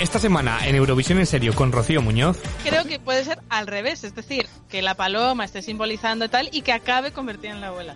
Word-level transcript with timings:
Esta 0.00 0.20
semana 0.20 0.66
en 0.66 0.76
Eurovisión 0.76 1.18
en 1.18 1.26
serio 1.26 1.54
con 1.54 1.72
Rocío 1.72 2.00
Muñoz. 2.00 2.38
Creo 2.62 2.84
que 2.84 3.00
puede 3.00 3.24
ser 3.24 3.40
al 3.48 3.66
revés, 3.66 4.04
es 4.04 4.14
decir, 4.14 4.46
que 4.68 4.80
la 4.80 4.94
paloma 4.94 5.44
esté 5.44 5.60
simbolizando 5.60 6.30
tal 6.30 6.48
y 6.52 6.62
que 6.62 6.72
acabe 6.72 7.12
convertida 7.12 7.50
en 7.52 7.60
la 7.60 7.68
abuela. 7.68 7.94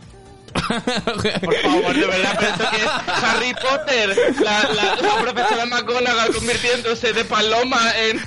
Por 0.52 1.55
favor, 1.62 1.95
de 1.95 2.07
verdad, 2.07 2.37
pero 2.38 2.52
esto 2.52 2.65
que 2.70 2.77
es 2.77 2.91
Harry 3.23 3.55
Potter, 3.55 4.34
la, 4.41 4.62
la, 4.65 4.96
la 4.96 5.23
profesora 5.23 5.66
McGonagall 5.66 6.34
convirtiéndose 6.34 7.12
de 7.12 7.24
paloma 7.24 7.80
en... 7.96 8.21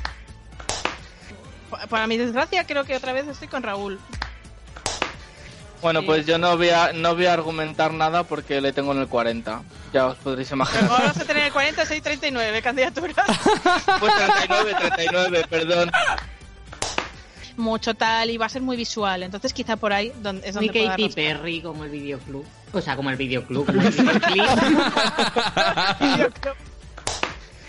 Para 1.89 2.07
mi 2.07 2.17
desgracia, 2.17 2.65
creo 2.65 2.85
que 2.85 2.95
otra 2.95 3.11
vez 3.11 3.27
estoy 3.27 3.47
con 3.49 3.61
Raúl. 3.61 3.99
Bueno, 5.85 5.99
Sí. 5.99 6.05
pues 6.07 6.25
yo 6.25 6.39
no 6.39 6.57
voy, 6.57 6.69
a, 6.69 6.93
no 6.93 7.13
voy 7.13 7.27
a 7.27 7.33
argumentar 7.33 7.93
nada 7.93 8.23
porque 8.23 8.59
le 8.59 8.73
tengo 8.73 8.91
en 8.93 9.01
el 9.01 9.07
40. 9.07 9.61
Ya 9.93 10.07
os 10.07 10.17
podréis 10.17 10.49
imaginar. 10.49 10.89
Ahora 10.89 11.03
vamos 11.05 11.17
a 11.21 11.25
tener 11.25 11.51
46 11.51 12.01
39 12.01 12.61
candidaturas. 12.63 13.15
Pues 13.99 14.13
39, 14.15 14.73
39, 14.95 15.45
perdón. 15.47 15.91
Mucho 17.57 17.93
tal 17.93 18.31
y 18.31 18.37
va 18.37 18.47
a 18.47 18.49
ser 18.49 18.63
muy 18.63 18.75
visual. 18.77 19.21
Entonces, 19.21 19.53
quizá 19.53 19.75
por 19.77 19.93
ahí 19.93 20.11
donde, 20.23 20.49
es 20.49 20.55
Muy 20.55 20.65
donde 20.69 20.79
pueda 20.81 20.91
Katy. 20.93 21.09
Perry 21.09 21.61
como 21.61 21.83
el 21.83 21.91
videoclub. 21.91 22.47
O 22.73 22.81
sea, 22.81 22.95
como 22.95 23.11
el 23.11 23.17
videoclub, 23.17 23.67
como 23.67 23.79
el 23.83 23.89
videoclip. 23.91 24.41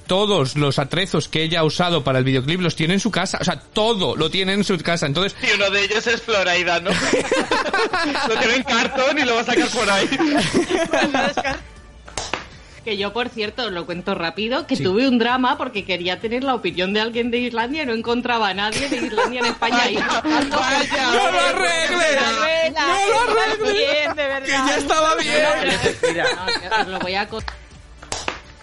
Todos 0.07 0.55
los 0.57 0.79
atrezos 0.79 1.29
que 1.29 1.43
ella 1.43 1.61
ha 1.61 1.65
usado 1.65 2.05
para 2.05 2.19
el 2.19 2.25
videoclip 2.25 2.61
los 2.61 2.77
tiene 2.77 2.95
en 2.95 3.01
su 3.01 3.11
casa. 3.11 3.39
O 3.41 3.45
sea, 3.45 3.59
todo 3.59 4.15
lo 4.17 4.31
tiene 4.31 4.53
en 4.53 4.63
su 4.65 4.79
casa. 4.79 5.07
Entonces, 5.07 5.37
Y 5.43 5.55
uno 5.57 5.69
de 5.71 5.85
ellos 5.85 6.07
es 6.07 6.23
Floraida, 6.23 6.79
¿no? 6.81 6.91
lo 8.29 8.37
tiene 8.39 8.55
en 8.57 8.63
cartón 8.63 9.19
y 9.19 9.23
lo 9.25 9.35
va 9.35 9.41
a 9.41 9.45
sacar 9.45 9.69
por 9.69 9.91
ahí. 9.91 10.09
que 12.85 12.97
yo, 12.97 13.13
por 13.13 13.29
cierto, 13.31 13.69
lo 13.71 13.85
cuento 13.85 14.15
rápido, 14.15 14.65
que 14.69 14.77
Sí. 14.77 14.85
tuve 14.85 15.09
un 15.09 15.19
drama 15.19 15.59
porque 15.59 15.85
quería 15.85 16.21
tener 16.21 16.45
la 16.45 16.55
opinión 16.55 16.93
de 16.95 17.01
alguien 17.01 17.33
de 17.33 17.39
Islandia 17.39 17.83
y 17.83 17.87
no 17.87 17.93
encontraba 17.95 18.51
a 18.51 18.55
nadie 18.55 18.89
de 18.89 18.97
Islandia 18.99 19.41
en 19.41 19.47
España. 19.47 19.91
Y- 19.91 19.97
Vaya, 19.97 20.23
¡No 20.23 21.31
lo 21.33 21.41
arregles! 21.41 22.23
Abuela, 22.23 22.87
¡No 22.87 23.25
lo 23.27 23.35
verdad. 24.15 24.43
¡Que 24.45 24.51
ya 24.53 24.77
estaba 24.79 25.15
bien! 25.17 25.43
No, 26.71 26.81
os 26.83 26.87
lo 26.87 26.99
voy 27.01 27.15
a 27.17 27.27
contar. 27.29 27.57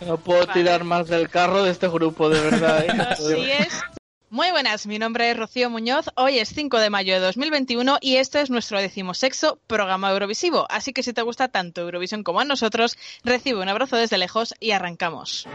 No 0.08 0.18
puedo 0.18 0.46
tirar 0.48 0.84
más 0.84 1.08
del 1.08 1.30
carro 1.30 1.64
de 1.64 1.72
este 1.72 1.88
grupo, 1.88 2.30
de 2.30 2.42
verdad. 2.42 2.86
¿eh? 2.86 3.02
Así 3.10 3.52
es. 3.52 3.82
Muy 4.30 4.50
buenas, 4.50 4.88
mi 4.88 4.98
nombre 4.98 5.30
es 5.30 5.38
Rocío 5.38 5.70
Muñoz. 5.70 6.10
Hoy 6.16 6.40
es 6.40 6.50
5 6.50 6.80
de 6.80 6.90
mayo 6.90 7.14
de 7.14 7.20
2021 7.20 8.00
y 8.02 8.16
este 8.16 8.42
es 8.42 8.50
nuestro 8.50 8.80
decimosexto 8.80 9.60
programa 9.68 10.10
Eurovisivo. 10.10 10.66
Así 10.72 10.92
que 10.92 11.04
si 11.04 11.14
te 11.14 11.22
gusta 11.22 11.50
tanto 11.50 11.82
Eurovisión 11.82 12.24
como 12.24 12.40
a 12.40 12.44
nosotros, 12.44 12.98
recibe 13.24 13.62
un 13.62 13.70
abrazo 13.70 13.96
desde 13.96 14.18
lejos 14.18 14.56
y 14.60 14.72
arrancamos. 14.72 15.46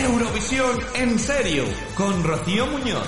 Eurovisión 0.00 0.80
en 0.96 1.18
serio 1.20 1.64
con 1.94 2.24
Rocío 2.24 2.66
Muñoz. 2.66 3.06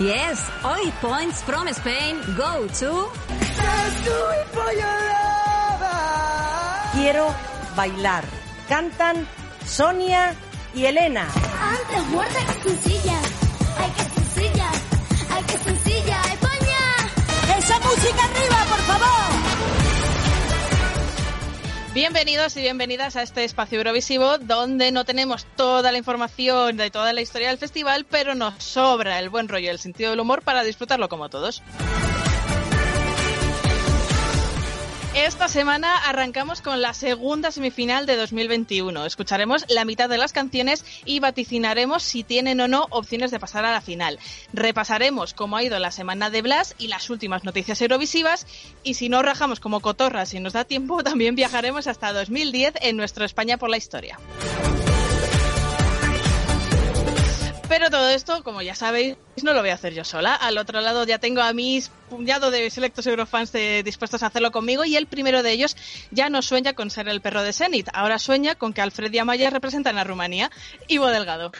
Yes, 0.00 0.48
hoy 0.62 0.90
points 1.02 1.42
from 1.42 1.68
Spain 1.68 2.16
go 2.34 2.66
to 2.80 3.12
Quiero 6.94 7.34
bailar. 7.76 8.24
Cantan 8.66 9.26
Sonia 9.66 10.34
y 10.74 10.86
Elena. 10.86 11.28
Antes 11.60 12.06
muerta 12.08 12.38
que 12.46 12.70
sencilla. 12.70 13.18
Ay, 13.18 13.29
Bienvenidos 21.92 22.56
y 22.56 22.60
bienvenidas 22.60 23.16
a 23.16 23.22
este 23.22 23.42
espacio 23.42 23.78
Eurovisivo 23.78 24.38
donde 24.38 24.92
no 24.92 25.04
tenemos 25.04 25.44
toda 25.56 25.90
la 25.90 25.98
información 25.98 26.76
de 26.76 26.88
toda 26.88 27.12
la 27.12 27.20
historia 27.20 27.48
del 27.48 27.58
festival, 27.58 28.06
pero 28.08 28.36
nos 28.36 28.62
sobra 28.62 29.18
el 29.18 29.28
buen 29.28 29.48
rollo 29.48 29.64
y 29.64 29.68
el 29.70 29.80
sentido 29.80 30.10
del 30.10 30.20
humor 30.20 30.42
para 30.42 30.62
disfrutarlo 30.62 31.08
como 31.08 31.28
todos. 31.30 31.64
Esta 35.14 35.48
semana 35.48 35.96
arrancamos 35.96 36.62
con 36.62 36.80
la 36.80 36.94
segunda 36.94 37.50
semifinal 37.50 38.06
de 38.06 38.14
2021. 38.14 39.06
Escucharemos 39.06 39.64
la 39.68 39.84
mitad 39.84 40.08
de 40.08 40.18
las 40.18 40.32
canciones 40.32 40.84
y 41.04 41.18
vaticinaremos 41.18 42.04
si 42.04 42.22
tienen 42.22 42.60
o 42.60 42.68
no 42.68 42.86
opciones 42.90 43.32
de 43.32 43.40
pasar 43.40 43.64
a 43.64 43.72
la 43.72 43.80
final. 43.80 44.20
Repasaremos 44.52 45.34
cómo 45.34 45.56
ha 45.56 45.64
ido 45.64 45.80
la 45.80 45.90
semana 45.90 46.30
de 46.30 46.42
Blas 46.42 46.76
y 46.78 46.86
las 46.86 47.10
últimas 47.10 47.42
noticias 47.42 47.82
eurovisivas 47.82 48.46
y 48.84 48.94
si 48.94 49.08
no 49.08 49.20
rajamos 49.22 49.58
como 49.58 49.80
cotorras 49.80 50.32
y 50.34 50.38
nos 50.38 50.52
da 50.52 50.64
tiempo, 50.64 51.02
también 51.02 51.34
viajaremos 51.34 51.88
hasta 51.88 52.12
2010 52.12 52.74
en 52.80 52.96
nuestro 52.96 53.24
España 53.24 53.58
por 53.58 53.68
la 53.68 53.78
historia. 53.78 54.16
Pero 57.70 57.88
todo 57.88 58.10
esto, 58.10 58.42
como 58.42 58.62
ya 58.62 58.74
sabéis, 58.74 59.16
no 59.44 59.54
lo 59.54 59.60
voy 59.60 59.70
a 59.70 59.74
hacer 59.74 59.94
yo 59.94 60.02
sola. 60.02 60.34
Al 60.34 60.58
otro 60.58 60.80
lado 60.80 61.04
ya 61.06 61.18
tengo 61.18 61.40
a 61.40 61.52
mis 61.52 61.88
puñado 62.10 62.50
de 62.50 62.68
selectos 62.68 63.06
eurofans 63.06 63.52
de- 63.52 63.84
dispuestos 63.84 64.24
a 64.24 64.26
hacerlo 64.26 64.50
conmigo 64.50 64.84
y 64.84 64.96
el 64.96 65.06
primero 65.06 65.44
de 65.44 65.52
ellos 65.52 65.76
ya 66.10 66.28
no 66.30 66.42
sueña 66.42 66.72
con 66.72 66.90
ser 66.90 67.08
el 67.08 67.20
perro 67.20 67.44
de 67.44 67.52
Zenit. 67.52 67.88
Ahora 67.94 68.18
sueña 68.18 68.56
con 68.56 68.72
que 68.72 68.80
Alfred 68.80 69.12
y 69.12 69.18
Amaya 69.20 69.50
representan 69.50 69.98
a 69.98 70.04
Rumanía. 70.04 70.50
Ivo 70.88 71.06
Delgado. 71.06 71.52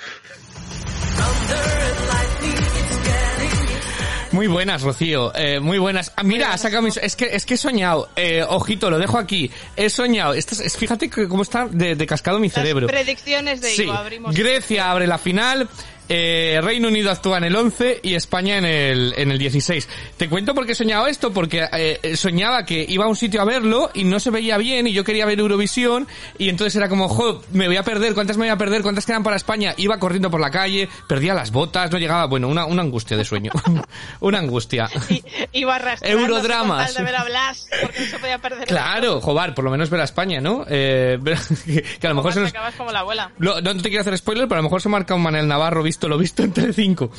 Muy 4.33 4.47
buenas, 4.47 4.83
Rocío. 4.83 5.33
Eh, 5.35 5.59
muy 5.59 5.79
buenas. 5.79 6.13
Ah, 6.17 6.23
mira, 6.23 6.53
ha 6.53 6.59
sacado 6.59 6.83
mis... 6.83 6.97
Es 6.99 7.17
que, 7.17 7.25
es 7.35 7.45
que 7.45 7.55
he 7.55 7.57
soñado. 7.57 8.09
Eh, 8.15 8.45
ojito, 8.49 8.89
lo 8.89 8.99
dejo 8.99 9.19
aquí. 9.19 9.51
He 9.77 9.91
soñado. 9.91 10.35
Es, 10.35 10.77
fíjate 10.77 11.11
que 11.11 11.27
cómo 11.29 11.43
está 11.43 11.67
de, 11.67 11.97
de 11.97 12.07
cascado 12.07 12.39
mi 12.39 12.49
cerebro. 12.49 12.87
Las 12.87 12.93
predicciones 12.93 13.61
de 13.61 13.71
Sí. 13.71 13.83
Ivo. 13.83 13.93
Abrimos. 13.93 14.35
Grecia 14.35 14.91
abre 14.93 15.09
la 15.09 15.19
final. 15.19 15.69
Eh, 16.13 16.59
Reino 16.61 16.89
Unido 16.89 17.11
actúa 17.11 17.39
en 17.39 17.45
el 17.45 17.55
11 17.55 18.01
y 18.03 18.15
España 18.15 18.59
en 18.59 18.65
el, 18.65 19.15
en 19.17 19.31
el 19.31 19.39
16. 19.39 19.89
Te 20.17 20.29
cuento 20.29 20.55
por 20.55 20.67
qué 20.67 20.73
he 20.73 20.75
soñado 20.75 21.07
esto, 21.07 21.33
porque 21.33 21.67
eh, 21.73 22.17
soñaba 22.17 22.65
que 22.67 22.85
iba 22.89 23.05
a 23.05 23.09
un 23.09 23.15
sitio 23.15 23.41
a 23.41 23.45
verlo 23.45 23.91
y 23.95 24.03
no 24.03 24.19
se 24.19 24.31
veía 24.31 24.59
bien 24.59 24.89
y 24.89 24.93
yo 24.93 25.05
quería 25.05 25.25
ver 25.25 25.39
Eurovisión 25.39 26.09
y 26.37 26.49
entonces 26.49 26.75
era 26.75 26.89
como, 26.89 27.09
jo, 27.09 27.43
me 27.53 27.69
voy 27.69 27.77
a 27.77 27.85
perder, 27.85 28.13
¿cuántas 28.15 28.37
me 28.37 28.47
voy 28.47 28.51
a 28.51 28.57
perder? 28.57 28.83
¿Cuántas 28.83 29.07
quedan 29.07 29.23
para 29.23 29.37
España? 29.37 29.73
Iba 29.77 29.99
corriendo 29.99 30.31
por 30.33 30.41
la 30.41 30.51
calle, 30.51 30.89
perdía 31.09 31.33
las 31.33 31.53
botas, 31.53 31.91
no 31.93 31.99
llegaba, 31.99 32.27
bueno, 32.27 32.49
una, 32.49 32.67
una 32.67 32.83
angustia 32.83 33.17
de 33.17 33.25
sueño. 33.25 33.53
una 34.21 34.39
angustia. 34.41 34.91
Y, 35.09 35.23
Ivo 35.53 35.71
arrastrándose 35.71 36.25
Eurodramas. 36.27 36.87
con 36.87 36.95
tal 36.95 36.95
de 36.95 37.03
ver 37.13 37.17
a 37.21 37.25
Blas, 37.25 37.69
porque 37.81 38.01
no 38.01 38.07
se 38.07 38.19
podía 38.19 38.39
perder. 38.39 38.67
Claro, 38.67 39.21
jobar, 39.21 39.55
por 39.55 39.65
lo 39.65 39.71
menos 39.71 39.89
ver 39.91 40.01
a 40.01 40.05
España, 40.05 40.41
¿no? 40.41 40.65
Eh, 40.69 41.19
que, 41.67 41.83
que 42.01 42.07
a 42.07 42.11
lo 42.11 42.17
mejor 42.17 42.33
se 42.33 42.41
nos... 42.41 42.51
Acabas 42.51 42.75
como 42.75 42.91
la 42.91 43.01
abuela. 43.01 43.31
Lo- 43.39 43.61
no 43.61 43.77
te 43.77 43.89
quiero 43.89 44.01
hacer 44.01 44.19
spoiler, 44.19 44.49
pero 44.49 44.57
a 44.59 44.63
lo 44.63 44.65
mejor 44.65 44.83
se 44.83 44.89
marca 44.89 45.15
un 45.15 45.23
Manel 45.23 45.47
Navarro 45.47 45.83
visto 46.01 46.09
lo 46.09 46.17
visto 46.17 46.43
en 46.43 46.53
Telecinco. 46.53 47.11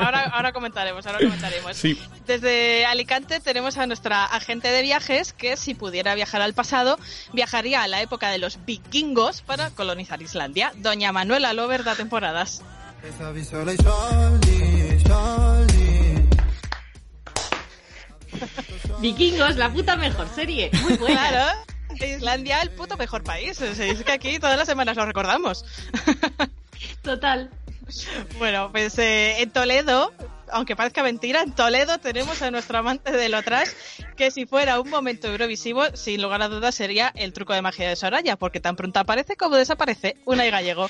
Ahora, 0.00 0.30
ahora 0.32 0.52
comentaremos, 0.52 1.04
ahora 1.06 1.18
comentaremos. 1.18 1.76
Sí. 1.76 1.98
Desde 2.24 2.86
Alicante 2.86 3.40
tenemos 3.40 3.78
a 3.78 3.86
nuestra 3.88 4.24
agente 4.24 4.68
de 4.68 4.82
viajes 4.82 5.32
que 5.32 5.56
si 5.56 5.74
pudiera 5.74 6.14
viajar 6.14 6.40
al 6.40 6.54
pasado, 6.54 7.00
viajaría 7.32 7.82
a 7.82 7.88
la 7.88 8.00
época 8.00 8.30
de 8.30 8.38
los 8.38 8.64
vikingos 8.64 9.42
para 9.42 9.70
colonizar 9.70 10.22
Islandia. 10.22 10.72
Doña 10.76 11.10
Manuela 11.10 11.52
Lover 11.52 11.82
da 11.82 11.96
temporadas. 11.96 12.62
Vikingos, 19.00 19.56
la 19.56 19.72
puta 19.72 19.96
mejor 19.96 20.28
serie. 20.32 20.70
Muy 20.82 20.96
buena. 20.96 21.28
Claro, 21.28 22.06
Islandia 22.06 22.62
el 22.62 22.70
puto 22.70 22.96
mejor 22.96 23.24
país. 23.24 23.60
Es 23.60 24.04
que 24.04 24.12
aquí 24.12 24.38
todas 24.38 24.56
las 24.56 24.68
semanas 24.68 24.96
lo 24.96 25.04
recordamos. 25.06 25.64
Total. 27.02 27.50
Bueno, 28.38 28.70
pues 28.72 28.98
eh, 28.98 29.42
en 29.42 29.50
Toledo, 29.50 30.12
aunque 30.50 30.76
parezca 30.76 31.02
mentira, 31.02 31.42
en 31.42 31.52
Toledo 31.52 31.98
tenemos 31.98 32.40
a 32.42 32.50
nuestro 32.50 32.78
amante 32.78 33.12
de 33.12 33.28
lo 33.28 33.42
trash, 33.42 33.68
que 34.16 34.30
si 34.30 34.46
fuera 34.46 34.80
un 34.80 34.88
momento 34.88 35.28
eurovisivo, 35.28 35.84
sin 35.94 36.22
lugar 36.22 36.42
a 36.42 36.48
dudas 36.48 36.74
sería 36.74 37.12
el 37.16 37.32
truco 37.32 37.52
de 37.52 37.62
magia 37.62 37.88
de 37.88 37.96
Soraya, 37.96 38.36
porque 38.36 38.60
tan 38.60 38.76
pronto 38.76 39.00
aparece 39.00 39.36
como 39.36 39.56
desaparece 39.56 40.16
una 40.24 40.46
y 40.46 40.50
gallego. 40.50 40.88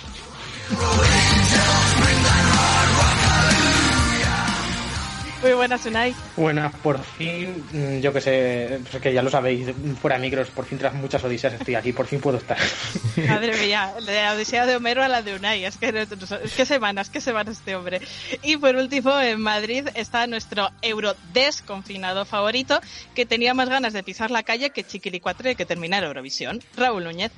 Muy 5.43 5.55
buenas, 5.55 5.85
Unai. 5.87 6.15
Buenas, 6.37 6.73
por 6.77 7.03
fin, 7.03 7.65
mm, 7.73 7.99
yo 7.99 8.13
que 8.13 8.21
sé, 8.21 8.79
pues 8.89 9.03
que 9.03 9.13
ya 9.13 9.23
lo 9.23 9.31
sabéis, 9.31 9.67
fuera 10.01 10.17
micros, 10.17 10.49
por 10.51 10.65
fin 10.65 10.79
tras 10.79 10.95
muchas 10.95 11.25
odiseas 11.25 11.55
estoy 11.55 11.75
aquí, 11.75 11.93
por 11.93 12.07
fin 12.07 12.21
puedo 12.21 12.37
estar. 12.39 12.57
Madre 13.29 13.57
mía, 13.57 13.93
de 14.07 14.15
la 14.15 14.35
Odisea 14.35 14.67
de 14.67 14.77
Homero 14.77 15.03
a 15.03 15.09
la 15.09 15.23
de 15.23 15.35
Unai, 15.35 15.65
es 15.65 15.77
que, 15.79 15.89
es 15.89 16.53
que 16.53 16.65
semanas, 16.65 17.11
qué 17.11 17.21
semanas 17.21 17.59
este 17.59 17.75
hombre. 17.75 18.01
Y 18.43 18.57
por 18.57 18.77
último, 18.77 19.19
en 19.19 19.41
Madrid 19.41 19.89
está 19.95 20.29
nuestro 20.29 20.71
Eurodesconfinado 20.81 22.25
favorito, 22.25 22.81
que 23.15 23.27
tenía 23.27 23.53
más 23.53 23.69
ganas 23.69 23.93
de 23.93 24.05
pisar 24.05 24.31
la 24.31 24.45
calle 24.45 24.71
que 24.71 24.85
Chiquilicuatre 24.85 25.51
de 25.51 25.57
que 25.57 25.67
terminar 25.67 26.05
Eurovisión. 26.05 26.61
Raúl 26.77 27.03
Núñez. 27.03 27.33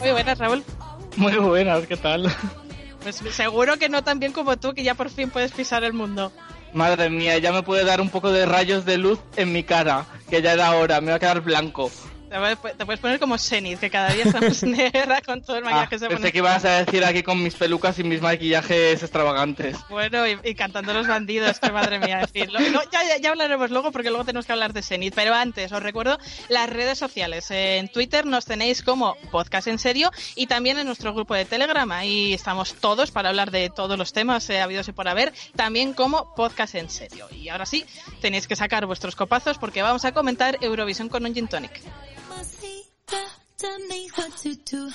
Muy 0.00 0.10
buenas, 0.10 0.38
Raúl. 0.38 0.64
Muy 1.16 1.36
buenas, 1.36 1.86
¿qué 1.86 1.96
tal? 1.96 2.32
Pues 3.02 3.22
seguro 3.30 3.78
que 3.78 3.88
no 3.88 4.02
tan 4.02 4.18
bien 4.18 4.32
como 4.32 4.56
tú, 4.56 4.74
que 4.74 4.82
ya 4.82 4.94
por 4.94 5.10
fin 5.10 5.30
puedes 5.30 5.52
pisar 5.52 5.84
el 5.84 5.92
mundo. 5.92 6.32
Madre 6.72 7.08
mía, 7.08 7.38
ya 7.38 7.52
me 7.52 7.62
puede 7.62 7.84
dar 7.84 8.00
un 8.00 8.10
poco 8.10 8.30
de 8.30 8.44
rayos 8.44 8.84
de 8.84 8.98
luz 8.98 9.18
en 9.36 9.52
mi 9.52 9.62
cara, 9.62 10.04
que 10.28 10.42
ya 10.42 10.52
era 10.52 10.72
hora, 10.76 11.00
me 11.00 11.10
va 11.10 11.16
a 11.16 11.18
quedar 11.18 11.40
blanco. 11.40 11.90
Te 12.28 12.84
puedes, 12.84 13.00
poner 13.00 13.18
como 13.18 13.38
Zenith, 13.38 13.80
que 13.80 13.90
cada 13.90 14.12
día 14.12 14.24
estamos 14.24 14.62
negra 14.64 15.20
con 15.22 15.40
todo 15.40 15.56
el 15.56 15.64
maquillaje 15.64 15.86
Ah, 15.86 15.88
que 15.88 15.98
se 15.98 16.08
pensé 16.08 16.32
que 16.32 16.38
ibas 16.38 16.64
a 16.64 16.84
decir 16.84 17.04
aquí 17.04 17.22
con 17.22 17.42
mis 17.42 17.54
pelucas 17.54 17.98
y 17.98 18.04
mis 18.04 18.20
maquillajes 18.20 19.02
extravagantes. 19.02 19.76
Bueno, 19.88 20.26
y, 20.26 20.38
y 20.44 20.54
cantando 20.54 20.92
los 20.92 21.06
bandidos, 21.06 21.58
que 21.58 21.72
madre 21.72 21.98
mía 21.98 22.18
decirlo. 22.18 22.60
No, 22.60 22.82
ya, 22.90 23.16
ya 23.20 23.30
hablaremos 23.30 23.70
luego 23.70 23.92
porque 23.92 24.10
luego 24.10 24.24
tenemos 24.24 24.44
que 24.44 24.52
hablar 24.52 24.72
de 24.72 24.82
Zenith. 24.82 25.14
Pero 25.14 25.34
antes, 25.34 25.72
os 25.72 25.82
recuerdo 25.82 26.18
las 26.48 26.68
redes 26.68 26.98
sociales. 26.98 27.50
En 27.50 27.88
Twitter 27.88 28.26
nos 28.26 28.44
tenéis 28.44 28.82
como 28.82 29.16
Podcast 29.30 29.68
en 29.68 29.78
Serio 29.78 30.10
y 30.34 30.46
también 30.46 30.78
en 30.78 30.86
nuestro 30.86 31.14
grupo 31.14 31.34
de 31.34 31.44
Telegram. 31.44 31.90
Ahí 31.92 32.34
estamos 32.34 32.74
todos 32.74 33.10
para 33.10 33.30
hablar 33.30 33.50
de 33.50 33.70
todos 33.70 33.96
los 33.96 34.12
temas 34.12 34.48
eh, 34.50 34.60
habidos 34.60 34.88
y 34.88 34.92
por 34.92 35.08
haber. 35.08 35.32
También 35.56 35.94
como 35.94 36.34
Podcast 36.34 36.74
en 36.74 36.90
Serio. 36.90 37.26
Y 37.32 37.48
ahora 37.48 37.64
sí, 37.64 37.86
tenéis 38.20 38.46
que 38.46 38.56
sacar 38.56 38.84
vuestros 38.84 39.16
copazos 39.16 39.58
porque 39.58 39.80
vamos 39.82 40.04
a 40.04 40.12
comentar 40.12 40.58
Eurovisión 40.60 41.08
con 41.08 41.24
un 41.24 41.34
Gin 41.34 41.48
Tonic. 41.48 41.80
Tell 43.08 43.78
me 43.88 44.08
what 44.14 44.36
to 44.42 44.54
do. 44.70 44.90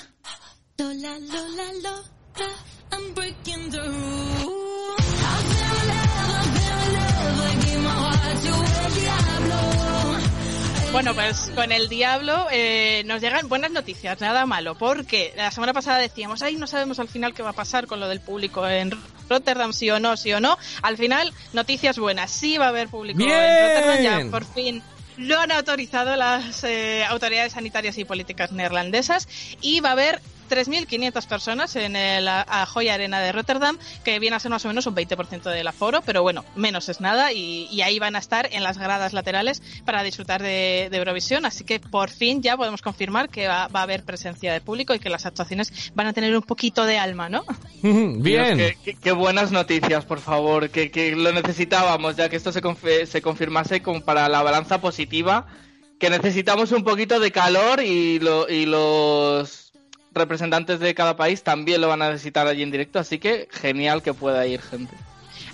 Lola, 0.78 1.18
Lola, 1.18 1.68
Lola, 1.82 2.50
I'm 2.92 3.12
breaking 3.14 3.70
the 3.70 3.80
rules. 3.80 5.00
I'll 5.00 5.42
feel 5.50 5.88
love, 5.90 6.30
I'll 6.30 6.48
feel 6.54 6.92
love, 6.94 7.40
I 7.42 7.54
give 7.64 7.82
my 7.82 7.90
heart 7.90 8.42
to 8.44 8.52
el 8.86 8.94
diablo. 8.94 10.92
Bueno, 10.92 11.14
pues 11.14 11.50
con 11.56 11.72
el 11.72 11.88
diablo 11.88 12.46
eh, 12.52 13.02
nos 13.04 13.20
llegan 13.20 13.48
buenas 13.48 13.72
noticias, 13.72 14.20
nada 14.20 14.46
malo, 14.46 14.76
porque 14.76 15.32
la 15.36 15.50
semana 15.50 15.72
pasada 15.72 15.98
decíamos, 15.98 16.42
ay, 16.42 16.54
no 16.54 16.68
sabemos 16.68 17.00
al 17.00 17.08
final 17.08 17.34
qué 17.34 17.42
va 17.42 17.50
a 17.50 17.54
pasar 17.54 17.88
con 17.88 17.98
lo 17.98 18.06
del 18.08 18.20
público 18.20 18.68
en 18.68 18.92
Rotterdam, 19.28 19.72
sí 19.72 19.90
o 19.90 19.98
no, 19.98 20.16
sí 20.16 20.32
o 20.32 20.40
no. 20.40 20.56
Al 20.82 20.96
final, 20.96 21.34
noticias 21.52 21.98
buenas, 21.98 22.30
sí 22.30 22.58
va 22.58 22.66
a 22.66 22.68
haber 22.68 22.88
público 22.88 23.18
¡Bien! 23.18 23.32
en 23.32 23.74
Rotterdam, 23.74 24.02
ya 24.02 24.30
por 24.30 24.44
fin 24.44 24.82
lo 25.16 25.38
han 25.38 25.52
autorizado 25.52 26.16
las 26.16 26.64
eh, 26.64 27.04
autoridades 27.04 27.52
sanitarias 27.52 27.98
y 27.98 28.04
políticas 28.04 28.52
neerlandesas 28.52 29.28
y 29.60 29.80
va 29.80 29.90
a 29.90 29.92
haber 29.92 30.20
3.500 30.48 31.26
personas 31.26 31.76
en 31.76 31.96
el 31.96 32.28
Ahoy 32.28 32.88
Arena 32.88 33.20
de 33.20 33.32
Rotterdam, 33.32 33.78
que 34.04 34.18
viene 34.18 34.36
a 34.36 34.40
ser 34.40 34.50
más 34.50 34.64
o 34.64 34.68
menos 34.68 34.86
un 34.86 34.94
20% 34.94 35.42
del 35.50 35.66
aforo, 35.66 36.02
pero 36.02 36.22
bueno, 36.22 36.44
menos 36.56 36.88
es 36.88 37.00
nada, 37.00 37.32
y, 37.32 37.66
y 37.70 37.82
ahí 37.82 37.98
van 37.98 38.16
a 38.16 38.18
estar 38.18 38.48
en 38.52 38.62
las 38.62 38.78
gradas 38.78 39.12
laterales 39.12 39.62
para 39.84 40.02
disfrutar 40.02 40.42
de, 40.42 40.88
de 40.90 40.96
Eurovisión, 40.96 41.44
así 41.46 41.64
que 41.64 41.80
por 41.80 42.10
fin 42.10 42.42
ya 42.42 42.56
podemos 42.56 42.82
confirmar 42.82 43.28
que 43.28 43.46
va, 43.48 43.68
va 43.68 43.80
a 43.80 43.82
haber 43.84 44.04
presencia 44.04 44.52
de 44.52 44.60
público 44.60 44.94
y 44.94 44.98
que 44.98 45.10
las 45.10 45.26
actuaciones 45.26 45.92
van 45.94 46.06
a 46.06 46.12
tener 46.12 46.34
un 46.36 46.42
poquito 46.42 46.84
de 46.84 46.98
alma, 46.98 47.28
¿no? 47.28 47.44
Bien. 47.82 48.22
Dios, 48.22 48.48
qué, 48.56 48.76
qué- 48.92 48.98
qué 49.00 49.12
buenas 49.12 49.52
noticias, 49.52 50.04
por 50.04 50.20
favor, 50.20 50.70
que, 50.70 50.90
que 50.90 51.14
lo 51.16 51.32
necesitábamos, 51.32 52.16
ya 52.16 52.28
que 52.28 52.36
esto 52.36 52.52
se, 52.52 52.62
confe- 52.62 53.06
se 53.06 53.22
confirmase 53.22 53.82
como 53.82 54.00
para 54.02 54.28
la 54.28 54.42
balanza 54.42 54.80
positiva, 54.80 55.46
que 55.98 56.10
necesitamos 56.10 56.72
un 56.72 56.82
poquito 56.84 57.20
de 57.20 57.30
calor 57.30 57.80
y, 57.82 58.18
lo- 58.18 58.48
y 58.48 58.66
los 58.66 59.63
representantes 60.14 60.80
de 60.80 60.94
cada 60.94 61.16
país 61.16 61.42
también 61.42 61.80
lo 61.80 61.88
van 61.88 62.02
a 62.02 62.10
necesitar 62.10 62.46
allí 62.46 62.62
en 62.62 62.70
directo, 62.70 62.98
así 62.98 63.18
que 63.18 63.48
genial 63.50 64.02
que 64.02 64.14
pueda 64.14 64.46
ir 64.46 64.62
gente. 64.62 64.94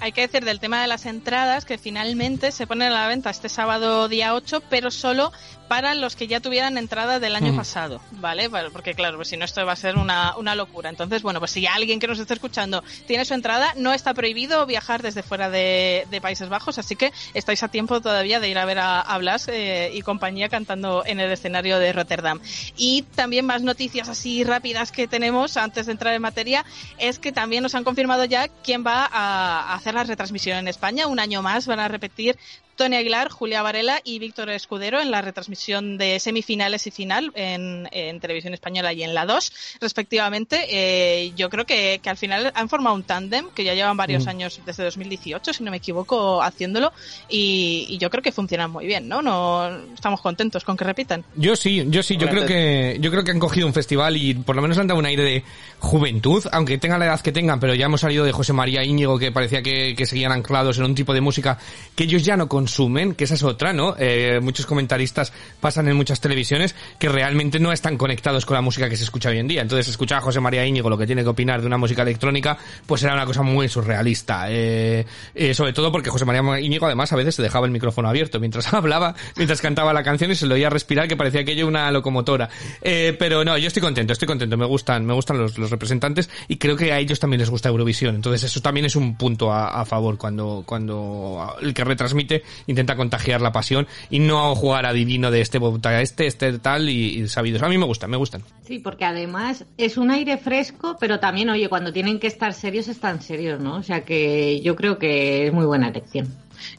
Hay 0.01 0.13
que 0.13 0.23
decir 0.23 0.45
del 0.45 0.61
tema 0.61 0.81
de 0.81 0.89
las 0.89 1.05
entradas 1.05 1.65
que 1.65 1.77
finalmente 1.77 2.53
se 2.53 2.67
ponen 2.67 2.89
a 2.89 3.03
la 3.03 3.09
venta 3.09 3.29
este 3.29 3.51
sábado 3.51 4.09
día 4.09 4.35
8, 4.35 4.63
pero 4.71 4.91
solo 4.91 5.31
para 5.71 5.95
los 5.95 6.17
que 6.17 6.27
ya 6.27 6.41
tuvieran 6.41 6.77
entrada 6.79 7.21
del 7.21 7.37
año 7.37 7.53
Mm. 7.53 7.57
pasado, 7.57 8.01
¿vale? 8.11 8.51
Porque 8.73 8.93
claro, 8.97 9.19
pues 9.19 9.29
si 9.29 9.37
no 9.37 9.45
esto 9.45 9.65
va 9.65 9.71
a 9.71 9.77
ser 9.77 9.99
una, 9.99 10.35
una 10.37 10.57
locura. 10.57 10.91
Entonces, 10.91 11.23
bueno, 11.23 11.39
pues 11.39 11.53
si 11.53 11.65
alguien 11.69 12.01
que 12.01 12.09
nos 12.09 12.19
esté 12.19 12.35
escuchando 12.35 12.83
tiene 13.07 13.25
su 13.25 13.35
entrada, 13.35 13.73
no 13.77 13.93
está 13.93 14.13
prohibido 14.13 14.67
viajar 14.67 15.01
desde 15.01 15.23
fuera 15.23 15.49
de, 15.49 16.09
de 16.11 16.21
Países 16.21 16.49
Bajos, 16.49 16.79
así 16.79 16.97
que 16.97 17.13
estáis 17.35 17.63
a 17.63 17.69
tiempo 17.69 18.01
todavía 18.01 18.41
de 18.41 18.49
ir 18.49 18.59
a 18.59 18.65
ver 18.65 18.81
a, 18.81 19.01
a 19.01 19.17
Blas 19.19 19.47
eh, 19.47 19.93
y 19.95 20.03
compañía 20.03 20.49
cantando 20.49 21.05
en 21.07 21.21
el 21.21 21.31
escenario 21.31 21.79
de 21.79 21.93
Rotterdam. 21.93 22.41
Y 22.77 23.03
también 23.15 23.47
más 23.47 23.63
noticias 23.63 24.09
así 24.09 24.43
rápidas 24.43 24.91
que 24.91 25.07
tenemos 25.07 25.57
antes 25.57 25.87
de 25.87 25.93
entrar 25.93 26.15
en 26.15 26.23
materia 26.23 26.65
es 26.99 27.21
que 27.21 27.31
también 27.31 27.63
nos 27.63 27.77
han 27.77 27.85
confirmado 27.85 28.25
ya 28.25 28.49
quién 28.65 28.85
va 28.85 29.09
a 29.09 29.73
hacer 29.77 29.95
la 29.95 30.03
retransmisión 30.03 30.59
en 30.59 30.67
España. 30.67 31.07
Un 31.07 31.21
año 31.21 31.43
más 31.43 31.69
van 31.69 31.79
a 31.79 31.87
repetir 31.87 32.37
Tony 32.81 32.97
Aguilar, 32.97 33.29
Julia 33.29 33.61
Varela 33.61 34.01
y 34.05 34.19
Víctor 34.19 34.49
Escudero 34.49 35.03
en 35.03 35.11
la 35.11 35.21
retransmisión 35.21 35.99
de 35.99 36.19
semifinales 36.19 36.87
y 36.87 36.91
final 36.91 37.31
en, 37.35 37.87
en 37.93 38.21
Televisión 38.21 38.55
Española 38.55 38.95
y 38.95 39.03
en 39.03 39.13
la 39.13 39.27
2, 39.27 39.53
respectivamente. 39.83 40.65
Eh, 40.71 41.35
yo 41.37 41.51
creo 41.51 41.67
que, 41.67 42.01
que 42.03 42.09
al 42.09 42.17
final 42.17 42.51
han 42.55 42.71
formado 42.71 42.95
un 42.95 43.03
tándem 43.03 43.51
que 43.55 43.65
ya 43.65 43.75
llevan 43.75 43.99
varios 43.99 44.25
Mm. 44.25 44.29
años, 44.31 44.61
desde 44.65 44.85
2018, 44.85 45.53
si 45.53 45.63
no 45.63 45.71
me 45.71 45.77
equivoco, 45.77 46.43
haciéndolo 46.43 46.91
y, 47.29 47.85
y 47.91 47.99
yo 47.99 48.09
creo 48.09 48.23
que 48.23 48.33
funcionan 48.33 48.71
muy 48.71 48.87
bien, 48.87 49.09
¿no? 49.09 49.21
no 49.21 49.69
Estamos 49.95 50.23
contentos 50.23 50.65
con 50.65 50.77
que 50.79 50.85
repitan. 50.85 51.23
Yo 51.37 51.57
sí, 51.57 51.85
yo 51.89 52.03
sí, 52.03 52.17
yo 52.17 52.29
creo 52.29 52.47
que 52.47 52.97
yo 52.99 53.11
creo 53.11 53.25
que 53.25 53.31
han 53.31 53.39
cogido 53.41 53.67
un 53.67 53.75
festival 53.75 54.17
y 54.17 54.33
por 54.33 54.57
lo 54.57 54.63
menos 54.63 54.79
han 54.79 54.87
dado 54.87 54.99
un 54.99 55.05
aire 55.05 55.23
de 55.23 55.45
juventud, 55.81 56.43
aunque 56.51 56.79
tengan 56.79 56.99
la 57.01 57.07
edad 57.07 57.21
que 57.21 57.31
tengan, 57.31 57.61
pero 57.61 57.75
ya 57.75 57.85
hemos 57.85 58.01
salido 58.01 58.25
de 58.25 58.33
José 58.33 58.55
María 58.55 58.83
Íñigo 58.83 59.19
que 59.19 59.31
parecía 59.33 59.61
que, 59.61 59.95
que 59.95 60.07
seguían 60.07 60.33
anclados 60.33 60.79
en 60.79 60.85
un 60.85 60.95
tipo 60.95 61.13
de 61.13 61.21
música 61.21 61.59
que 61.95 62.05
ellos 62.05 62.25
ya 62.25 62.39
no 62.39 62.49
consumen, 62.71 63.15
que 63.15 63.25
esa 63.25 63.35
es 63.35 63.43
otra, 63.43 63.73
¿no? 63.73 63.97
Eh, 63.99 64.39
muchos 64.41 64.65
comentaristas 64.65 65.33
pasan 65.61 65.89
en 65.89 65.97
muchas 65.97 66.21
televisiones 66.21 66.77
que 67.01 67.09
realmente 67.09 67.59
no 67.59 67.73
están 67.73 67.97
conectados 67.97 68.47
con 68.47 68.55
la 68.55 68.61
música 68.61 68.89
que 68.89 68.97
se 68.97 69.03
escucha 69.03 69.29
hoy 69.29 69.39
en 69.39 69.49
día. 69.49 69.61
Entonces 69.61 69.89
escuchar 69.89 70.19
a 70.19 70.21
José 70.21 70.39
María 70.39 70.65
Íñigo 70.65 70.89
lo 70.89 70.97
que 70.97 71.07
tiene 71.07 71.23
que 71.23 71.29
opinar 71.29 71.61
de 71.61 71.67
una 71.67 71.79
música 71.79 72.03
electrónica, 72.03 72.57
pues 72.87 73.03
era 73.03 73.15
una 73.15 73.27
cosa 73.27 73.43
muy 73.43 73.69
surrealista. 73.69 74.45
Eh, 74.49 75.05
eh, 75.35 75.53
sobre 75.53 75.73
todo 75.73 75.91
porque 75.91 76.11
José 76.11 76.25
María 76.25 76.61
Íñigo 76.61 76.87
además 76.87 77.13
a 77.13 77.17
veces 77.17 77.35
se 77.35 77.43
dejaba 77.43 77.67
el 77.67 77.73
micrófono 77.73 78.09
abierto 78.09 78.39
mientras 78.39 78.73
hablaba, 78.73 79.17
mientras 79.37 79.61
cantaba 79.61 79.93
la 79.93 80.05
canción 80.05 80.31
y 80.31 80.37
se 80.37 80.47
lo 80.47 80.55
oía 80.55 80.71
respirar 80.71 81.09
que 81.09 81.17
parecía 81.17 81.41
aquello 81.41 81.67
una 81.67 81.91
locomotora. 81.91 82.49
Eh, 82.83 83.17
pero 83.19 83.45
no, 83.45 83.59
yo 83.59 83.67
estoy 83.67 83.83
contento, 83.83 84.13
estoy 84.13 84.29
contento, 84.29 84.57
me 84.57 84.67
gustan, 84.67 85.05
me 85.05 85.13
gustan 85.13 85.39
los, 85.39 85.59
los 85.59 85.71
representantes 85.71 86.31
y 86.47 86.57
creo 86.57 86.77
que 86.77 86.93
a 86.93 87.01
ellos 87.01 87.19
también 87.19 87.41
les 87.41 87.51
gusta 87.51 87.69
Eurovisión. 87.69 88.15
Entonces 88.15 88.45
eso 88.45 88.61
también 88.61 88.87
es 88.87 88.95
un 88.95 89.17
punto 89.17 89.53
a, 89.53 89.81
a 89.81 89.85
favor 89.85 90.17
cuando, 90.17 90.63
cuando 90.65 91.57
el 91.61 91.75
que 91.75 91.85
retransmite 91.85 92.45
intenta 92.67 92.97
contagiar 92.97 93.41
la 93.41 93.53
pasión 93.53 93.87
y 94.11 94.19
no 94.19 94.55
jugar 94.55 94.87
adivino 94.87 95.31
de 95.31 95.41
este 95.41 95.59
vota 95.59 95.91
a 95.91 96.03
este, 96.03 96.27
este 96.27 96.59
tal 96.59 96.89
y, 96.89 97.21
y 97.21 97.29
sabidos. 97.29 97.63
A 97.63 97.69
mí 97.69 97.79
me 97.79 97.87
gustan, 97.87 98.11
me 98.11 98.17
gustan. 98.17 98.43
Sí, 98.63 98.79
porque 98.79 99.05
además 99.05 99.65
es 99.77 99.97
un 99.97 100.11
aire 100.11 100.39
fresco, 100.39 100.97
pero 101.01 101.21
también, 101.21 101.51
oye, 101.51 101.69
cuando 101.69 101.93
tienen 101.93 102.19
que 102.19 102.27
estar 102.27 102.53
serios, 102.53 102.89
están 102.89 103.21
serios, 103.23 103.61
¿no? 103.61 103.77
O 103.77 103.83
sea 103.83 104.05
que 104.05 104.61
yo 104.61 104.77
creo 104.77 104.99
que 104.99 105.47
es 105.47 105.53
muy 105.53 105.65
buena 105.65 105.89
elección. 105.89 106.29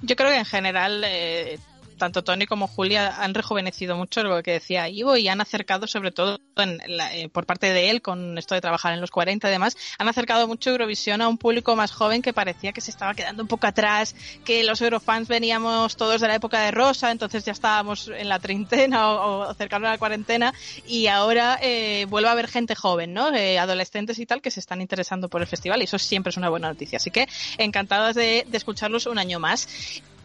Yo 0.01 0.15
creo 0.15 0.29
que 0.29 0.37
en 0.37 0.45
general 0.45 1.03
eh, 1.05 1.59
tanto 2.01 2.23
Tony 2.23 2.47
como 2.47 2.67
Julia 2.67 3.15
han 3.23 3.33
rejuvenecido 3.35 3.95
mucho 3.95 4.23
lo 4.23 4.41
que 4.41 4.53
decía 4.53 4.89
Ivo 4.89 5.15
y 5.17 5.27
han 5.27 5.39
acercado 5.39 5.85
sobre 5.85 6.11
todo 6.11 6.39
en 6.57 6.79
la- 6.87 7.15
eh, 7.15 7.29
por 7.29 7.45
parte 7.45 7.71
de 7.71 7.91
él 7.91 8.01
con 8.01 8.37
esto 8.39 8.55
de 8.55 8.61
trabajar 8.61 8.93
en 8.93 9.01
los 9.01 9.11
40 9.11 9.47
y 9.47 9.51
demás, 9.51 9.77
han 9.99 10.07
acercado 10.07 10.47
mucho 10.47 10.71
Eurovisión 10.71 11.21
a 11.21 11.27
un 11.27 11.37
público 11.37 11.75
más 11.75 11.91
joven 11.91 12.21
que 12.23 12.33
parecía 12.33 12.73
que 12.73 12.81
se 12.81 12.89
estaba 12.89 13.13
quedando 13.13 13.43
un 13.43 13.47
poco 13.47 13.67
atrás, 13.67 14.15
que 14.43 14.63
los 14.63 14.81
Eurofans 14.81 15.27
veníamos 15.27 15.95
todos 15.95 16.19
de 16.21 16.27
la 16.27 16.35
época 16.35 16.59
de 16.61 16.71
Rosa, 16.71 17.11
entonces 17.11 17.45
ya 17.45 17.51
estábamos 17.51 18.07
en 18.07 18.27
la 18.29 18.39
treintena 18.39 19.11
o, 19.11 19.49
o 19.49 19.53
cercano 19.53 19.87
a 19.87 19.91
la 19.91 19.97
cuarentena 19.99 20.53
y 20.87 21.05
ahora 21.07 21.59
eh, 21.61 22.05
vuelve 22.09 22.29
a 22.29 22.31
haber 22.31 22.47
gente 22.47 22.73
joven, 22.75 23.13
¿no? 23.13 23.31
Eh, 23.35 23.59
adolescentes 23.59 24.17
y 24.17 24.25
tal 24.25 24.41
que 24.41 24.49
se 24.49 24.59
están 24.59 24.81
interesando 24.81 25.29
por 25.29 25.41
el 25.41 25.47
festival 25.47 25.79
y 25.81 25.83
eso 25.85 25.99
siempre 25.99 26.31
es 26.31 26.37
una 26.37 26.49
buena 26.49 26.67
noticia. 26.69 26.97
Así 26.97 27.11
que 27.11 27.27
encantados 27.59 28.15
de, 28.15 28.45
de 28.47 28.57
escucharlos 28.57 29.05
un 29.05 29.19
año 29.19 29.39
más. 29.39 29.67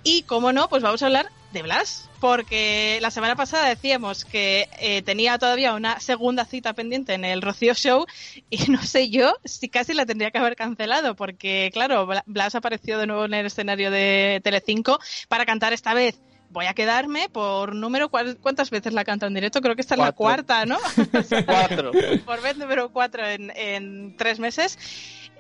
Y 0.07 0.23
como 0.23 0.53
no, 0.53 0.69
pues 0.69 0.83
vamos 0.83 1.03
a 1.03 1.07
hablar 1.07 1.29
de 1.53 1.63
Blas, 1.63 2.09
porque 2.21 2.99
la 3.03 3.11
semana 3.11 3.35
pasada 3.35 3.69
decíamos 3.69 4.25
que 4.25 4.69
eh, 4.79 5.03
tenía 5.03 5.39
todavía 5.39 5.73
una 5.75 5.99
segunda 6.01 6.45
cita 6.45 6.75
pendiente 6.75 7.15
en 7.15 7.25
el 7.25 7.43
Rocío 7.43 7.75
Show 7.75 8.07
y 8.51 8.59
no 8.71 8.83
sé 8.83 9.09
yo 9.11 9.35
si 9.45 9.69
casi 9.69 9.95
la 9.95 10.07
tendría 10.07 10.31
que 10.31 10.39
haber 10.39 10.55
cancelado, 10.55 11.17
porque 11.17 11.71
claro, 11.73 12.07
Bla- 12.07 12.23
Blas 12.27 12.55
apareció 12.55 12.99
de 12.99 13.07
nuevo 13.07 13.25
en 13.25 13.35
el 13.35 13.47
escenario 13.47 13.91
de 13.91 14.41
Telecinco 14.45 14.99
para 15.29 15.45
cantar 15.47 15.73
esta 15.73 15.93
vez 15.95 16.21
voy 16.51 16.67
a 16.67 16.75
quedarme 16.75 17.29
por 17.29 17.75
número, 17.75 18.09
¿cuál- 18.09 18.37
¿cuántas 18.41 18.71
veces 18.71 18.93
la 18.93 19.05
canta 19.05 19.27
en 19.27 19.35
directo? 19.35 19.61
Creo 19.61 19.75
que 19.75 19.81
esta 19.83 19.95
es 19.95 19.99
la 20.01 20.13
cuarta, 20.13 20.65
¿no? 20.67 20.79
Cuatro. 21.47 21.91
por 22.25 22.41
vez 22.43 22.57
número 22.57 22.91
cuatro 22.93 23.27
en, 23.27 23.51
en 23.57 24.17
tres 24.17 24.39
meses. 24.39 24.79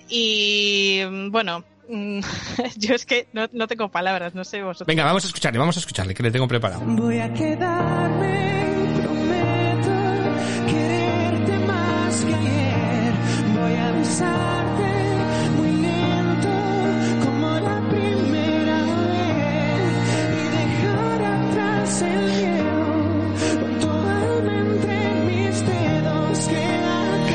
Y 0.08 1.02
bueno, 1.30 1.64
yo 2.76 2.94
es 2.94 3.06
que 3.06 3.28
no, 3.32 3.46
no 3.52 3.66
tengo 3.66 3.88
palabras, 3.88 4.34
no 4.34 4.44
sé 4.44 4.62
vosotros. 4.62 4.86
Venga, 4.86 5.04
vamos 5.04 5.24
a 5.24 5.28
escucharle, 5.28 5.58
vamos 5.58 5.76
a 5.76 5.80
escucharle, 5.80 6.14
que 6.14 6.22
le 6.22 6.30
tengo 6.30 6.48
preparado. 6.48 6.82
Voy 6.84 7.18
a 7.18 7.32
quedarme, 7.32 8.64
prometo 9.02 10.66
quererte 10.66 11.58
más 11.66 12.16
que 12.24 12.34
ayer. 12.34 13.12
Voy 13.54 13.74
a 13.74 13.90
besarte 13.92 14.92
muy 15.56 15.72
lento 15.82 17.24
como 17.24 17.48
la 17.60 17.88
primera 17.88 18.82
vez 19.12 19.92
y 20.32 20.48
dejar 20.56 21.24
atrás 21.24 22.02
el 22.02 22.24
miedo 22.32 23.60
con 23.60 23.80
tu 23.80 23.88
alma 23.90 24.58
entre 24.60 25.24
mis 25.24 25.66
dedos. 25.66 26.38
Queda 26.48 27.26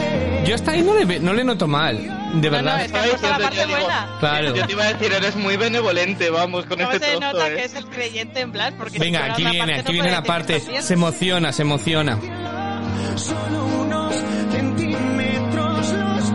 que 0.44 0.46
Yo 0.50 0.56
hasta 0.56 0.72
ahí 0.72 0.82
no 0.82 0.94
le, 0.96 1.06
ve- 1.06 1.20
no 1.20 1.34
le 1.34 1.44
noto 1.44 1.68
mal, 1.68 1.98
de 2.34 2.50
No, 2.50 2.58
no, 2.58 2.64
verdad. 2.64 2.86
es 2.86 2.92
que 2.92 3.28
la 3.30 3.50
Yo 3.52 3.68
digo-. 3.68 3.88
Claro. 4.20 4.56
Yo 4.56 4.66
te 4.66 4.72
iba 4.72 4.84
a 4.84 4.94
decir, 4.94 5.14
eres 5.14 5.36
muy 5.36 5.58
benevolente, 5.58 6.30
vamos, 6.30 6.66
con 6.66 6.78
¿Cómo 6.80 6.92
este 6.92 7.06
se 7.06 7.18
trozo, 7.18 7.34
nota 7.34 7.50
¿eh? 7.50 7.56
que 7.56 7.64
es 7.66 7.76
el 7.76 7.86
creyente 7.88 8.40
en 8.40 8.52
Blas? 8.52 8.74
Porque 8.78 8.94
si 8.94 9.00
Venga, 9.00 9.26
aquí 9.34 9.44
viene, 9.44 9.60
parte, 9.60 9.74
aquí 9.74 9.84
no 9.88 9.92
viene 9.94 10.12
la 10.12 10.24
parte. 10.24 10.62
que. 10.62 10.82
Se 10.82 10.94
emociona, 10.94 11.52
se 11.52 11.62
emociona. 11.64 12.18
solo 13.16 13.66
unos 13.82 14.16
centímetros 14.52 15.94
los 15.94 16.32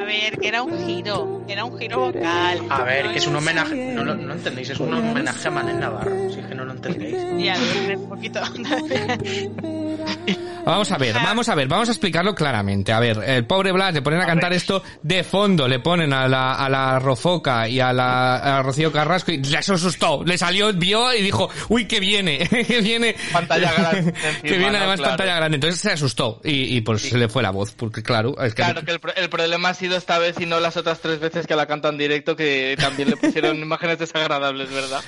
a 0.00 0.04
ver, 0.06 0.38
que 0.38 0.48
era 0.48 0.62
un 0.62 0.86
giro, 0.86 1.42
era 1.48 1.64
un 1.64 1.78
giro 1.78 1.98
vocal. 2.00 2.60
A 2.70 2.82
ver, 2.82 3.10
que 3.12 3.18
es 3.18 3.26
un 3.26 3.36
homenaje. 3.36 3.74
No 3.94 4.04
lo 4.04 4.14
no 4.14 4.32
entendéis, 4.34 4.70
es 4.70 4.80
un 4.80 4.94
homenaje 4.94 5.48
a 5.48 5.50
Manel 5.50 5.80
Navarro. 5.80 6.30
Si 6.32 6.40
es 6.40 6.46
que 6.46 6.54
no 6.54 6.64
lo 6.64 6.72
entendéis. 6.72 7.16
Ya, 7.38 7.56
un 7.96 8.08
poquito. 8.08 8.40
Vamos 10.68 10.92
a 10.92 10.98
ver, 10.98 11.14
vamos 11.14 11.48
a 11.48 11.54
ver, 11.54 11.66
vamos 11.66 11.88
a 11.88 11.92
explicarlo 11.92 12.34
claramente. 12.34 12.92
A 12.92 13.00
ver, 13.00 13.18
el 13.24 13.46
pobre 13.46 13.72
Blas 13.72 13.94
le 13.94 14.02
ponen 14.02 14.20
a 14.20 14.26
cantar 14.26 14.52
esto 14.52 14.82
de 15.02 15.24
fondo, 15.24 15.66
le 15.66 15.80
ponen 15.80 16.12
a 16.12 16.28
la, 16.28 16.54
a 16.54 16.68
la 16.68 16.98
Rofoca 16.98 17.66
y 17.66 17.80
a 17.80 17.92
la 17.92 18.36
a 18.36 18.62
Rocío 18.62 18.92
Carrasco 18.92 19.32
y 19.32 19.38
le 19.38 19.56
asustó, 19.56 20.22
le 20.24 20.36
salió, 20.36 20.70
vio 20.74 21.14
y 21.14 21.22
dijo, 21.22 21.48
uy, 21.70 21.86
que 21.88 22.00
viene, 22.00 22.46
que 22.46 22.80
viene. 22.82 23.16
Pantalla 23.32 23.72
grande 23.72 24.12
que 24.42 24.58
viene 24.58 24.72
¿no? 24.72 24.78
además 24.78 24.98
Claro. 24.98 25.10
pantalla 25.16 25.36
grande. 25.36 25.54
Entonces 25.56 25.80
se 25.80 25.92
asustó 25.92 26.40
y, 26.44 26.76
y 26.76 26.80
pues 26.82 27.02
se 27.02 27.16
le 27.16 27.28
fue 27.28 27.42
la 27.42 27.50
voz, 27.50 27.72
porque 27.72 28.02
claro, 28.02 28.34
es 28.42 28.54
que... 28.54 28.62
Claro 28.62 28.82
que 28.84 28.90
el, 28.90 29.00
el 29.16 29.28
problema 29.30 29.70
ha 29.70 29.74
sido 29.74 29.96
esta 29.96 30.18
vez 30.18 30.38
y 30.40 30.46
no 30.46 30.60
las 30.60 30.76
otras 30.76 31.00
tres 31.00 31.18
veces 31.18 31.46
que 31.46 31.56
la 31.56 31.66
cantan 31.66 31.96
directo 31.96 32.36
que 32.36 32.76
también 32.78 33.10
le 33.10 33.16
pusieron 33.16 33.56
imágenes 33.62 33.98
desagradables, 33.98 34.70
¿verdad? 34.70 35.00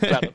Claro. 0.00 0.32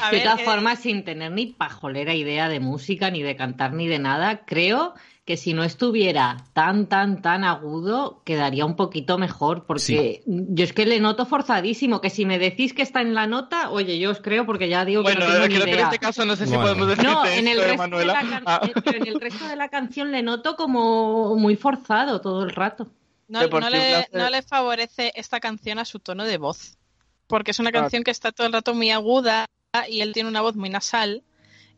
A 0.00 0.10
de 0.10 0.16
ver, 0.16 0.22
todas 0.22 0.40
eh, 0.40 0.44
formas, 0.44 0.80
sin 0.80 1.04
tener 1.04 1.32
ni 1.32 1.46
pajolera 1.46 2.14
idea 2.14 2.48
de 2.48 2.60
música, 2.60 3.10
ni 3.10 3.22
de 3.22 3.36
cantar, 3.36 3.72
ni 3.72 3.86
de 3.86 3.97
nada, 3.98 4.44
creo 4.46 4.94
que 5.24 5.36
si 5.36 5.52
no 5.52 5.62
estuviera 5.62 6.38
tan, 6.54 6.86
tan, 6.86 7.20
tan 7.20 7.44
agudo, 7.44 8.22
quedaría 8.24 8.64
un 8.64 8.76
poquito 8.76 9.18
mejor, 9.18 9.66
porque 9.66 10.22
yo 10.26 10.64
es 10.64 10.72
que 10.72 10.86
le 10.86 11.00
noto 11.00 11.26
forzadísimo, 11.26 12.00
que 12.00 12.08
si 12.08 12.24
me 12.24 12.38
decís 12.38 12.72
que 12.72 12.80
está 12.80 13.02
en 13.02 13.12
la 13.14 13.26
nota, 13.26 13.70
oye, 13.70 13.98
yo 13.98 14.10
os 14.10 14.20
creo 14.20 14.46
porque 14.46 14.70
ya 14.70 14.86
digo 14.86 15.02
que 15.04 15.12
Bueno, 15.12 15.26
no 15.26 15.32
tengo 15.34 15.46
ni 15.48 15.54
creo 15.54 15.64
que 15.66 15.70
en 15.70 15.76
idea. 15.76 15.84
este 15.88 15.98
caso 15.98 16.24
no 16.24 16.34
sé 16.34 16.46
si 16.46 16.54
podemos 16.56 16.88
decirte 16.88 17.10
No, 17.12 17.26
en 17.26 17.46
el, 17.46 17.58
esto, 17.58 17.60
resto 17.68 17.72
de 17.72 17.76
Manuela. 17.90 18.12
la 18.14 18.20
can- 18.30 18.42
Ah. 18.46 18.60
eh, 18.64 18.72
pero 18.82 18.96
en 18.98 19.06
el 19.06 19.20
resto 19.20 19.46
de 19.48 19.56
la 19.56 19.68
canción 19.68 20.10
le 20.12 20.22
noto 20.22 20.56
como 20.56 21.36
muy 21.36 21.56
forzado 21.56 22.22
todo 22.22 22.42
el 22.44 22.50
rato. 22.50 22.88
no, 23.28 23.46
no 23.46 23.68
le, 23.68 24.08
no 24.14 24.30
le 24.30 24.40
favorece 24.40 25.12
esta 25.14 25.40
canción 25.40 25.78
a 25.78 25.84
su 25.84 25.98
tono 25.98 26.24
de 26.24 26.38
voz. 26.38 26.78
Porque 27.26 27.50
es 27.50 27.58
una 27.58 27.70
canción 27.70 28.02
que 28.02 28.10
está 28.10 28.32
todo 28.32 28.46
el 28.46 28.54
rato 28.54 28.72
muy 28.72 28.90
aguda 28.90 29.44
y 29.90 30.00
él 30.00 30.14
tiene 30.14 30.30
una 30.30 30.40
voz 30.40 30.56
muy 30.56 30.70
nasal. 30.70 31.22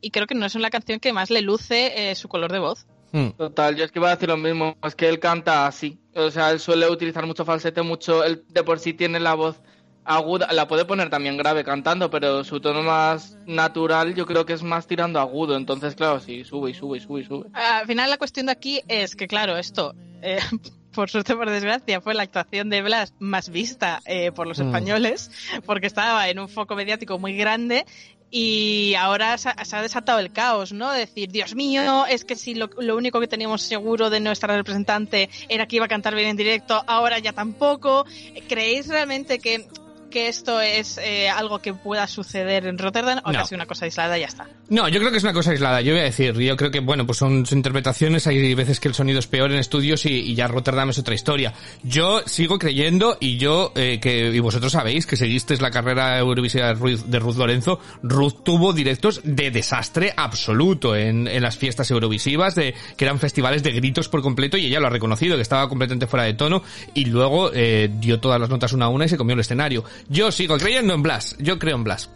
Y 0.01 0.11
creo 0.11 0.27
que 0.27 0.35
no 0.35 0.47
es 0.47 0.55
una 0.55 0.71
canción 0.71 1.01
que 1.01 1.13
más 1.13 1.31
le 1.31 1.43
luce 1.43 2.11
eh, 2.11 2.15
su 2.15 2.29
color 2.29 2.53
de 2.53 2.59
voz. 2.59 2.87
Mm. 3.13 3.31
Total, 3.31 3.77
yo 3.77 3.85
es 3.85 3.91
que 3.93 3.99
iba 3.99 4.09
a 4.09 4.15
decir 4.15 4.29
lo 4.29 4.37
mismo, 4.37 4.77
es 4.83 4.95
que 4.95 5.09
él 5.09 5.19
canta 5.19 5.67
así. 5.67 5.99
O 6.15 6.31
sea, 6.31 6.51
él 6.51 6.61
suele 6.61 6.89
utilizar 6.89 7.27
mucho 7.27 7.45
falsete, 7.45 7.83
mucho, 7.83 8.23
él 8.25 8.45
de 8.49 8.63
por 8.63 8.79
sí 8.79 8.93
tiene 8.95 9.19
la 9.21 9.35
voz 9.35 9.61
aguda, 10.05 10.53
la 10.53 10.67
puede 10.67 10.85
poner 10.85 11.11
también 11.11 11.37
grave 11.37 11.63
cantando, 11.63 12.11
pero 12.11 12.43
su 12.43 12.61
tono 12.61 12.83
más 12.83 13.37
natural 13.47 14.15
yo 14.15 14.27
creo 14.27 14.45
que 14.47 14.55
es 14.55 14.63
más 14.63 14.87
tirando 14.87 15.21
agudo, 15.21 15.57
entonces 15.57 15.95
claro, 15.95 16.19
sí, 16.21 16.43
sube 16.45 16.71
y 16.71 16.75
sube 16.75 16.99
y 16.99 17.01
sube 17.01 17.21
y 17.21 17.25
sube. 17.25 17.47
Al 17.53 17.87
final 17.87 18.11
la 18.11 18.17
cuestión 18.17 18.47
de 18.47 18.53
aquí 18.53 18.81
es 18.89 19.15
que, 19.15 19.29
claro, 19.29 19.57
esto, 19.57 19.95
eh, 20.23 20.39
por 20.95 21.11
suerte 21.11 21.37
por 21.37 21.49
desgracia, 21.51 22.01
fue 22.01 22.15
la 22.15 22.23
actuación 22.23 22.71
de 22.71 22.83
Blas 22.83 23.15
más 23.21 23.51
vista 23.51 24.01
eh, 24.07 24.33
por 24.33 24.47
los 24.49 24.59
Mm. 24.59 24.63
españoles, 24.67 25.31
porque 25.67 25.87
estaba 25.87 26.29
en 26.29 26.39
un 26.39 26.49
foco 26.49 26.75
mediático 26.75 27.19
muy 27.19 27.37
grande 27.37 27.85
y 28.31 28.95
ahora 28.95 29.37
se 29.39 29.49
ha, 29.49 29.65
se 29.65 29.77
ha 29.77 29.83
desatado 29.83 30.19
el 30.21 30.33
caos, 30.33 30.73
¿no? 30.73 30.91
Decir, 30.93 31.31
Dios 31.31 31.55
mío, 31.55 32.07
es 32.07 32.25
que 32.25 32.37
si 32.37 32.55
lo, 32.55 32.71
lo 32.79 32.97
único 32.97 33.21
que 33.21 33.27
teníamos 33.27 33.63
seguro 33.63 34.11
de 34.11 34.21
nuestra 34.21 34.57
representante 34.57 35.29
era 35.49 35.67
que 35.67 35.77
iba 35.77 35.87
a 35.87 35.89
cantar 35.89 36.15
bien 36.15 36.29
en 36.29 36.37
directo, 36.37 36.83
ahora 36.87 37.19
ya 37.19 37.33
tampoco. 37.33 38.05
¿Creéis 38.49 38.87
realmente 38.89 39.39
que, 39.39 39.67
que 40.11 40.29
esto 40.29 40.61
es 40.61 40.99
eh, 40.99 41.29
algo 41.29 41.61
que 41.61 41.73
pueda 41.73 42.07
suceder 42.07 42.67
en 42.67 42.77
Rotterdam 42.79 43.21
o 43.25 43.33
No. 43.33 43.39
casi 43.39 43.55
una 43.55 43.67
cosa 43.67 43.85
aislada 43.87 44.19
y 44.19 44.23
ya 44.23 44.27
está? 44.27 44.49
No, 44.69 44.89
yo 44.89 44.99
creo 45.01 45.11
que 45.11 45.17
es 45.19 45.23
una 45.25 45.33
cosa 45.33 45.53
aislada. 45.53 45.81
Yo 45.81 45.93
voy 45.93 46.01
a 46.01 46.05
decir, 46.05 46.35
yo 46.39 46.57
creo 46.57 46.71
que, 46.71 46.81
bueno, 46.81 47.07
pues 47.07 47.19
son 47.19 47.45
interpretaciones. 47.51 48.27
Hay 48.27 48.55
veces 48.55 48.81
que 48.81 48.89
el 48.89 48.95
sonido 48.95 49.19
es 49.19 49.27
peor 49.27 49.51
en 49.53 49.59
estudios 49.59 50.05
y, 50.07 50.11
y 50.11 50.35
ya 50.35 50.49
Rotterdam 50.49 50.91
es 50.91 50.99
otra 50.99 51.15
historia. 51.15 51.55
Yo 51.83 52.23
sigo 52.27 52.59
creyendo 52.59 53.17
y 53.21 53.39
yo, 53.39 53.73
eh, 53.75 53.99
que, 54.01 54.29
y 54.29 54.39
vosotros 54.41 54.73
sabéis 54.73 55.07
que 55.07 55.17
seguisteis 55.17 55.61
la 55.61 55.71
carrera 55.71 56.19
Eurovisiva 56.19 56.67
de 56.67 56.75
Ruth, 56.75 57.01
de 57.07 57.19
Ruth 57.19 57.37
Lorenzo, 57.37 57.81
Ruth 58.03 58.43
tuvo 58.45 58.73
directos 58.73 59.21
de 59.25 59.51
desastre 59.51 60.13
absoluto 60.17 60.97
en, 60.97 61.27
en 61.29 61.43
las 61.43 61.57
fiestas 61.57 61.91
eurovisivas, 61.91 62.55
de, 62.55 62.75
que 62.97 63.05
eran 63.05 63.19
festivales 63.19 63.63
de 63.63 63.73
gritos 63.73 64.09
por 64.09 64.23
completo 64.23 64.57
y 64.57 64.67
ella 64.67 64.81
lo 64.81 64.87
ha 64.89 64.91
reconocido, 64.91 65.37
que 65.37 65.43
estaba 65.43 65.69
completamente 65.69 66.07
fuera 66.07 66.25
de 66.25 66.35
tono 66.35 66.63
y 66.95 67.05
luego 67.07 67.51
eh, 67.55 67.91
dio 68.01 68.21
todas 68.21 68.41
las 68.41 68.49
notas 68.51 68.73
una 68.73 68.87
a 68.87 68.89
una 68.89 69.05
y 69.05 69.09
se 69.09 69.17
comió 69.17 69.35
el 69.35 69.41
escenario. 69.41 69.85
Yo 70.09 70.33
sigo 70.33 70.57
creyendo 70.59 70.95
en 70.95 71.03
Blas. 71.03 71.37
Yo 71.39 71.59
creo 71.59 71.77
en 71.77 71.85
Blas. 71.85 72.11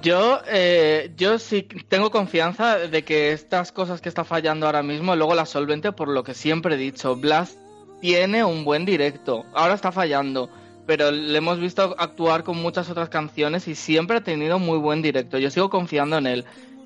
Yo, 0.00 0.40
eh, 0.48 1.12
yo 1.16 1.38
sí 1.38 1.62
tengo 1.88 2.10
confianza 2.10 2.78
de 2.78 3.04
que 3.04 3.32
estas 3.32 3.72
cosas 3.72 4.00
que 4.00 4.08
está 4.08 4.24
fallando 4.24 4.66
ahora 4.66 4.82
mismo 4.82 5.14
luego 5.14 5.34
las 5.34 5.50
solvente 5.50 5.92
por 5.92 6.08
lo 6.08 6.24
que 6.24 6.34
siempre 6.34 6.76
he 6.76 6.78
dicho. 6.78 7.14
Blas 7.16 7.58
tiene 8.00 8.42
un 8.42 8.64
buen 8.64 8.84
directo. 8.84 9.44
Ahora 9.52 9.74
está 9.74 9.92
fallando, 9.92 10.48
pero 10.86 11.10
le 11.10 11.36
hemos 11.36 11.60
visto 11.60 11.94
actuar 11.98 12.42
con 12.42 12.56
muchas 12.56 12.88
otras 12.88 13.10
canciones 13.10 13.68
y 13.68 13.74
siempre 13.74 14.16
ha 14.16 14.24
tenido 14.24 14.58
muy 14.58 14.78
buen 14.78 15.02
directo. 15.02 15.38
Yo 15.38 15.50
sigo 15.50 15.68
confiando 15.68 16.16
en 16.16 16.26
él. 16.26 16.44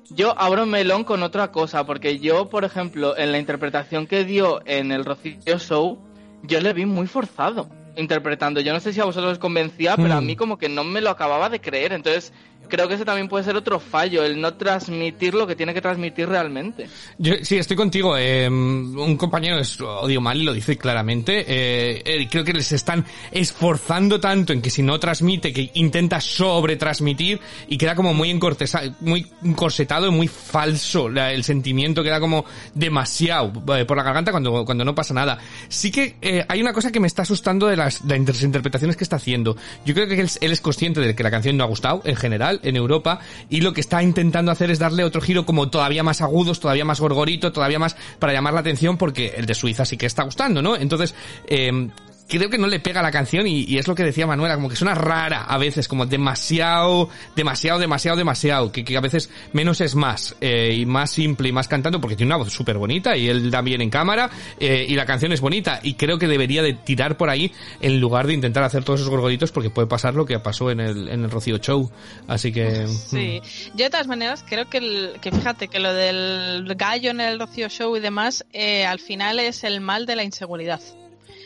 Yo 0.09 0.37
abro 0.37 0.65
melón 0.65 1.03
con 1.03 1.23
otra 1.23 1.51
cosa, 1.51 1.85
porque 1.85 2.19
yo, 2.19 2.49
por 2.49 2.63
ejemplo, 2.63 3.17
en 3.17 3.31
la 3.31 3.39
interpretación 3.39 4.07
que 4.07 4.23
dio 4.25 4.61
en 4.65 4.91
el 4.91 5.03
Rocío 5.03 5.59
Show, 5.59 5.97
yo 6.43 6.61
le 6.61 6.73
vi 6.73 6.85
muy 6.85 7.07
forzado 7.07 7.67
interpretando. 7.97 8.61
Yo 8.61 8.73
no 8.73 8.79
sé 8.79 8.93
si 8.93 8.99
a 8.99 9.05
vosotros 9.05 9.33
os 9.33 9.39
convencía, 9.39 9.95
pero 9.95 10.13
a 10.13 10.21
Hmm. 10.21 10.25
mí 10.25 10.35
como 10.35 10.57
que 10.57 10.69
no 10.69 10.83
me 10.83 11.01
lo 11.01 11.09
acababa 11.09 11.49
de 11.49 11.59
creer. 11.59 11.93
Entonces, 11.93 12.31
creo 12.69 12.87
que 12.87 12.95
ese 12.95 13.05
también 13.05 13.29
puede 13.29 13.43
ser 13.45 13.55
otro 13.55 13.79
fallo, 13.79 14.23
el 14.25 14.41
no 14.41 14.53
transmitir 14.55 15.33
lo 15.33 15.47
que 15.47 15.55
tiene 15.55 15.73
que 15.73 15.81
transmitir 15.81 16.27
realmente. 16.27 16.87
Yo 17.17 17.33
sí, 17.41 17.55
estoy 17.57 17.77
contigo. 17.77 18.17
eh, 18.17 18.47
un 18.49 19.15
compañero 19.17 19.57
es 19.59 19.79
odio 19.79 20.19
mal 20.19 20.37
y 20.41 20.43
lo 20.43 20.53
dice 20.53 20.77
claramente. 20.77 21.45
eh, 21.47 22.01
eh, 22.05 22.27
creo 22.29 22.43
que 22.43 22.53
les 22.53 22.71
están 22.73 23.05
esforzando 23.31 24.19
tanto 24.19 24.51
en 24.53 24.61
que 24.61 24.69
si 24.69 24.81
no 24.83 24.99
transmite, 24.99 25.53
que 25.53 25.71
intenta 25.75 26.19
sobretransmitir 26.19 27.39
y 27.69 27.77
queda 27.77 27.95
como 27.95 28.13
muy 28.13 28.29
encortesa- 28.31 28.93
muy 28.99 29.25
encorsetado 29.43 30.07
y 30.07 30.11
muy 30.11 30.27
falso. 30.27 31.07
La- 31.09 31.31
el 31.31 31.43
sentimiento 31.43 32.03
queda 32.03 32.19
como 32.19 32.43
demasiado 32.73 33.51
eh, 33.75 33.85
por 33.85 33.97
la 33.97 34.03
garganta 34.03 34.31
cuando, 34.31 34.65
cuando 34.65 34.83
no 34.83 34.93
pasa 34.93 35.13
nada. 35.13 35.37
Sí 35.69 35.91
que 35.91 36.15
eh, 36.21 36.45
hay 36.49 36.61
una 36.61 36.73
cosa 36.73 36.91
que 36.91 36.99
me 36.99 37.07
está 37.07 37.21
asustando 37.21 37.67
de 37.67 37.77
las, 37.77 38.05
de 38.07 38.19
las 38.19 38.43
interpretaciones 38.43 38.97
que 38.97 39.03
está 39.03 39.15
haciendo. 39.15 39.55
Yo 39.85 39.93
creo 39.93 40.07
que 40.07 40.19
él, 40.19 40.29
él 40.41 40.51
es 40.51 40.61
consciente 40.61 40.99
de 40.99 41.15
que 41.15 41.23
la 41.23 41.31
canción 41.31 41.55
no 41.57 41.63
ha 41.63 41.67
gustado 41.67 42.01
en 42.05 42.15
en 42.51 42.75
Europa 42.75 43.19
y 43.49 43.61
lo 43.61 43.73
que 43.73 43.81
está 43.81 44.03
intentando 44.03 44.51
hacer 44.51 44.71
es 44.71 44.79
darle 44.79 45.03
otro 45.03 45.21
giro 45.21 45.45
como 45.45 45.69
todavía 45.69 46.03
más 46.03 46.21
agudos, 46.21 46.59
todavía 46.59 46.85
más 46.85 46.99
gorgorito, 46.99 47.51
todavía 47.51 47.79
más 47.79 47.95
para 48.19 48.33
llamar 48.33 48.53
la 48.53 48.61
atención 48.61 48.97
porque 48.97 49.33
el 49.37 49.45
de 49.45 49.55
Suiza 49.55 49.85
sí 49.85 49.97
que 49.97 50.05
está 50.05 50.23
gustando, 50.23 50.61
¿no? 50.61 50.75
Entonces, 50.75 51.15
eh, 51.47 51.89
creo 52.27 52.49
que 52.49 52.57
no 52.57 52.67
le 52.67 52.79
pega 52.79 53.01
la 53.01 53.11
canción 53.11 53.47
y, 53.47 53.63
y 53.63 53.77
es 53.77 53.87
lo 53.87 53.95
que 53.95 54.03
decía 54.03 54.27
Manuela, 54.27 54.55
como 54.55 54.69
que 54.69 54.75
suena 54.75 54.95
rara 54.95 55.43
a 55.43 55.57
veces, 55.57 55.87
como 55.87 56.05
demasiado, 56.05 57.09
demasiado, 57.35 57.79
demasiado, 57.79 58.17
demasiado, 58.17 58.71
que, 58.71 58.83
que 58.83 58.97
a 58.97 59.01
veces 59.01 59.29
menos 59.53 59.81
es 59.81 59.95
más, 59.95 60.35
eh, 60.41 60.73
y 60.77 60.85
más 60.85 61.11
simple 61.11 61.49
y 61.49 61.51
más 61.51 61.67
cantando, 61.67 61.99
porque 62.01 62.15
tiene 62.15 62.27
una 62.33 62.43
voz 62.43 62.51
súper 62.53 62.77
bonita 62.77 63.15
y 63.17 63.27
él 63.29 63.49
da 63.51 63.61
bien 63.61 63.81
en 63.81 63.89
cámara, 63.89 64.29
eh, 64.59 64.85
y 64.87 64.95
la 64.95 65.05
canción 65.05 65.31
es 65.31 65.41
bonita, 65.41 65.79
y 65.83 65.93
creo 65.95 66.17
que 66.19 66.27
debería 66.27 66.61
de 66.61 66.73
tirar 66.73 67.17
por 67.17 67.29
ahí 67.29 67.51
en 67.81 67.99
lugar 67.99 68.27
de 68.27 68.33
intentar 68.33 68.63
hacer 68.63 68.83
todos 68.83 68.99
esos 68.99 69.09
gorgoritos 69.09 69.51
porque 69.51 69.69
puede 69.69 69.87
pasar 69.87 70.13
lo 70.15 70.25
que 70.25 70.39
pasó 70.39 70.69
en 70.71 70.79
el, 70.79 71.07
en 71.09 71.23
el 71.23 71.31
Rocío 71.31 71.57
Show, 71.57 71.89
así 72.27 72.51
que... 72.51 72.87
Sí, 72.87 73.41
yo 73.75 73.85
de 73.85 73.89
todas 73.89 74.07
maneras 74.07 74.43
creo 74.47 74.69
que, 74.69 74.77
el- 74.79 75.19
que 75.21 75.31
fíjate 75.31 75.67
que 75.67 75.79
lo 75.79 75.93
del 75.93 76.65
gallo 76.75 77.11
en 77.11 77.21
el 77.21 77.39
Rocío 77.39 77.69
Show 77.69 77.95
y 77.95 77.99
demás, 77.99 78.45
eh, 78.53 78.85
al 78.85 78.99
final 78.99 79.39
es 79.39 79.63
el 79.63 79.81
mal 79.81 80.05
de 80.05 80.15
la 80.15 80.23
inseguridad. 80.23 80.81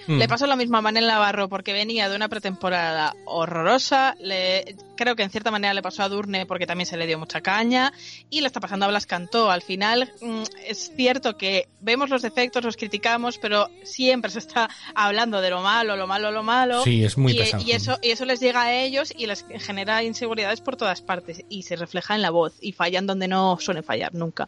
Mm. 0.08 0.18
Le 0.18 0.28
pasó 0.28 0.48
lo 0.48 0.56
mismo 0.56 0.78
a 0.78 0.82
Manel 0.82 1.08
Navarro 1.08 1.50
porque 1.50 1.74
venía 1.74 2.10
de 2.10 2.16
una 2.16 2.30
pretemporada 2.30 3.16
horrorosa. 3.26 4.16
Le, 4.20 4.76
creo 4.96 5.16
que 5.16 5.24
en 5.24 5.30
cierta 5.30 5.52
manera 5.52 5.74
le 5.74 5.82
pasó 5.82 6.04
a 6.04 6.10
Durne 6.10 6.46
porque 6.46 6.68
también 6.68 6.86
se 6.86 6.98
le 6.98 7.08
dio 7.08 7.20
mucha 7.20 7.42
caña. 7.42 7.94
Y 8.30 8.42
le 8.42 8.48
está 8.48 8.60
pasando 8.60 8.86
a 8.86 8.90
Blas 8.90 9.06
Cantó. 9.06 9.52
Al 9.52 9.62
final 9.62 10.12
mm, 10.22 10.44
es 10.68 10.92
cierto 10.96 11.38
que 11.38 11.70
vemos 11.80 12.10
los 12.10 12.22
defectos, 12.22 12.64
los 12.64 12.78
criticamos, 12.78 13.38
pero 13.38 13.70
siempre 13.84 14.32
se 14.32 14.40
está 14.40 14.70
hablando 14.96 15.42
de 15.42 15.50
lo 15.50 15.62
malo, 15.62 15.96
lo 15.96 16.08
malo, 16.08 16.32
lo 16.32 16.44
malo. 16.44 16.84
Sí, 16.84 17.04
es 17.04 17.18
muy 17.18 17.34
y, 17.34 17.38
pesado. 17.38 17.64
y 17.66 17.72
eso, 17.72 18.00
y 18.02 18.12
eso 18.12 18.26
les 18.26 18.40
llega 18.40 18.64
a 18.64 18.74
ellos 18.74 19.14
y 19.16 19.26
les 19.28 19.46
genera 19.60 20.04
inseguridades 20.04 20.62
por 20.62 20.76
todas 20.76 21.02
partes. 21.02 21.44
Y 21.50 21.64
se 21.64 21.76
refleja 21.76 22.16
en 22.16 22.22
la 22.22 22.30
voz. 22.30 22.54
Y 22.62 22.72
fallan 22.72 23.08
donde 23.08 23.28
no 23.28 23.58
suelen 23.60 23.84
fallar 23.84 24.14
nunca. 24.14 24.48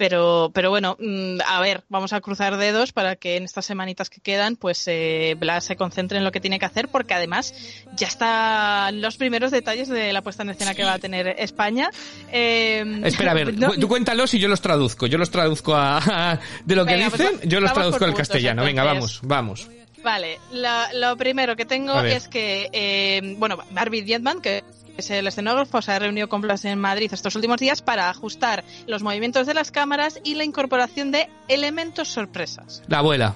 Pero, 0.00 0.50
pero 0.54 0.70
bueno, 0.70 0.96
mm, 0.98 1.40
a 1.46 1.60
ver, 1.60 1.82
vamos 1.90 2.14
a 2.14 2.22
cruzar 2.22 2.56
dedos 2.56 2.90
para 2.90 3.16
que 3.16 3.36
en 3.36 3.44
estas 3.44 3.66
semanitas 3.66 4.08
que 4.08 4.22
quedan, 4.22 4.56
pues 4.56 4.82
eh, 4.86 5.36
Blas 5.38 5.64
se 5.64 5.76
concentre 5.76 6.16
en 6.16 6.24
lo 6.24 6.32
que 6.32 6.40
tiene 6.40 6.58
que 6.58 6.64
hacer, 6.64 6.88
porque 6.88 7.12
además 7.12 7.52
ya 7.96 8.06
están 8.06 9.02
los 9.02 9.18
primeros 9.18 9.50
detalles 9.50 9.88
de 9.90 10.14
la 10.14 10.22
puesta 10.22 10.42
en 10.42 10.48
escena 10.48 10.74
que 10.74 10.84
va 10.84 10.94
a 10.94 10.98
tener 10.98 11.34
España. 11.38 11.90
Eh, 12.32 13.02
Espera, 13.04 13.32
a 13.32 13.34
ver, 13.34 13.52
no- 13.58 13.72
tú 13.74 13.88
cuéntalos 13.88 14.32
y 14.32 14.38
yo 14.38 14.48
los 14.48 14.62
traduzco. 14.62 15.06
Yo 15.06 15.18
los 15.18 15.30
traduzco 15.30 15.74
a, 15.74 15.98
a- 15.98 16.40
de 16.64 16.76
lo 16.76 16.86
que 16.86 16.94
Venga, 16.94 17.10
pues 17.10 17.20
dicen, 17.32 17.50
yo 17.50 17.60
los 17.60 17.70
traduzco 17.74 18.02
al 18.06 18.14
castellano. 18.14 18.64
Venga, 18.64 18.84
vamos, 18.84 19.20
vamos. 19.22 19.68
Vale, 20.02 20.40
lo, 20.54 20.98
lo 20.98 21.16
primero 21.18 21.56
que 21.56 21.66
tengo 21.66 22.00
es 22.00 22.26
que, 22.26 22.70
eh, 22.72 23.34
bueno, 23.36 23.58
Barbie 23.72 24.00
Dietman, 24.00 24.40
que 24.40 24.64
el 24.98 25.26
escenógrafo, 25.26 25.80
se 25.82 25.92
ha 25.92 25.98
reunido 25.98 26.28
con 26.28 26.40
Blas 26.40 26.64
en 26.64 26.78
Madrid 26.78 27.10
estos 27.12 27.34
últimos 27.34 27.58
días 27.58 27.82
para 27.82 28.10
ajustar 28.10 28.64
los 28.86 29.02
movimientos 29.02 29.46
de 29.46 29.54
las 29.54 29.70
cámaras 29.70 30.20
y 30.24 30.34
la 30.34 30.44
incorporación 30.44 31.10
de 31.10 31.28
elementos 31.48 32.08
sorpresas. 32.08 32.82
La 32.88 32.98
abuela. 32.98 33.34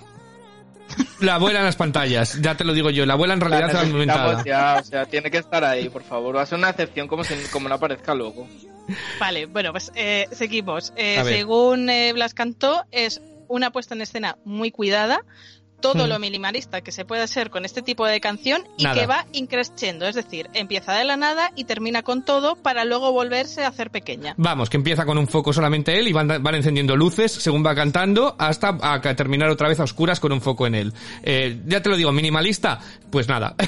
La 1.21 1.37
abuela 1.37 1.61
en 1.61 1.65
las 1.65 1.77
pantallas, 1.77 2.41
ya 2.41 2.57
te 2.57 2.65
lo 2.65 2.73
digo 2.73 2.91
yo. 2.91 3.07
La 3.07 3.15
abuela 3.15 3.35
en 3.35 3.41
realidad 3.41 3.71
se 3.71 3.87
necesitamos 3.87 4.45
ya, 4.45 4.79
o 4.81 4.85
sea, 4.85 5.07
tiene 5.07 5.31
que 5.31 5.39
estar 5.39 5.65
ahí, 5.65 5.89
por 5.89 6.03
favor. 6.03 6.37
Va 6.37 6.43
a 6.43 6.47
ser 6.47 6.59
una 6.59 6.71
excepción 6.71 7.09
como, 7.09 7.25
si, 7.25 7.35
como 7.51 7.69
no 7.69 7.77
aparezca 7.77 8.15
luego. 8.15 8.47
Vale, 9.19 9.47
bueno, 9.47 9.73
pues 9.73 9.91
eh, 9.95 10.27
seguimos. 10.33 10.93
Eh, 10.97 11.23
según 11.25 11.89
eh, 11.89 12.13
Blas 12.13 12.35
Cantó, 12.35 12.85
es 12.91 13.23
una 13.49 13.71
puesta 13.71 13.95
en 13.95 14.03
escena 14.03 14.37
muy 14.45 14.71
cuidada, 14.71 15.23
todo 15.93 16.07
Hmm. 16.07 16.09
lo 16.09 16.19
minimalista 16.19 16.81
que 16.81 16.93
se 16.93 17.05
puede 17.05 17.23
hacer 17.23 17.51
con 17.51 17.65
este 17.67 17.83
tipo 17.83 18.07
de 18.07 18.19
canción 18.21 18.63
y 18.79 18.85
Nada. 18.85 19.01
que 19.01 19.07
va 19.07 19.27
increciendo, 19.33 20.07
es 20.07 20.15
decir, 20.15 20.49
empieza 20.55 20.95
de 20.95 21.05
la 21.05 21.17
nada 21.19 21.53
y 21.57 21.65
termina 21.65 22.03
con 22.03 22.25
todo 22.25 22.57
para 22.57 22.85
luego 22.87 23.13
volverse 23.13 23.65
a 23.65 23.69
hacer 23.69 23.91
pequeña. 23.91 24.35
Vamos, 24.39 24.71
que 24.71 24.79
empieza 24.79 25.05
con 25.05 25.19
un 25.19 25.29
foco 25.29 25.53
solamente 25.53 25.99
él 25.99 26.09
y 26.09 26.13
van, 26.13 26.27
van 26.43 26.55
encendiendo 26.55 26.97
luces 26.97 27.33
según 27.33 27.65
va 27.65 27.75
cantando 27.75 28.35
hasta 28.39 28.79
a 28.81 29.01
terminar 29.15 29.51
otra 29.51 29.69
vez 29.69 29.79
a 29.79 29.85
oscuras 29.85 30.21
con 30.21 30.33
un 30.33 30.41
foco 30.41 30.67
en 30.67 30.75
él. 30.75 30.93
Eh, 31.23 31.61
ya 31.67 31.83
te 31.83 31.91
lo 31.91 31.97
digo, 31.97 32.13
minimalista, 32.13 32.81
pues 33.11 33.29
nada. 33.29 33.55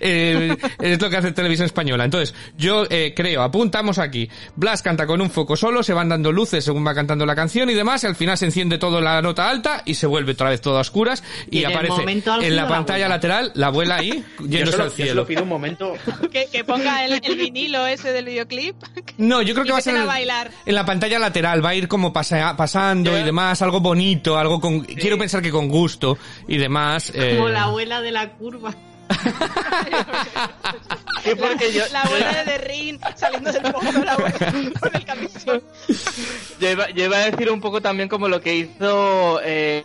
Eh, 0.00 0.56
es 0.80 1.00
lo 1.00 1.10
que 1.10 1.16
hace 1.16 1.32
Televisión 1.32 1.66
Española. 1.66 2.04
Entonces, 2.04 2.34
yo 2.56 2.84
eh, 2.90 3.12
creo, 3.16 3.42
apuntamos 3.42 3.98
aquí, 3.98 4.28
Blas 4.56 4.82
canta 4.82 5.06
con 5.06 5.20
un 5.20 5.30
foco 5.30 5.56
solo, 5.56 5.82
se 5.82 5.92
van 5.92 6.08
dando 6.08 6.30
luces 6.32 6.64
según 6.64 6.86
va 6.86 6.94
cantando 6.94 7.26
la 7.26 7.34
canción 7.34 7.70
y 7.70 7.74
demás, 7.74 8.04
y 8.04 8.06
al 8.06 8.16
final 8.16 8.36
se 8.38 8.46
enciende 8.46 8.78
todo 8.78 9.00
la 9.00 9.20
nota 9.22 9.48
alta 9.48 9.82
y 9.84 9.94
se 9.94 10.06
vuelve 10.06 10.32
otra 10.32 10.50
vez 10.50 10.60
todo 10.60 10.76
a 10.78 10.80
oscuras 10.80 11.23
y, 11.50 11.58
Y 11.58 11.64
en 11.64 11.70
el 11.70 11.76
aparece 11.76 12.02
en 12.46 12.56
la 12.56 12.62
la 12.62 12.68
pantalla 12.68 13.04
abuela. 13.06 13.08
lateral 13.16 13.52
la 13.54 13.66
abuela 13.68 13.96
ahí 13.96 14.24
Yo 14.40 14.46
yéndose 14.46 14.72
solo, 14.72 14.84
al 14.84 14.90
yo 14.90 14.96
cielo. 14.96 15.10
solo 15.12 15.26
pido 15.26 15.42
un 15.42 15.48
momento. 15.48 15.92
Que, 16.32 16.46
que 16.50 16.64
ponga 16.64 17.04
el, 17.04 17.20
el 17.22 17.36
vinilo 17.36 17.86
ese 17.86 18.12
del 18.12 18.24
videoclip. 18.26 18.76
No, 19.18 19.42
yo 19.42 19.54
creo 19.54 19.64
que 19.64 19.72
va 19.72 19.78
a 19.78 19.82
ser 19.82 19.96
a 19.96 20.00
en- 20.00 20.06
bailar. 20.06 20.50
en 20.66 20.74
la 20.74 20.84
pantalla 20.84 21.18
lateral, 21.20 21.64
va 21.64 21.68
a 21.70 21.74
ir 21.74 21.86
como 21.88 22.12
pasea- 22.12 22.56
pasando 22.56 23.12
Yo- 23.12 23.18
y 23.18 23.22
demás, 23.22 23.62
algo 23.62 23.80
bonito, 23.80 24.36
algo 24.36 24.60
con, 24.60 24.80
quiero 24.80 25.16
pensar 25.18 25.40
que 25.42 25.50
con 25.52 25.68
gusto 25.68 26.18
y 26.48 26.56
demás. 26.58 27.12
eh, 27.14 27.34
Como 27.36 27.48
la 27.48 27.64
abuela 27.64 28.00
de 28.00 28.10
la 28.10 28.30
curva. 28.32 28.74
Sí, 31.24 31.30
porque 31.38 31.72
yo, 31.72 31.82
La 31.92 32.02
abuela 32.02 32.44
de 32.44 32.58
Rin 32.58 32.98
saliendo 33.16 33.50
del 33.52 33.62
la 33.62 33.70
abuela 34.12 34.72
con 34.80 34.94
el 34.94 35.04
camisón. 35.04 35.62
yo 36.60 36.70
iba, 36.70 36.90
yo 36.90 37.04
iba 37.04 37.16
a 37.16 37.30
decir 37.30 37.50
un 37.50 37.60
poco 37.60 37.80
también 37.80 38.08
como 38.08 38.28
lo 38.28 38.40
que 38.40 38.54
hizo 38.56 39.40
eh, 39.42 39.84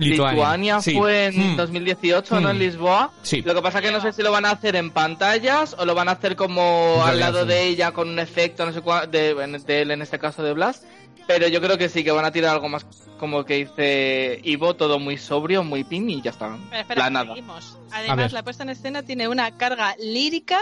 Lituania, 0.00 0.32
Lituania, 0.32 0.80
sí. 0.80 0.94
fue 0.96 1.26
en 1.26 1.52
Mm. 1.52 1.56
2018, 1.56 2.40
¿no? 2.40 2.48
Mm. 2.48 2.50
En 2.52 2.58
Lisboa. 2.58 3.10
Sí. 3.22 3.42
Lo 3.42 3.54
que 3.54 3.62
pasa 3.62 3.80
que 3.80 3.90
no 3.92 4.00
sé 4.00 4.12
si 4.12 4.22
lo 4.22 4.32
van 4.32 4.44
a 4.46 4.50
hacer 4.52 4.74
en 4.76 4.90
pantallas 4.90 5.76
o 5.78 5.84
lo 5.84 5.94
van 5.94 6.08
a 6.08 6.12
hacer 6.12 6.36
como 6.36 7.02
al 7.04 7.20
lado 7.20 7.44
de 7.46 7.64
ella 7.66 7.92
con 7.92 8.08
un 8.08 8.18
efecto, 8.18 8.64
no 8.66 8.72
sé 8.72 8.80
cuál, 8.80 9.10
de, 9.10 9.34
de 9.34 9.82
él 9.82 9.90
en 9.90 10.02
este 10.02 10.18
caso 10.18 10.42
de 10.42 10.52
Blas. 10.52 10.82
Pero 11.32 11.46
yo 11.46 11.60
creo 11.60 11.78
que 11.78 11.88
sí, 11.88 12.02
que 12.02 12.10
van 12.10 12.24
a 12.24 12.32
tirar 12.32 12.54
algo 12.54 12.68
más 12.68 12.84
como 13.18 13.44
que 13.44 13.66
dice 13.66 14.40
Ivo, 14.42 14.74
todo 14.74 14.98
muy 14.98 15.16
sobrio, 15.16 15.62
muy 15.62 15.84
pin 15.84 16.10
y 16.10 16.20
ya 16.22 16.30
está. 16.30 16.58
Espera, 16.72 17.04
La 17.04 17.10
nada. 17.10 17.34
Además, 17.92 18.32
la 18.32 18.42
puesta 18.42 18.64
en 18.64 18.70
escena 18.70 19.02
tiene 19.04 19.28
una 19.28 19.56
carga 19.56 19.94
lírica 20.00 20.58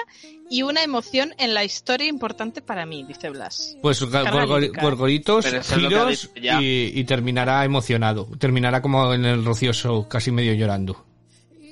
y 0.51 0.63
una 0.63 0.83
emoción 0.83 1.35
en 1.39 1.55
la 1.55 1.65
historia 1.65 2.07
importante 2.07 2.61
para 2.61 2.85
mí, 2.85 3.03
dice 3.05 3.31
Blas. 3.31 3.79
Pues 3.81 4.03
gorgoritos, 4.03 5.47
giros 5.47 6.31
y, 6.35 7.01
y 7.01 7.05
terminará 7.05 7.65
emocionado. 7.65 8.27
Terminará 8.39 8.83
como 8.83 9.15
en 9.15 9.25
el 9.25 9.45
rocioso, 9.45 10.07
casi 10.09 10.33
medio 10.33 10.53
llorando. 10.53 11.03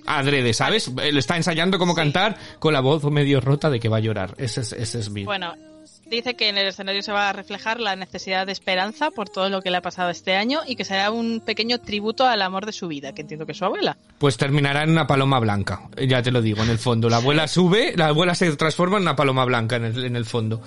Adrede, 0.07 0.55
¿sabes? 0.55 0.91
Él 1.03 1.19
está 1.19 1.37
ensayando 1.37 1.79
cómo 1.79 1.95
cantar 1.95 2.39
con 2.61 2.73
la 2.73 2.81
voz 2.81 3.05
medio 3.05 3.41
rota 3.41 3.69
de 3.69 3.79
que 3.79 3.89
va 3.89 3.99
a 3.99 4.01
llorar. 4.01 4.35
Ese 4.39 4.61
es, 4.61 4.73
ese 4.73 5.01
es 5.01 5.11
mi... 5.11 5.25
Bueno, 5.25 5.55
dice 6.07 6.35
que 6.35 6.49
en 6.49 6.59
el 6.59 6.67
escenario 6.69 7.03
se 7.03 7.13
va 7.13 7.29
a 7.29 7.33
reflejar 7.33 7.81
la 7.81 7.97
necesidad 7.97 8.47
de 8.47 8.53
esperanza 8.53 9.11
por 9.11 9.29
todo 9.29 9.49
lo 9.49 9.63
que 9.63 9.71
le 9.71 9.79
ha 9.79 9.83
pasado 9.83 10.11
este 10.11 10.37
año 10.37 10.61
y 10.67 10.77
que 10.77 10.85
será 10.85 11.11
un 11.11 11.41
pequeño 11.41 11.79
tributo 11.81 12.27
al 12.27 12.43
amor 12.43 12.67
de 12.67 12.73
su 12.73 12.89
vida, 12.89 13.13
que 13.13 13.23
entiendo 13.23 13.47
que 13.47 13.53
es 13.53 13.59
su 13.59 13.65
abuela. 13.65 13.97
Pues 14.19 14.37
terminará 14.37 14.83
en 14.85 14.91
una 14.91 15.07
paloma 15.07 15.39
blanca. 15.41 15.83
Ya 16.07 16.23
te 16.23 16.31
lo 16.31 16.41
digo, 16.43 16.63
en 16.63 16.71
el 16.71 16.79
fondo. 16.79 17.09
La 17.09 17.17
abuela 17.19 17.49
sube, 17.49 17.93
la 17.97 18.09
abuela 18.09 18.35
se 18.35 18.55
transforma 18.57 18.97
en 18.97 19.03
una 19.03 19.17
paloma 19.17 19.45
blanca 19.45 19.77
en 19.77 19.85
el, 19.87 20.05
en 20.05 20.17
el 20.17 20.25
fondo. 20.25 20.61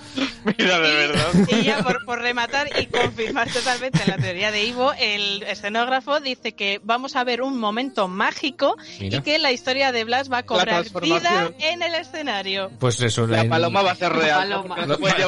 Mira, 0.45 0.79
de 0.79 0.93
verdad. 0.93 1.27
Y 1.49 1.63
ya 1.63 1.79
por, 1.83 2.03
por 2.05 2.19
rematar 2.19 2.67
y 2.79 2.85
confirmar 2.85 3.49
totalmente 3.51 3.99
la 4.05 4.17
teoría 4.17 4.51
de 4.51 4.65
Ivo, 4.65 4.91
el 4.99 5.43
escenógrafo 5.43 6.19
dice 6.19 6.53
que 6.53 6.79
vamos 6.83 7.15
a 7.15 7.23
ver 7.23 7.41
un 7.41 7.57
momento 7.57 8.07
mágico 8.07 8.75
Mira. 8.99 9.17
y 9.17 9.21
que 9.21 9.39
la 9.39 9.51
historia 9.51 9.91
de 9.91 10.03
Blas 10.03 10.31
va 10.31 10.39
a 10.39 10.43
cobrar 10.43 10.85
vida 11.01 11.51
en 11.59 11.81
el 11.81 11.95
escenario. 11.95 12.69
Pues 12.79 13.01
eso. 13.01 13.25
La 13.27 13.41
en- 13.41 13.49
paloma 13.49 13.81
va 13.81 13.91
a 13.91 13.95
ser 13.95 14.13
real. 14.13 14.63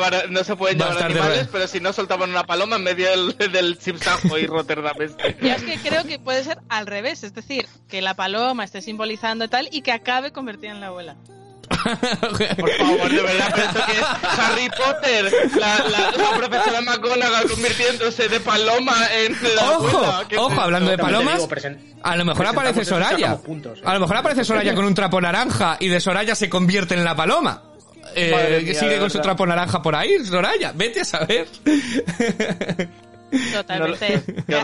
Llevar, 0.09 0.29
no 0.31 0.43
se 0.43 0.55
pueden 0.55 0.77
llevar 0.77 1.03
animales, 1.03 1.47
pero 1.51 1.67
si 1.67 1.79
no 1.79 1.93
soltaban 1.93 2.29
una 2.29 2.45
paloma 2.45 2.75
en 2.77 2.83
medio 2.83 3.09
del, 3.09 3.37
del 3.51 3.77
Chipsajo 3.77 4.37
y 4.37 4.47
Rotterdam 4.47 4.95
este. 5.01 5.37
Yo 5.41 5.49
es 5.53 5.63
que 5.63 5.77
creo 5.77 6.03
que 6.05 6.19
puede 6.19 6.43
ser 6.43 6.59
al 6.69 6.87
revés, 6.87 7.23
es 7.23 7.33
decir, 7.33 7.67
que 7.87 8.01
la 8.01 8.15
paloma 8.15 8.63
esté 8.63 8.81
simbolizando 8.81 9.49
tal 9.49 9.69
y 9.71 9.81
que 9.81 9.91
acabe 9.91 10.31
convertida 10.31 10.71
en 10.71 10.81
la 10.81 10.87
abuela. 10.87 11.15
Por 11.71 12.69
favor, 12.71 13.09
de 13.09 13.21
verdad, 13.21 13.51
pero 13.55 13.63
esto 13.67 13.79
que 13.85 13.91
es 13.93 14.39
Harry 14.39 14.69
Potter, 14.69 15.31
la, 15.57 15.77
la, 15.89 16.11
la 16.11 16.37
profesora 16.37 16.81
McGonagall 16.81 17.49
convirtiéndose 17.49 18.27
de 18.27 18.39
paloma 18.41 18.93
en 19.13 19.37
la 19.55 19.71
Ojo, 19.71 19.87
abuela. 19.97 20.25
¿Qué 20.27 20.35
es 20.35 20.41
ojo, 20.41 20.61
hablando 20.61 20.91
de 20.91 20.97
palomas, 20.97 21.35
digo, 21.47 21.77
a 22.03 22.15
lo 22.17 22.25
mejor 22.25 22.45
aparece 22.47 22.83
Soraya. 22.83 23.37
puntos, 23.37 23.79
¿eh? 23.79 23.83
A 23.85 23.93
lo 23.93 24.01
mejor 24.01 24.17
aparece 24.17 24.43
Soraya 24.43 24.75
con 24.75 24.85
un 24.85 24.93
trapo 24.93 25.21
naranja 25.21 25.77
y 25.79 25.87
de 25.87 25.99
Soraya 26.01 26.35
se 26.35 26.49
convierte 26.49 26.93
en 26.93 27.03
la 27.05 27.15
paloma. 27.15 27.63
Eh, 28.15 28.61
mía, 28.63 28.73
sigue 28.79 28.99
con 28.99 29.09
su 29.09 29.19
trapo 29.21 29.45
naranja 29.45 29.81
por 29.81 29.95
ahí, 29.95 30.23
Soraya. 30.25 30.71
Vete 30.75 31.01
a 31.01 31.05
saber. 31.05 31.47
Totalmente. 33.53 34.21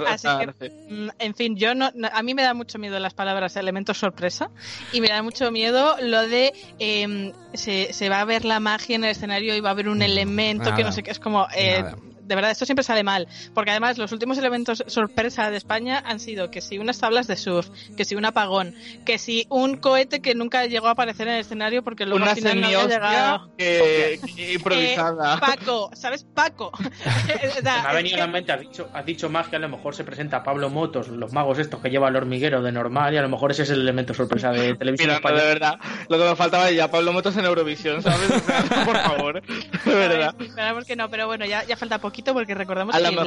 Así 0.07 0.27
que, 0.59 0.69
mm, 0.89 1.09
en 1.19 1.35
fin, 1.35 1.55
yo 1.55 1.73
no, 1.73 1.89
no- 1.95 2.09
a 2.11 2.21
mí 2.21 2.33
me 2.33 2.43
da 2.43 2.53
mucho 2.53 2.77
miedo 2.77 2.99
las 2.99 3.13
palabras 3.13 3.55
elementos 3.55 3.97
sorpresa 3.97 4.49
y 4.91 4.99
me 4.99 5.07
da 5.07 5.21
mucho 5.23 5.51
miedo 5.51 5.95
lo 6.01 6.27
de 6.27 6.51
em, 6.79 7.31
se, 7.53 7.93
se 7.93 8.09
va 8.09 8.19
a 8.19 8.25
ver 8.25 8.43
la 8.43 8.59
magia 8.59 8.97
en 8.97 9.05
el 9.05 9.11
escenario 9.11 9.55
y 9.55 9.61
va 9.61 9.69
a 9.69 9.71
haber 9.71 9.87
un 9.87 10.01
elemento 10.01 10.75
que 10.75 10.83
no 10.83 10.91
sé 10.91 11.01
qué 11.03 11.11
es 11.11 11.19
como 11.19 11.47
eh. 11.55 11.83
De 12.27 12.35
verdad 12.35 12.51
esto 12.51 12.65
siempre 12.65 12.83
sale 12.83 13.03
mal 13.03 13.27
porque 13.53 13.71
además 13.71 13.97
los 13.97 14.11
últimos 14.11 14.37
elementos 14.37 14.83
sorpresa 14.87 15.49
de 15.49 15.57
España 15.57 16.03
han 16.05 16.19
sido 16.19 16.51
que 16.51 16.61
si 16.61 16.77
unas 16.77 16.99
tablas 16.99 17.27
de 17.27 17.35
surf 17.37 17.69
que 17.95 18.05
si 18.05 18.15
un 18.15 18.25
apagón 18.25 18.75
que 19.05 19.17
si 19.17 19.45
un 19.49 19.77
cohete 19.77 20.21
que 20.21 20.35
nunca 20.35 20.65
llegó 20.65 20.87
a 20.87 20.91
aparecer 20.91 21.27
en 21.27 21.35
el 21.35 21.39
escenario 21.41 21.83
porque 21.83 22.05
luego 22.05 22.21
Una 22.21 22.31
al 22.31 22.37
final 22.37 22.61
no 22.61 22.67
había 22.67 22.87
llegado 22.87 23.51
que, 23.57 24.19
que 24.35 24.53
improvisada. 24.53 25.35
Eh, 25.35 25.39
Paco, 25.39 25.89
¿sabes? 25.93 26.23
Paco. 26.33 26.71
Me 27.63 27.69
ha 27.69 27.93
venido 27.93 28.15
que- 28.15 28.21
a 28.21 28.25
la 28.25 28.31
mente, 28.31 28.51
has 28.51 28.59
dicho, 28.61 28.89
has 28.93 29.05
dicho 29.05 29.29
más 29.29 29.47
que 29.47 29.55
a 29.55 29.59
lo 29.59 29.69
mejor 29.69 29.95
se 29.95 30.03
presenta 30.03 30.43
Pablo 30.43 30.69
Motos, 30.69 31.07
los 31.09 31.31
magos 31.33 31.59
estos 31.59 31.81
que 31.81 31.89
lleva 31.89 32.07
el 32.09 32.15
hormiguero 32.15 32.61
de 32.61 32.71
normal, 32.71 33.13
y 33.13 33.17
a 33.17 33.21
lo 33.21 33.29
mejor 33.29 33.51
ese 33.51 33.63
es 33.63 33.69
el 33.69 33.81
elemento 33.81 34.13
sorpresa 34.13 34.51
de 34.51 34.73
televisión 34.77 35.09
Mira, 35.23 35.31
de 35.37 35.45
verdad, 35.47 35.79
lo 36.09 36.17
que 36.17 36.23
me 36.23 36.35
faltaba 36.35 36.69
ya, 36.71 36.89
Pablo 36.89 37.13
Motos 37.13 37.35
en 37.37 37.45
Eurovisión, 37.45 38.01
¿sabes? 38.01 38.29
O 38.31 38.39
sea, 38.39 38.63
por 38.85 38.97
favor, 38.97 39.41
de 39.41 39.93
verdad. 39.95 40.35
Esperamos 40.39 40.85
que 40.85 40.95
no, 40.95 41.09
pero 41.09 41.27
bueno, 41.27 41.45
ya, 41.45 41.63
ya 41.65 41.75
falta 41.77 41.99
poquito 41.99 42.16
porque 42.33 42.53
recordamos 42.55 42.95
A 42.95 42.99
que 42.99 43.03
mejor-. 43.11 43.25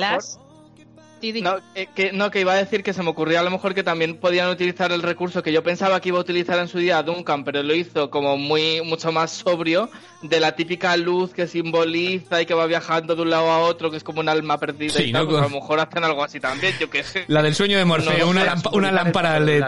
No, 1.42 1.56
eh, 1.74 1.86
que, 1.94 2.12
no, 2.12 2.30
que 2.30 2.40
iba 2.40 2.54
a 2.54 2.56
decir 2.56 2.82
que 2.82 2.94
se 2.94 3.02
me 3.02 3.10
ocurría 3.10 3.40
a 3.40 3.42
lo 3.42 3.50
mejor 3.50 3.74
que 3.74 3.82
también 3.82 4.16
podían 4.16 4.48
utilizar 4.48 4.90
el 4.90 5.02
recurso 5.02 5.42
que 5.42 5.52
yo 5.52 5.62
pensaba 5.62 6.00
que 6.00 6.08
iba 6.08 6.16
a 6.16 6.22
utilizar 6.22 6.58
en 6.58 6.66
su 6.66 6.78
día 6.78 7.02
Duncan, 7.02 7.44
pero 7.44 7.62
lo 7.62 7.74
hizo 7.74 8.08
como 8.08 8.38
muy 8.38 8.80
mucho 8.80 9.12
más 9.12 9.30
sobrio, 9.30 9.90
de 10.22 10.40
la 10.40 10.52
típica 10.56 10.96
luz 10.96 11.34
que 11.34 11.46
simboliza 11.46 12.40
y 12.40 12.46
que 12.46 12.54
va 12.54 12.64
viajando 12.64 13.14
de 13.16 13.20
un 13.20 13.28
lado 13.28 13.50
a 13.50 13.58
otro, 13.58 13.90
que 13.90 13.98
es 13.98 14.02
como 14.02 14.20
un 14.20 14.30
alma 14.30 14.56
perdida 14.56 14.94
Sí, 14.94 15.10
y 15.10 15.12
tal, 15.12 15.24
¿no? 15.24 15.28
pues 15.30 15.42
a 15.42 15.44
lo 15.44 15.50
mejor 15.50 15.80
hacen 15.80 16.04
algo 16.04 16.24
así 16.24 16.40
también, 16.40 16.72
yo 16.80 16.88
qué 16.88 17.04
sé. 17.04 17.24
La 17.28 17.42
del 17.42 17.54
sueño 17.54 17.76
de 17.76 17.84
Morfeo, 17.84 18.32
No, 18.32 18.70
una 18.72 18.90
lámpara 18.90 19.38
LED. 19.40 19.64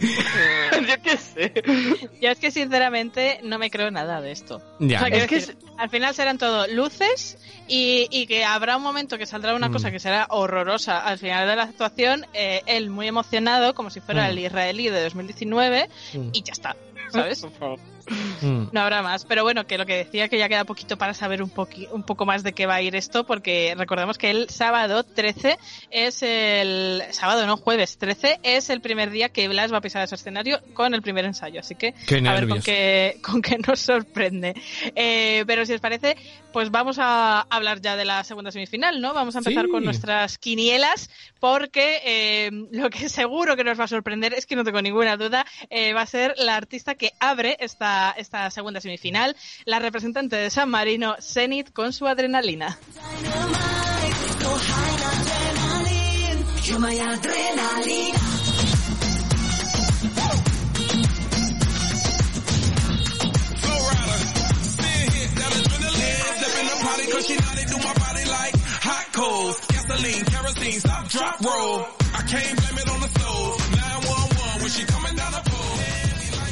yo 0.88 1.02
qué 1.02 1.16
sé. 1.16 1.52
Yo 2.20 2.30
es 2.30 2.38
que 2.38 2.50
sinceramente 2.50 3.40
no 3.42 3.58
me 3.58 3.70
creo 3.70 3.90
nada 3.90 4.20
de 4.20 4.32
esto. 4.32 4.62
Ya. 4.78 5.02
O 5.02 5.06
sea, 5.06 5.16
Es 5.16 5.26
que 5.26 5.34
decir, 5.36 5.56
al 5.76 5.90
final 5.90 6.14
serán 6.14 6.38
todo 6.38 6.66
luces 6.68 7.38
y, 7.68 8.06
y 8.10 8.26
que 8.26 8.44
habrá 8.44 8.76
un 8.76 8.82
momento 8.82 9.18
que 9.18 9.26
saldrá 9.26 9.54
una 9.54 9.68
Mm. 9.68 9.72
cosa 9.72 9.90
que 9.90 9.98
será 10.00 10.26
horrorosa 10.30 10.98
al 10.98 11.18
final 11.18 11.46
de 11.46 11.56
la 11.56 11.64
actuación, 11.64 12.26
eh, 12.32 12.62
él 12.66 12.90
muy 12.90 13.06
emocionado, 13.08 13.74
como 13.74 13.90
si 13.90 14.00
fuera 14.00 14.26
Mm. 14.26 14.30
el 14.30 14.38
israelí 14.40 14.88
de 14.88 15.02
2019, 15.02 15.88
Mm. 16.14 16.28
y 16.32 16.42
ya 16.42 16.52
está, 16.52 16.76
¿sabes? 17.12 17.44
Mm. 18.42 18.68
No 18.72 18.80
habrá 18.80 19.02
más. 19.02 19.24
Pero 19.24 19.42
bueno, 19.42 19.66
que 19.66 19.78
lo 19.78 19.86
que 19.86 19.96
decía 19.96 20.28
que 20.28 20.38
ya 20.38 20.48
queda 20.48 20.64
poquito 20.64 20.96
para 20.98 21.14
saber 21.14 21.42
un, 21.42 21.50
poqui- 21.52 21.88
un 21.92 22.02
poco 22.02 22.26
más 22.26 22.42
de 22.42 22.52
qué 22.52 22.66
va 22.66 22.74
a 22.76 22.82
ir 22.82 22.96
esto, 22.96 23.24
porque 23.24 23.74
recordemos 23.76 24.18
que 24.18 24.30
el 24.30 24.48
sábado 24.50 25.04
13 25.04 25.58
es 25.90 26.22
el. 26.22 27.02
Sábado, 27.10 27.46
no, 27.46 27.56
jueves 27.56 27.98
13 27.98 28.40
es 28.42 28.70
el 28.70 28.80
primer 28.80 29.10
día 29.10 29.28
que 29.28 29.48
Blas 29.48 29.72
va 29.72 29.78
a 29.78 29.80
pisar 29.80 30.02
ese 30.02 30.14
escenario 30.14 30.60
con 30.74 30.94
el 30.94 31.02
primer 31.02 31.24
ensayo. 31.24 31.60
Así 31.60 31.74
que 31.74 31.94
Qué 32.06 32.16
a 32.26 32.32
ver 32.34 32.48
con 32.48 32.60
qué, 32.62 33.18
con 33.22 33.42
qué 33.42 33.58
nos 33.58 33.80
sorprende. 33.80 34.54
Eh, 34.94 35.44
pero 35.46 35.64
si 35.66 35.72
os 35.74 35.80
parece, 35.80 36.16
pues 36.52 36.70
vamos 36.70 36.98
a 36.98 37.40
hablar 37.50 37.80
ya 37.80 37.96
de 37.96 38.04
la 38.04 38.24
segunda 38.24 38.50
semifinal, 38.50 39.00
¿no? 39.00 39.14
Vamos 39.14 39.34
a 39.36 39.38
empezar 39.38 39.66
Sí. 39.66 39.70
con 39.70 39.84
nuestras 39.84 40.38
quinielas, 40.38 41.10
porque 41.38 42.00
eh, 42.04 42.50
lo 42.72 42.90
que 42.90 43.08
seguro 43.08 43.56
que 43.56 43.64
nos 43.64 43.78
va 43.78 43.84
a 43.84 43.88
sorprender, 43.88 44.34
es 44.34 44.46
que 44.46 44.56
no 44.56 44.64
tengo 44.64 44.82
ninguna 44.82 45.16
duda, 45.16 45.46
eh, 45.68 45.92
va 45.92 46.02
a 46.02 46.06
ser 46.06 46.34
la 46.38 46.56
artista 46.56 46.94
que 46.94 47.12
abre 47.20 47.56
esta, 47.60 48.12
esta 48.16 48.50
segunda 48.50 48.80
semifinal, 48.80 49.36
la 49.64 49.78
representante 49.78 50.36
de 50.36 50.50
San 50.50 50.70
Marino, 50.70 51.16
Zenith, 51.20 51.72
con 51.72 51.92
su 51.92 52.06
adrenalina. 52.06 52.78
Cause 67.10 67.26
she 67.26 67.34
know 67.34 67.52
they 67.56 67.64
do 67.64 67.76
my 67.76 67.94
body 67.94 68.24
like 68.30 68.54
hot 68.86 69.06
coals. 69.12 69.58
Gasoline, 69.66 70.24
kerosene, 70.24 70.80
stop, 70.80 71.08
drop, 71.08 71.40
roll. 71.40 71.86
I 72.14 72.22
can't 72.22 72.56
blame 72.60 72.78
it 72.78 72.88
on 72.88 73.00
the 73.00 73.08
stove. 73.08 73.58
911 73.74 74.62
when 74.62 74.70
she 74.70 74.84
coming 74.86 75.16
down 75.16 75.32
the 75.32 75.49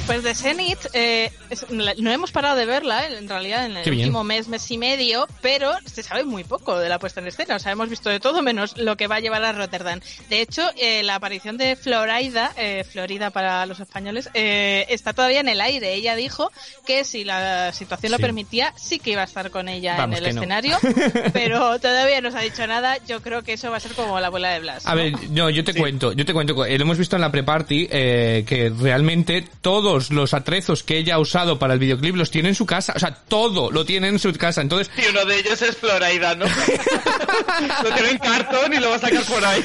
Pues 0.08 0.22
de 0.22 0.34
Zenith, 0.34 0.78
eh, 0.94 1.30
es- 1.50 1.66
no 1.70 2.10
hemos 2.10 2.32
parado 2.32 2.56
de 2.56 2.64
verla, 2.64 3.06
eh, 3.06 3.18
en 3.18 3.28
realidad, 3.28 3.66
en 3.66 3.76
el 3.76 3.84
Qué 3.84 3.90
bien. 3.90 4.06
último 4.06 4.24
mes, 4.24 4.48
mes 4.48 4.70
y 4.70 4.78
medio, 4.78 5.28
pero 5.42 5.70
se 5.84 6.02
sabe 6.02 6.24
muy 6.24 6.44
poco 6.44 6.78
de 6.78 6.88
la 6.88 6.98
puesta 6.98 7.20
en 7.20 7.26
escena. 7.26 7.56
O 7.56 7.58
sea, 7.58 7.72
hemos 7.72 7.90
visto 7.90 8.08
de 8.08 8.18
todo 8.18 8.40
menos 8.40 8.78
lo 8.78 8.96
que 8.96 9.06
va 9.06 9.16
a 9.16 9.20
llevar 9.20 9.44
a 9.44 9.52
Rotterdam. 9.52 10.00
De 10.30 10.40
hecho, 10.40 10.62
eh, 10.78 11.02
la 11.02 11.16
aparición 11.16 11.58
de 11.58 11.76
Florida, 11.76 12.52
Florida 12.90 13.28
para 13.30 13.66
los 13.66 13.80
españoles, 13.80 14.30
está 14.32 15.12
todavía 15.12 15.40
en 15.40 15.48
el 15.48 15.60
aire. 15.60 15.92
Ella 15.92 16.16
dijo 16.16 16.50
que 16.86 17.04
si 17.04 17.24
la 17.24 17.74
situación 17.74 18.10
lo 18.12 18.18
permitía, 18.18 18.72
sí 18.78 18.98
que 18.98 19.10
iba 19.10 19.20
a 19.20 19.26
estar 19.26 19.50
con 19.50 19.68
ella 19.68 19.94
Vamos, 19.98 20.18
en 20.20 20.24
el 20.24 20.34
no. 20.34 20.40
escenario, 20.40 20.78
pero 21.34 21.78
todavía 21.80 22.22
no 22.22 22.30
se 22.30 22.38
ha 22.38 22.40
dicho 22.40 22.66
nada. 22.66 22.96
Yo 23.06 23.20
creo 23.20 23.42
que 23.42 23.52
eso 23.52 23.70
va 23.70 23.76
a 23.76 23.80
ser 23.80 23.92
como 23.92 24.18
la 24.20 24.28
abuela 24.28 24.48
de 24.52 24.60
Blas. 24.60 24.86
A 24.86 24.94
¿no? 24.94 25.02
ver, 25.02 25.12
no, 25.30 25.50
yo 25.50 25.62
te 25.64 25.74
cuento, 25.74 26.12
yo 26.12 26.24
te 26.24 26.32
cuento, 26.32 26.54
lo 26.54 26.64
hemos 26.64 26.96
visto 26.96 27.14
en 27.16 27.20
la 27.20 27.30
pre-party, 27.30 27.88
que 27.88 28.72
realmente 28.78 29.44
todos 29.60 29.97
los 30.10 30.34
atrezos 30.34 30.82
que 30.82 30.98
ella 30.98 31.14
ha 31.14 31.18
usado 31.18 31.58
para 31.58 31.74
el 31.74 31.78
videoclip 31.78 32.16
los 32.16 32.30
tiene 32.30 32.50
en 32.50 32.54
su 32.54 32.66
casa, 32.66 32.92
o 32.96 32.98
sea, 32.98 33.12
todo 33.12 33.70
lo 33.70 33.84
tiene 33.84 34.08
en 34.08 34.18
su 34.18 34.32
casa, 34.32 34.60
entonces, 34.60 34.90
Y 34.96 35.10
uno 35.10 35.24
de 35.24 35.38
ellos 35.38 35.60
es 35.62 35.76
Floraida, 35.76 36.34
¿no? 36.34 36.44
lo 37.82 37.94
tiene 37.94 38.10
en 38.10 38.18
cartón 38.18 38.72
y 38.72 38.78
lo 38.78 38.90
va 38.90 38.96
a 38.96 38.98
sacar 38.98 39.24
por 39.24 39.44
ahí. 39.44 39.64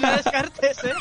no 0.00 0.12
descartes, 0.12 0.84
¿eh? 0.84 0.92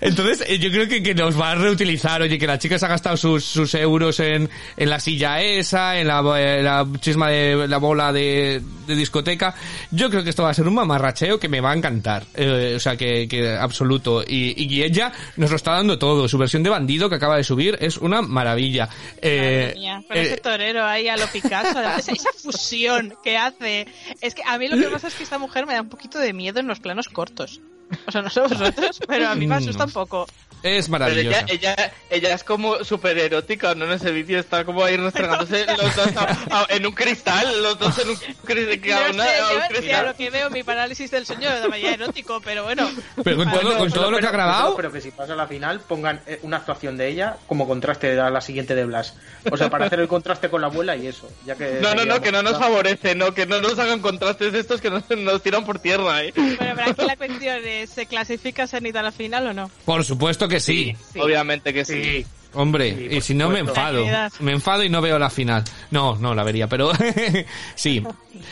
entonces 0.00 0.44
eh, 0.46 0.58
yo 0.58 0.70
creo 0.70 0.88
que, 0.88 1.02
que 1.02 1.14
los 1.14 1.38
va 1.40 1.52
a 1.52 1.54
reutilizar, 1.54 2.22
oye, 2.22 2.38
que 2.38 2.46
la 2.46 2.58
chica 2.58 2.78
se 2.78 2.86
ha 2.86 2.88
gastado 2.88 3.16
sus, 3.16 3.44
sus 3.44 3.74
euros 3.74 4.20
en, 4.20 4.48
en 4.76 4.90
la 4.90 5.00
silla 5.00 5.40
esa, 5.40 5.98
en 5.98 6.08
la, 6.08 6.22
eh, 6.38 6.62
la 6.62 6.86
chisma 7.00 7.28
de 7.30 7.68
la 7.68 7.78
bola 7.78 8.12
de, 8.12 8.62
de 8.86 8.94
discoteca, 8.94 9.54
yo 9.90 10.10
creo 10.10 10.24
que 10.24 10.30
esto 10.30 10.42
va 10.42 10.50
a 10.50 10.54
ser 10.54 10.66
un 10.66 10.74
mamarracheo 10.74 11.38
que 11.38 11.48
me 11.48 11.60
va 11.60 11.72
a 11.72 11.74
encantar, 11.74 12.24
eh, 12.34 12.74
o 12.76 12.80
sea, 12.80 12.96
que, 12.96 13.28
que 13.28 13.56
absoluto, 13.56 14.22
y, 14.26 14.54
y 14.62 14.82
ella 14.82 15.12
nos 15.36 15.50
lo 15.50 15.56
está 15.56 15.72
dando 15.72 15.98
todo, 15.98 16.28
su 16.28 16.38
versión 16.38 16.62
de 16.62 16.70
bandido 16.70 17.08
que 17.08 17.16
acaba 17.16 17.36
de 17.36 17.44
subir 17.44 17.59
es 17.68 17.98
una 17.98 18.22
maravilla. 18.22 18.88
Eh, 19.20 19.72
mía, 19.76 20.02
con 20.06 20.16
eh, 20.16 20.22
ese 20.22 20.36
torero 20.38 20.84
ahí 20.84 21.08
a 21.08 21.16
lo 21.16 21.26
Picasso, 21.26 21.80
esa, 21.80 22.12
esa 22.12 22.32
fusión 22.36 23.14
que 23.22 23.36
hace. 23.36 23.86
Es 24.20 24.34
que 24.34 24.42
a 24.46 24.58
mí 24.58 24.68
lo 24.68 24.76
que 24.76 24.88
pasa 24.88 25.08
es 25.08 25.14
que 25.14 25.24
esta 25.24 25.38
mujer 25.38 25.66
me 25.66 25.74
da 25.74 25.82
un 25.82 25.88
poquito 25.88 26.18
de 26.18 26.32
miedo 26.32 26.60
en 26.60 26.66
los 26.66 26.80
planos 26.80 27.08
cortos. 27.08 27.60
O 28.06 28.12
sea, 28.12 28.22
no 28.22 28.30
sé 28.30 28.40
vosotros, 28.40 29.00
pero 29.06 29.28
a 29.28 29.34
mí 29.34 29.46
me 29.46 29.56
asusta 29.56 29.84
un 29.84 29.90
poco. 29.90 30.26
Es 30.62 30.86
Pero 30.86 30.90
maravillosa. 30.98 31.44
ella, 31.48 31.74
ella, 31.74 31.92
ella 32.10 32.34
es 32.34 32.44
como 32.44 32.84
súper 32.84 33.18
erótica, 33.18 33.74
¿no? 33.74 33.84
En 33.86 33.92
ese 33.92 34.10
vídeo 34.10 34.38
está 34.40 34.64
como 34.64 34.84
ahí 34.84 34.96
restregándose 34.96 35.64
los 35.82 35.96
dos 35.96 36.16
a- 36.16 36.36
a- 36.50 36.66
en 36.70 36.86
un 36.86 36.92
cristal, 36.92 37.62
los 37.62 37.78
dos 37.78 37.98
en 37.98 38.10
un 38.10 38.16
cristal. 38.44 38.80
Yo 38.80 38.90
cada 38.90 39.06
sé, 39.08 39.14
una 39.14 39.24
un 39.24 39.74
cristal. 39.74 40.06
lo 40.06 40.14
que 40.16 40.30
veo 40.30 40.50
mi 40.50 40.62
parálisis 40.62 41.10
del 41.10 41.24
sueño 41.26 41.50
de 41.60 41.68
mañana 41.68 41.94
erótico, 41.94 42.40
pero 42.44 42.64
bueno. 42.64 42.88
Pero 43.24 43.36
con 43.36 43.50
todo, 43.50 43.78
con 43.78 43.90
todo 43.90 44.10
lo 44.10 44.18
que 44.18 44.26
ha 44.26 44.30
grabado, 44.30 44.76
Pero 44.76 44.92
que 44.92 45.00
si 45.00 45.10
pasa 45.10 45.32
a 45.32 45.36
la 45.36 45.46
final, 45.46 45.80
pongan 45.80 46.20
eh, 46.26 46.38
una 46.42 46.58
actuación 46.58 46.96
de 46.96 47.08
ella 47.08 47.36
como 47.46 47.66
contraste 47.66 48.18
a 48.20 48.30
la 48.30 48.40
siguiente 48.40 48.74
de 48.74 48.84
Blas. 48.84 49.16
O 49.50 49.56
sea, 49.56 49.70
para 49.70 49.86
hacer 49.86 50.00
el 50.00 50.08
contraste 50.08 50.50
con 50.50 50.60
la 50.60 50.66
abuela 50.66 50.96
y 50.96 51.06
eso. 51.06 51.30
Ya 51.46 51.54
que 51.56 51.78
No, 51.80 51.94
no, 51.94 52.04
no, 52.04 52.20
que 52.20 52.32
no 52.32 52.42
nos 52.42 52.58
favorece, 52.58 53.14
no, 53.14 53.32
que 53.34 53.46
no 53.46 53.60
nos 53.60 53.78
hagan 53.78 54.00
contrastes 54.00 54.52
estos 54.54 54.80
que 54.80 54.90
nos, 54.90 55.08
nos 55.10 55.42
tiran 55.42 55.64
por 55.64 55.78
tierra, 55.78 56.22
¿eh? 56.24 56.32
Bueno, 56.36 56.56
pero 56.76 56.90
aquí 56.90 57.04
la 57.06 57.16
cuestión 57.16 57.58
es, 57.64 57.90
¿se 57.90 58.06
clasifica 58.06 58.66
Zenith 58.66 58.96
a 58.96 59.02
la 59.02 59.12
final 59.12 59.46
o 59.48 59.54
no? 59.54 59.70
por 59.84 60.04
supuesto 60.04 60.48
que 60.50 60.60
sí. 60.60 60.94
Obviamente 61.18 61.72
que 61.72 61.84
sí. 61.84 62.26
Hombre, 62.52 62.94
Sí, 62.96 63.16
y 63.16 63.20
si 63.20 63.34
no 63.34 63.48
me 63.48 63.60
enfado. 63.60 64.04
Me 64.40 64.52
enfado 64.52 64.82
y 64.82 64.88
no 64.90 65.00
veo 65.00 65.18
la 65.18 65.30
final. 65.30 65.62
No, 65.92 66.16
no 66.16 66.34
la 66.34 66.42
vería, 66.42 66.66
pero 66.66 66.90
sí. 67.76 68.02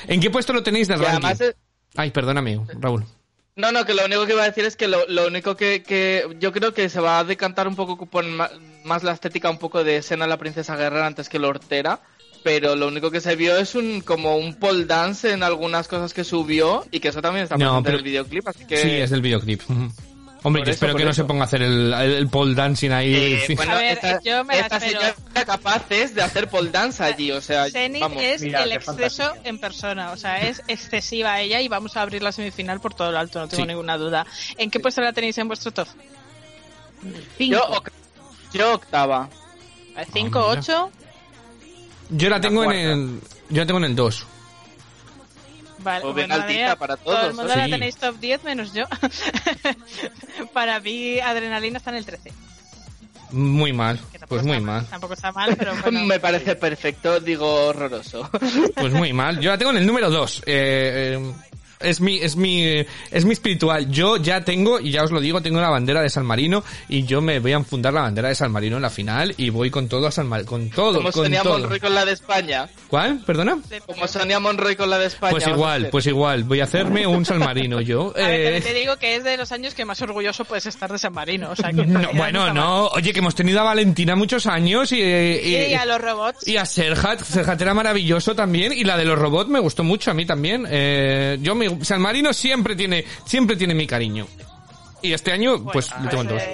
¿En 0.06 0.20
qué 0.20 0.30
puesto 0.30 0.52
lo 0.52 0.62
tenéis 0.62 0.88
del 0.88 1.00
Y 1.00 1.04
ranking? 1.04 1.26
además, 1.26 1.40
eh, 1.40 1.56
Ay, 1.96 2.10
perdóname, 2.12 2.60
Raúl. 2.80 3.04
no, 3.56 3.72
no, 3.72 3.84
que 3.84 3.94
lo 3.94 4.04
único 4.04 4.24
que 4.24 4.32
iba 4.34 4.42
a 4.44 4.48
decir 4.48 4.64
es 4.64 4.76
que 4.76 4.86
lo, 4.86 5.06
lo 5.08 5.26
único 5.26 5.56
que, 5.56 5.82
que 5.82 6.24
yo 6.38 6.52
creo 6.52 6.72
que 6.72 6.88
se 6.88 7.00
va 7.00 7.18
a 7.18 7.24
decantar 7.24 7.66
un 7.66 7.74
poco 7.74 8.06
por 8.06 8.24
más 8.84 9.02
la 9.02 9.12
estética 9.12 9.50
un 9.50 9.58
poco 9.58 9.82
de 9.82 10.00
Sena 10.02 10.26
la 10.28 10.36
princesa 10.38 10.76
guerrera 10.76 11.06
antes 11.06 11.28
que 11.28 11.38
Lortera. 11.40 12.00
Pero 12.44 12.76
lo 12.76 12.86
único 12.86 13.10
que 13.10 13.20
se 13.20 13.34
vio 13.34 13.58
es 13.58 13.74
un 13.74 14.00
como 14.00 14.36
un 14.36 14.54
pole 14.60 14.84
dance 14.84 15.32
en 15.32 15.42
algunas 15.42 15.88
cosas 15.88 16.14
que 16.14 16.22
subió 16.22 16.84
y 16.92 17.00
que 17.00 17.08
eso 17.08 17.20
también 17.20 17.42
está 17.42 17.56
No, 17.56 17.82
presente 17.82 17.82
pero- 17.82 17.96
en 17.98 17.98
el 17.98 18.04
videoclip, 18.04 18.46
así 18.48 18.64
que 18.64 18.76
Sí, 18.76 18.90
es 18.92 19.10
del 19.10 19.22
videoclip. 19.22 19.60
Hombre, 20.44 20.62
yo 20.64 20.70
espero 20.70 20.94
que 20.94 21.04
no 21.04 21.10
eso. 21.10 21.22
se 21.22 21.26
ponga 21.26 21.42
a 21.42 21.44
hacer 21.46 21.62
el, 21.62 21.92
el, 21.92 22.12
el 22.14 22.28
pole 22.28 22.54
dancing 22.54 22.90
ahí. 22.90 23.14
Eh, 23.14 23.44
sí. 23.46 23.54
bueno, 23.56 23.72
A 23.72 23.76
ver, 23.76 23.92
esta, 23.94 24.20
yo 24.22 24.44
me 24.44 24.54
la 24.56 24.60
esta 24.62 24.78
señora 24.80 25.14
era 25.34 25.44
capaces 25.44 26.14
de 26.14 26.22
hacer 26.22 26.48
pole 26.48 26.70
dance 26.70 27.02
allí, 27.02 27.32
o 27.32 27.40
sea, 27.40 27.68
Zenith 27.70 28.00
vamos. 28.02 28.22
es 28.22 28.42
mira, 28.42 28.62
el 28.62 28.72
exceso 28.72 29.22
fantástica. 29.24 29.48
en 29.48 29.58
persona, 29.58 30.12
o 30.12 30.16
sea, 30.16 30.38
es 30.46 30.62
excesiva 30.68 31.40
ella 31.40 31.60
y 31.60 31.66
vamos 31.68 31.96
a 31.96 32.02
abrir 32.02 32.22
la 32.22 32.30
semifinal 32.32 32.80
por 32.80 32.94
todo 32.94 33.10
lo 33.10 33.18
alto, 33.18 33.40
no 33.40 33.48
tengo 33.48 33.64
Sí. 33.64 33.68
ninguna 33.68 33.96
duda. 33.98 34.26
¿En 34.56 34.70
qué 34.70 34.78
puesto 34.80 35.00
la 35.00 35.12
tenéis 35.12 35.36
en 35.38 35.48
vuestro 35.48 35.72
top? 35.72 35.88
Yo, 37.38 37.60
oc- 37.70 37.90
yo 38.52 38.74
octava. 38.74 39.28
¿5, 39.96 39.96
Ah, 39.96 40.04
mira. 40.14 40.30
8? 40.44 40.90
Yo 42.10 42.28
la 42.30 42.40
tengo 42.40 42.62
en 42.62 42.68
cuarta. 42.70 42.92
el. 42.92 43.20
Yo 43.50 43.60
la 43.62 43.66
tengo 43.66 43.78
en 43.78 43.84
el 43.86 43.96
2. 43.96 44.26
Vale, 45.80 46.04
bien 46.12 46.28
bueno, 46.28 46.34
Adrián, 46.42 46.76
para 46.78 46.96
todo 46.96 47.14
el 47.14 47.20
todos, 47.20 47.34
mundo 47.36 47.52
¿eh? 47.52 47.56
la 47.56 47.64
Sí. 47.66 47.70
tenéis 47.70 47.96
top 47.96 48.18
10 48.18 48.44
menos 48.44 48.72
yo. 48.72 48.84
para 50.52 50.80
mí, 50.80 51.18
Adrenalina 51.20 51.78
está 51.78 51.90
en 51.90 51.96
el 51.96 52.04
13. 52.06 52.32
Muy 53.30 53.72
mal. 53.72 54.00
Pues 54.26 54.42
muy 54.42 54.52
mal, 54.60 54.62
mal. 54.82 54.86
Tampoco 54.86 55.14
está 55.14 55.32
mal, 55.32 55.54
pero 55.56 55.74
bueno. 55.82 56.00
Me 56.04 56.18
parece 56.18 56.56
perfecto, 56.56 57.20
digo 57.20 57.66
horroroso. 57.66 58.28
Pues 58.74 58.92
muy 58.92 59.12
mal. 59.12 59.38
Yo 59.40 59.50
la 59.50 59.58
tengo 59.58 59.70
en 59.72 59.78
el 59.78 59.86
número 59.86 60.10
2. 60.10 60.42
Eh, 60.46 61.18
eh, 61.18 61.34
es 61.80 62.00
mi, 62.00 62.18
es 62.18 62.36
mi, 62.36 62.64
es 63.10 63.24
mi 63.24 63.32
espiritual. 63.32 63.90
Yo 63.90 64.16
ya 64.16 64.44
tengo, 64.44 64.80
y 64.80 64.90
ya 64.90 65.02
os 65.04 65.10
lo 65.10 65.20
digo, 65.20 65.40
tengo 65.42 65.60
la 65.60 65.70
bandera 65.70 66.00
de 66.02 66.10
San 66.10 66.26
Marino 66.26 66.64
y 66.88 67.04
yo 67.04 67.20
me 67.20 67.38
voy 67.40 67.52
a 67.52 67.56
enfundar 67.56 67.92
la 67.92 68.02
bandera 68.02 68.28
de 68.28 68.34
San 68.34 68.50
Marino 68.52 68.76
en 68.76 68.82
la 68.82 68.90
final 68.90 69.34
y 69.36 69.50
voy 69.50 69.70
con 69.70 69.88
todo 69.88 70.06
a 70.06 70.10
San 70.10 70.26
Marino, 70.26 70.48
con 70.48 70.70
todo, 70.70 70.94
Como 70.98 71.12
con 71.12 71.24
Sonia 71.24 71.42
todo. 71.42 71.58
Monroy 71.58 71.80
con 71.80 71.94
la 71.94 72.04
de 72.04 72.12
España. 72.12 72.68
¿Cuál? 72.88 73.20
¿Perdona? 73.24 73.58
Como 73.86 74.06
Sonia 74.08 74.40
Monroy 74.40 74.76
con 74.76 74.90
la 74.90 74.98
de 74.98 75.06
España. 75.06 75.30
Pues 75.32 75.46
igual, 75.46 75.88
pues 75.90 76.06
igual. 76.06 76.44
Voy 76.44 76.60
a 76.60 76.64
hacerme 76.64 77.06
un 77.06 77.24
San 77.24 77.38
Marino 77.38 77.80
yo. 77.80 78.12
A 78.16 78.20
ver, 78.28 78.54
Eh, 78.54 78.60
te 78.60 78.74
digo 78.74 78.96
que 78.96 79.16
es 79.16 79.24
de 79.24 79.36
los 79.36 79.52
años 79.52 79.74
que 79.74 79.84
más 79.84 80.00
orgulloso 80.02 80.44
puedes 80.44 80.66
estar 80.66 80.90
de 80.90 80.98
San 80.98 81.12
Marino. 81.12 81.50
O 81.50 81.56
sea, 81.56 81.70
que 81.70 81.84
no, 81.86 82.12
bueno, 82.14 82.52
no. 82.52 82.88
Oye, 82.88 83.12
que 83.12 83.18
hemos 83.20 83.34
tenido 83.34 83.60
a 83.60 83.64
Valentina 83.64 84.16
muchos 84.16 84.46
años 84.46 84.90
y, 84.92 85.00
eh, 85.02 85.68
Y, 85.70 85.74
a 85.74 85.84
los 85.84 86.00
robots. 86.00 86.46
Y 86.48 86.56
a 86.56 86.64
Serhat, 86.64 87.22
Serhat 87.22 87.60
era 87.60 87.74
maravilloso 87.74 88.34
también, 88.34 88.72
y 88.72 88.84
la 88.84 88.96
de 88.96 89.04
los 89.04 89.18
robots 89.18 89.48
me 89.50 89.58
gustó 89.60 89.84
mucho 89.84 90.10
a 90.10 90.14
mí 90.14 90.24
también. 90.26 90.66
Eh, 90.70 91.38
yo 91.40 91.54
me- 91.54 91.67
San 91.82 92.00
Marino 92.00 92.32
siempre 92.32 92.74
tiene, 92.76 93.04
siempre 93.24 93.56
tiene 93.56 93.74
mi 93.74 93.86
cariño. 93.86 94.26
Y 95.02 95.12
este 95.12 95.32
año, 95.32 95.64
pues, 95.72 95.90
Bueno, 95.90 96.04
lo 96.04 96.10
tengo 96.10 96.22
en 96.22 96.28
pues, 96.28 96.42
dos. 96.44 96.48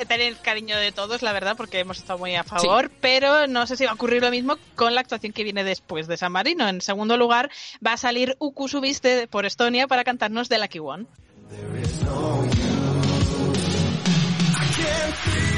eh, 0.00 0.06
tener 0.06 0.36
cariño 0.36 0.76
de 0.76 0.92
todos, 0.92 1.22
la 1.22 1.32
verdad, 1.32 1.56
porque 1.56 1.80
hemos 1.80 1.98
estado 1.98 2.18
muy 2.18 2.34
a 2.36 2.44
favor, 2.44 2.90
pero 3.00 3.46
no 3.46 3.66
sé 3.66 3.76
si 3.76 3.84
va 3.84 3.92
a 3.92 3.94
ocurrir 3.94 4.22
lo 4.22 4.30
mismo 4.30 4.58
con 4.74 4.94
la 4.94 5.00
actuación 5.00 5.32
que 5.32 5.42
viene 5.42 5.64
después 5.64 6.06
de 6.06 6.16
San 6.16 6.32
Marino. 6.32 6.68
En 6.68 6.80
segundo 6.80 7.16
lugar, 7.16 7.50
va 7.84 7.94
a 7.94 7.96
salir 7.96 8.36
Uku 8.38 8.68
Subiste 8.68 9.26
por 9.26 9.46
Estonia 9.46 9.86
para 9.88 10.04
cantarnos 10.04 10.48
The 10.48 10.58
Lucky 10.58 10.78
One. 10.78 11.06
Even 14.78 15.55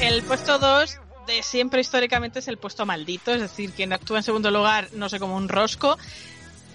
El 0.00 0.22
puesto 0.24 0.58
2 0.58 0.98
de 1.26 1.42
siempre 1.42 1.80
históricamente 1.80 2.40
es 2.40 2.48
el 2.48 2.58
puesto 2.58 2.84
maldito, 2.84 3.32
es 3.32 3.40
decir, 3.40 3.72
quien 3.72 3.92
actúa 3.92 4.18
en 4.18 4.22
segundo 4.24 4.50
lugar, 4.50 4.88
no 4.92 5.08
sé, 5.08 5.20
como 5.20 5.36
un 5.36 5.48
rosco. 5.48 5.96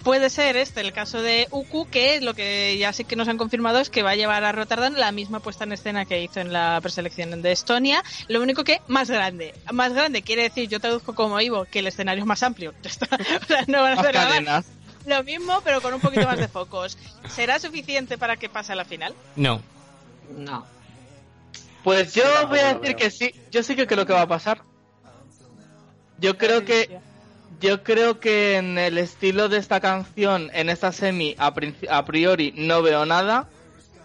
Puede 0.08 0.30
ser 0.30 0.56
este 0.56 0.80
el 0.80 0.94
caso 0.94 1.20
de 1.20 1.48
Uku, 1.50 1.86
que 1.90 2.22
lo 2.22 2.32
que 2.32 2.78
ya 2.78 2.94
sí 2.94 3.04
que 3.04 3.14
nos 3.14 3.28
han 3.28 3.36
confirmado 3.36 3.78
es 3.78 3.90
que 3.90 4.02
va 4.02 4.12
a 4.12 4.16
llevar 4.16 4.42
a 4.42 4.52
Rotterdam 4.52 4.94
la 4.94 5.12
misma 5.12 5.40
puesta 5.40 5.64
en 5.64 5.72
escena 5.72 6.06
que 6.06 6.22
hizo 6.22 6.40
en 6.40 6.50
la 6.50 6.78
preselección 6.80 7.42
de 7.42 7.52
Estonia, 7.52 8.02
lo 8.26 8.40
único 8.40 8.64
que 8.64 8.80
más 8.86 9.10
grande. 9.10 9.52
Más 9.70 9.92
grande 9.92 10.22
quiere 10.22 10.44
decir, 10.44 10.66
yo 10.66 10.80
traduzco 10.80 11.14
como 11.14 11.38
Ivo, 11.42 11.66
que 11.66 11.80
el 11.80 11.88
escenario 11.88 12.22
es 12.22 12.26
más 12.26 12.42
amplio. 12.42 12.72
O 13.42 13.44
sea, 13.46 13.64
no 13.66 13.82
van 13.82 13.98
a 13.98 14.00
hacer 14.00 14.14
nada. 14.14 14.28
cadenas. 14.30 14.66
Lo 15.04 15.22
mismo, 15.24 15.60
pero 15.62 15.82
con 15.82 15.92
un 15.92 16.00
poquito 16.00 16.24
más 16.24 16.38
de 16.38 16.48
focos. 16.48 16.96
¿Será 17.28 17.58
suficiente 17.58 18.16
para 18.16 18.38
que 18.38 18.48
pase 18.48 18.72
a 18.72 18.76
la 18.76 18.86
final? 18.86 19.14
No. 19.36 19.60
No. 20.38 20.64
Pues 21.84 22.14
yo 22.14 22.24
voy 22.48 22.60
a 22.60 22.72
decir 22.72 22.96
que 22.96 23.10
sí. 23.10 23.34
Yo 23.50 23.62
sí 23.62 23.76
que 23.76 23.86
creo 23.86 24.06
que 24.06 24.14
va 24.14 24.22
a 24.22 24.26
pasar. 24.26 24.62
Yo 26.18 26.38
creo 26.38 26.64
que 26.64 26.98
yo 27.60 27.82
creo 27.82 28.20
que 28.20 28.56
en 28.56 28.78
el 28.78 28.98
estilo 28.98 29.48
de 29.48 29.58
esta 29.58 29.80
canción, 29.80 30.50
en 30.54 30.68
esta 30.70 30.92
semi, 30.92 31.34
a, 31.38 31.52
a 31.90 32.04
priori 32.04 32.52
no 32.56 32.82
veo 32.82 33.04
nada. 33.06 33.48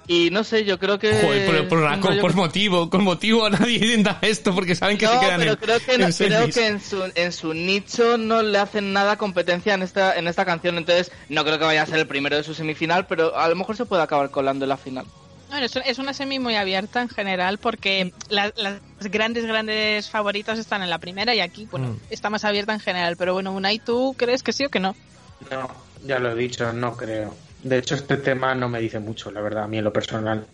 Y 0.06 0.32
no 0.32 0.43
sé, 0.43 0.65
yo 0.65 0.79
creo 0.79 0.99
que. 0.99 1.13
Joder, 1.21 1.67
por, 1.67 1.79
por, 1.79 1.99
con, 2.01 2.17
por 2.19 2.36
motivo, 2.36 2.89
con 2.89 3.06
motivo 3.06 3.49
nadie 3.49 3.77
intenta 3.77 4.17
esto 4.21 4.53
porque 4.53 4.75
saben 4.75 4.97
que 4.97 5.06
no, 5.06 5.13
se 5.13 5.19
quedan 5.19 5.39
pero 5.39 5.51
en, 5.53 5.58
creo 5.58 5.79
que, 5.79 5.93
en 5.93 6.01
no- 6.01 6.08
creo 6.13 6.49
que 6.49 6.67
en 6.67 6.82
su, 6.82 7.12
en 7.15 7.32
su 7.32 7.53
nicho 7.53 8.17
no 8.17 8.41
le 8.43 8.58
hacen 8.58 8.91
nada 8.91 9.15
competencia 9.17 9.73
en 9.75 9.82
esta, 9.82 10.17
en 10.17 10.27
esta 10.27 10.43
canción. 10.43 10.77
Entonces, 10.77 11.10
no 11.29 11.45
creo 11.45 11.58
que 11.58 11.63
vaya 11.63 11.84
a 11.84 11.86
ser 11.86 11.99
el 11.99 12.08
primero 12.08 12.36
de 12.36 12.43
su 12.43 12.53
semifinal, 12.53 13.08
pero 13.08 13.38
a 13.38 13.47
lo 13.47 13.56
mejor 13.56 13.77
se 13.77 13.86
puede 13.86 14.03
acabar 14.03 14.29
colando 14.29 14.65
en 14.65 14.69
la 14.69 14.77
final. 14.77 15.06
Bueno, 15.49 15.67
es, 15.86 15.99
una 15.99 16.13
semi 16.13 16.38
muy 16.39 16.56
abierta 16.56 17.01
en 17.01 17.08
general 17.10 17.58
porque 17.60 18.12
la- 18.27 18.51
grandes, 19.10 19.46
grandes 19.46 20.10
favoritas 20.10 20.60
están 20.60 20.82
en 20.84 20.89
la 20.89 20.98
primera 21.00 21.34
y 21.36 21.39
aquí, 21.39 21.68
bueno, 21.70 21.88
Mm. 21.88 21.98
está 22.10 22.30
más 22.30 22.46
abierta 22.46 22.74
en 22.74 22.80
general. 22.80 23.16
Pero 23.18 23.34
bueno, 23.34 23.52
Unai, 23.54 23.80
¿tú 23.80 24.16
crees 24.18 24.44
que 24.44 24.54
sí 24.54 24.66
o 24.66 24.70
que 24.70 24.80
no? 24.80 24.96
No, 25.52 25.70
ya 26.06 26.20
lo 26.20 26.32
he 26.32 26.36
dicho, 26.36 26.72
no 26.74 26.96
creo. 26.96 27.34
De 27.63 27.78
hecho, 27.78 27.96
este 27.96 28.18
tema 28.18 28.54
no 28.56 28.68
me 28.70 28.80
dice 28.80 29.00
mucho, 29.00 29.32
la 29.32 29.42
verdad, 29.42 29.63
a 29.63 29.68
mí 29.68 29.78
en 29.78 29.84
lo 29.84 29.94
personal. 29.94 30.46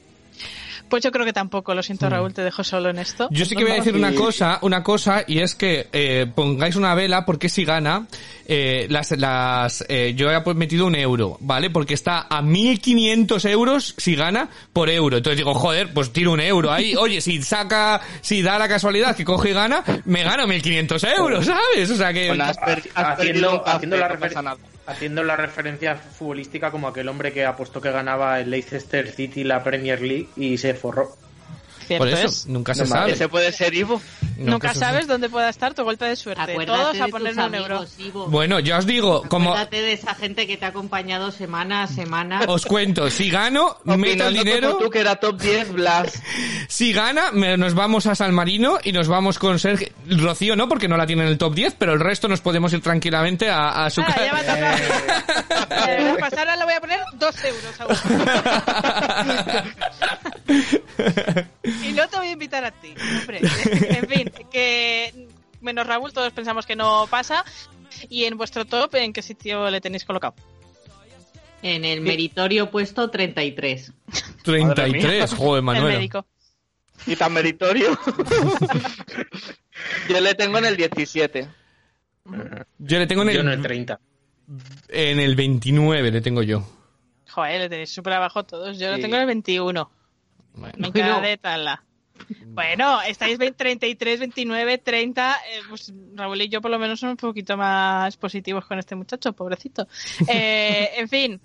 Pues 0.89 1.03
yo 1.03 1.11
creo 1.11 1.25
que 1.25 1.33
tampoco, 1.33 1.73
lo 1.75 1.83
siento 1.83 2.09
Raúl, 2.09 2.33
te 2.33 2.41
dejo 2.41 2.63
solo 2.63 2.89
en 2.89 2.99
esto. 2.99 3.27
Yo 3.31 3.45
sí 3.45 3.55
que 3.55 3.63
voy 3.63 3.73
a 3.73 3.75
decir 3.75 3.95
una 3.95 4.13
cosa, 4.13 4.59
una 4.61 4.83
cosa, 4.83 5.23
y 5.27 5.39
es 5.39 5.55
que 5.55 5.87
eh, 5.93 6.25
pongáis 6.33 6.75
una 6.75 6.95
vela 6.95 7.25
porque 7.25 7.47
si 7.49 7.63
gana, 7.65 8.07
eh, 8.47 8.87
las, 8.89 9.11
las, 9.11 9.85
eh, 9.87 10.13
yo 10.15 10.31
he 10.31 10.53
metido 10.55 10.87
un 10.87 10.95
euro, 10.95 11.37
¿vale? 11.41 11.69
Porque 11.69 11.93
está 11.93 12.25
a 12.29 12.41
1500 12.41 13.45
euros 13.45 13.93
si 13.97 14.15
gana 14.15 14.49
por 14.73 14.89
euro. 14.89 15.17
Entonces 15.17 15.37
digo, 15.37 15.53
joder, 15.53 15.93
pues 15.93 16.11
tiro 16.11 16.31
un 16.33 16.41
euro 16.41 16.71
ahí. 16.71 16.95
Oye, 16.99 17.21
si 17.21 17.41
saca, 17.41 18.01
si 18.21 18.41
da 18.41 18.57
la 18.57 18.67
casualidad 18.67 19.15
que 19.15 19.23
coge 19.23 19.51
y 19.51 19.53
gana, 19.53 19.83
me 20.05 20.23
gano 20.23 20.47
1500 20.47 21.03
euros, 21.03 21.45
¿sabes? 21.45 21.89
O 21.91 21.95
sea 21.95 22.11
que... 22.11 22.27
Bueno, 22.29 22.43
has, 22.45 22.57
un 22.57 22.91
Haciendo, 22.95 23.63
haciendo, 23.67 23.97
la 23.97 24.07
no 24.09 24.15
refer- 24.15 24.19
pasa 24.19 24.41
nada. 24.41 24.57
Haciendo 24.89 25.23
la 25.23 25.35
referencia 25.35 25.95
futbolística 25.95 26.71
como 26.71 26.87
aquel 26.87 27.09
hombre 27.09 27.31
que 27.31 27.45
apostó 27.45 27.79
que 27.79 27.91
ganaba 27.91 28.39
el 28.39 28.49
Leicester 28.49 29.07
City 29.07 29.43
la 29.43 29.63
Premier 29.63 30.01
League 30.01 30.29
y 30.35 30.57
se 30.57 30.73
forró. 30.73 31.15
Cierto 31.89 32.05
por 32.05 32.13
eso, 32.13 32.27
es. 32.27 32.45
nunca 32.45 32.73
se 32.75 32.81
No 32.83 32.87
sabe. 32.87 33.11
Ese 33.13 33.27
puede 33.27 33.51
ser 33.51 33.73
Ivo. 33.73 33.99
Nunca 34.37 34.73
se 34.73 34.79
sabes 34.79 35.07
dónde 35.07 35.27
pueda 35.27 35.49
estar 35.49 35.73
tu 35.73 35.83
golpe 35.83 36.05
de 36.05 36.15
suerte. 36.15 36.41
Acuérdate 36.43 36.79
Todos 36.81 37.01
a 37.01 37.05
de 37.07 37.11
poner 37.11 37.35
tus 37.35 37.45
un 37.45 37.55
euro. 37.55 37.85
Ivo. 37.97 38.27
Bueno, 38.27 38.59
ya 38.59 38.77
os 38.77 38.85
digo, 38.85 39.23
como 39.27 39.49
Acuérdate 39.49 39.81
de 39.81 39.93
esa 39.93 40.13
gente 40.15 40.45
que 40.47 40.55
te 40.55 40.65
ha 40.65 40.69
acompañado 40.69 41.31
semana 41.31 41.83
a 41.83 41.87
semana. 41.87 42.41
os 42.47 42.65
cuento, 42.65 43.09
si 43.09 43.29
gano, 43.31 43.77
meto 43.83 44.27
el 44.27 44.35
dinero... 44.35 44.73
como 44.73 44.83
tú 44.85 44.89
que 44.91 44.99
era 44.99 45.15
top 45.17 45.41
10, 45.41 45.73
Blas. 45.73 46.21
Si 46.69 46.93
gana, 46.93 47.31
me- 47.31 47.57
nos 47.57 47.73
vamos 47.73 48.05
a 48.05 48.13
San 48.13 48.33
Marino 48.33 48.77
y 48.83 48.91
nos 48.91 49.07
vamos 49.07 49.39
con 49.39 49.57
Sergio. 49.57 49.87
Rocío 50.07 50.55
no, 50.55 50.69
porque 50.69 50.87
no 50.87 50.95
la 50.97 51.07
tiene 51.07 51.23
en 51.23 51.29
el 51.29 51.37
top 51.39 51.55
10, 51.55 51.75
pero 51.79 51.93
el 51.93 51.99
resto 51.99 52.27
nos 52.27 52.41
podemos 52.41 52.71
ir 52.73 52.81
tranquilamente 52.81 53.49
a, 53.49 53.85
a 53.85 53.89
su 53.89 54.01
Ah, 54.01 54.05
ca- 54.15 54.23
ya 54.25 54.31
va 54.33 54.39
a 54.39 54.43
tocar. 54.43 54.79
Eh, 55.89 56.15
pues 56.19 56.33
ahora 56.33 56.55
le 56.55 56.65
voy 56.65 56.73
a 56.73 56.81
poner 56.81 56.99
dos 57.15 57.35
euros 57.43 57.79
a 57.79 57.85
uno. 57.87 57.99
y 61.89 61.93
no 61.93 62.07
te 62.07 62.17
voy 62.17 62.27
a 62.27 62.31
invitar 62.31 62.63
a 62.65 62.71
ti, 62.71 62.93
hombre. 63.19 63.41
En 63.71 64.07
fin, 64.07 64.31
que 64.51 65.27
menos 65.61 65.85
Raúl, 65.87 66.13
todos 66.13 66.31
pensamos 66.33 66.65
que 66.65 66.75
no 66.75 67.07
pasa. 67.09 67.43
Y 68.09 68.25
en 68.25 68.37
vuestro 68.37 68.65
top, 68.65 68.95
¿en 68.95 69.13
qué 69.13 69.21
sitio 69.21 69.69
le 69.69 69.81
tenéis 69.81 70.05
colocado? 70.05 70.35
En 71.61 71.83
el 71.83 72.01
meritorio 72.01 72.69
puesto 72.71 73.09
33. 73.09 73.91
33, 74.43 75.33
joder, 75.37 75.59
El 75.59 75.63
Manuel. 75.65 75.95
médico. 75.95 76.25
Y 77.05 77.15
tan 77.15 77.33
meritorio. 77.33 77.97
Yo 80.09 80.19
le 80.21 80.35
tengo 80.35 80.57
en 80.57 80.65
el 80.65 80.77
17. 80.77 81.47
Yo 82.77 82.99
le 82.99 83.07
tengo 83.07 83.23
en 83.23 83.29
Yo 83.29 83.39
el, 83.41 83.47
en 83.47 83.53
el 83.53 83.61
30. 83.61 83.99
en 84.89 85.19
el 85.19 85.35
29, 85.35 86.11
le 86.11 86.21
tengo 86.21 86.43
yo. 86.43 86.63
Joder, 87.29 87.61
le 87.61 87.69
tenéis 87.69 87.91
súper 87.91 88.13
abajo 88.13 88.43
todos. 88.43 88.77
Yo 88.77 88.91
lo 88.91 88.99
tengo 88.99 89.15
en 89.15 89.21
el 89.21 89.27
21. 89.27 89.89
Bueno. 90.59 90.75
Me 90.77 90.89
Bueno. 90.91 90.93
queda 90.93 91.21
de 91.21 91.37
tala. 91.37 91.83
Bueno, 92.47 93.01
estáis 93.01 93.37
20, 93.37 93.55
33, 93.57 94.19
29, 94.19 94.77
30. 94.79 95.37
eh, 95.51 95.61
pues 95.69 95.93
Raúl 96.15 96.41
y 96.41 96.49
yo, 96.49 96.61
por 96.61 96.69
lo 96.69 96.77
menos, 96.77 96.99
somos 96.99 97.13
un 97.13 97.17
poquito 97.29 97.55
más 97.55 98.17
positivos 98.17 98.65
con 98.65 98.77
este 98.77 98.95
muchacho, 98.95 99.31
pobrecito. 99.33 99.87
Eh, 100.27 100.89
en 100.97 101.07
fin, 101.07 101.41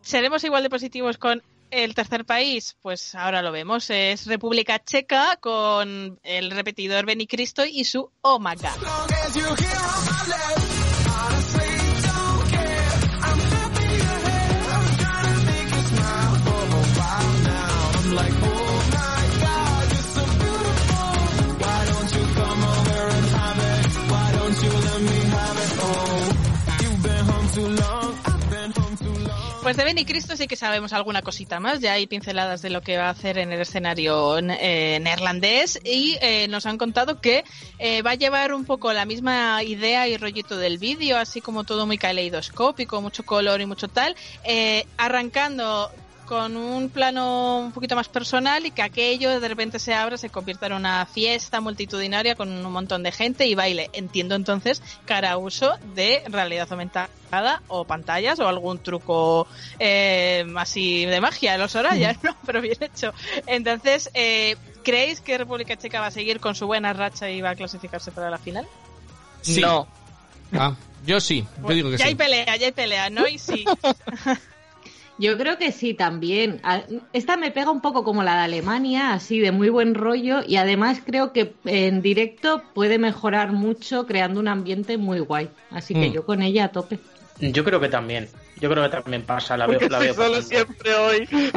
¿seremos 0.00 0.44
igual 0.44 0.62
de 0.62 0.70
positivos 0.70 1.18
con 1.18 1.42
el 1.72 1.94
tercer 1.94 2.24
país? 2.24 2.76
Pues 2.80 3.14
ahora 3.16 3.42
lo 3.42 3.50
vemos. 3.50 3.90
Es 3.90 4.26
República 4.26 4.78
Checa 4.84 5.36
con 5.40 6.20
el 6.22 6.50
repetidor 6.52 7.04
Benny 7.04 7.26
Cristo 7.26 7.64
y 7.64 7.84
su 7.84 8.08
Oh 8.20 8.38
Pues 29.72 29.78
de 29.78 29.84
Benny 29.84 30.04
Cristo 30.04 30.36
sí 30.36 30.46
que 30.46 30.54
sabemos 30.54 30.92
alguna 30.92 31.22
cosita 31.22 31.58
más, 31.58 31.80
ya 31.80 31.94
hay 31.94 32.06
pinceladas 32.06 32.60
de 32.60 32.68
lo 32.68 32.82
que 32.82 32.98
va 32.98 33.06
a 33.06 33.08
hacer 33.08 33.38
en 33.38 33.52
el 33.52 33.62
escenario 33.62 34.36
eh, 34.36 34.98
neerlandés. 35.00 35.80
Y 35.82 36.18
eh, 36.20 36.46
nos 36.48 36.66
han 36.66 36.76
contado 36.76 37.22
que 37.22 37.42
eh, 37.78 38.02
va 38.02 38.10
a 38.10 38.14
llevar 38.16 38.52
un 38.52 38.66
poco 38.66 38.92
la 38.92 39.06
misma 39.06 39.62
idea 39.62 40.06
y 40.08 40.18
rollito 40.18 40.58
del 40.58 40.76
vídeo, 40.76 41.16
así 41.16 41.40
como 41.40 41.64
todo 41.64 41.86
muy 41.86 41.96
caleidoscópico, 41.96 43.00
mucho 43.00 43.22
color 43.22 43.62
y 43.62 43.64
mucho 43.64 43.88
tal, 43.88 44.14
arrancando 44.98 45.90
con 46.32 46.56
un 46.56 46.88
plano 46.88 47.58
un 47.58 47.72
poquito 47.72 47.94
más 47.94 48.08
personal 48.08 48.64
y 48.64 48.70
que 48.70 48.80
aquello 48.80 49.38
de 49.38 49.48
repente 49.48 49.78
se 49.78 49.92
abra, 49.92 50.16
se 50.16 50.30
convierta 50.30 50.64
en 50.64 50.72
una 50.72 51.04
fiesta 51.04 51.60
multitudinaria 51.60 52.36
con 52.36 52.48
un 52.48 52.72
montón 52.72 53.02
de 53.02 53.12
gente 53.12 53.46
y 53.46 53.54
baile. 53.54 53.90
Entiendo 53.92 54.34
entonces 54.34 54.82
que 55.04 55.12
hará 55.12 55.36
uso 55.36 55.74
de 55.94 56.22
realidad 56.28 56.66
aumentada 56.70 57.60
o 57.68 57.84
pantallas 57.84 58.40
o 58.40 58.48
algún 58.48 58.78
truco 58.78 59.46
eh, 59.78 60.46
así 60.56 61.04
de 61.04 61.20
magia, 61.20 61.58
los 61.58 61.72
Soraya, 61.72 62.16
¿no? 62.22 62.34
Pero 62.46 62.62
bien 62.62 62.78
hecho. 62.80 63.12
Entonces, 63.46 64.08
eh, 64.14 64.56
¿creéis 64.82 65.20
que 65.20 65.36
República 65.36 65.76
Checa 65.76 66.00
va 66.00 66.06
a 66.06 66.10
seguir 66.10 66.40
con 66.40 66.54
su 66.54 66.66
buena 66.66 66.94
racha 66.94 67.28
y 67.28 67.42
va 67.42 67.50
a 67.50 67.56
clasificarse 67.56 68.10
para 68.10 68.30
la 68.30 68.38
final? 68.38 68.66
Sí. 69.42 69.60
No. 69.60 69.86
Ah, 70.54 70.74
yo 71.04 71.20
sí, 71.20 71.46
yo 71.62 71.74
digo 71.74 71.90
que 71.90 71.98
ya 71.98 72.06
hay 72.06 72.12
sí. 72.12 72.16
pelea, 72.16 72.56
ya 72.56 72.66
hay 72.68 72.72
pelea, 72.72 73.10
¿no? 73.10 73.28
Y 73.28 73.38
sí. 73.38 73.66
Yo 75.18 75.36
creo 75.38 75.58
que 75.58 75.72
sí, 75.72 75.94
también. 75.94 76.60
Esta 77.12 77.36
me 77.36 77.50
pega 77.50 77.70
un 77.70 77.80
poco 77.80 78.02
como 78.02 78.22
la 78.22 78.34
de 78.36 78.40
Alemania, 78.42 79.12
así 79.12 79.38
de 79.40 79.52
muy 79.52 79.68
buen 79.68 79.94
rollo, 79.94 80.40
y 80.46 80.56
además 80.56 81.00
creo 81.04 81.32
que 81.32 81.54
en 81.64 82.02
directo 82.02 82.62
puede 82.74 82.98
mejorar 82.98 83.52
mucho 83.52 84.06
creando 84.06 84.40
un 84.40 84.48
ambiente 84.48 84.96
muy 84.96 85.20
guay. 85.20 85.48
Así 85.70 85.94
que 85.94 86.08
Mm. 86.08 86.12
yo 86.12 86.24
con 86.26 86.42
ella 86.42 86.64
a 86.64 86.68
tope. 86.72 86.98
Yo 87.40 87.62
creo 87.64 87.80
que 87.80 87.88
también. 87.88 88.28
Yo 88.62 88.70
creo 88.70 88.84
que 88.84 88.88
también 88.96 89.22
pasa. 89.26 89.56
La 89.56 89.66
veo, 89.66 89.78
Porque 89.78 89.90
la 89.92 89.98
veo 89.98 90.14
solo 90.14 90.36
pasando. 90.36 90.48
siempre 90.48 90.94
hoy. 90.94 91.28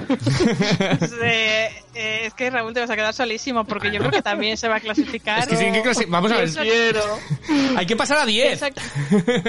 Eh, 1.21 1.69
eh, 1.93 2.21
es 2.25 2.33
que 2.33 2.49
Raúl 2.49 2.73
te 2.73 2.79
vas 2.81 2.89
a 2.89 2.95
quedar 2.95 3.13
solísimo 3.13 3.63
porque 3.65 3.91
yo 3.91 3.99
creo 3.99 4.11
que 4.11 4.21
también 4.21 4.57
se 4.57 4.67
va 4.67 4.75
a 4.77 4.79
clasificar. 4.79 5.39
Es 5.39 5.47
que 5.47 5.55
sí, 5.55 5.65
¿en 5.65 5.73
qué 5.73 5.81
clase- 5.81 6.05
Vamos 6.07 6.31
a 6.31 6.37
ver. 6.37 6.45
Eso- 6.45 6.61
Hay 7.77 7.85
que 7.85 7.95
pasar 7.95 8.17
a 8.19 8.25
10. 8.25 8.53
Exacto. 8.53 8.81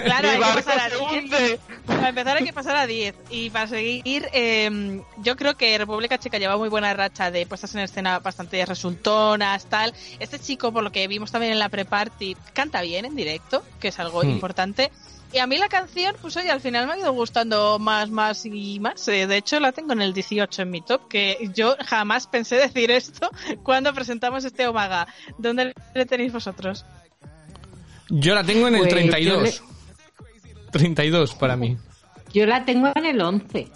Claro, 0.04 0.28
hay 0.30 0.38
que 0.38 0.44
pasar 0.62 0.78
a 0.78 0.90
se 0.90 0.96
10. 0.96 1.00
hunde. 1.24 1.60
Para 1.86 2.08
empezar 2.10 2.36
hay 2.36 2.44
que 2.44 2.52
pasar 2.52 2.76
a 2.76 2.86
10. 2.86 3.14
Y 3.30 3.50
para 3.50 3.66
seguir, 3.66 4.28
eh, 4.32 5.00
yo 5.18 5.36
creo 5.36 5.56
que 5.56 5.76
República 5.78 6.18
Checa 6.18 6.38
lleva 6.38 6.56
muy 6.56 6.68
buena 6.68 6.92
racha 6.94 7.30
de 7.30 7.46
puestas 7.46 7.74
en 7.74 7.80
escena 7.80 8.18
bastante 8.20 8.64
resultonas, 8.64 9.66
tal. 9.66 9.92
Este 10.20 10.38
chico, 10.38 10.72
por 10.72 10.82
lo 10.84 10.92
que 10.92 11.06
vimos 11.08 11.32
también 11.32 11.52
en 11.52 11.58
la 11.58 11.68
pre-party, 11.68 12.36
canta 12.52 12.80
bien 12.82 13.04
en 13.06 13.16
directo, 13.16 13.62
que 13.80 13.88
es 13.88 13.98
algo 13.98 14.22
Hmm. 14.22 14.30
importante. 14.30 14.90
Y 15.36 15.38
a 15.38 15.46
mí 15.46 15.58
la 15.58 15.68
canción, 15.68 16.16
pues 16.22 16.34
oye, 16.38 16.50
al 16.50 16.62
final 16.62 16.86
me 16.86 16.94
ha 16.94 16.98
ido 16.98 17.12
gustando 17.12 17.78
más, 17.78 18.08
más 18.08 18.46
y 18.46 18.80
más. 18.80 19.06
Eh, 19.08 19.26
de 19.26 19.36
hecho, 19.36 19.60
la 19.60 19.70
tengo 19.72 19.92
en 19.92 20.00
el 20.00 20.14
18 20.14 20.62
en 20.62 20.70
mi 20.70 20.80
top, 20.80 21.08
que 21.08 21.50
yo 21.54 21.76
jamás 21.84 22.26
pensé 22.26 22.56
decir 22.56 22.90
esto 22.90 23.28
cuando 23.62 23.92
presentamos 23.92 24.46
este 24.46 24.66
Omaga. 24.66 25.06
¿Dónde 25.36 25.74
le 25.94 26.06
tenéis 26.06 26.32
vosotros? 26.32 26.86
Yo 28.08 28.34
la 28.34 28.44
tengo 28.44 28.66
en 28.68 28.76
el 28.76 28.80
Pues 28.80 28.90
yo 28.92 28.96
32. 28.96 29.62
32 30.70 31.34
para 31.34 31.54
mí. 31.54 31.76
Yo 32.32 32.46
la 32.46 32.64
tengo 32.64 32.90
en 32.94 33.04
el 33.04 33.20
11. 33.20 33.68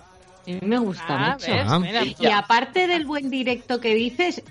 A 0.46 0.50
mí 0.50 0.58
me 0.62 0.78
gusta 0.78 1.04
Ah, 1.08 1.32
mucho. 1.34 1.52
¿ves? 1.52 1.62
Ah. 1.66 1.78
Mira, 1.78 2.02
Y 2.18 2.26
aparte 2.28 2.86
del 2.86 3.04
buen 3.04 3.28
directo 3.28 3.80
que 3.82 3.94
dices, 3.94 4.42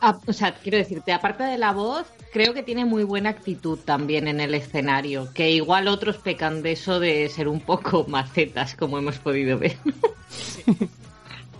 a- 0.00 0.20
o 0.24 0.32
sea, 0.32 0.54
quiero 0.54 0.78
decirte, 0.78 1.12
aparte 1.12 1.42
de 1.42 1.58
la 1.58 1.72
voz, 1.72 2.06
creo 2.32 2.54
que 2.54 2.62
tiene 2.62 2.84
muy 2.84 3.04
buena 3.04 3.30
actitud 3.30 3.78
también 3.78 4.28
en 4.28 4.40
el 4.40 4.54
escenario, 4.54 5.28
que 5.34 5.50
igual 5.50 5.88
otros 5.88 6.18
pecan 6.18 6.62
de 6.62 6.72
eso 6.72 7.00
de 7.00 7.28
ser 7.28 7.48
un 7.48 7.60
poco 7.60 8.04
macetas, 8.08 8.74
como 8.74 8.98
hemos 8.98 9.18
podido 9.18 9.58
ver. 9.58 9.76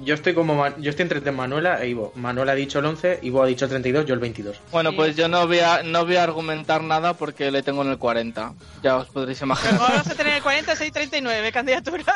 Yo 0.01 0.15
estoy 0.15 0.33
como 0.35 0.67
yo 0.79 0.91
estoy 0.91 1.03
entre 1.05 1.33
Manuela 1.33 1.83
e 1.83 1.89
Ivo. 1.89 2.13
Manuela 2.15 2.53
ha 2.53 2.55
dicho 2.55 2.79
el 2.79 2.87
11, 2.87 3.21
Ivo 3.23 3.43
ha 3.43 3.47
dicho 3.47 3.65
el 3.65 3.71
32, 3.71 4.07
yo 4.07 4.15
el 4.15 4.21
22. 4.21 4.57
Bueno, 4.71 4.93
pues 4.95 5.17
yo 5.17 5.29
no 5.29 5.47
voy, 5.47 5.59
a, 5.59 5.83
no 5.83 6.05
voy 6.07 6.17
a 6.17 6.23
argumentar 6.23 6.83
nada 6.83 7.15
porque 7.15 7.51
le 7.51 7.63
tengo 7.63 7.83
en 7.83 7.91
el 7.91 7.99
40. 7.99 8.55
Ya 8.83 8.97
os 8.97 9.09
podréis 9.09 9.41
imaginar. 9.43 9.79
Vamos 9.81 10.07
a 10.07 10.15
tener 10.15 10.41
46 10.43 10.93
39 10.93 11.53
candidaturas. 11.53 12.07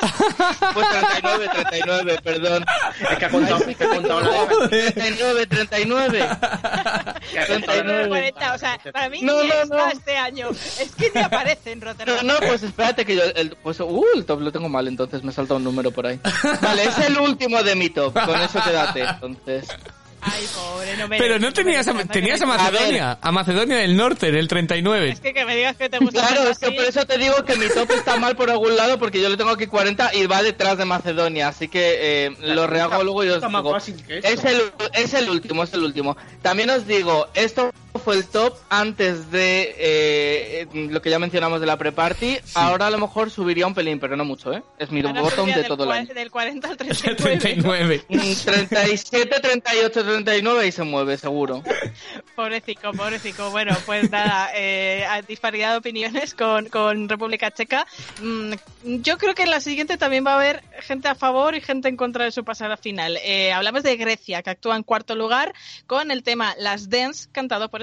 Pues 0.75 0.87
39, 1.21 1.49
39, 1.71 2.19
perdón. 2.23 2.65
Es 3.11 3.19
que 3.19 3.25
ha 3.25 3.31
contado, 3.31 3.65
es 3.67 3.77
que 3.77 3.85
ha 3.85 3.89
contado 3.89 4.21
la 4.21 4.69
39, 4.69 5.47
39. 5.47 6.19
que 7.33 7.39
ha 7.39 7.47
contado 7.47 7.79
la 7.79 7.83
39, 7.85 8.09
40, 8.09 8.55
o 8.55 8.59
sea, 8.59 8.79
para 8.93 9.09
mí 9.09 9.21
No, 9.23 9.43
no, 9.43 9.43
está 9.43 9.65
no. 9.77 9.89
este 9.91 10.17
año. 10.17 10.51
Es 10.51 10.93
que 10.97 11.11
ni 11.15 11.21
aparece 11.21 11.73
en 11.73 11.81
No, 11.81 11.87
Rotterdam. 11.87 12.27
no, 12.27 12.35
pues 12.39 12.63
espérate 12.63 13.05
que 13.05 13.17
yo. 13.17 13.23
El, 13.35 13.51
pues, 13.63 13.81
uh, 13.81 14.05
el 14.15 14.25
top 14.25 14.41
lo 14.41 14.53
tengo 14.53 14.69
mal, 14.69 14.87
entonces 14.89 15.23
me 15.25 15.33
salta 15.33 15.55
un 15.55 15.65
número 15.65 15.91
por 15.91 16.07
ahí. 16.07 16.21
Vale, 16.61 16.85
es 16.85 16.99
el 16.99 17.19
último 17.19 17.63
de 17.63 17.72
mi 17.75 17.91
top. 17.91 18.13
Con 18.13 18.41
eso 18.41 18.61
quédate, 18.63 19.03
entonces. 19.03 19.69
Ay, 20.25 20.47
pobre, 20.55 20.97
no 20.97 21.09
me 21.09 21.19
Pero 21.19 21.41
no 21.41 21.53
tenías 21.53 21.89
a, 21.89 21.95
tenías 22.05 22.41
a 22.41 22.47
Macedonia, 22.47 23.19
a 23.21 23.33
Macedonia 23.33 23.79
del 23.79 23.97
Norte, 23.97 24.29
en 24.29 24.37
el 24.37 24.47
39. 24.47 25.09
Es 25.11 25.21
que 25.21 25.35
que 25.35 25.45
me 25.45 25.57
digas 25.57 25.77
que 25.77 25.89
te 25.89 25.99
gusta 25.99 26.29
Claro, 26.29 26.49
es 26.49 26.59
que 26.59 26.71
por 26.71 26.85
eso 26.85 27.05
te 27.05 27.19
digo 27.19 27.45
que 27.45 27.57
mi 27.57 27.67
top 27.67 27.91
está 27.91 28.17
mal 28.19 28.37
por 28.37 28.49
algún 28.49 28.77
lado 28.77 29.01
porque 29.01 29.21
yo 29.21 29.29
le 29.29 29.37
tengo 29.37 29.51
aquí 29.51 29.67
40 29.67 30.15
y 30.15 30.27
va 30.27 30.45
detrás 30.45 30.79
de 30.79 30.85
Macedonia. 30.85 31.49
Así 31.49 31.67
que 31.67 32.27
eh, 32.27 32.37
lo 32.41 32.69
rehago 32.69 33.03
luego 33.03 33.25
y 33.25 33.31
os 33.31 33.43
digo. 33.43 33.77
Es 33.77 34.45
el, 34.45 34.63
es 34.93 35.15
el 35.15 35.29
último, 35.29 35.65
es 35.65 35.75
el 35.75 35.83
último. 35.83 36.17
También 36.41 36.71
os 36.71 36.87
digo, 36.87 37.27
esto 37.35 37.73
fue 38.03 38.17
el 38.17 38.27
top 38.27 38.57
antes 38.69 39.31
de 39.31 39.75
eh, 39.79 40.69
lo 40.73 41.01
que 41.01 41.11
ya 41.11 41.19
mencionamos 41.19 41.61
de 41.61 41.67
la 41.67 41.77
pre-party. 41.77 42.39
Ahora 42.55 42.89
a 42.89 42.91
lo 42.91 42.99
mejor 42.99 43.31
subiría 43.31 43.67
un 43.67 43.75
pelín, 43.75 43.99
pero 43.99 44.17
no 44.17 44.25
mucho, 44.25 44.53
¿eh? 44.53 44.63
Es 44.79 44.91
mi 44.91 45.01
Ahora 45.01 45.23
bottom 45.23 45.51
de 45.51 45.65
todo 45.65 45.85
el 45.85 45.93
año. 45.93 46.15
Del 46.15 46.31
40 46.31 46.69
al 46.69 46.77
El 46.81 47.17
39. 47.17 47.39
39. 47.39 48.05
Mm, 48.09 48.35
37, 48.45 49.41
38, 49.41 50.05
39 50.05 50.67
y 50.67 50.73
se 50.73 50.83
mueve, 50.83 51.17
seguro. 51.17 51.63
Pobrecico, 52.37 52.93
pobrecico. 52.93 53.51
Bueno, 53.51 53.77
pues 53.87 54.11
nada, 54.11 54.51
eh, 54.55 55.07
disparidad 55.29 55.73
de 55.73 55.77
opiniones 55.77 56.35
con, 56.35 56.69
con 56.69 57.09
República 57.09 57.51
Checa. 57.51 57.87
Mm, 58.21 58.55
yo 58.85 59.19
creo 59.19 59.35
que 59.35 59.43
en 59.43 59.51
la 59.51 59.61
siguiente 59.61 59.97
también 59.97 60.27
va 60.27 60.33
a 60.33 60.37
haber 60.37 60.63
gente 60.81 61.09
a 61.09 61.15
favor 61.15 61.55
y 61.55 61.61
gente 61.61 61.89
en 61.89 61.97
contra 61.97 62.25
de 62.25 62.33
su 62.33 62.45
pasada 62.45 62.77
final. 62.77 63.19
Eh, 63.23 63.53
hablamos 63.53 63.83
de 63.83 63.97
Grecia, 63.97 64.43
que 64.43 64.51
actúa 64.51 64.77
en 64.77 64.83
cuarto 64.83 65.15
lugar 65.15 65.55
con 65.87 66.11
el 66.11 66.23
tema 66.23 66.55
Las 66.59 66.89
Dance, 66.89 67.29
cantado 67.33 67.69
por 67.69 67.83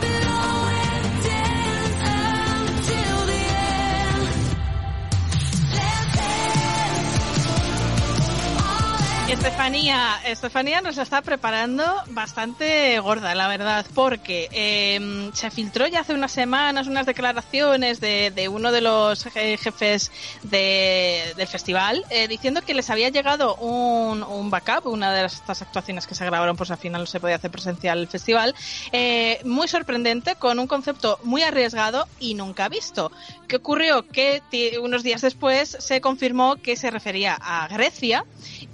Estefanía, 9.31 10.19
Estefanía 10.25 10.81
nos 10.81 10.97
está 10.97 11.21
preparando 11.21 11.85
bastante 12.09 12.99
gorda, 12.99 13.33
la 13.33 13.47
verdad, 13.47 13.85
porque 13.95 14.49
eh, 14.51 15.29
se 15.33 15.49
filtró 15.49 15.87
ya 15.87 16.01
hace 16.01 16.13
unas 16.13 16.33
semanas 16.33 16.87
unas 16.87 17.05
declaraciones 17.05 18.01
de, 18.01 18.31
de 18.31 18.49
uno 18.49 18.73
de 18.73 18.81
los 18.81 19.25
je- 19.25 19.57
jefes 19.57 20.11
de- 20.43 21.33
del 21.37 21.47
festival 21.47 22.03
eh, 22.09 22.27
diciendo 22.27 22.61
que 22.61 22.73
les 22.73 22.89
había 22.89 23.07
llegado 23.07 23.55
un, 23.55 24.21
un 24.21 24.49
backup, 24.49 24.87
una 24.87 25.13
de 25.13 25.25
estas 25.25 25.61
actuaciones 25.61 26.07
que 26.07 26.15
se 26.15 26.25
grabaron, 26.25 26.57
pues 26.57 26.69
al 26.71 26.77
final 26.77 27.01
no 27.01 27.07
se 27.07 27.21
podía 27.21 27.37
hacer 27.37 27.51
presencial 27.51 27.99
el 27.99 28.07
festival, 28.09 28.53
eh, 28.91 29.39
muy 29.45 29.69
sorprendente, 29.69 30.35
con 30.35 30.59
un 30.59 30.67
concepto 30.67 31.19
muy 31.23 31.41
arriesgado 31.41 32.05
y 32.19 32.33
nunca 32.33 32.67
visto. 32.67 33.11
¿Qué 33.47 33.55
ocurrió? 33.57 34.05
Que 34.07 34.41
unos 34.81 35.03
días 35.03 35.21
después 35.21 35.77
se 35.79 36.01
confirmó 36.01 36.57
que 36.57 36.75
se 36.75 36.91
refería 36.91 37.37
a 37.41 37.67
Grecia 37.69 38.25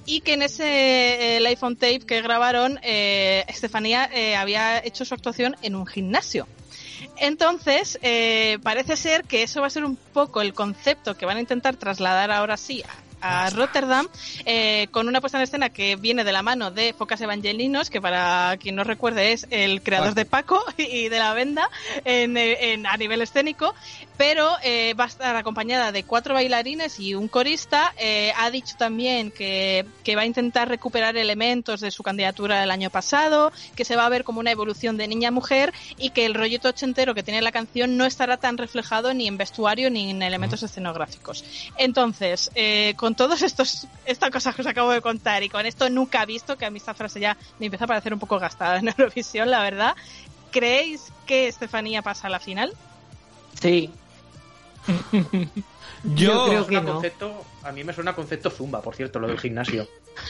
y 0.08 0.22
que 0.22 0.34
en 0.34 0.42
ese 0.42 0.64
eh, 0.64 1.38
el 1.38 1.46
iPhone 1.46 1.76
tape 1.76 2.00
que 2.00 2.22
grabaron, 2.22 2.80
eh, 2.82 3.44
Estefanía 3.48 4.10
eh, 4.12 4.36
había 4.36 4.84
hecho 4.84 5.06
su 5.06 5.14
actuación 5.14 5.56
en 5.62 5.76
un 5.76 5.86
gimnasio. 5.86 6.48
Entonces, 7.18 8.00
eh, 8.02 8.58
parece 8.64 8.96
ser 8.96 9.26
que 9.26 9.44
eso 9.44 9.62
va 9.62 9.68
a 9.68 9.70
ser 9.70 9.84
un 9.84 9.96
poco 9.96 10.42
el 10.42 10.54
concepto 10.54 11.16
que 11.16 11.26
van 11.26 11.38
a 11.38 11.42
intentar 11.42 11.76
trasladar 11.76 12.32
ahora 12.32 12.58
sí 12.58 12.84
a, 13.22 13.50
Rotterdam, 13.50 14.08
eh, 14.46 14.88
con 14.92 15.08
una 15.08 15.22
puesta 15.22 15.38
en 15.38 15.44
escena 15.44 15.70
que 15.70 15.96
viene 15.96 16.24
de 16.24 16.32
la 16.32 16.42
mano 16.42 16.72
de 16.72 16.94
Focas 16.94 17.22
Evangelinos, 17.22 17.90
que 17.90 18.02
para 18.02 18.56
quien 18.60 18.76
no 18.76 18.84
recuerde 18.84 19.32
es 19.34 19.48
el 19.50 19.82
creador 19.82 20.14
de 20.14 20.26
Paco 20.26 20.64
y 20.78 21.10
de 21.10 21.20
la 21.20 21.34
venda 21.34 21.70
en, 22.06 22.38
eh, 22.38 22.74
en- 22.74 22.86
a 22.88 22.98
nivel 22.98 23.22
escénico, 23.22 23.74
pero 24.18 24.50
eh, 24.64 24.94
va 25.00 25.06
a 25.06 25.08
estar 25.08 25.36
acompañada 25.36 25.92
de 25.92 26.04
cuatro 26.04 26.34
bailarines 26.34 27.00
y 27.00 27.14
un 27.16 27.28
corista. 27.28 27.94
Eh, 27.98 28.32
ha 28.38 28.50
dicho 28.52 28.76
también 28.78 29.32
que, 29.32 29.86
que 30.04 30.16
va 30.16 30.24
a 30.24 30.26
intentar 30.26 30.68
recuperar 30.70 31.18
elementos 31.18 31.82
de 31.82 31.92
su 31.92 32.04
candidatura 32.04 32.60
del 32.60 32.72
año 32.72 32.90
pasado, 32.90 33.52
que 33.76 33.86
se 33.86 33.96
va 33.96 34.06
a 34.06 34.10
ver 34.10 34.24
como 34.24 34.40
una 34.40 34.52
evolución 34.52 34.98
de 34.98 35.08
niña 35.08 35.30
a 35.30 35.32
mujer 35.32 35.74
y 35.98 36.10
que 36.12 36.26
el 36.26 36.34
rollito 36.34 36.70
ochentero 36.70 37.14
que 37.14 37.24
tiene 37.24 37.42
la 37.42 37.52
canción 37.52 37.98
no 37.98 38.06
estará 38.06 38.38
tan 38.38 38.58
reflejado 38.58 39.14
ni 39.14 39.28
en 39.28 39.38
vestuario 39.38 39.90
ni 39.90 40.10
en 40.12 40.22
elementos 40.22 40.64
escenográficos. 40.64 41.44
Entonces, 41.78 42.52
eh, 42.56 42.94
con 42.98 43.07
todos 43.16 43.42
estos 43.42 43.88
estas 44.06 44.30
cosas 44.30 44.56
que 44.56 44.62
os 44.62 44.68
acabo 44.68 44.92
de 44.92 45.02
contar 45.02 45.44
y 45.44 45.50
con 45.50 45.66
esto 45.66 45.90
nunca 45.90 46.26
visto, 46.26 46.58
que 46.58 46.66
a 46.66 46.70
mí 46.72 46.78
esta 46.78 46.94
frase 46.94 47.20
ya 47.20 47.38
me 47.60 47.68
empieza 47.68 47.86
a 47.86 47.88
parecer 47.88 48.14
un 48.14 48.20
poco 48.20 48.40
gastada 48.40 48.78
en 48.80 48.88
Eurovisión, 48.98 49.52
la 49.52 49.62
verdad, 49.62 49.96
¿creéis 50.52 51.12
que 51.26 51.48
Estefanía 51.48 52.02
pasa 52.02 52.28
a 52.28 52.30
la 52.30 52.40
final? 52.40 52.74
Sí. 53.60 53.92
Yo, 56.04 56.46
creo 56.48 56.68
que 56.68 56.82
no. 56.82 56.94
concepto, 56.94 57.46
a 57.64 57.72
mí 57.72 57.84
me 57.84 57.94
suena 57.94 58.14
concepto 58.16 58.50
zumba, 58.50 58.82
por 58.82 58.96
cierto, 58.96 59.20
lo 59.20 59.28
del 59.28 59.40
gimnasio. 59.40 59.88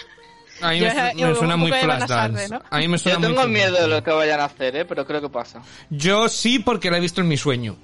a 0.62 0.72
mí 0.72 0.80
Yo- 0.80 0.88
me, 0.88 1.16
yo 1.16 1.36
suena 1.36 1.56
muy 1.58 1.72
flash. 1.72 2.10
A 2.12 2.28
mí 2.80 2.88
me 2.88 2.98
suena 2.98 3.20
Yo 3.20 3.28
tengo 3.28 3.48
miedo 3.48 3.80
de 3.82 3.88
lo 3.88 4.04
que 4.04 4.12
vayan 4.12 4.40
a 4.40 4.46
hacer, 4.46 4.76
¿eh? 4.76 4.86
Pero 4.86 5.06
creo 5.06 5.22
que 5.22 5.30
pasa. 5.30 5.62
Yo 5.90 6.30
sí, 6.30 6.60
porque 6.60 6.90
la 6.90 6.98
he 6.98 7.02
visto 7.02 7.22
en 7.22 7.28
mi 7.28 7.38
sueño. 7.38 7.76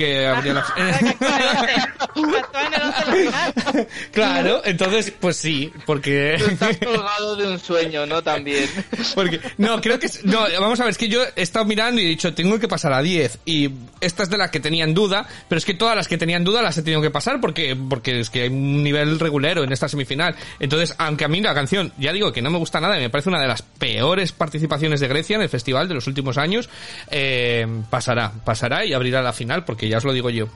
Que 0.00 0.26
habría 0.26 0.54
la... 0.54 0.60
Actúa 1.98 2.66
en 2.66 2.74
el 2.74 2.82
once 2.82 3.10
de 3.10 3.24
la 3.24 3.52
final. 3.52 3.88
claro, 4.12 4.62
entonces, 4.64 5.12
pues 5.20 5.36
sí, 5.36 5.70
porque... 5.84 6.34
Estás 6.36 6.76
colgado 6.84 7.36
de 7.36 7.46
un 7.48 7.58
sueño, 7.58 8.06
¿no? 8.06 8.22
También. 8.22 8.68
Porque, 9.14 9.40
no, 9.58 9.78
creo 9.82 9.98
que, 9.98 10.08
no, 10.24 10.46
vamos 10.58 10.80
a 10.80 10.84
ver, 10.84 10.92
es 10.92 10.98
que 10.98 11.08
yo 11.08 11.22
he 11.36 11.42
estado 11.42 11.66
mirando 11.66 12.00
y 12.00 12.06
he 12.06 12.08
dicho, 12.08 12.32
tengo 12.32 12.58
que 12.58 12.66
pasar 12.66 12.94
a 12.94 13.02
10, 13.02 13.40
y 13.44 13.70
esta 14.00 14.22
es 14.22 14.30
de 14.30 14.38
las 14.38 14.50
que 14.50 14.60
tenían 14.60 14.94
duda, 14.94 15.26
pero 15.48 15.58
es 15.58 15.66
que 15.66 15.74
todas 15.74 15.94
las 15.94 16.08
que 16.08 16.16
tenían 16.16 16.44
duda 16.44 16.62
las 16.62 16.78
he 16.78 16.82
tenido 16.82 17.02
que 17.02 17.10
pasar 17.10 17.40
porque, 17.40 17.76
porque 17.76 18.20
es 18.20 18.30
que 18.30 18.42
hay 18.42 18.48
un 18.48 18.82
nivel 18.82 19.20
regulero 19.20 19.62
en 19.64 19.72
esta 19.72 19.86
semifinal. 19.86 20.34
Entonces, 20.58 20.94
aunque 20.98 21.26
a 21.26 21.28
mí 21.28 21.42
la 21.42 21.54
canción, 21.54 21.92
ya 21.98 22.12
digo 22.12 22.32
que 22.32 22.40
no 22.40 22.50
me 22.50 22.58
gusta 22.58 22.80
nada 22.80 22.96
y 22.96 23.00
me 23.00 23.10
parece 23.10 23.28
una 23.28 23.40
de 23.40 23.48
las 23.48 23.60
peores 23.60 24.32
participaciones 24.32 25.00
de 25.00 25.08
Grecia 25.08 25.36
en 25.36 25.42
el 25.42 25.50
festival 25.50 25.88
de 25.88 25.94
los 25.94 26.06
últimos 26.06 26.38
años, 26.38 26.70
eh, 27.10 27.66
pasará, 27.90 28.32
pasará 28.44 28.86
y 28.86 28.94
abrirá 28.94 29.20
la 29.20 29.34
final, 29.34 29.64
porque 29.64 29.89
ya 29.90 29.98
os 29.98 30.04
lo 30.04 30.12
digo 30.12 30.30
yo. 30.30 30.48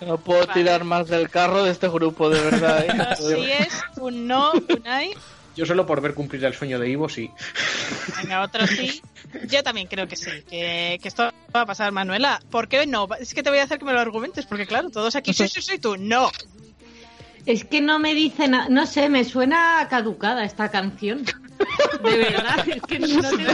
No 0.00 0.18
puedo 0.18 0.46
tirar 0.48 0.84
más 0.84 1.08
del 1.08 1.30
carro 1.30 1.62
de 1.62 1.70
este 1.70 1.88
grupo, 1.88 2.28
de 2.28 2.40
verdad. 2.40 2.84
¿eh? 2.84 2.88
No, 2.96 3.16
si 3.16 3.50
es 3.50 3.82
un 3.96 4.26
no, 4.26 4.52
Unai. 4.52 5.14
Yo 5.56 5.64
solo 5.66 5.86
por 5.86 6.00
ver 6.00 6.14
cumplir 6.14 6.44
el 6.44 6.52
sueño 6.52 6.80
de 6.80 6.88
Ivo, 6.90 7.08
sí. 7.08 7.30
Venga, 8.20 8.42
otro 8.42 8.66
sí. 8.66 9.00
Yo 9.48 9.62
también 9.62 9.86
creo 9.86 10.08
que 10.08 10.16
sí, 10.16 10.30
que, 10.50 10.98
que 11.00 11.08
esto 11.08 11.30
va 11.54 11.60
a 11.60 11.66
pasar, 11.66 11.92
Manuela. 11.92 12.40
¿Por 12.50 12.66
qué 12.66 12.86
no? 12.86 13.06
Es 13.20 13.34
que 13.34 13.42
te 13.42 13.50
voy 13.50 13.60
a 13.60 13.64
hacer 13.64 13.78
que 13.78 13.84
me 13.84 13.92
lo 13.92 14.00
argumentes, 14.00 14.46
porque 14.46 14.66
claro, 14.66 14.90
todos 14.90 15.14
aquí 15.14 15.32
sí, 15.32 15.46
sí, 15.46 15.62
sí, 15.62 15.78
tú 15.78 15.96
no. 15.96 16.30
Es 17.46 17.64
que 17.64 17.80
no 17.80 17.98
me 17.98 18.14
dice 18.14 18.48
nada, 18.48 18.68
no 18.68 18.86
sé, 18.86 19.08
me 19.08 19.24
suena 19.24 19.86
caducada 19.88 20.44
esta 20.44 20.70
canción. 20.70 21.24
De 22.02 22.16
verdad, 22.16 22.68
es 22.68 22.82
que 22.82 22.98
no 22.98 23.06
tengo 23.06 23.52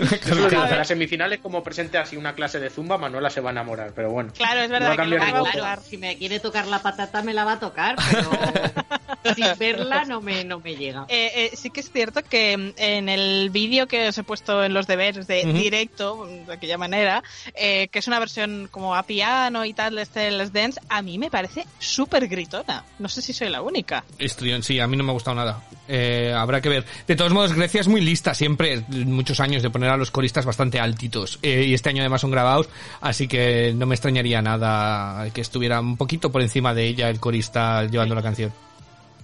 Que 0.50 0.56
las 0.76 0.88
semifinales, 0.88 1.38
como 1.40 1.62
presente 1.62 1.98
así 1.98 2.16
una 2.16 2.34
clase 2.34 2.60
de 2.60 2.70
zumba, 2.70 2.98
Manuela 2.98 3.30
se 3.30 3.40
va 3.40 3.50
a 3.50 3.52
enamorar, 3.52 3.92
pero 3.94 4.10
bueno. 4.10 4.32
Claro, 4.36 4.60
es 4.60 4.68
No 4.70 4.74
va 4.74 4.78
verdad 4.80 4.92
a 4.92 4.96
que 5.04 5.10
lo 5.10 5.16
cambiar 5.16 5.20
va 5.20 5.24
a 5.24 5.28
el 5.28 5.34
voto. 5.38 5.52
gustar. 5.52 5.80
Si 5.82 5.96
me 5.98 6.16
quiere 6.18 6.40
tocar 6.40 6.66
la 6.66 6.80
patata 6.82 7.22
me 7.22 7.32
la 7.34 7.44
va 7.44 7.52
a 7.52 7.60
tocar, 7.60 7.96
pero 8.10 8.30
sin 9.34 9.58
verla 9.58 10.04
no 10.04 10.20
me, 10.20 10.44
no 10.44 10.60
me 10.60 10.76
llega. 10.76 11.06
Eh, 11.08 11.32
eh, 11.34 11.50
sí 11.56 11.70
que 11.70 11.80
es 11.80 11.90
cierto 11.90 12.22
que 12.22 12.56
mm, 12.56 12.72
en 12.76 13.08
el 13.08 13.50
vídeo 13.50 13.86
que 13.86 14.08
os 14.08 14.18
he 14.18 14.22
puesto 14.22 14.64
en 14.64 14.74
los 14.74 14.86
deberes 14.86 15.26
de 15.26 15.44
directo, 15.44 16.26
de 16.26 16.52
aquella 16.52 16.78
manera, 16.78 17.22
eh, 17.54 17.88
que 17.88 17.98
es 17.98 18.06
una 18.06 18.18
versión 18.18 18.68
como 18.70 18.94
a 18.94 19.02
piano 19.04 19.64
y 19.64 19.72
tal 19.72 19.96
de 19.96 20.02
este 20.02 20.30
Let's 20.30 20.52
Dance, 20.52 20.80
a 20.88 21.02
mí 21.02 21.18
me 21.18 21.30
parece 21.30 21.66
súper 21.78 22.28
gritona. 22.28 22.84
No 22.98 23.08
sé 23.08 23.22
si 23.22 23.32
soy 23.32 23.48
la 23.48 23.62
única. 23.62 24.04
Histrión, 24.18 24.62
sí, 24.62 24.80
a 24.80 24.86
mí 24.86 24.96
no 24.96 25.04
me 25.04 25.10
ha 25.10 25.14
gustado 25.14 25.36
nada. 25.36 25.62
Eh, 25.88 26.32
habrá 26.36 26.60
que 26.60 26.68
ver. 26.68 26.84
De 27.06 27.16
todos 27.16 27.32
modos, 27.32 27.52
Grecia 27.52 27.80
es 27.80 27.88
muy 27.88 28.00
lista 28.00 28.34
siempre, 28.34 28.84
muchos 28.88 29.40
años, 29.40 29.62
de 29.62 29.70
poner 29.70 29.90
a 29.90 29.96
los 29.96 30.10
coristas 30.10 30.44
bastante 30.44 30.80
altitos. 30.80 31.38
Eh, 31.42 31.64
y 31.68 31.74
este 31.74 31.90
año 31.90 32.02
además 32.02 32.20
son 32.20 32.30
grabados, 32.30 32.68
así 33.00 33.28
que 33.28 33.72
no 33.74 33.86
me 33.86 33.94
extrañaría 33.94 34.42
nada 34.42 35.30
que 35.30 35.40
estuviera 35.40 35.80
un 35.80 35.96
poquito 35.96 36.30
por 36.30 36.42
encima 36.42 36.74
de 36.74 36.86
ella 36.86 37.08
el 37.08 37.20
corista 37.20 37.84
llevando 37.84 38.14
la 38.14 38.22
canción. 38.22 38.65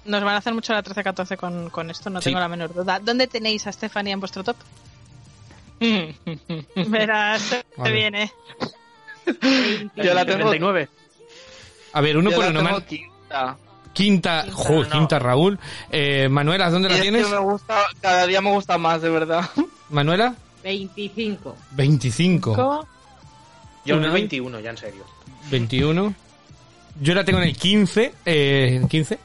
Nos 0.04 0.22
van 0.24 0.34
a 0.34 0.38
hacer 0.38 0.52
mucho 0.54 0.72
la 0.72 0.82
13-14 0.82 1.36
con, 1.36 1.70
con 1.70 1.90
esto, 1.90 2.10
no 2.10 2.20
Sí. 2.20 2.24
tengo 2.24 2.40
la 2.40 2.48
menor 2.48 2.74
duda. 2.74 2.98
¿Dónde 3.00 3.26
tenéis 3.28 3.66
a 3.66 3.72
Stephanie 3.72 4.12
en 4.12 4.20
vuestro 4.20 4.42
top? 4.42 4.56
Verás, 6.88 7.42
se 7.42 7.64
Vale. 7.76 7.92
viene. 7.94 8.32
Yo 9.96 10.14
la 10.14 10.24
tengo, 10.24 10.38
39. 10.50 10.88
A 11.92 12.00
ver, 12.00 12.16
uno 12.16 12.30
yo 12.30 12.36
por 12.36 12.44
la 12.46 12.50
uno. 12.50 12.60
tengo 12.60 12.72
Man- 12.72 12.86
quinta. 12.86 13.56
Quinta, 13.92 14.46
jo, 14.50 14.82
quinta 14.90 15.18
Raúl. 15.18 15.58
Eh, 15.90 16.26
Manuela, 16.30 16.70
¿dónde 16.70 16.88
Y 16.88 16.92
la 16.92 16.96
es 16.96 17.02
que 17.02 17.10
tienes? 17.10 17.28
me 17.30 17.38
gusta, 17.38 17.82
cada 18.00 18.26
día 18.26 18.40
me 18.40 18.50
gusta 18.50 18.78
más, 18.78 19.02
de 19.02 19.10
verdad. 19.10 19.48
Manuela, 19.90 20.34
25. 20.62 21.54
25. 21.72 22.54
¿Cómo? 22.54 22.88
Yo 23.84 23.96
en 23.96 24.04
el 24.04 24.10
21, 24.12 24.60
ya 24.60 24.70
en 24.70 24.76
serio. 24.78 25.04
21. 25.50 26.14
Yo 27.00 27.14
la 27.14 27.24
tengo 27.24 27.38
en 27.40 27.48
el 27.48 27.56
15. 27.56 28.14
Eh, 28.24 28.78
¿en 28.80 28.88
15? 28.88 29.18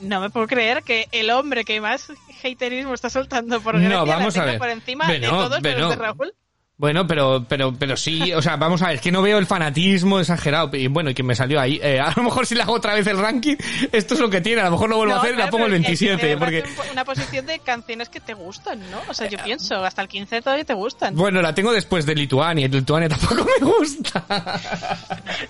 No 0.00 0.20
me 0.20 0.30
puedo 0.30 0.46
creer 0.46 0.82
que 0.82 1.08
el 1.12 1.30
hombre 1.30 1.64
que 1.64 1.80
más 1.80 2.12
haterismo 2.44 2.94
está 2.94 3.10
soltando 3.10 3.60
por 3.60 3.74
No, 3.74 3.80
Grecia 4.04 4.04
la 4.04 4.42
a 4.42 4.44
ver. 4.46 4.58
por 4.58 4.68
encima 4.68 5.06
Bueno, 5.06 5.26
de 5.26 5.32
todos 5.32 5.60
bueno. 5.60 5.78
los 5.80 5.90
de 5.90 5.96
Raúl. 5.96 6.34
Bueno, 6.80 7.08
pero, 7.08 7.44
pero, 7.48 7.74
pero 7.76 7.96
sí, 7.96 8.32
o 8.32 8.40
sea, 8.40 8.54
vamos 8.54 8.80
a 8.82 8.86
ver, 8.86 8.94
es 8.94 9.00
que 9.00 9.10
no 9.10 9.20
veo 9.20 9.38
el 9.38 9.46
fanatismo 9.46 10.20
exagerado. 10.20 10.70
Y 10.76 10.86
bueno, 10.86 11.10
y 11.10 11.14
que 11.14 11.24
me 11.24 11.34
salió 11.34 11.58
ahí. 11.60 11.80
Eh, 11.82 11.98
a 11.98 12.12
lo 12.16 12.22
mejor 12.22 12.46
si 12.46 12.54
le 12.54 12.62
hago 12.62 12.72
otra 12.74 12.94
vez 12.94 13.04
el 13.08 13.18
ranking, 13.18 13.56
esto 13.90 14.14
es 14.14 14.20
lo 14.20 14.30
que 14.30 14.40
tiene. 14.40 14.60
A 14.60 14.66
lo 14.66 14.70
mejor 14.70 14.88
lo 14.88 14.96
vuelvo 14.96 15.14
a 15.14 15.16
No, 15.16 15.22
hacer 15.22 15.34
y 15.34 15.38
la 15.38 15.50
pongo 15.50 15.66
el 15.66 15.72
pero 15.72 15.92
es 15.92 15.98
que 15.98 16.06
27. 16.06 16.24
debe 16.24 16.38
Porque, 16.38 16.90
Una 16.92 17.04
posición 17.04 17.46
de 17.46 17.58
canciones 17.58 18.08
que 18.08 18.20
te 18.20 18.32
gustan, 18.34 18.78
¿no? 18.92 19.00
O 19.08 19.12
sea, 19.14 19.26
yo 19.28 19.38
pienso, 19.42 19.84
hasta 19.84 20.02
el 20.02 20.08
15 20.08 20.40
todavía 20.40 20.64
te 20.64 20.74
gustan. 20.74 21.16
bueno, 21.16 21.42
la 21.42 21.52
tengo 21.52 21.72
después 21.72 22.06
de 22.06 22.14
Lituania. 22.14 22.66
Y 22.66 22.68
Lituania 22.68 23.08
tampoco 23.08 23.44
me 23.44 23.66
gusta. 23.66 24.24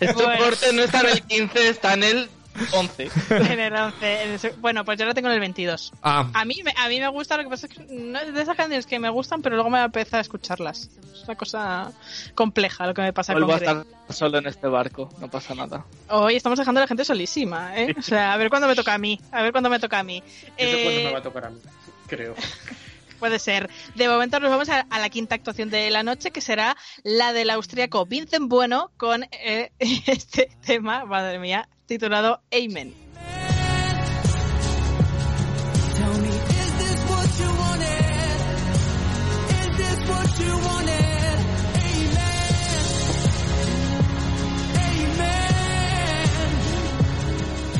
Este 0.01 0.15
Bueno. 0.15 0.45
corte 0.45 0.73
no 0.73 0.83
está 0.83 1.01
en 1.01 1.07
el 1.09 1.23
15, 1.25 1.69
está 1.69 1.93
en 1.93 2.05
el 2.05 2.31
11. 2.73 3.11
En 3.31 3.61
el 3.61 3.73
11, 3.75 4.23
en 4.23 4.31
el 4.33 4.53
bueno, 4.59 4.85
pues 4.85 4.99
yo 4.99 5.05
la 5.07 5.15
tengo 5.15 5.29
en 5.29 5.35
el 5.35 5.41
22. 5.41 5.93
Ah, 6.03 6.29
A 6.35 6.45
mí, 6.45 6.61
me, 6.65 6.73
a 6.77 6.89
mí 6.89 7.01
me 7.01 7.09
gusta, 7.09 7.37
lo 7.37 7.45
que 7.45 7.49
pasa 7.51 7.67
es 7.67 7.75
que 7.77 7.85
no 7.89 8.19
es 8.19 8.33
de 8.35 8.43
esas 8.43 8.57
canciones 8.57 8.87
que 8.87 8.99
me 8.99 9.09
gustan, 9.11 9.43
pero 9.43 9.55
luego 9.57 9.71
me 9.71 9.79
apetece 9.81 10.17
a 10.17 10.21
escucharlas. 10.21 10.91
Es 11.13 11.25
una 11.25 11.37
cosa 11.37 11.93
compleja 12.35 12.87
lo 12.87 12.95
que 12.95 13.03
me 13.03 13.13
pasa 13.13 13.33
Vuelvo 13.33 13.53
a 13.53 13.59
con 13.59 13.67
Grey. 13.67 13.77
estar 13.83 14.15
solo 14.15 14.39
en 14.39 14.47
este 14.47 14.67
barco, 14.67 15.09
no 15.21 15.29
pasa 15.29 15.55
nada. 15.55 15.85
Hoy 16.09 16.37
estamos 16.37 16.59
dejando 16.59 16.81
a 16.81 16.85
la 16.85 16.89
gente 16.89 17.05
solísima, 17.05 17.77
¿eh? 17.79 17.95
O 17.99 18.03
sea, 18.03 18.33
a 18.33 18.37
ver 18.37 18.49
cuándo 18.51 18.69
me 18.69 18.75
toca 18.75 18.95
a 18.95 18.99
mí. 18.99 19.21
A 19.33 19.43
ver 19.43 19.53
cuándo 19.53 19.69
me 19.71 19.79
toca 19.79 19.99
a 19.99 20.03
mí. 20.03 20.21
Cuándo 20.21 20.47
Eh, 20.57 21.03
me 21.07 21.13
va 21.13 21.19
a 21.19 21.23
tocar 21.23 21.45
a 21.47 21.51
mí, 21.51 21.59
creo. 22.07 22.35
Puede 23.19 23.41
ser. 23.41 23.69
De 23.97 24.09
momento 24.09 24.39
nos 24.39 24.49
vamos 24.49 24.69
a, 24.69 24.87
a 24.89 24.99
la 25.01 25.09
quinta 25.09 25.35
actuación 25.35 25.71
de 25.71 25.91
la 25.91 26.05
noche, 26.05 26.31
que 26.31 26.41
será 26.41 26.77
la 27.03 27.33
del 27.33 27.51
austríaco 27.51 28.07
Vincent 28.07 28.49
Bueno 28.49 28.93
con 28.97 29.25
eh, 29.33 29.73
este 29.81 30.49
tema, 30.65 31.05
madre 31.05 31.41
mía, 31.41 31.69
titulado 31.89 32.41
Amen. 32.53 32.95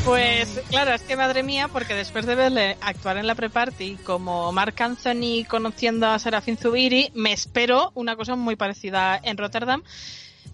Pues 0.05 0.63
claro, 0.71 0.95
es 0.95 1.03
que 1.03 1.17
madre 1.17 1.43
mía, 1.43 1.69
porque 1.69 1.93
después 1.93 2.25
de 2.25 2.35
verle 2.35 2.79
actuar 2.81 3.19
en 3.19 3.27
la 3.27 3.35
pre-party 3.35 3.97
como 3.97 4.51
Mark 4.53 4.75
Anthony 4.79 5.45
conociendo 5.47 6.07
a 6.07 6.19
Serafín 6.19 6.57
Zubiri, 6.57 7.11
me 7.13 7.35
espero 7.35 7.93
una 7.95 8.17
cosa 8.17 8.35
muy 8.35 8.57
parecida 8.57 9.21
en 9.23 9.37
Rotterdam. 9.37 9.83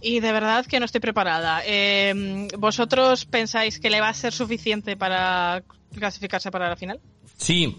Y 0.07 0.21
de 0.21 0.33
verdad 0.33 0.67
que 0.67 0.79
no 0.79 0.85
estoy 0.85 1.01
preparada. 1.01 1.63
Eh, 1.65 2.47
¿Vosotros 2.59 3.25
pensáis 3.25 3.81
que 3.81 3.89
le 3.89 4.03
va 4.03 4.09
a 4.11 4.15
ser 4.15 4.35
suficiente 4.35 4.97
para 4.99 5.63
clasificarse 5.95 6.51
para 6.51 6.69
la 6.69 6.77
final? 6.77 7.01
sí. 7.39 7.75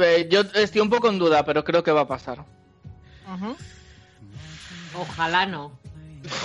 Eh, 0.00 0.28
yo 0.30 0.42
estoy 0.54 0.80
un 0.80 0.90
poco 0.90 1.08
en 1.08 1.18
duda, 1.18 1.44
pero 1.44 1.64
creo 1.64 1.82
que 1.82 1.90
va 1.92 2.02
a 2.02 2.06
pasar. 2.08 2.44
Ojalá 4.94 5.46
no. 5.46 5.72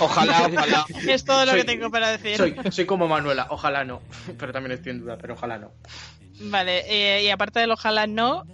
Ojalá, 0.00 0.46
ojalá. 0.52 0.86
Es 1.06 1.24
todo 1.24 1.44
lo 1.44 1.52
Soy- 1.52 1.60
que 1.60 1.64
tengo 1.66 1.90
para 1.90 2.10
decir. 2.16 2.36
Soy, 2.36 2.56
soy 2.70 2.86
como 2.86 3.06
Manuela, 3.06 3.46
ojalá 3.50 3.84
no. 3.84 4.00
Pero 4.38 4.52
también 4.52 4.72
estoy 4.72 4.92
en 4.92 5.00
duda, 5.00 5.18
pero 5.20 5.34
ojalá 5.34 5.58
no. 5.58 5.70
Vale, 6.40 6.84
eh, 6.88 7.24
y 7.24 7.28
aparte 7.30 7.60
del 7.60 7.70
ojalá 7.70 8.06
no, 8.06 8.44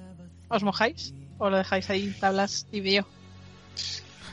¿os 0.49 0.63
mojáis? 0.63 1.15
¿O 1.39 1.49
lo 1.51 1.57
dejáis 1.59 1.89
ahí 1.91 2.13
tablas 2.21 2.67
y 2.73 2.81
vídeo? 2.81 3.07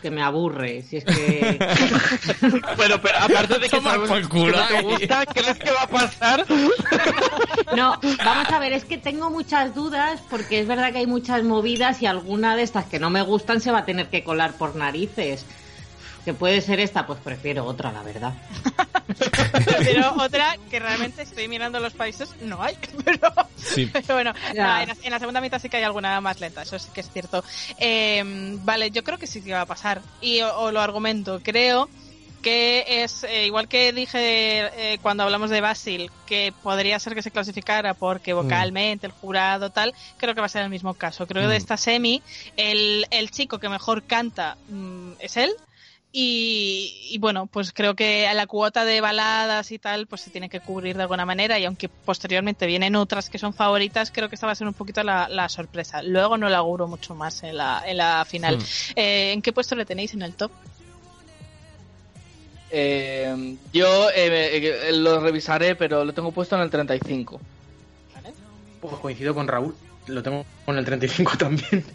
Que 0.01 0.09
me 0.09 0.21
aburre. 0.23 0.81
Si 0.81 0.97
es 0.97 1.05
que. 1.05 1.59
Bueno, 2.77 2.99
pero 3.01 3.17
aparte 3.19 3.59
de 3.59 3.69
que 3.69 3.81
sabemos 3.81 4.09
por 4.09 4.27
culo, 4.29 4.53
que 4.53 4.57
no 4.59 4.67
te 4.67 4.81
gusta, 4.81 5.25
¿crees 5.27 5.59
que 5.59 5.71
va 5.71 5.83
a 5.83 5.87
pasar? 5.87 6.45
No, 7.75 7.97
vamos 8.25 8.49
a 8.51 8.59
ver, 8.59 8.73
es 8.73 8.83
que 8.83 8.97
tengo 8.97 9.29
muchas 9.29 9.73
dudas 9.73 10.21
porque 10.29 10.59
es 10.59 10.67
verdad 10.67 10.91
que 10.91 10.99
hay 10.99 11.07
muchas 11.07 11.43
movidas 11.43 12.01
y 12.01 12.05
alguna 12.05 12.55
de 12.57 12.63
estas 12.63 12.85
que 12.85 12.99
no 12.99 13.09
me 13.09 13.21
gustan 13.21 13.61
se 13.61 13.71
va 13.71 13.79
a 13.79 13.85
tener 13.85 14.07
que 14.09 14.23
colar 14.23 14.53
por 14.53 14.75
narices. 14.75 15.45
Que 16.25 16.33
puede 16.33 16.61
ser 16.61 16.79
esta, 16.79 17.07
pues 17.07 17.19
prefiero 17.19 17.65
otra, 17.65 17.91
la 17.91 18.03
verdad. 18.03 18.33
Pero 19.83 20.13
otra 20.19 20.55
que 20.69 20.79
realmente 20.79 21.23
estoy 21.23 21.47
mirando 21.47 21.79
los 21.79 21.93
países, 21.93 22.29
no 22.41 22.61
hay. 22.61 22.75
Pero, 23.05 23.31
Sí. 23.57 23.85
pero 23.93 24.15
bueno, 24.15 24.33
en, 24.49 24.57
la, 24.57 24.83
en 25.03 25.11
la 25.11 25.19
segunda 25.19 25.39
mitad 25.39 25.61
sí 25.61 25.69
que 25.69 25.77
hay 25.77 25.83
alguna 25.83 26.19
más 26.19 26.39
lenta, 26.39 26.63
eso 26.63 26.79
sí 26.79 26.89
que 26.93 27.01
es 27.01 27.09
cierto. 27.11 27.43
Eh, 27.77 28.23
vale, 28.63 28.89
yo 28.91 29.03
creo 29.03 29.17
que 29.19 29.27
sí 29.27 29.41
que 29.41 29.53
va 29.53 29.61
a 29.61 29.65
pasar. 29.67 30.01
Y 30.19 30.41
o, 30.41 30.57
o 30.57 30.71
lo 30.71 30.81
argumento, 30.81 31.39
creo 31.43 31.87
que 32.41 33.03
es 33.03 33.23
eh, 33.23 33.45
igual 33.45 33.67
que 33.67 33.93
dije 33.93 34.17
eh, 34.93 34.97
cuando 35.03 35.21
hablamos 35.23 35.51
de 35.51 35.61
Basil 35.61 36.09
que 36.25 36.51
podría 36.63 36.97
ser 36.97 37.13
que 37.13 37.21
se 37.21 37.29
clasificara 37.29 37.93
porque 37.93 38.33
vocalmente 38.33 39.05
el 39.05 39.11
jurado 39.13 39.69
tal 39.69 39.93
creo 40.17 40.33
que 40.33 40.39
va 40.41 40.47
a 40.47 40.49
ser 40.49 40.63
el 40.63 40.71
mismo 40.71 40.95
caso 40.95 41.27
creo 41.27 41.43
que 41.43 41.49
de 41.49 41.53
Mm. 41.53 41.61
esta 41.61 41.77
semi 41.77 42.23
el, 42.57 43.05
el 43.11 43.29
chico 43.29 43.59
que 43.59 43.69
mejor 43.69 44.01
canta 44.01 44.57
mm, 44.69 45.11
es 45.19 45.37
él 45.37 45.51
Y, 46.13 47.07
y 47.09 47.17
bueno, 47.19 47.47
pues 47.47 47.71
creo 47.71 47.95
que 47.95 48.27
a 48.27 48.33
la 48.33 48.45
cuota 48.45 48.83
de 48.83 48.99
baladas 48.99 49.71
y 49.71 49.79
tal, 49.79 50.07
pues 50.07 50.21
se 50.21 50.29
tiene 50.29 50.49
que 50.49 50.59
cubrir 50.59 50.97
de 50.97 51.03
alguna 51.03 51.25
manera. 51.25 51.57
Y 51.57 51.65
aunque 51.65 51.87
posteriormente 51.87 52.67
vienen 52.67 52.95
otras 52.95 53.29
que 53.29 53.37
son 53.37 53.53
favoritas, 53.53 54.11
creo 54.11 54.27
que 54.27 54.35
esta 54.35 54.45
va 54.47 54.51
a 54.51 54.55
ser 54.55 54.67
un 54.67 54.73
poquito 54.73 55.03
la, 55.03 55.29
la 55.29 55.47
sorpresa. 55.47 56.03
Luego 56.03 56.37
no 56.37 56.49
la 56.49 56.57
auguro 56.57 56.87
mucho 56.87 57.15
más 57.15 57.43
en 57.43 57.57
la, 57.57 57.83
en 57.85 57.97
la 57.97 58.25
final. 58.25 58.57
Hmm. 58.57 58.61
Eh, 58.95 59.31
¿En 59.31 59.41
qué 59.41 59.53
puesto 59.53 59.75
le 59.75 59.85
tenéis 59.85 60.13
en 60.13 60.21
el 60.21 60.33
top? 60.33 60.51
Eh, 62.73 63.57
yo 63.73 64.09
eh, 64.11 64.87
eh, 64.87 64.91
lo 64.93 65.19
revisaré, 65.19 65.75
pero 65.75 66.05
lo 66.05 66.13
tengo 66.13 66.31
puesto 66.31 66.55
en 66.55 66.61
el 66.61 66.69
35. 66.69 67.39
Pues 68.79 68.95
coincido 68.95 69.35
con 69.35 69.47
Raúl. 69.47 69.75
Lo 70.07 70.23
tengo 70.23 70.45
con 70.65 70.77
el 70.77 70.85
35 70.85 71.37
también. 71.37 71.85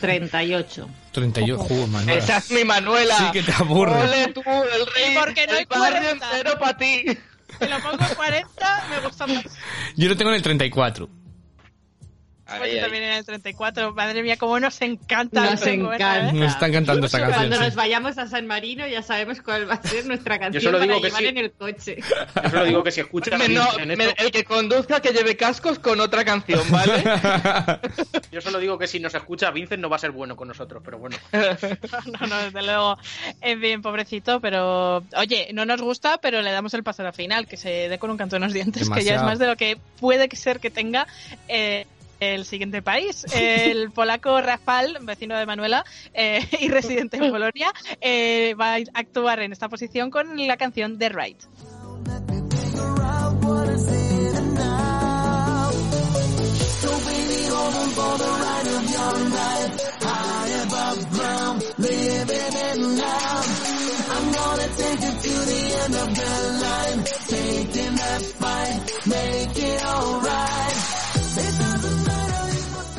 38. 0.00 0.88
38, 1.12 1.58
juego, 1.58 1.86
Manuel. 1.86 2.18
Esa 2.18 2.38
es 2.38 2.50
mi 2.50 2.64
Manuela. 2.64 3.16
Sí 3.18 3.24
que 3.32 3.42
te 3.42 3.52
aburre. 3.52 3.92
Ole 3.92 4.32
tú, 4.32 4.42
el 4.46 4.86
rey. 4.94 5.12
¿Y 5.12 5.18
por 5.18 5.34
qué 5.34 5.46
no 5.46 5.52
hay 5.52 5.60
el 5.60 5.66
barrio 5.66 6.00
40? 6.00 6.10
entero 6.38 6.58
para 6.58 6.76
ti. 6.76 7.04
Si 7.58 7.66
lo 7.68 7.80
pongo 7.80 8.04
en 8.04 8.14
40, 8.14 8.86
me 8.90 9.00
gusta 9.06 9.26
más. 9.26 9.44
Yo 9.96 10.08
lo 10.08 10.16
tengo 10.16 10.30
en 10.30 10.36
el 10.36 10.42
34. 10.42 11.08
Ahí, 12.48 12.58
yo 12.70 12.76
ahí. 12.76 12.80
también 12.80 13.02
en 13.04 13.12
el 13.14 13.24
34. 13.24 13.92
Madre 13.94 14.22
mía, 14.22 14.36
cómo 14.36 14.60
nos 14.60 14.80
encanta. 14.82 15.50
Nos 15.50 15.60
Tengo, 15.60 15.92
¿eh? 15.92 15.96
encanta. 15.96 16.32
Me 16.32 16.46
están 16.46 16.72
cantando 16.72 17.06
esa 17.06 17.18
canción. 17.18 17.38
Cuando 17.40 17.56
sí. 17.56 17.62
nos 17.64 17.74
vayamos 17.74 18.18
a 18.18 18.26
San 18.28 18.46
Marino 18.46 18.86
ya 18.86 19.02
sabemos 19.02 19.42
cuál 19.42 19.68
va 19.68 19.74
a 19.74 19.82
ser 19.82 20.06
nuestra 20.06 20.38
canción 20.38 20.62
solo 20.62 20.78
para 20.78 20.86
digo 20.92 21.00
que 21.02 21.08
llevar 21.08 21.22
sí. 21.22 21.26
en 21.28 21.38
el 21.38 21.52
coche. 21.52 21.96
Yo 22.44 22.50
solo 22.50 22.64
digo 22.64 22.84
que 22.84 22.90
si 22.92 23.00
escuchas 23.00 23.38
Me- 23.38 23.48
no, 23.48 23.78
en 23.78 23.88
me- 23.98 24.04
esto, 24.04 24.24
el 24.24 24.30
que 24.30 24.44
conduzca 24.44 25.00
que 25.00 25.10
lleve 25.12 25.36
cascos 25.36 25.78
con 25.78 25.98
otra 26.00 26.24
canción, 26.24 26.62
¿vale? 26.70 27.02
yo 28.32 28.40
solo 28.40 28.58
digo 28.58 28.78
que 28.78 28.86
si 28.86 29.00
nos 29.00 29.14
escucha 29.14 29.50
Vincent 29.50 29.80
no 29.82 29.88
va 29.88 29.96
a 29.96 30.00
ser 30.00 30.10
bueno 30.12 30.36
con 30.36 30.48
nosotros, 30.48 30.82
pero 30.84 30.98
bueno. 30.98 31.16
No, 32.20 32.26
no, 32.26 32.36
desde 32.38 32.62
luego. 32.62 32.98
En 33.40 33.60
fin, 33.60 33.82
pobrecito, 33.82 34.40
pero. 34.40 35.02
Oye, 35.16 35.48
no 35.52 35.64
nos 35.64 35.80
gusta, 35.82 36.18
pero 36.18 36.42
le 36.42 36.50
damos 36.52 36.72
el 36.74 36.82
paso 36.82 37.02
a 37.02 37.06
la 37.06 37.12
final, 37.12 37.46
que 37.46 37.56
se 37.56 37.88
dé 37.88 37.98
con 37.98 38.10
un 38.10 38.16
canto 38.16 38.36
en 38.36 38.42
los 38.42 38.52
dientes, 38.52 38.88
que 38.90 39.02
ya 39.04 39.16
es 39.16 39.22
más 39.22 39.38
de 39.38 39.46
lo 39.46 39.56
que 39.56 39.78
puede 40.00 40.28
ser 40.36 40.60
que 40.60 40.70
tenga. 40.70 41.06
eh, 41.48 41.86
el 42.20 42.44
siguiente 42.44 42.82
país, 42.82 43.24
el 43.34 43.90
polaco 43.90 44.40
Rafal, 44.40 44.98
vecino 45.02 45.36
de 45.38 45.46
Manuela 45.46 45.84
eh, 46.14 46.40
y 46.60 46.68
residente 46.68 47.16
en 47.18 47.30
Polonia, 47.30 47.72
eh, 48.00 48.54
va 48.60 48.74
a 48.74 48.78
actuar 48.94 49.40
en 49.40 49.52
esta 49.52 49.68
posición 49.68 50.10
con 50.10 50.46
la 50.46 50.56
canción 50.56 50.98
The 50.98 51.08
Right. 51.08 51.42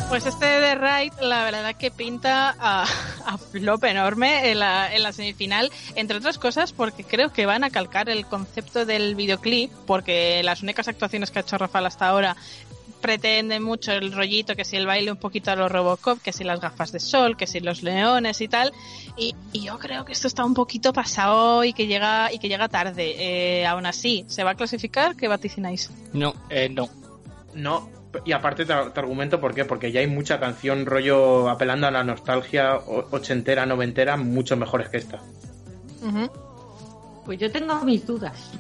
Pues 0.10 0.26
este 0.26 0.46
de 0.46 0.76
Right, 0.76 1.14
la 1.20 1.44
verdad 1.44 1.76
que 1.76 1.92
pinta 1.92 2.56
a, 2.58 2.84
a 3.26 3.38
flop 3.38 3.84
enorme 3.84 4.52
en 4.52 4.60
la, 4.60 4.94
en 4.96 5.04
la 5.04 5.12
semifinal, 5.12 5.70
entre 5.96 6.18
otras 6.18 6.38
cosas 6.38 6.72
porque 6.72 7.04
creo 7.04 7.34
que 7.34 7.46
van 7.46 7.66
a 7.66 7.70
calcar 7.70 8.10
el 8.10 8.26
concepto 8.26 8.86
del 8.86 9.16
videoclip, 9.16 9.70
porque 9.86 10.42
las 10.44 10.64
únicas 10.64 10.88
actuaciones 10.88 11.30
que 11.30 11.40
ha 11.40 11.42
hecho 11.42 11.58
Rafael 11.58 11.86
hasta 11.86 12.08
ahora 12.08 12.38
pretenden 13.02 13.62
mucho 13.64 13.92
el 13.92 14.12
rollito, 14.14 14.56
que 14.56 14.66
si 14.66 14.76
el 14.78 14.88
baile 14.88 15.12
un 15.12 15.18
poquito 15.18 15.52
a 15.52 15.56
los 15.56 15.72
Robocop, 15.72 16.22
que 16.22 16.34
si 16.34 16.44
las 16.44 16.62
gafas 16.62 16.92
de 16.92 17.00
sol, 17.00 17.38
que 17.38 17.46
si 17.46 17.60
los 17.60 17.84
leones 17.84 18.42
y 18.42 18.48
tal, 18.48 18.74
y, 19.18 19.36
y 19.52 19.66
yo 19.66 19.78
creo 19.78 20.06
que 20.06 20.14
esto 20.14 20.28
está 20.28 20.46
un 20.46 20.54
poquito 20.54 20.94
pasado 20.94 21.64
y 21.64 21.74
que 21.74 21.86
llega 21.86 22.32
y 22.32 22.40
que 22.40 22.50
llega 22.50 22.70
tarde. 22.70 23.16
Eh, 23.20 23.68
aún 23.68 23.86
así, 23.86 24.26
¿se 24.30 24.44
va 24.44 24.52
a 24.52 24.56
clasificar? 24.56 25.16
¿Qué 25.16 25.28
vaticináis? 25.28 25.92
No. 26.14 26.34
Eh, 26.50 26.70
no. 26.70 26.90
No, 27.54 27.90
y 28.26 28.32
aparte 28.32 28.66
te, 28.66 28.74
te 28.74 29.00
argumento 29.00 29.40
por 29.42 29.54
qué, 29.54 29.66
porque 29.66 29.92
ya 29.92 30.00
hay 30.00 30.08
mucha 30.08 30.40
canción 30.40 30.86
rollo 30.86 31.50
apelando 31.50 31.88
a 31.88 31.92
la 31.92 32.04
nostalgia 32.04 32.78
ochentera, 33.12 33.66
noventera, 33.66 34.18
mucho 34.18 34.56
mejores 34.58 34.90
que 34.90 34.98
esta. 34.98 35.22
Pues 37.26 37.40
yo 37.40 37.52
tengo 37.52 37.76
mis 37.84 38.06
dudas. 38.06 38.52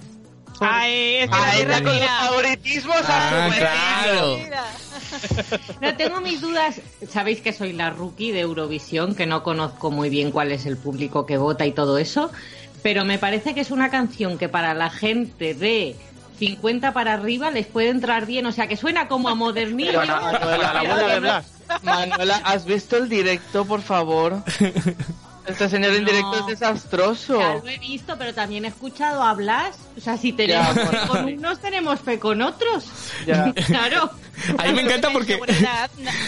Ay, 0.59 1.17
es 1.17 1.29
que 1.29 1.61
está 1.61 1.75
con 1.83 1.85
los 1.85 1.93
Mira. 1.93 2.19
favoritismos 2.25 2.95
a 3.07 3.45
Ah, 3.45 3.49
su 3.51 3.57
claro. 3.59 4.37
No 5.81 5.95
tengo 5.95 6.19
mis 6.21 6.41
dudas. 6.41 6.81
Sabéis 7.07 7.41
que 7.41 7.53
soy 7.53 7.73
la 7.73 7.91
rookie 7.91 8.31
de 8.31 8.39
Eurovisión, 8.41 9.13
que 9.15 9.27
no 9.27 9.43
conozco 9.43 9.91
muy 9.91 10.09
bien 10.09 10.31
cuál 10.31 10.51
es 10.51 10.65
el 10.65 10.75
público 10.77 11.25
que 11.27 11.37
vota 11.37 11.65
y 11.67 11.71
todo 11.73 11.99
eso, 11.99 12.31
pero 12.81 13.05
me 13.05 13.19
parece 13.19 13.53
que 13.53 13.61
es 13.61 13.69
una 13.71 13.89
canción 13.91 14.37
que 14.39 14.49
para 14.49 14.73
la 14.73 14.89
gente 14.89 15.53
de 15.53 15.95
50 16.37 16.93
para 16.93 17.13
arriba 17.13 17.51
les 17.51 17.67
puede 17.67 17.89
entrar 17.89 18.25
bien, 18.25 18.45
o 18.45 18.51
sea, 18.51 18.67
que 18.67 18.77
suena 18.77 19.07
como 19.07 19.29
a 19.29 19.35
modernillo. 19.35 20.01
Manuela, 21.83 22.41
¿has 22.45 22.65
visto 22.65 22.97
el 22.97 23.09
directo, 23.09 23.65
por 23.65 23.81
favor? 23.81 24.43
Este 25.47 25.69
señor 25.69 25.93
en 25.93 26.03
No. 26.03 26.09
directo 26.09 26.39
es 26.41 26.45
desastroso. 26.59 27.39
Ya 27.39 27.55
lo 27.55 27.67
he 27.67 27.77
visto, 27.79 28.15
pero 28.17 28.33
también 28.33 28.65
he 28.65 28.67
escuchado 28.67 29.23
a 29.23 29.33
Blas. 29.33 29.77
O 29.97 30.01
sea, 30.01 30.17
si 30.17 30.33
tenemos 30.33 30.75
Ya, 30.75 30.85
fe 30.87 31.07
con 31.07 31.25
unos, 31.25 31.59
tenemos 31.59 31.99
fe 32.01 32.19
con 32.19 32.41
otros. 32.41 32.85
Ya. 33.25 33.53
Claro. 33.67 34.09
A 34.59 34.65
mí 34.65 34.73
me 34.73 34.81
encanta 34.81 35.09
porque 35.11 35.39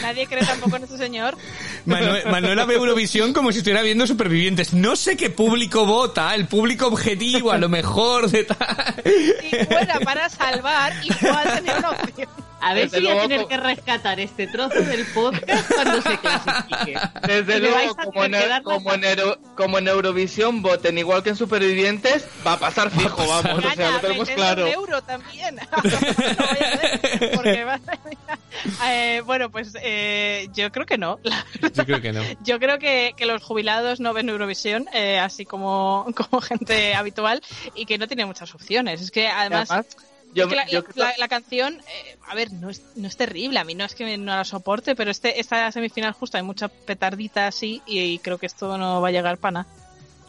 nadie 0.02 0.26
cree 0.26 0.44
tampoco 0.44 0.78
en 0.78 0.84
este 0.86 0.98
señor. 0.98 1.38
Manuel- 1.86 2.26
Manuela 2.32 2.66
ve 2.66 2.74
Eurovisión 2.76 3.34
como 3.34 3.52
si 3.52 3.60
estuviera 3.60 3.84
viendo 3.84 4.08
Supervivientes. 4.08 4.74
No 4.74 4.96
sé 4.96 5.16
qué 5.16 5.30
público 5.30 5.86
vota, 5.86 6.34
el 6.34 6.48
público 6.48 6.88
objetivo, 6.88 7.52
a 7.52 7.58
lo 7.60 7.70
mejor 7.70 8.30
de 8.32 8.46
tal. 8.46 8.96
Si 9.04 9.66
fuera 9.66 10.00
para 10.00 10.28
salvar, 10.30 10.94
igual 11.04 11.54
tenía 11.56 11.78
una 11.78 11.90
opción. 11.92 12.30
A 12.62 12.74
ver 12.74 12.90
Desde 12.90 12.98
si 13.00 13.04
voy 13.14 13.18
a 13.18 13.22
tener 13.28 13.46
que 13.48 13.58
rescatar 13.58 14.20
este 14.20 14.48
trozo 14.48 14.82
del 14.82 15.06
podcast 15.08 15.72
cuando 15.74 16.02
se 16.02 16.18
clasifique. 16.18 17.00
Desde 17.28 17.60
luego, 17.60 17.96
a 17.98 18.04
como 18.06 18.24
en, 18.26 18.64
como, 18.64 18.94
en 18.94 19.04
Euro- 19.04 19.40
como 19.56 19.78
en 19.78 19.88
Eurovisión 19.88 20.62
voten 20.62 20.98
igual 20.98 21.24
que 21.24 21.30
en 21.30 21.36
Supervivientes, 21.36 22.28
va 22.46 22.54
a 22.54 22.60
pasar 22.60 22.90
fijo, 22.92 23.26
vamos. 23.28 23.64
O 23.66 23.72
sea, 23.76 23.92
lo 23.92 24.00
tenemos 24.00 24.30
claro. 24.30 24.68
euro 24.68 25.02
también. 25.04 25.56
No 25.70 26.46
voy 26.46 26.66
a 26.66 26.78
ver, 26.78 27.32
porque 27.36 27.66
madre 27.66 28.00
mía. 28.06 28.40
Eh, 28.86 29.22
bueno, 29.26 29.50
pues 29.50 29.74
eh, 29.82 30.48
yo 30.54 30.72
creo 30.72 30.86
que 30.86 30.98
no. 30.98 31.20
Yo 31.74 31.86
creo 31.86 32.02
que 32.02 32.12
no. 32.12 32.22
Yo 32.44 32.60
creo 32.60 32.78
que, 32.80 33.14
que 33.16 33.26
los 33.26 33.42
jubilados 33.44 34.00
no 34.00 34.14
ven 34.14 34.30
Eurovisión, 34.30 34.88
eh, 34.94 35.18
así 35.20 35.46
como, 35.46 36.06
como 36.16 36.42
gente 36.42 36.94
habitual, 36.96 37.42
y 37.76 37.86
que 37.86 37.98
no 37.98 38.08
tiene 38.08 38.26
muchas 38.26 38.54
opciones. 38.54 39.02
Es 39.02 39.12
que 39.12 39.28
además, 39.28 39.70
Además, 39.72 39.98
yo, 40.34 40.44
es 40.46 40.50
que 40.50 40.56
la, 40.56 40.68
yo 40.68 40.80
la- 40.80 40.86
creo- 40.86 41.06
la- 41.06 41.14
la 41.18 41.28
canción, 41.28 41.76
eh, 41.80 42.18
a 42.28 42.36
ver, 42.36 42.52
no 42.54 42.70
es, 42.70 42.82
no 42.96 43.08
es 43.08 43.18
terrible, 43.18 43.60
a 43.60 43.64
mí 43.64 43.76
no 43.76 43.86
es 43.86 43.96
que 43.96 44.18
no 44.18 44.36
la 44.36 44.44
soporte, 44.46 44.96
pero 44.96 45.12
este, 45.12 45.40
esta 45.40 45.72
semifinal 45.72 46.14
justo 46.14 46.38
hay 46.38 46.44
mucha 46.44 46.68
petardita 46.68 47.48
así, 47.48 47.82
y, 47.86 48.20
creo 48.20 48.38
que 48.38 48.46
esto 48.46 48.78
no 48.78 49.02
va 49.02 49.08
a 49.08 49.12
llegar 49.12 49.38
para 49.38 49.52
nada. 49.52 49.68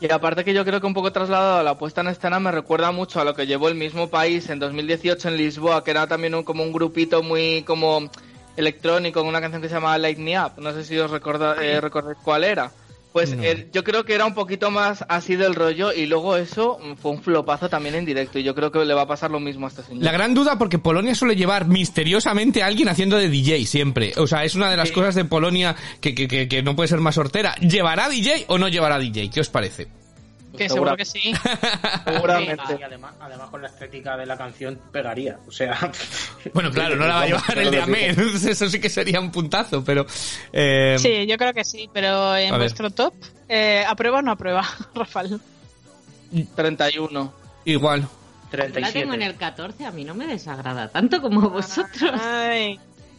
Y 0.00 0.10
aparte 0.10 0.44
que 0.44 0.54
yo 0.54 0.64
creo 0.64 0.80
que 0.80 0.86
un 0.86 0.94
poco 0.94 1.12
trasladado 1.12 1.58
a 1.58 1.62
la 1.62 1.76
puesta 1.76 2.00
en 2.00 2.08
escena 2.08 2.40
me 2.40 2.50
recuerda 2.50 2.90
mucho 2.90 3.20
a 3.20 3.24
lo 3.24 3.34
que 3.34 3.46
llevó 3.46 3.68
el 3.68 3.74
mismo 3.74 4.08
país 4.08 4.48
en 4.48 4.58
2018 4.58 5.28
en 5.28 5.36
Lisboa, 5.36 5.84
que 5.84 5.90
era 5.90 6.06
también 6.06 6.34
un, 6.34 6.42
como 6.42 6.62
un 6.62 6.72
grupito 6.72 7.22
muy 7.22 7.62
como 7.64 8.10
electrónico, 8.56 9.20
con 9.20 9.28
una 9.28 9.40
canción 9.42 9.60
que 9.60 9.68
se 9.68 9.74
llamaba 9.74 9.98
Light 9.98 10.16
Me 10.18 10.40
Up. 10.40 10.52
No 10.56 10.72
sé 10.72 10.84
si 10.84 10.98
os 10.98 11.10
recorda, 11.10 11.56
eh, 11.62 11.80
recordáis 11.82 12.16
cuál 12.24 12.44
era. 12.44 12.72
Pues 13.12 13.34
No. 13.34 13.42
eh, 13.42 13.68
yo 13.72 13.82
creo 13.82 14.04
que 14.04 14.14
era 14.14 14.24
un 14.24 14.34
poquito 14.34 14.70
más 14.70 15.04
así 15.08 15.34
del 15.34 15.54
rollo 15.56 15.92
y 15.92 16.06
luego 16.06 16.36
eso 16.36 16.78
mm, 16.80 16.94
fue 16.94 17.10
un 17.10 17.22
flopazo 17.22 17.68
también 17.68 17.96
en 17.96 18.04
directo 18.04 18.38
y 18.38 18.44
yo 18.44 18.54
creo 18.54 18.70
que 18.70 18.84
le 18.84 18.94
va 18.94 19.02
a 19.02 19.06
pasar 19.08 19.30
lo 19.32 19.40
mismo 19.40 19.66
a 19.66 19.68
este 19.70 19.82
señor. 19.82 20.04
La 20.04 20.12
gran 20.12 20.32
duda 20.32 20.58
porque 20.58 20.78
Polonia 20.78 21.14
suele 21.14 21.34
llevar 21.34 21.66
misteriosamente 21.66 22.62
a 22.62 22.66
alguien 22.66 22.88
haciendo 22.88 23.16
de 23.16 23.28
DJ 23.28 23.66
siempre. 23.66 24.12
O 24.16 24.26
sea, 24.26 24.44
es 24.44 24.54
una 24.54 24.70
de 24.70 24.76
las 24.76 24.92
cosas 24.92 25.14
de 25.16 25.24
Polonia 25.24 25.74
que, 26.00 26.14
que, 26.14 26.28
que, 26.28 26.48
que 26.48 26.62
no 26.62 26.76
puede 26.76 26.88
ser 26.88 27.00
más 27.00 27.18
hortera. 27.18 27.54
¿Llevará 27.56 28.08
DJ 28.08 28.44
o 28.48 28.58
no 28.58 28.68
llevará 28.68 28.98
DJ? 28.98 29.30
¿Qué 29.30 29.40
os 29.40 29.48
parece? 29.48 29.88
Que 30.56 30.68
Segura- 30.68 30.92
seguro 30.92 30.96
que 30.96 31.04
sí. 31.04 31.32
Seguramente. 32.04 32.76
Y 32.78 32.82
además, 32.82 33.14
además 33.20 33.50
con 33.50 33.62
la 33.62 33.68
estética 33.68 34.16
de 34.16 34.26
la 34.26 34.36
canción 34.36 34.78
pegaría. 34.90 35.38
O 35.46 35.52
sea, 35.52 35.78
Bueno, 36.54 36.70
claro, 36.70 36.96
no 36.96 37.06
la 37.06 37.14
va 37.14 37.22
a 37.22 37.26
llevar 37.26 37.58
el 37.58 37.70
de 37.70 37.80
Amén. 37.82 38.16
Eso 38.48 38.68
sí 38.68 38.80
que 38.80 38.88
sería 38.90 39.20
un 39.20 39.30
puntazo, 39.30 39.84
pero... 39.84 40.06
eh, 40.52 40.96
Sí, 40.98 41.26
yo 41.26 41.36
creo 41.36 41.52
que 41.52 41.64
sí, 41.64 41.88
pero 41.92 42.36
en 42.36 42.48
A 42.48 42.52
ver. 42.52 42.60
vuestro 42.62 42.90
top, 42.90 43.14
eh, 43.48 43.84
¿aprueba 43.88 44.18
o 44.18 44.22
no 44.22 44.32
aprueba, 44.32 44.64
Rafael? 44.94 45.40
31. 46.56 47.32
Igual. 47.64 48.00
Yo 48.02 48.06
la 48.58 48.64
37. 48.64 49.00
tengo 49.00 49.14
en 49.14 49.22
el 49.22 49.36
14, 49.36 49.84
a 49.86 49.90
mí 49.92 50.04
no 50.04 50.14
me 50.14 50.26
desagrada 50.26 50.88
tanto 50.88 51.20
como 51.22 51.42
a 51.42 51.48
vosotros. 51.48 52.20
Ay, 52.20 52.78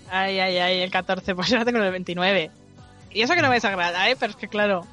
ay, 0.10 0.40
ay, 0.40 0.58
ay, 0.58 0.82
el 0.82 0.92
14, 0.92 1.36
pues 1.36 1.50
yo 1.50 1.58
la 1.58 1.66
tengo 1.66 1.80
en 1.80 1.86
el 1.86 1.92
29. 1.92 2.52
Y 3.12 3.22
eso 3.22 3.34
que 3.34 3.42
no 3.42 3.48
me 3.50 3.56
desagrada, 3.56 4.10
¿eh? 4.10 4.16
Pero 4.20 4.32
es 4.32 4.36
que 4.38 4.48
claro, 4.48 4.86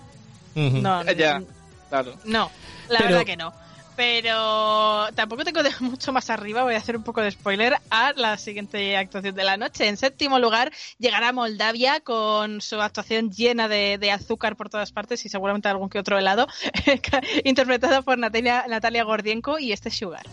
no, 0.54 1.04
Ya, 1.12 1.42
claro. 1.88 2.14
no, 2.24 2.50
la 2.88 2.98
Pero- 2.98 3.10
verdad 3.10 3.24
que 3.26 3.36
no. 3.36 3.52
Pero 3.96 5.08
tampoco 5.16 5.44
tengo 5.44 5.64
de 5.64 5.72
mucho 5.80 6.12
más 6.12 6.30
arriba, 6.30 6.62
voy 6.62 6.74
a 6.74 6.78
hacer 6.78 6.96
un 6.96 7.02
poco 7.02 7.20
de 7.20 7.32
spoiler 7.32 7.74
a 7.90 8.12
la 8.14 8.38
siguiente 8.38 8.96
actuación 8.96 9.34
de 9.34 9.42
la 9.42 9.56
noche. 9.56 9.88
En 9.88 9.96
séptimo 9.96 10.38
lugar 10.38 10.70
llegará 11.00 11.32
Moldavia 11.32 11.98
con 11.98 12.60
su 12.60 12.80
actuación 12.80 13.32
llena 13.32 13.66
de, 13.66 13.98
de 13.98 14.12
azúcar 14.12 14.54
por 14.54 14.68
todas 14.70 14.92
partes 14.92 15.26
y 15.26 15.28
seguramente 15.28 15.66
algún 15.68 15.88
que 15.90 15.98
otro 15.98 16.16
helado, 16.16 16.46
interpretada 17.44 18.02
por 18.02 18.18
Natalia, 18.18 18.66
Natalia 18.68 19.02
Gordienko 19.02 19.58
y 19.58 19.72
este 19.72 19.90
Sugar. 19.90 20.26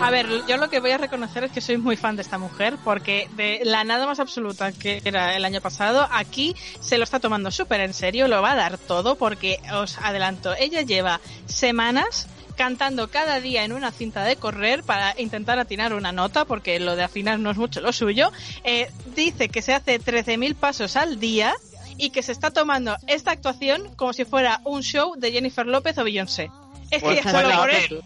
A 0.00 0.10
ver, 0.10 0.26
yo 0.48 0.56
lo 0.56 0.70
que 0.70 0.80
voy 0.80 0.92
a 0.92 0.98
reconocer 0.98 1.44
es 1.44 1.52
que 1.52 1.60
soy 1.60 1.76
muy 1.76 1.94
fan 1.94 2.16
de 2.16 2.22
esta 2.22 2.38
mujer 2.38 2.78
porque 2.82 3.28
de 3.36 3.60
la 3.64 3.84
nada 3.84 4.06
más 4.06 4.18
absoluta 4.18 4.72
que 4.72 5.02
era 5.04 5.36
el 5.36 5.44
año 5.44 5.60
pasado, 5.60 6.08
aquí 6.10 6.56
se 6.80 6.96
lo 6.96 7.04
está 7.04 7.20
tomando 7.20 7.50
súper 7.50 7.80
en 7.80 7.92
serio, 7.92 8.26
lo 8.26 8.40
va 8.40 8.52
a 8.52 8.56
dar 8.56 8.78
todo 8.78 9.16
porque 9.16 9.58
os 9.74 9.98
adelanto, 9.98 10.54
ella 10.54 10.80
lleva 10.80 11.20
semanas 11.44 12.28
cantando 12.56 13.08
cada 13.08 13.40
día 13.40 13.64
en 13.64 13.72
una 13.72 13.90
cinta 13.90 14.24
de 14.24 14.36
correr 14.36 14.84
para 14.84 15.14
intentar 15.18 15.58
atinar 15.58 15.92
una 15.92 16.12
nota, 16.12 16.46
porque 16.46 16.80
lo 16.80 16.96
de 16.96 17.02
afinar 17.02 17.38
no 17.38 17.50
es 17.50 17.56
mucho 17.58 17.80
lo 17.80 17.92
suyo. 17.92 18.32
Eh, 18.64 18.90
dice 19.14 19.48
que 19.50 19.62
se 19.62 19.74
hace 19.74 20.00
13.000 20.00 20.54
pasos 20.56 20.96
al 20.96 21.20
día 21.20 21.54
y 21.98 22.10
que 22.10 22.22
se 22.22 22.32
está 22.32 22.50
tomando 22.50 22.96
esta 23.06 23.32
actuación 23.32 23.94
como 23.96 24.14
si 24.14 24.24
fuera 24.24 24.60
un 24.64 24.82
show 24.82 25.14
de 25.16 25.32
Jennifer 25.32 25.66
López 25.66 25.96
o 25.98 26.04
Beyoncé. 26.04 26.50
Es 26.90 27.02
que 27.02 27.08
Bueno, 27.08 27.22
solo 27.30 27.48
a 27.48 27.56
por 27.58 27.66
ver, 27.66 27.84
eso- 27.84 28.02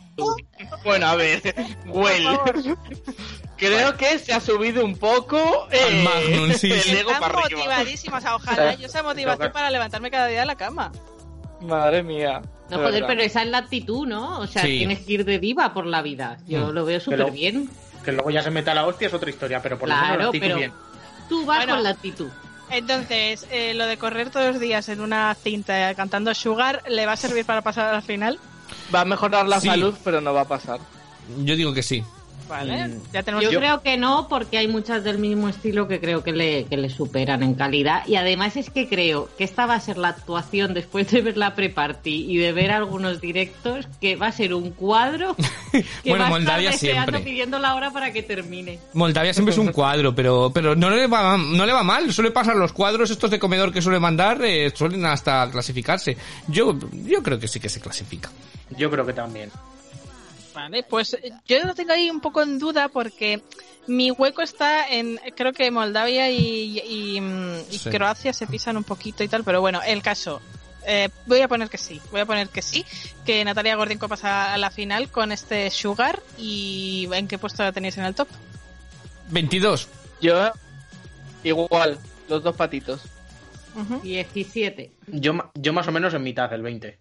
Bueno, 0.84 1.06
a 1.06 1.14
ver, 1.16 1.54
Well. 1.86 2.26
Creo 3.56 3.96
que 3.96 4.18
se 4.18 4.32
ha 4.32 4.40
subido 4.40 4.84
un 4.84 4.96
poco 4.96 5.68
eh, 5.70 6.02
Magnum, 6.04 6.50
sí, 6.52 6.70
sí. 6.72 6.90
el 6.90 6.96
ego 6.98 7.10
Están 7.12 7.30
para 7.32 7.44
arriba. 7.44 8.16
o 8.16 8.20
sea, 8.20 8.34
ojalá 8.36 8.74
yo 8.74 8.88
sea 8.88 9.02
motivación 9.02 9.52
para 9.52 9.70
levantarme 9.70 10.10
cada 10.10 10.26
día 10.26 10.40
de 10.40 10.46
la 10.46 10.56
cama. 10.56 10.92
Madre 11.60 12.02
mía. 12.02 12.42
No, 12.70 12.70
de 12.70 12.76
joder, 12.76 12.92
verdad. 12.94 13.08
pero 13.08 13.22
esa 13.22 13.42
es 13.42 13.48
la 13.48 13.58
actitud, 13.58 14.06
¿no? 14.06 14.40
O 14.40 14.46
sea, 14.46 14.62
Sí. 14.62 14.78
tienes 14.78 15.00
que 15.00 15.12
ir 15.12 15.24
de 15.24 15.38
diva 15.38 15.72
por 15.72 15.86
la 15.86 16.02
vida. 16.02 16.38
Yo 16.46 16.66
Mm. 16.66 16.70
lo 16.72 16.84
veo 16.84 17.00
súper 17.00 17.30
bien. 17.30 17.70
Que 18.04 18.12
luego 18.12 18.30
ya 18.30 18.42
se 18.42 18.50
meta 18.50 18.74
la 18.74 18.86
hostia 18.86 19.08
es 19.08 19.14
otra 19.14 19.30
historia, 19.30 19.62
pero 19.62 19.78
por 19.78 19.88
lo 19.88 19.94
menos 19.94 20.18
la 20.18 20.24
actitud 20.26 20.40
pero 20.46 20.56
bien. 20.56 20.72
tú 21.28 21.46
vas 21.46 21.58
Bueno. 21.58 21.74
con 21.74 21.82
la 21.84 21.90
actitud. 21.90 22.28
Entonces, 22.70 23.46
eh, 23.50 23.72
lo 23.74 23.86
de 23.86 23.96
correr 23.98 24.30
todos 24.30 24.46
los 24.52 24.60
días 24.60 24.88
en 24.88 25.00
una 25.00 25.34
cinta 25.34 25.94
cantando 25.94 26.34
Sugar, 26.34 26.82
¿le 26.88 27.06
va 27.06 27.12
a 27.12 27.16
servir 27.16 27.44
para 27.46 27.62
pasar 27.62 27.94
al 27.94 28.02
final? 28.02 28.38
Va 28.94 29.00
a 29.02 29.04
mejorar 29.04 29.46
la 29.46 29.60
Sí. 29.60 29.68
salud, 29.68 29.94
pero 30.04 30.20
no 30.20 30.32
va 30.34 30.42
a 30.42 30.48
pasar. 30.48 30.78
Yo 31.38 31.56
digo 31.56 31.72
que 31.72 31.82
sí. 31.82 32.04
Vale, 32.48 32.88
Mm. 32.88 33.00
ya 33.12 33.22
tenemos 33.22 33.44
Yo, 33.44 33.50
Yo- 33.52 33.58
creo 33.58 33.82
que 33.82 33.96
no, 33.96 34.28
porque 34.28 34.58
hay 34.58 34.68
muchas 34.68 35.02
del 35.04 35.18
mismo 35.18 35.48
estilo 35.48 35.88
que 35.88 36.00
creo 36.00 36.22
que 36.22 36.32
le, 36.32 36.64
que 36.66 36.76
le 36.76 36.90
superan 36.90 37.42
en 37.42 37.54
calidad. 37.54 38.06
Y 38.06 38.16
además 38.16 38.56
es 38.56 38.70
que 38.70 38.88
creo 38.88 39.28
que 39.38 39.44
esta 39.44 39.66
va 39.66 39.74
a 39.74 39.80
ser 39.80 39.96
la 39.98 40.08
actuación 40.08 40.74
después 40.74 41.10
de 41.10 41.22
ver 41.22 41.36
la 41.36 41.54
pre-party 41.54 42.26
y 42.30 42.36
de 42.36 42.52
ver 42.52 42.70
algunos 42.70 43.20
directos, 43.20 43.86
que 44.00 44.16
va 44.16 44.26
a 44.28 44.32
ser 44.32 44.52
un 44.54 44.70
cuadro 44.70 45.34
que 45.72 45.84
Bueno, 46.10 46.22
va 46.24 46.26
a 46.26 46.30
Moldavia 46.30 46.70
estar 46.70 46.78
siempre. 46.90 47.20
pidiendo 47.20 47.58
la 47.58 47.74
hora 47.74 47.90
para 47.90 48.12
que 48.12 48.22
termine. 48.22 48.78
Moldavia 48.92 49.32
siempre 49.32 49.52
es 49.52 49.58
un 49.58 49.68
cuadro, 49.72 50.14
pero 50.14 50.50
pero 50.54 50.74
no 50.76 50.90
le 50.90 51.06
va 51.06 51.36
no 51.38 51.64
le 51.66 51.72
va 51.72 51.82
mal. 51.82 52.12
Suele 52.12 52.30
pasar 52.30 52.56
los 52.56 52.72
cuadros 52.72 53.10
estos 53.10 53.30
de 53.30 53.38
comedor 53.38 53.72
que 53.72 53.80
suele 53.82 53.98
mandar, 54.00 54.44
eh, 54.44 54.70
suelen 54.74 55.04
hasta 55.06 55.50
clasificarse. 55.50 56.16
Yo 56.48 56.76
yo 56.92 57.22
creo 57.22 57.38
que 57.38 57.48
sí 57.48 57.58
que 57.60 57.68
se 57.68 57.80
clasifica. 57.80 58.30
Yo 58.76 58.90
creo 58.90 59.04
que 59.06 59.12
también. 59.12 59.50
Vale, 60.54 60.84
pues 60.84 61.14
eh, 61.14 61.32
yo 61.48 61.58
lo 61.64 61.74
tengo 61.74 61.92
ahí 61.92 62.08
un 62.10 62.20
poco 62.20 62.40
en 62.42 62.58
duda 62.58 62.88
porque 62.88 63.42
mi 63.88 64.10
hueco 64.12 64.40
está 64.42 64.88
en, 64.88 65.20
creo 65.36 65.52
que 65.52 65.70
Moldavia 65.70 66.30
y, 66.30 66.78
y, 66.78 67.20
mm, 67.20 67.54
y 67.70 67.78
Sí. 67.78 67.90
Croacia 67.90 68.32
se 68.32 68.46
pisan 68.46 68.76
un 68.76 68.84
poquito 68.84 69.24
y 69.24 69.28
tal, 69.28 69.42
pero 69.44 69.60
bueno, 69.60 69.80
el 69.84 70.00
caso. 70.02 70.40
eh, 70.86 71.08
voy 71.26 71.40
a 71.40 71.48
poner 71.48 71.68
que 71.70 71.78
sí, 71.78 72.00
voy 72.12 72.20
a 72.20 72.26
poner 72.26 72.48
que 72.50 72.60
sí, 72.62 72.84
que 73.24 73.42
Natalia 73.44 73.74
Gordienko 73.74 74.06
pasa 74.06 74.52
a 74.52 74.58
la 74.58 74.70
final 74.70 75.08
con 75.10 75.32
este 75.32 75.70
Sugar 75.70 76.22
y 76.38 77.08
¿en 77.12 77.26
qué 77.26 77.38
puesto 77.38 77.62
la 77.62 77.72
tenéis 77.72 77.96
en 77.98 78.04
el 78.04 78.14
top? 78.14 78.28
22. 79.30 79.88
Yo, 80.20 80.52
igual, 81.42 81.98
los 82.28 82.42
dos 82.42 82.54
patitos. 82.56 83.00
Ujú. 83.74 84.00
17. 84.02 84.92
Yo, 85.08 85.34
ma- 85.34 85.50
yo 85.54 85.72
más 85.72 85.88
o 85.88 85.92
menos 85.92 86.14
en 86.14 86.22
mitad, 86.22 86.52
el 86.52 86.62
20. 86.62 86.98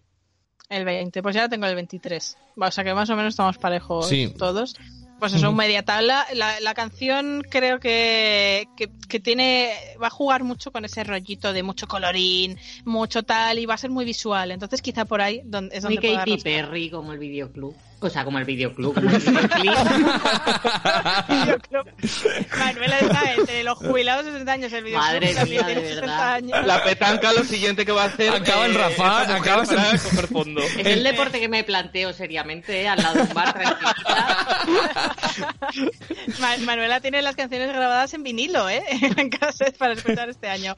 El 0.68 0.84
20, 0.84 1.22
pues 1.22 1.34
ya 1.34 1.48
tengo 1.48 1.66
el 1.66 1.74
23. 1.74 2.36
O 2.56 2.70
sea 2.70 2.84
que 2.84 2.94
más 2.94 3.10
o 3.10 3.16
menos 3.16 3.34
estamos 3.34 3.58
parejos 3.58 4.08
Sí. 4.08 4.32
todos. 4.38 4.74
Pues 5.20 5.32
eso, 5.32 5.50
un 5.50 5.56
media 5.56 5.82
tabla. 5.82 6.26
La, 6.34 6.60
la 6.60 6.74
canción 6.74 7.42
creo 7.48 7.78
que, 7.80 8.66
que, 8.76 8.90
que 9.08 9.20
tiene, 9.20 9.72
va 10.02 10.08
a 10.08 10.10
jugar 10.10 10.42
mucho 10.44 10.70
con 10.72 10.84
ese 10.84 11.02
rollito 11.04 11.52
de 11.52 11.62
mucho 11.62 11.86
colorín, 11.86 12.58
mucho 12.84 13.22
tal, 13.22 13.58
y 13.58 13.64
va 13.64 13.74
a 13.74 13.78
ser 13.78 13.90
muy 13.90 14.04
visual. 14.04 14.50
Entonces 14.50 14.82
quizá 14.82 15.04
por 15.04 15.22
ahí 15.22 15.40
donde, 15.44 15.76
es 15.76 15.84
Muy 15.84 15.94
donde 15.94 16.08
pueda 16.08 16.24
Katy. 16.24 16.42
Perry 16.42 16.90
como 16.90 17.12
el 17.12 17.18
videoclub. 17.18 17.74
O 18.06 18.10
sea, 18.10 18.24
como 18.24 18.38
el 18.38 18.44
videoclub, 18.44 18.94
como 18.94 19.08
el 19.10 19.16
videoclip. 19.18 19.72
Videoclub. 21.28 21.86
Manuela 22.58 22.98
está 22.98 23.32
entre 23.34 23.64
los 23.64 23.78
jubilados 23.78 24.24
de 24.26 24.32
60 24.32 24.52
años, 24.52 24.72
el 24.72 24.84
videoclub 24.84 25.06
Madre 25.12 25.26
mía, 25.46 25.62
de 25.62 25.64
tiene 25.74 25.80
60 25.88 26.00
verdad. 26.00 26.32
años. 26.34 26.66
La 26.66 26.82
petanca 26.84 27.32
lo 27.32 27.44
siguiente 27.44 27.84
que 27.86 27.92
va 27.92 28.02
a 28.04 28.06
hacer. 28.06 28.30
Acaba 28.34 28.66
en 28.66 28.72
eh, 28.74 28.78
Rafa, 28.78 29.34
acabas 29.36 29.70
en- 29.72 29.98
coger 29.98 30.26
fondo. 30.28 30.60
Es 30.62 30.86
el 30.86 31.02
deporte 31.02 31.40
que 31.40 31.48
me 31.48 31.64
planteo 31.64 32.12
seriamente, 32.12 32.82
¿eh? 32.82 32.88
al 32.88 33.02
lado 33.02 33.14
de 33.14 33.22
un 33.22 33.34
bar 33.34 33.52
tranquilita. 33.54 34.36
Ma- 36.40 36.56
Manuela 36.58 37.00
tiene 37.00 37.22
las 37.22 37.36
canciones 37.36 37.68
grabadas 37.68 38.12
en 38.14 38.22
vinilo, 38.22 38.68
¿eh? 38.68 38.82
En 39.16 39.30
casa 39.30 39.64
para 39.78 39.94
escuchar 39.94 40.28
este 40.28 40.48
año. 40.48 40.76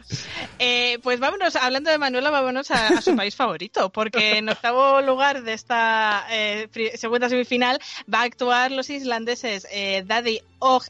Eh, 0.59 0.99
pues 1.03 1.20
vámonos, 1.20 1.57
hablando 1.57 1.91
de 1.91 1.99
Manuela, 1.99 2.31
vámonos 2.31 2.70
a, 2.70 2.89
a 2.89 3.01
su 3.01 3.16
país 3.16 3.35
favorito, 3.35 3.91
porque 3.91 4.39
en 4.39 4.49
octavo 4.49 5.01
lugar 5.03 5.43
de 5.43 5.53
esta 5.55 6.27
eh, 6.31 6.68
pri- 6.72 6.91
segunda 7.17 7.31
semifinal 7.31 7.79
va 8.12 8.21
a 8.21 8.25
actuar 8.25 8.71
los 8.71 8.91
islandeses 8.91 9.67
eh, 9.73 10.05
Daddy 10.07 10.41
Og 10.59 10.83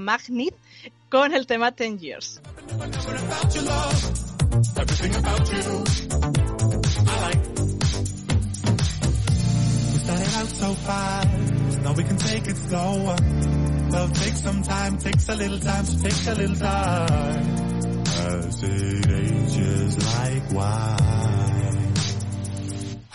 Magnit 0.00 0.54
con 1.08 1.32
el 1.32 1.46
tema 1.46 1.72
Ten 1.72 1.98
Years. 1.98 2.42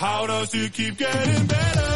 How 0.02 0.26
does 0.26 0.56
it 0.56 0.74
keep 0.74 0.98
getting 0.98 1.48
better? 1.48 1.92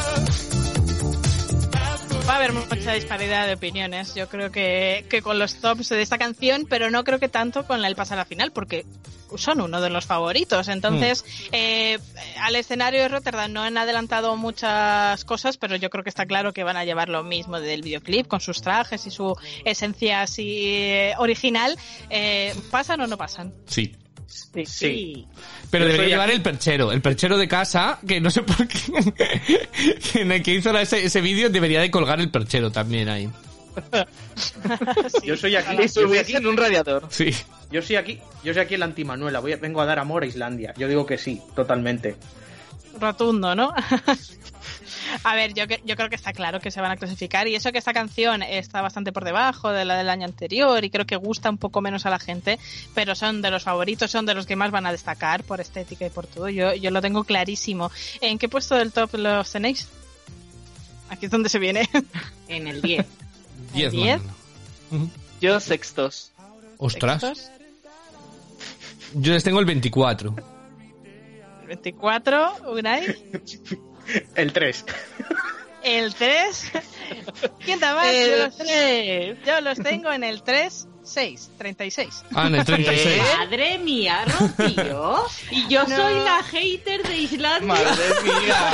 Va 2.27 2.33
a 2.33 2.35
haber 2.37 2.53
mucha 2.53 2.93
disparidad 2.93 3.47
de 3.47 3.53
opiniones, 3.53 4.13
yo 4.13 4.29
creo 4.29 4.51
que, 4.51 5.05
que 5.09 5.23
con 5.23 5.39
los 5.39 5.55
tops 5.55 5.89
de 5.89 6.01
esta 6.03 6.19
canción, 6.19 6.67
pero 6.69 6.91
no 6.91 7.03
creo 7.03 7.19
que 7.19 7.29
tanto 7.29 7.65
con 7.65 7.83
el 7.83 7.95
pasar 7.95 8.19
a 8.19 8.21
la 8.21 8.25
final, 8.25 8.51
porque 8.51 8.85
son 9.37 9.61
uno 9.61 9.81
de 9.81 9.89
los 9.89 10.05
favoritos. 10.05 10.67
Entonces, 10.67 11.25
eh, 11.51 11.97
al 12.41 12.55
escenario 12.55 13.01
de 13.01 13.07
Rotterdam 13.07 13.51
no 13.51 13.61
han 13.61 13.77
adelantado 13.77 14.35
muchas 14.37 15.25
cosas, 15.25 15.57
pero 15.57 15.75
yo 15.75 15.89
creo 15.89 16.03
que 16.03 16.09
está 16.09 16.25
claro 16.25 16.53
que 16.53 16.63
van 16.63 16.77
a 16.77 16.85
llevar 16.85 17.09
lo 17.09 17.23
mismo 17.23 17.59
del 17.59 17.81
videoclip, 17.81 18.27
con 18.27 18.39
sus 18.39 18.61
trajes 18.61 19.05
y 19.07 19.11
su 19.11 19.35
esencia 19.63 20.21
así 20.21 20.65
eh, 20.67 21.13
original. 21.17 21.77
Eh, 22.09 22.53
¿Pasan 22.69 23.01
o 23.01 23.07
no 23.07 23.17
pasan? 23.17 23.53
Sí. 23.65 23.95
Sí. 24.27 24.65
Sí. 24.65 25.27
Pero 25.69 25.85
debería 25.85 26.07
llevar 26.07 26.29
aquí. 26.29 26.37
el 26.37 26.41
perchero, 26.41 26.91
el 26.91 27.01
perchero 27.01 27.37
de 27.37 27.47
casa, 27.47 27.99
que 28.07 28.19
no 28.19 28.29
sé 28.29 28.41
por 28.41 28.67
qué, 28.67 28.79
que 30.11 30.21
en 30.21 30.31
el 30.31 30.43
que 30.43 30.53
hizo 30.53 30.77
ese, 30.77 31.05
ese 31.05 31.21
vídeo 31.21 31.49
debería 31.49 31.81
de 31.81 31.91
colgar 31.91 32.19
el 32.19 32.29
perchero 32.29 32.71
también 32.71 33.09
ahí. 33.09 33.29
Yo 35.23 35.35
soy 35.35 35.55
aquí. 35.55 35.77
Yo 35.77 35.87
soy 35.87 36.17
aquí. 36.17 36.35
en 36.35 36.47
un 36.47 36.57
radiador. 36.57 37.07
Sí. 37.09 37.31
Yo 37.71 37.81
soy 37.81 37.97
aquí. 37.97 38.19
Yo 38.43 38.53
soy 38.53 38.63
aquí 38.63 38.75
el 38.75 38.83
anti-Manuela. 38.83 39.39
Voy 39.39 39.55
vengo 39.55 39.81
a 39.81 39.85
dar 39.85 39.99
amor 39.99 40.23
a 40.23 40.25
Islandia. 40.25 40.73
Yo 40.77 40.87
digo 40.87 41.05
que 41.05 41.17
sí, 41.17 41.41
totalmente. 41.55 42.15
rotundo, 42.99 43.55
¿no? 43.55 43.73
A 45.23 45.35
ver, 45.35 45.53
yo, 45.53 45.67
que- 45.67 45.81
yo 45.85 45.95
creo 45.95 46.09
que 46.09 46.15
está 46.15 46.33
claro 46.33 46.59
que 46.59 46.71
se 46.71 46.81
van 46.81 46.91
a 46.91 46.97
clasificar 46.97 47.47
y 47.47 47.55
eso 47.55 47.71
que 47.71 47.77
esta 47.77 47.93
canción 47.93 48.43
está 48.43 48.81
bastante 48.81 49.11
por 49.11 49.23
debajo 49.23 49.71
de 49.71 49.85
la 49.85 49.95
del 49.97 50.09
año 50.09 50.25
anterior 50.25 50.83
y 50.83 50.89
creo 50.89 51.05
que 51.05 51.15
gusta 51.15 51.49
un 51.49 51.57
poco 51.57 51.81
menos 51.81 52.05
a 52.05 52.09
la 52.09 52.19
gente, 52.19 52.59
pero 52.93 53.15
son 53.15 53.41
de 53.41 53.51
los 53.51 53.63
favoritos, 53.63 54.11
son 54.11 54.25
de 54.25 54.33
los 54.33 54.45
que 54.45 54.55
más 54.55 54.71
van 54.71 54.85
a 54.85 54.91
destacar 54.91 55.43
por 55.43 55.61
estética 55.61 56.05
y 56.05 56.09
por 56.09 56.27
todo. 56.27 56.49
Yo, 56.49 56.73
yo 56.73 56.91
lo 56.91 57.01
tengo 57.01 57.23
clarísimo. 57.23 57.91
¿En 58.21 58.37
qué 58.37 58.47
puesto 58.49 58.75
del 58.75 58.91
top 58.91 59.13
los 59.15 59.51
tenéis? 59.51 59.87
Aquí 61.09 61.25
es 61.25 61.31
donde 61.31 61.49
se 61.49 61.59
viene. 61.59 61.87
En 62.47 62.67
el 62.67 62.81
10. 62.81 63.05
10 63.73 63.91
¿Diez? 63.91 64.17
Manuela. 64.19 64.33
Ujú. 64.91 65.09
Yo 65.41 65.59
sextos. 65.59 66.31
Ostras. 66.77 67.51
Yo 69.13 69.33
les 69.33 69.43
tengo 69.43 69.59
el 69.59 69.65
24. 69.65 70.35
24, 71.67 72.71
Unai. 72.71 73.15
El 74.35 74.53
3. 74.53 74.85
El 75.83 76.15
3. 76.15 76.71
¿Quién 77.63 77.79
da 77.79 77.95
más? 77.95 78.07
El 78.07 78.31
Yo 78.31 78.45
los, 78.45 79.45
yo 79.45 79.61
los 79.61 79.79
tengo 79.79 80.11
en 80.11 80.23
el 80.23 80.43
3, 80.43 80.87
6, 81.05 81.51
36. 81.57 82.23
Ah, 82.33 82.47
en 82.47 82.55
el 82.55 82.65
36. 82.65 83.21
Madre 83.37 83.77
mía, 83.79 84.25
Rocío. 84.25 85.25
Y 85.51 85.67
yo 85.67 85.83
No. 85.87 85.95
soy 85.95 86.15
la 86.15 86.43
hater 86.43 87.03
de 87.03 87.17
Islandia. 87.17 87.67
Madre 87.67 88.03
mía. 88.23 88.73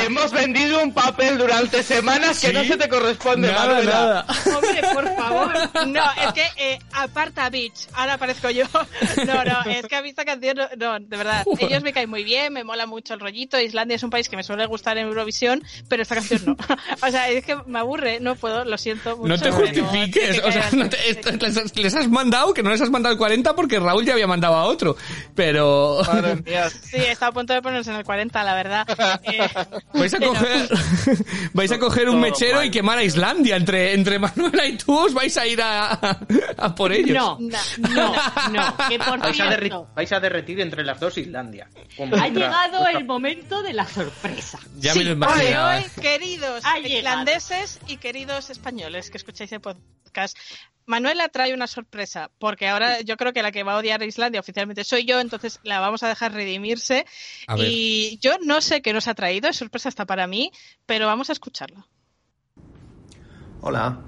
Hemos 0.04 0.30
vendido 0.32 0.82
un 0.82 0.92
papel 0.92 1.38
durante 1.38 1.82
semanas 1.82 2.40
que 2.40 2.52
no 2.52 2.64
se 2.64 2.76
te 2.76 2.88
corresponde, 2.88 3.48
Nada, 3.52 3.66
Manuela. 3.66 3.92
nada. 3.92 4.26
Hombre, 4.56 4.80
por 4.94 5.16
favor. 5.16 5.86
No, 5.88 6.04
es 6.26 6.32
que 6.32 6.46
eh, 6.56 6.78
aparta 6.92 7.48
Beach, 7.50 7.88
ahora 7.94 8.14
aparezco 8.14 8.50
yo. 8.50 8.64
No, 9.26 9.44
no, 9.44 9.62
es 9.70 9.86
que 9.86 9.96
a 9.96 10.02
mí 10.02 10.08
esta 10.10 10.24
canción, 10.24 10.56
no, 10.56 10.68
no, 10.76 10.98
de 11.00 11.16
verdad, 11.16 11.44
ellos 11.58 11.82
me 11.82 11.92
caen 11.92 12.08
muy 12.08 12.24
bien, 12.24 12.52
me 12.52 12.64
mola 12.64 12.86
mucho 12.86 13.14
el 13.14 13.20
rollito. 13.20 13.58
Islandia 13.60 13.96
es 13.96 14.02
un 14.02 14.10
país 14.10 14.28
que 14.28 14.36
me 14.36 14.42
suele 14.42 14.64
gustar 14.66 14.96
en 14.98 15.06
Eurovisión, 15.06 15.62
pero 15.88 16.02
esta 16.02 16.14
canción 16.14 16.42
no. 16.46 16.56
O 17.06 17.10
sea, 17.10 17.28
es 17.28 17.44
que 17.44 17.56
me 17.66 17.78
aburre, 17.78 18.18
no 18.20 18.34
puedo, 18.36 18.64
lo 18.64 18.78
siento 18.78 19.16
mucho. 19.16 19.28
No 19.28 19.36
te 19.38 19.44
pero 19.44 19.56
justifiques, 19.56 20.40
que 20.40 20.48
o 20.48 20.52
sea, 20.52 20.68
no 20.72 20.88
te- 20.88 20.99
les, 21.40 21.56
has- 21.56 21.76
les 21.76 21.94
has 21.94 22.08
mandado 22.08 22.52
que 22.54 22.62
no 22.62 22.70
les 22.70 22.80
has 22.80 22.90
mandado 22.90 23.12
el 23.12 23.18
40 23.18 23.54
porque 23.54 23.78
Raúl 23.80 24.04
ya 24.04 24.12
había 24.12 24.26
mandado 24.26 24.54
a 24.56 24.64
otro, 24.64 24.96
pero 25.34 25.98
Madre 26.06 26.36
mía. 26.46 26.68
Sí, 26.70 26.96
está 26.96 27.28
a 27.28 27.32
punto 27.32 27.52
de 27.52 27.62
ponerse 27.62 27.90
en 27.90 27.96
el 27.96 28.04
40, 28.04 28.42
la 28.44 28.54
verdad. 28.54 28.86
Eh, 29.24 29.38
vais 29.94 30.14
a 30.14 30.18
pero- 30.18 30.32
coger 30.32 30.68
vais 31.54 31.72
a 31.72 31.78
coger 31.78 32.08
un 32.08 32.20
mechero 32.20 32.56
mal. 32.56 32.66
y 32.66 32.70
quemar 32.70 32.98
a 32.98 33.02
Islandia 33.04 33.56
entre 33.56 33.94
entre 33.94 34.18
Manuela 34.18 34.66
y 34.66 34.76
tú 34.76 34.96
os 34.96 35.12
vais 35.14 35.36
a 35.36 35.46
ir 35.46 35.60
a, 35.62 35.90
a 36.56 36.74
por 36.74 36.92
ellos. 36.92 37.16
No, 37.16 37.38
No, 37.40 37.58
no, 37.94 38.14
no. 38.50 38.76
Que 38.88 38.98
por 38.98 39.18
Vais 39.18 39.40
a, 39.40 39.44
derri- 39.50 39.58
cierto, 39.68 39.88
vais 39.94 40.12
a 40.12 40.20
derretir 40.20 40.60
entre 40.60 40.84
las 40.84 40.98
dos 41.00 41.16
Islandia. 41.18 41.68
Como 41.96 42.16
ha 42.16 42.28
llegado 42.28 42.80
otra- 42.80 42.92
el 42.92 43.04
momento 43.04 43.62
de 43.62 43.72
la 43.72 43.86
sorpresa. 43.86 44.58
Ya 44.78 44.94
me 44.94 45.04
lo 45.04 45.10
Hoy, 45.10 45.16
imaginaba. 45.16 45.76
hoy, 45.76 45.84
queridos 46.00 46.64
Ha 46.64 46.78
llegado. 46.78 46.98
irlandeses 46.98 47.80
y 47.86 47.96
queridos 47.98 48.50
españoles 48.50 49.10
que 49.10 49.18
escucháis 49.18 49.52
el 49.52 49.60
podcast, 49.60 50.36
Manuela 50.86 51.28
trae 51.28 51.54
una 51.54 51.66
sorpresa, 51.66 52.30
porque 52.38 52.68
ahora 52.68 53.00
yo 53.00 53.16
creo 53.16 53.32
que 53.32 53.42
la 53.42 53.52
que 53.52 53.62
va 53.62 53.74
a 53.74 53.78
odiar 53.78 54.02
a 54.02 54.04
Islandia 54.04 54.40
oficialmente 54.40 54.84
soy 54.84 55.04
yo, 55.04 55.20
entonces 55.20 55.60
la 55.62 55.80
vamos 55.80 56.02
a 56.02 56.08
dejar 56.08 56.32
redimirse. 56.32 57.06
A. 57.46 57.56
Y 57.58 58.18
yo 58.20 58.36
no 58.42 58.60
sé 58.60 58.82
qué 58.82 58.92
nos 58.92 59.08
ha 59.08 59.14
traído, 59.14 59.48
es 59.48 59.56
sorpresa 59.56 59.88
hasta 59.88 60.06
para 60.06 60.26
mí, 60.26 60.50
pero 60.86 61.06
vamos 61.06 61.28
a 61.30 61.32
escucharlo. 61.32 61.86
Hola, 63.62 64.00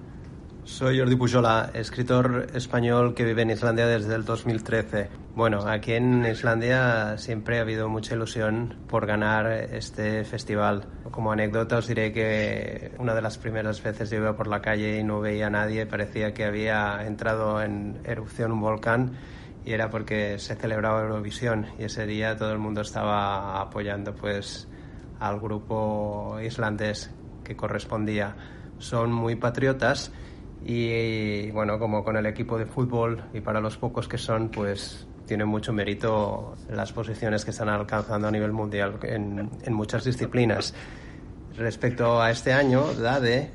soy 0.65 0.99
Jordi 0.99 1.17
Pujola, 1.17 1.71
escritor 1.75 2.47
español 2.55 3.15
que 3.15 3.25
vive 3.25 3.43
en 3.43 3.51
Islandia 3.51 3.87
desde 3.87 4.15
el 4.15 4.25
2013. 4.25 5.09
Bueno, 5.35 5.67
aquí 5.67 5.93
en 5.93 6.25
Islandia 6.25 7.19
siempre 7.19 7.59
ha 7.59 7.63
habido 7.63 7.89
mucha 7.89 8.15
ilusión 8.15 8.77
por 8.89 9.07
ganar 9.07 9.51
este 9.51 10.25
festival. 10.25 10.87
Como 11.11 11.33
anécdota 11.33 11.79
os 11.79 11.89
diré 11.89 12.13
que 12.13 12.93
una 12.99 13.15
de 13.15 13.23
las 13.23 13.39
primeras 13.39 13.83
veces 13.83 14.11
yo 14.11 14.19
iba 14.19 14.37
por 14.37 14.47
la 14.47 14.61
calle 14.61 15.01
y 15.01 15.05
no 15.05 15.21
veía 15.21 15.49
a 15.49 15.51
nadie, 15.51 15.87
parecía 15.87 16.33
que 16.33 16.45
había 16.45 17.05
entrado 17.07 17.61
en 17.61 18.01
erupción 18.05 18.53
un 18.53 18.61
volcán 18.61 19.13
y 19.65 19.73
era 19.73 19.91
porque 19.91 20.39
se 20.39 20.55
celebraba 20.55 21.03
Eurovisión 21.03 21.67
y 21.79 21.85
ese 21.85 22.07
día 22.07 22.37
todo 22.37 22.53
el 22.53 22.59
mundo 22.59 22.83
estaba 22.83 23.61
apoyando 23.61 24.15
pues 24.15 24.69
al 25.19 25.41
grupo 25.41 26.39
islandés 26.41 27.11
que 27.43 27.57
correspondía. 27.57 28.37
Son 28.79 29.13
muy 29.13 29.37
patriotas 29.37 30.13
y 30.65 31.51
bueno, 31.51 31.79
como 31.79 32.05
con 32.05 32.17
el 32.17 32.27
equipo 32.27 32.59
de 32.59 32.67
fútbol 32.67 33.25
y 33.33 33.41
para 33.41 33.61
los 33.61 33.77
pocos 33.77 34.09
que 34.09 34.19
son, 34.19 34.49
pues 34.49 35.07
tienen 35.27 35.49
mucho 35.49 35.73
mérito 35.73 36.55
las 36.71 36.93
posiciones 36.93 37.45
que 37.45 37.51
están 37.51 37.69
alcanzando 37.69 38.29
a 38.29 38.31
nivel 38.31 38.53
mundial 38.53 38.99
en, 39.03 39.51
en 39.63 39.73
muchas 39.73 40.05
disciplinas. 40.05 40.75
Respecto 41.57 42.21
a 42.21 42.31
este 42.31 42.53
año, 42.53 42.93
Dade, 42.95 43.51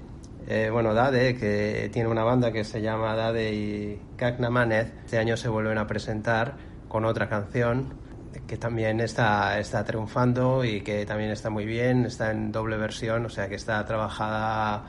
eh, 0.47 0.69
bueno, 0.71 0.93
Dade, 0.93 1.35
que 1.35 1.89
tiene 1.91 2.09
una 2.09 2.23
banda 2.23 2.51
que 2.51 2.63
se 2.63 2.81
llama 2.81 3.15
Dade 3.15 3.53
y 3.53 4.01
Kaknamaneth, 4.15 5.05
este 5.05 5.17
año 5.17 5.35
se 5.35 5.49
vuelven 5.49 5.77
a 5.77 5.87
presentar 5.87 6.55
con 6.87 7.05
otra 7.05 7.27
canción 7.27 8.07
que 8.47 8.57
también 8.57 9.01
está, 9.01 9.59
está 9.59 9.83
triunfando 9.83 10.63
y 10.63 10.81
que 10.81 11.05
también 11.05 11.31
está 11.31 11.49
muy 11.49 11.65
bien, 11.65 12.05
está 12.05 12.31
en 12.31 12.51
doble 12.51 12.77
versión, 12.77 13.25
o 13.25 13.29
sea 13.29 13.49
que 13.49 13.55
está 13.55 13.83
trabajada 13.85 14.85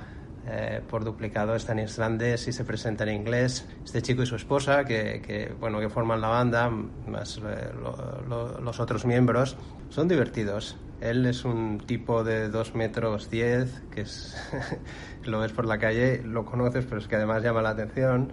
eh, 0.50 0.82
por 0.88 1.04
duplicado, 1.04 1.54
está 1.54 1.72
en 1.72 1.80
islandés 1.80 2.48
y 2.48 2.52
se 2.52 2.64
presenta 2.64 3.04
en 3.04 3.10
inglés. 3.10 3.68
Este 3.84 4.00
chico 4.02 4.22
y 4.22 4.26
su 4.26 4.36
esposa, 4.36 4.84
que, 4.84 5.20
que, 5.20 5.54
bueno, 5.60 5.78
que 5.80 5.88
forman 5.90 6.20
la 6.20 6.28
banda, 6.28 6.70
más 6.70 7.38
eh, 7.38 7.70
lo- 7.74 8.22
lo- 8.26 8.60
los 8.60 8.80
otros 8.80 9.04
miembros, 9.04 9.56
son 9.90 10.08
divertidos. 10.08 10.76
Él 11.00 11.26
es 11.26 11.44
un 11.44 11.78
tipo 11.86 12.24
de 12.24 12.48
2 12.48 12.74
metros 12.74 13.30
10, 13.30 13.82
que 13.90 14.00
es, 14.02 14.34
lo 15.24 15.40
ves 15.40 15.52
por 15.52 15.66
la 15.66 15.78
calle, 15.78 16.22
lo 16.24 16.44
conoces, 16.44 16.86
pero 16.86 17.00
es 17.00 17.06
que 17.08 17.16
además 17.16 17.42
llama 17.42 17.62
la 17.62 17.70
atención. 17.70 18.32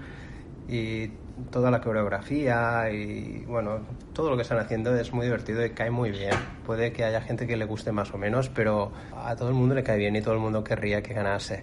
Y 0.68 1.10
toda 1.52 1.70
la 1.70 1.82
coreografía 1.82 2.90
y 2.90 3.44
bueno, 3.46 3.86
todo 4.14 4.30
lo 4.32 4.36
que 4.36 4.42
están 4.42 4.58
haciendo 4.58 4.96
es 4.96 5.14
muy 5.14 5.26
divertido 5.26 5.64
y 5.64 5.72
cae 5.72 5.92
muy 5.92 6.10
bien. 6.10 6.34
Puede 6.66 6.92
que 6.92 7.04
haya 7.04 7.22
gente 7.22 7.46
que 7.46 7.56
le 7.58 7.66
guste 7.66 7.92
más 7.92 8.14
o 8.14 8.18
menos, 8.18 8.50
pero 8.50 8.92
a 9.12 9.36
todo 9.36 9.50
el 9.50 9.54
mundo 9.54 9.76
le 9.76 9.84
cae 9.84 9.98
bien 9.98 10.16
y 10.16 10.22
todo 10.22 10.34
el 10.34 10.40
mundo 10.40 10.64
querría 10.64 11.04
que 11.04 11.14
ganase. 11.14 11.60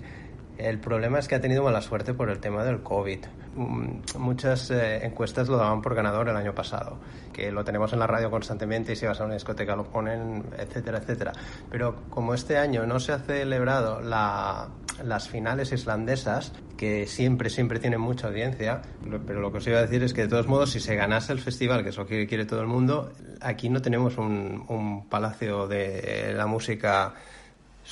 El 0.62 0.78
problema 0.78 1.18
es 1.18 1.26
que 1.26 1.34
ha 1.34 1.40
tenido 1.40 1.64
mala 1.64 1.80
suerte 1.82 2.14
por 2.14 2.30
el 2.30 2.38
tema 2.38 2.62
del 2.64 2.82
COVID. 2.82 3.18
Mm, 3.56 3.90
Muchas 4.18 4.70
eh, 4.70 5.04
encuestas 5.04 5.48
lo 5.48 5.56
daban 5.56 5.82
por 5.82 5.94
ganador 5.94 6.28
el 6.28 6.36
año 6.36 6.54
pasado, 6.54 6.98
que 7.32 7.50
lo 7.50 7.64
tenemos 7.64 7.92
en 7.92 7.98
la 7.98 8.06
radio 8.06 8.30
constantemente 8.30 8.92
y 8.92 8.96
si 8.96 9.04
vas 9.06 9.20
a 9.20 9.24
una 9.24 9.34
discoteca 9.34 9.74
lo 9.74 9.84
ponen, 9.84 10.44
etcétera, 10.56 10.98
etcétera. 10.98 11.32
Pero 11.68 12.02
como 12.10 12.32
este 12.34 12.58
año 12.58 12.86
no 12.86 13.00
se 13.00 13.12
ha 13.12 13.18
celebrado 13.18 14.00
la- 14.00 14.68
las 15.02 15.28
finales 15.28 15.72
islandesas, 15.72 16.52
que 16.76 17.06
siempre, 17.06 17.50
siempre 17.50 17.80
tienen 17.80 18.00
mucha 18.00 18.28
audiencia, 18.28 18.82
pero 19.26 19.40
lo 19.40 19.50
que 19.50 19.58
os 19.58 19.66
iba 19.66 19.78
a 19.78 19.82
decir 19.82 20.02
es 20.04 20.12
que 20.14 20.22
de 20.22 20.28
todos 20.28 20.46
modos, 20.46 20.70
si 20.70 20.78
se 20.80 20.94
ganase 20.94 21.32
el 21.32 21.40
festival, 21.40 21.82
que 21.82 21.88
es 21.90 21.98
quiere 22.28 22.44
todo 22.44 22.60
el 22.60 22.66
mundo, 22.68 23.10
aquí 23.40 23.68
no 23.68 23.82
tenemos 23.82 24.16
un 24.18 25.06
palacio 25.08 25.66
de 25.66 26.32
la 26.36 26.46
música 26.46 27.14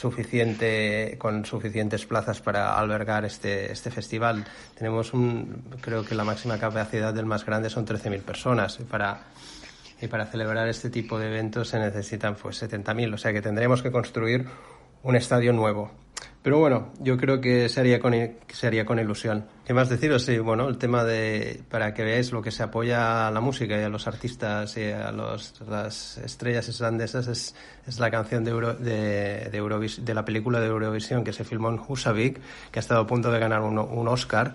suficiente 0.00 1.16
con 1.18 1.44
suficientes 1.44 2.06
plazas 2.06 2.40
para 2.40 2.78
albergar 2.78 3.26
este, 3.26 3.70
este 3.70 3.90
festival. 3.90 4.46
Tenemos 4.74 5.12
un, 5.12 5.62
creo 5.82 6.04
que 6.04 6.14
la 6.14 6.24
máxima 6.24 6.58
capacidad 6.58 7.12
del 7.12 7.26
más 7.26 7.44
grande 7.44 7.68
son 7.68 7.86
13.000 7.86 8.22
personas 8.22 8.78
y 8.80 8.84
para 8.84 9.24
y 10.02 10.06
para 10.06 10.24
celebrar 10.24 10.66
este 10.68 10.88
tipo 10.88 11.18
de 11.18 11.26
eventos 11.26 11.68
se 11.68 11.78
necesitan 11.78 12.34
pues 12.34 12.62
70.000, 12.62 13.12
o 13.12 13.18
sea 13.18 13.34
que 13.34 13.42
tendremos 13.42 13.82
que 13.82 13.90
construir 13.90 14.46
un 15.02 15.14
estadio 15.14 15.52
nuevo. 15.52 15.90
Pero 16.42 16.58
bueno, 16.58 16.88
yo 17.00 17.18
creo 17.18 17.38
que 17.38 17.68
se 17.68 17.80
haría 17.80 18.00
con, 18.00 18.14
se 18.48 18.66
haría 18.66 18.86
con 18.86 18.98
ilusión. 18.98 19.44
¿Qué 19.66 19.74
más 19.74 19.90
deciros? 19.90 20.22
Sí, 20.24 20.38
bueno, 20.38 20.68
el 20.68 20.78
tema 20.78 21.04
de, 21.04 21.60
para 21.70 21.92
que 21.92 22.02
veáis 22.02 22.32
lo 22.32 22.40
que 22.40 22.50
se 22.50 22.62
apoya 22.62 23.28
a 23.28 23.30
la 23.30 23.40
música 23.42 23.78
y 23.78 23.82
a 23.82 23.90
los 23.90 24.06
artistas 24.06 24.74
y 24.78 24.84
a 24.90 25.12
los, 25.12 25.60
las 25.68 26.16
estrellas 26.16 26.66
islandesas 26.66 27.26
es, 27.28 27.54
es 27.86 27.98
la 28.00 28.10
canción 28.10 28.42
de, 28.42 28.52
Euro- 28.52 28.72
de, 28.74 29.50
de, 29.52 29.62
Eurovis- 29.62 29.98
de 29.98 30.14
la 30.14 30.24
película 30.24 30.60
de 30.60 30.68
Eurovisión 30.68 31.24
que 31.24 31.34
se 31.34 31.44
filmó 31.44 31.68
en 31.68 31.78
Husavik, 31.86 32.40
que 32.72 32.78
ha 32.78 32.80
estado 32.80 33.02
a 33.02 33.06
punto 33.06 33.30
de 33.30 33.38
ganar 33.38 33.60
un, 33.60 33.78
un 33.78 34.08
Oscar. 34.08 34.54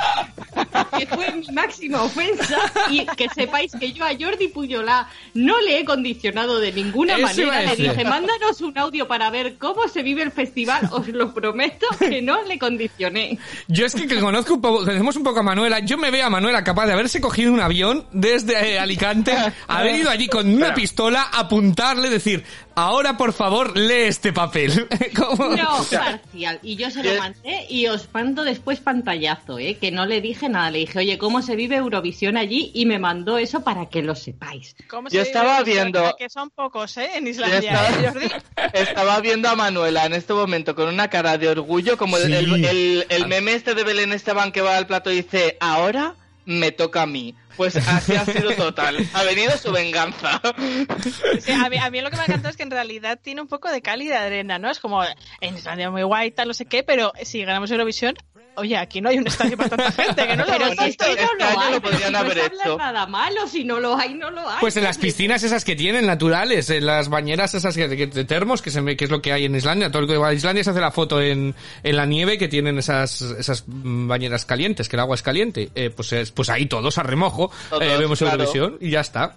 que 0.98 1.06
fue 1.06 1.30
mi 1.32 1.46
máxima 1.52 2.02
ofensa, 2.02 2.58
y 2.90 3.06
que 3.06 3.28
sepáis 3.28 3.72
que 3.78 3.92
yo 3.92 4.04
a 4.04 4.10
Jordi 4.18 4.48
Puyolá 4.48 5.08
no 5.34 5.60
le 5.60 5.78
he 5.80 5.84
condicionado 5.84 6.58
de 6.58 6.72
ninguna 6.72 7.14
Eso 7.14 7.22
manera. 7.22 7.62
Le 7.62 7.76
dije, 7.76 8.04
mándanos 8.04 8.60
un 8.60 8.76
audio 8.76 9.06
para 9.06 9.30
ver 9.30 9.56
cómo 9.58 9.86
se 9.88 10.02
vive 10.02 10.22
el 10.22 10.32
festival, 10.32 10.88
os 10.90 11.06
lo 11.08 11.32
prometo 11.32 11.86
que 11.98 12.20
no 12.22 12.42
le 12.42 12.58
condicioné. 12.58 13.38
Yo 13.68 13.86
es 13.86 13.94
que, 13.94 14.06
que 14.06 14.18
conozco 14.20 14.54
un 14.54 14.60
poco, 14.60 14.78
conocemos 14.80 15.14
un 15.16 15.22
poco 15.22 15.40
a 15.40 15.42
Manuela. 15.44 15.78
Yo 15.80 15.96
me 15.96 16.10
veo 16.10 16.26
a 16.26 16.30
Manuela 16.30 16.64
capaz 16.64 16.86
de 16.86 16.92
haberse 16.94 17.19
cogido 17.20 17.52
un 17.52 17.60
avión 17.60 18.06
desde 18.12 18.74
eh, 18.74 18.78
Alicante, 18.78 19.32
haber 19.68 19.96
ido 19.96 20.10
allí 20.10 20.28
con 20.28 20.48
una 20.52 20.74
pistola, 20.74 21.28
apuntarle, 21.32 22.08
decir, 22.10 22.44
ahora 22.74 23.16
por 23.16 23.32
favor 23.32 23.76
lee 23.76 24.04
este 24.08 24.32
papel. 24.32 24.88
¿Cómo? 25.16 25.54
No, 25.56 25.84
parcial. 25.90 26.58
Y 26.62 26.76
yo 26.76 26.90
se 26.90 27.02
lo 27.02 27.18
mandé 27.18 27.66
y 27.68 27.86
os 27.86 28.08
mando 28.12 28.44
después 28.44 28.80
pantallazo, 28.80 29.58
¿eh? 29.58 29.76
Que 29.80 29.90
no 29.90 30.06
le 30.06 30.20
dije 30.20 30.48
nada. 30.48 30.70
Le 30.70 30.80
dije, 30.80 30.98
oye, 30.98 31.18
¿cómo 31.18 31.42
se 31.42 31.56
vive 31.56 31.76
Eurovisión 31.76 32.36
allí? 32.36 32.70
Y 32.74 32.86
me 32.86 32.98
mandó 32.98 33.38
eso 33.38 33.62
para 33.62 33.86
que 33.88 34.02
lo 34.02 34.14
sepáis. 34.14 34.74
¿Cómo 34.88 35.08
Yo 35.08 35.20
estaba 35.22 35.58
Eurovisión? 35.58 35.92
viendo- 35.92 36.16
Que 36.18 36.28
son 36.30 36.50
pocos, 36.50 36.96
¿eh? 36.96 37.10
En 37.16 37.26
Islandia, 37.26 37.58
estaba, 37.72 38.22
¿eh, 38.24 38.30
estaba 38.74 39.20
viendo 39.20 39.48
a 39.48 39.56
Manuela 39.56 40.06
en 40.06 40.12
este 40.14 40.32
momento 40.32 40.74
con 40.74 40.88
una 40.88 41.08
cara 41.08 41.38
de 41.38 41.48
orgullo, 41.48 41.96
como 41.96 42.16
el- 42.16 42.32
el, 42.32 42.64
el- 42.64 43.06
el 43.08 43.26
meme 43.26 43.54
este 43.54 43.74
de 43.74 43.84
Belén 43.84 44.12
Esteban 44.12 44.52
que 44.52 44.60
va 44.60 44.76
al 44.76 44.86
plato 44.86 45.10
y 45.10 45.16
dice, 45.22 45.56
ahora 45.60 46.14
me 46.44 46.72
toca 46.72 47.02
a 47.02 47.06
mí. 47.06 47.34
Pues 47.56 47.76
así 47.76 48.14
ha 48.14 48.24
sido 48.24 48.54
total. 48.54 49.06
Ha 49.12 49.22
venido 49.24 49.56
su 49.58 49.70
venganza. 49.72 50.40
A, 50.42 51.90
mí, 51.90 52.00
lo 52.00 52.10
que 52.10 52.16
me 52.16 52.24
encanta 52.24 52.48
es 52.48 52.56
que 52.56 52.62
en 52.62 52.70
realidad 52.70 53.18
tiene 53.22 53.42
un 53.42 53.48
poco 53.48 53.70
de 53.70 53.82
de 53.82 54.14
arena, 54.14 54.58
¿no? 54.58 54.70
Es 54.70 54.78
como 54.78 55.02
en 55.04 55.54
Islandia 55.54 55.90
muy 55.90 56.02
guay, 56.02 56.30
tal, 56.30 56.48
no 56.48 56.54
sé 56.54 56.64
qué, 56.64 56.82
pero 56.82 57.12
si 57.22 57.44
ganamos 57.44 57.70
Eurovisión, 57.70 58.16
oye, 58.56 58.76
aquí 58.76 59.00
no 59.00 59.08
hay 59.08 59.18
un 59.18 59.26
estadio 59.26 59.56
para 59.56 59.70
tanta 59.70 59.92
gente, 59.92 60.26
que 60.26 60.36
no 60.36 60.44
lo 60.44 60.50
Pero 60.52 60.70
si 60.74 60.84
visto. 60.84 61.04
es 61.04 61.16
que 61.16 61.22
no 61.24 61.30
este 61.32 61.54
lo 61.54 61.60
hay, 61.60 61.72
lo 61.74 61.80
podrían 61.80 62.12
no 62.12 62.18
haber 62.18 62.38
hecho. 62.38 62.76
nada 62.76 63.06
malo, 63.06 63.46
si 63.46 63.64
no 63.64 63.80
lo 63.80 63.96
hay, 63.96 64.14
no 64.14 64.30
lo 64.30 64.48
hay. 64.48 64.58
Pues 64.60 64.76
en 64.76 64.84
las 64.84 64.98
piscinas 64.98 65.42
esas 65.42 65.64
que 65.64 65.76
tienen, 65.76 66.06
naturales, 66.06 66.68
en 66.70 66.84
las 66.86 67.08
bañeras 67.08 67.54
esas 67.54 67.74
que, 67.76 67.88
que- 67.96 68.06
de 68.06 68.24
termos, 68.24 68.60
que, 68.62 68.70
se 68.70 68.80
me- 68.82 68.96
que 68.96 69.04
es 69.06 69.10
lo 69.10 69.22
que 69.22 69.32
hay 69.32 69.44
en 69.46 69.54
Islandia. 69.54 69.90
Todo 69.90 70.02
el 70.02 70.08
que 70.08 70.16
va 70.16 70.28
a 70.28 70.34
Islandia 70.34 70.62
se 70.64 70.70
hace 70.70 70.80
la 70.80 70.90
foto 70.90 71.20
en, 71.22 71.54
en 71.82 71.96
la 71.96 72.06
nieve 72.06 72.36
que 72.38 72.48
tienen 72.48 72.78
esas, 72.78 73.22
esas 73.22 73.64
mm, 73.66 74.08
bañeras 74.08 74.44
calientes, 74.44 74.88
que 74.88 74.96
el 74.96 75.00
agua 75.00 75.14
es 75.14 75.22
caliente. 75.22 75.70
Eh, 75.74 75.90
pues, 75.90 76.12
es- 76.12 76.30
pues 76.30 76.50
ahí 76.50 76.66
todos 76.66 76.98
a 76.98 77.02
remojo, 77.02 77.50
Todos, 77.70 77.82
eh, 77.82 77.96
vemos 77.98 78.18
claro. 78.18 78.34
Eurovisión 78.42 78.76
y 78.80 78.90
ya 78.90 79.00
está. 79.00 79.36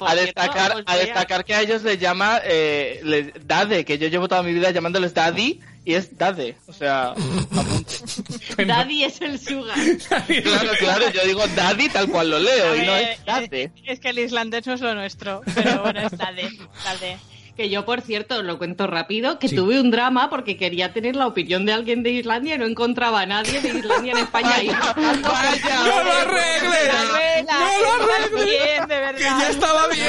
A 0.00 0.14
destacar, 0.14 0.82
a 0.86 0.96
destacar 0.96 1.44
que 1.44 1.54
a 1.54 1.60
ellos 1.60 1.82
les 1.82 1.98
llama 1.98 2.40
eh, 2.42 3.00
les- 3.04 3.32
Dade, 3.46 3.84
que 3.84 3.98
yo 3.98 4.08
llevo 4.08 4.28
toda 4.28 4.42
mi 4.42 4.52
vida 4.54 4.70
llamándoles 4.70 5.12
Daddy 5.12 5.60
y 5.84 5.94
es 5.94 6.16
Dade. 6.16 6.56
O 6.66 6.72
sea, 6.72 7.08
apunte. 7.56 8.64
Daddy 8.64 9.04
es 9.04 9.20
el 9.20 9.38
sugar. 9.38 9.76
claro, 10.08 10.70
claro, 10.78 11.10
yo 11.10 11.24
digo 11.26 11.46
Daddy 11.48 11.88
tal 11.88 12.08
cual 12.08 12.30
lo 12.30 12.38
leo 12.38 12.76
y 12.76 12.86
no 12.86 12.96
es 12.96 13.24
Dade. 13.24 13.72
Es 13.84 14.00
que 14.00 14.08
el 14.10 14.18
islandés 14.18 14.66
no 14.66 14.74
es 14.74 14.80
lo 14.80 14.94
nuestro, 14.94 15.42
pero 15.54 15.82
bueno, 15.82 16.00
es 16.00 16.16
Dade, 16.16 16.48
Dade. 16.84 17.18
Que 17.56 17.70
yo, 17.70 17.84
por 17.84 18.00
cierto, 18.00 18.38
os 18.38 18.44
lo 18.44 18.58
cuento 18.58 18.86
rápido, 18.88 19.38
que 19.38 19.48
Sí. 19.48 19.54
tuve 19.54 19.80
un 19.80 19.90
drama 19.92 20.28
porque 20.28 20.56
quería 20.56 20.92
tener 20.92 21.14
la 21.14 21.26
opinión 21.28 21.64
de 21.66 21.72
alguien 21.72 22.02
de 22.02 22.10
Islandia 22.10 22.56
y 22.56 22.58
no 22.58 22.66
encontraba 22.66 23.20
a 23.20 23.26
nadie 23.26 23.60
de 23.60 23.68
Islandia 23.78 24.12
en 24.12 24.18
España. 24.18 24.62
Y 24.62 24.66
buscando 24.68 25.28
Vaya, 25.28 25.76
¡No 25.78 25.86
lo 26.04 26.12
arregles! 26.12 26.92
¡No 26.92 27.04
lo 27.04 27.14
arregles! 27.14 28.44
bien, 28.44 28.88
de 28.88 28.98
verdad. 28.98 29.14
¡Que 29.18 29.22
ya 29.22 29.48
estaba 29.50 29.86
bien! 29.88 30.04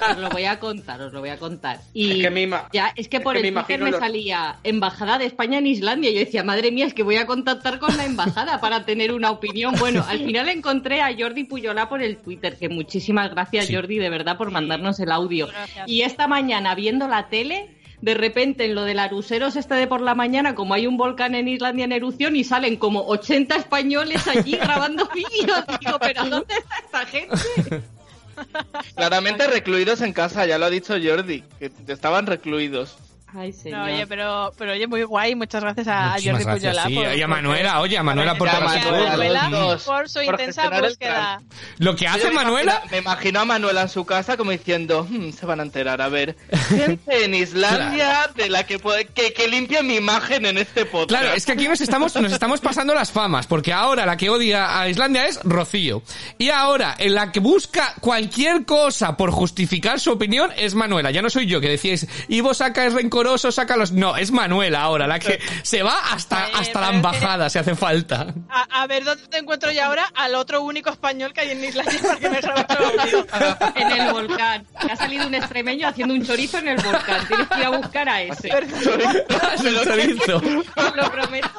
No, 0.00 0.06
os 0.12 0.18
lo 0.18 0.28
voy 0.30 0.44
a 0.44 0.58
contar, 0.58 1.00
os 1.00 1.12
lo 1.12 1.20
voy 1.20 1.30
a 1.30 1.38
contar. 1.38 1.78
Y 1.94 2.22
Es 2.24 2.30
que 2.30 2.50
ya, 2.72 2.92
es 2.96 3.08
que 3.08 3.20
por 3.20 3.36
es 3.36 3.42
que 3.42 3.48
el 3.74 3.80
me 3.80 3.84
me 3.86 3.90
lo- 3.92 3.98
salía 3.98 4.56
Embajada 4.64 5.18
de 5.18 5.24
España 5.26 5.58
en 5.58 5.66
Islandia. 5.66 6.10
Y 6.10 6.14
yo 6.14 6.20
decía, 6.20 6.44
madre 6.44 6.70
mía, 6.72 6.86
es 6.86 6.94
que 6.94 7.02
voy 7.02 7.16
a 7.16 7.26
contactar 7.26 7.78
con 7.78 7.96
la 7.96 8.04
embajada 8.04 8.60
para 8.60 8.84
tener 8.84 9.12
una 9.12 9.30
opinión. 9.30 9.74
Bueno, 9.78 10.04
al 10.06 10.18
final 10.18 10.48
encontré 10.48 11.00
a 11.00 11.10
Jordi 11.16 11.44
Puyolá 11.44 11.88
por 11.88 12.02
el 12.02 12.18
Twitter, 12.18 12.56
que 12.58 12.68
muchísimas 12.68 13.30
gracias, 13.30 13.66
Sí. 13.66 13.74
Jordi, 13.74 13.98
de 13.98 14.10
verdad, 14.10 14.36
por 14.36 14.50
mandarnos 14.50 14.98
el 15.00 15.10
audio. 15.10 15.46
Gracias. 15.48 15.88
Y 15.88 16.01
esta 16.06 16.26
mañana, 16.26 16.74
viendo 16.74 17.08
la 17.08 17.28
tele, 17.28 17.76
de 18.00 18.14
repente 18.14 18.64
en 18.64 18.74
lo 18.74 18.84
del 18.84 18.98
Aruseros 18.98 19.56
este 19.56 19.74
de 19.74 19.86
por 19.86 20.00
la 20.00 20.14
mañana, 20.14 20.54
como 20.54 20.74
hay 20.74 20.86
un 20.86 20.96
volcán 20.96 21.34
en 21.34 21.48
Islandia 21.48 21.84
en 21.84 21.92
erupción 21.92 22.36
y 22.36 22.44
salen 22.44 22.76
como 22.76 23.06
80 23.06 23.56
españoles 23.56 24.26
allí 24.26 24.56
grabando 24.60 25.08
vídeos, 25.14 25.64
digo, 25.80 25.98
pero 26.00 26.24
¿dónde 26.24 26.54
está 26.54 26.78
esta 26.84 27.06
gente? 27.06 27.82
Claramente 28.96 29.46
recluidos 29.46 30.00
en 30.00 30.12
casa, 30.12 30.46
ya 30.46 30.58
lo 30.58 30.66
ha 30.66 30.70
dicho 30.70 30.94
Jordi, 31.02 31.44
que 31.58 31.70
estaban 31.86 32.26
recluidos. 32.26 32.96
Ay, 33.34 33.52
señor. 33.52 33.78
No, 33.78 33.84
oye, 33.86 34.06
pero, 34.06 34.52
pero 34.58 34.72
oye, 34.72 34.86
muy 34.86 35.02
guay. 35.04 35.34
Muchas 35.34 35.62
gracias 35.62 35.88
a, 35.88 36.10
Jordi 36.12 36.26
gracias, 36.44 36.54
Puyolá. 36.58 36.84
sí. 36.86 36.94
por- 36.94 37.14
Y 37.16 37.22
a 37.22 37.28
Manuela, 37.28 37.80
oye, 37.80 37.96
a 37.98 38.02
Manuela 38.02 38.34
por 38.36 38.48
Manuela, 38.52 39.78
por 39.84 40.08
su 40.08 40.20
intensa 40.22 40.68
búsqueda. 40.80 41.42
Lo 41.78 41.96
que 41.96 42.06
hace 42.06 42.30
Manuela... 42.30 42.72
imagino- 42.74 42.90
me 42.90 42.98
imagino 42.98 43.40
a 43.40 43.44
Manuela 43.44 43.82
en 43.82 43.88
su 43.88 44.04
casa 44.04 44.36
como 44.36 44.50
diciendo, 44.50 45.06
"Hmm, 45.08 45.30
se 45.30 45.46
van 45.46 45.60
a 45.60 45.62
enterar, 45.62 46.02
a 46.02 46.08
ver, 46.08 46.36
gente 46.68 47.24
en 47.24 47.34
Islandia 47.34 48.30
de 48.36 48.48
la 48.50 48.64
que, 48.66 48.78
puede- 48.78 49.06
que, 49.06 49.32
que 49.32 49.48
limpia 49.48 49.82
mi 49.82 49.96
imagen 49.96 50.46
en 50.46 50.58
este 50.58 50.84
podcast. 50.84 51.08
Claro, 51.22 51.34
es 51.34 51.46
que 51.46 51.52
aquí 51.52 51.68
nos 51.68 51.80
estamos, 51.80 52.14
nos 52.16 52.32
estamos 52.32 52.60
pasando 52.60 52.94
las 52.94 53.10
famas, 53.12 53.46
porque 53.46 53.72
ahora 53.72 54.04
la 54.06 54.16
que 54.16 54.30
odia 54.30 54.78
a 54.80 54.88
Islandia 54.88 55.26
es 55.26 55.40
Rocío. 55.42 56.02
Y 56.38 56.50
ahora, 56.50 56.94
en 56.98 57.14
la 57.14 57.32
que 57.32 57.40
busca 57.40 57.94
cualquier 58.00 58.64
cosa 58.64 59.16
por 59.16 59.30
justificar 59.30 60.00
su 60.00 60.12
opinión 60.12 60.50
es 60.56 60.74
Manuela. 60.74 61.10
Ya 61.10 61.22
no 61.22 61.30
soy 61.30 61.46
yo 61.46 61.60
que 61.60 61.68
decíais, 61.68 62.06
Ivo 62.28 62.54
saca 62.54 62.84
es 62.86 62.94
rencoroso, 63.22 63.52
saca 63.52 63.76
los... 63.76 63.92
No, 63.92 64.16
es 64.16 64.30
Manuela 64.30 64.82
ahora, 64.82 65.06
la 65.06 65.18
que 65.18 65.38
se 65.62 65.82
va 65.82 66.12
hasta, 66.12 66.48
Eh, 66.48 66.52
hasta 66.54 66.80
la 66.80 66.90
embajada, 66.90 67.48
si 67.48 67.58
hace 67.58 67.74
falta. 67.74 68.26
A, 68.48 68.82
a 68.82 68.86
ver 68.86 69.04
dónde 69.04 69.26
te 69.28 69.38
encuentro 69.38 69.70
yo 69.70 69.84
ahora 69.84 70.10
al 70.14 70.34
otro 70.34 70.62
único 70.62 70.90
español 70.90 71.32
que 71.32 71.40
hay 71.42 71.50
en 71.50 71.64
Islandia 71.64 72.00
para 72.02 72.16
que 72.16 72.30
me 72.30 72.38
en 73.76 73.92
el 74.00 74.12
volcán. 74.12 74.66
Que 74.80 74.92
ha 74.92 74.96
salido 74.96 75.26
un 75.26 75.34
extremeño 75.34 75.88
haciendo 75.88 76.14
un 76.14 76.24
chorizo 76.24 76.58
en 76.58 76.68
el 76.68 76.82
volcán. 76.82 77.26
Tienes 77.28 77.48
que 77.48 77.58
ir 77.60 77.66
a 77.66 77.70
buscar 77.70 78.08
a 78.08 78.22
ese. 78.22 78.48
El 78.52 79.84
chorizo. 79.84 80.36
Os 80.76 80.96
lo 80.96 81.10
prometo. 81.10 81.50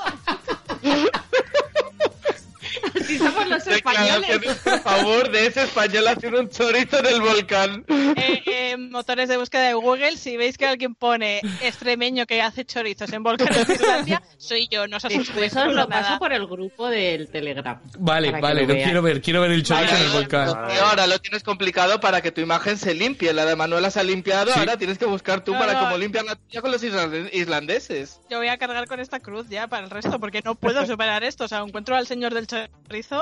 Así 3.04 3.18
somos 3.18 3.48
los 3.48 3.68
españoles. 3.68 4.40
Por 4.64 4.80
favor, 4.82 5.32
de 5.32 5.48
ese 5.48 5.64
español 5.64 6.08
haciendo 6.08 6.40
un 6.40 6.50
chorizo 6.50 7.00
en 7.00 7.06
el 7.08 7.22
volcán. 7.22 7.86
Eh, 8.16 8.44
eh, 8.46 8.78
motores 8.78 9.28
de 9.30 9.38
búsqueda 9.38 9.64
de 9.68 9.74
Google, 9.74 10.18
si 10.18 10.38
veis 10.38 10.58
que 10.58 10.66
alguien 10.66 10.96
pone 10.96 11.42
extremeño 11.62 12.26
que 12.26 12.42
hace 12.42 12.66
chorizos 12.66 13.12
en 13.12 13.24
volcanes 13.24 13.68
de 13.68 13.74
Islandia, 13.74 14.22
soy 14.38 14.68
yo, 14.72 14.88
no 14.88 14.98
os 14.98 15.06
asustéis. 15.06 15.54
Por 15.54 15.68
lo 15.68 15.88
nada. 15.88 15.88
paso 15.88 16.20
por 16.20 16.34
el 16.34 16.46
grupo 16.48 16.88
del 16.90 17.30
Telegram. 17.30 17.80
Vale, 18.00 18.32
vale, 18.40 18.66
quiero 18.66 19.02
ver, 19.02 19.22
quiero 19.22 19.42
ver 19.42 19.52
el 19.52 19.64
chorizo 19.64 19.96
en 19.96 20.02
el 20.04 20.10
volcán. 20.10 20.50
Y 20.74 20.78
ahora 20.80 21.08
lo 21.08 21.20
tienes 21.20 21.44
complicado 21.44 22.00
para 22.00 22.22
que 22.22 22.32
tu 22.32 22.42
imagen 22.42 22.78
se 22.78 22.94
limpie. 22.94 23.34
La 23.34 23.46
de 23.46 23.56
Manuela 23.56 23.90
se 23.92 24.00
ha 24.00 24.04
limpiado, 24.04 24.52
Sí. 24.54 24.60
ahora 24.60 24.78
tienes 24.78 24.98
que 24.98 25.06
buscar 25.06 25.44
tú 25.44 25.54
No, 25.54 25.60
para 25.60 25.74
no. 25.74 25.80
cómo 25.82 25.98
limpiar 25.98 26.26
la 26.26 26.36
tuya 26.36 26.62
con 26.62 26.72
los 26.72 26.84
islande- 26.84 27.30
islandeses. 27.34 28.20
Yo 28.30 28.38
voy 28.38 28.48
a 28.48 28.58
cargar 28.58 28.88
con 28.88 29.00
esta 29.00 29.20
cruz 29.20 29.48
ya 29.50 29.68
para 29.68 29.84
el 29.86 29.90
resto, 29.90 30.20
porque 30.20 30.42
no 30.44 30.56
puedo 30.56 30.86
superar 30.86 31.24
esto. 31.24 31.46
O 31.46 31.48
sea, 31.48 31.60
encuentro 31.60 31.96
al 31.96 32.08
señor 32.08 32.34
del 32.34 32.48
chorizo 32.48 32.70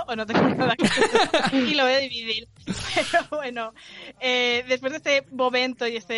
o 0.08 0.16
no 0.16 0.26
tengo 0.26 0.42
nada 0.56 0.76
que 0.76 0.86
hacer. 0.86 1.54
Y 1.54 1.74
lo 1.76 1.84
voy 1.84 1.94
a 1.94 1.98
dividir. 2.00 2.48
Pero 3.12 3.26
bueno, 3.32 3.74
eh, 4.20 4.64
después 4.68 4.92
de 4.92 4.98
este 4.98 5.24
momento 5.32 5.88
y 5.88 5.96
este 5.98 6.14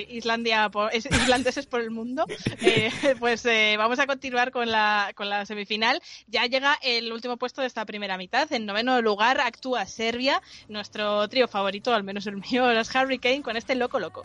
eh, 0.00 0.06
Islandia 0.10 0.68
por, 0.68 0.94
es- 0.94 1.06
islandeses 1.06 1.66
por 1.66 1.80
el 1.80 1.90
mundo, 1.90 2.24
eh, 2.60 2.90
pues 3.18 3.44
eh, 3.46 3.74
vamos 3.78 3.98
a 3.98 4.06
continuar 4.06 4.50
con 4.50 4.70
la, 4.70 5.12
con 5.14 5.28
la 5.28 5.46
semifinal. 5.46 6.00
Ya 6.26 6.46
llega 6.46 6.78
el 6.82 7.12
último 7.12 7.36
puesto 7.36 7.60
de 7.60 7.66
esta 7.66 7.84
primera 7.84 8.16
mitad. 8.16 8.50
En 8.52 8.66
noveno 8.66 9.00
lugar 9.02 9.40
actúa 9.40 9.86
Serbia, 9.86 10.40
nuestro 10.68 11.28
trío 11.28 11.48
favorito, 11.48 11.92
al 11.94 12.04
menos 12.04 12.26
el 12.26 12.36
mío, 12.36 12.72
los 12.72 12.94
Hurricane, 12.94 13.42
con 13.42 13.56
este 13.56 13.74
Loco 13.74 13.98
Loco. 13.98 14.24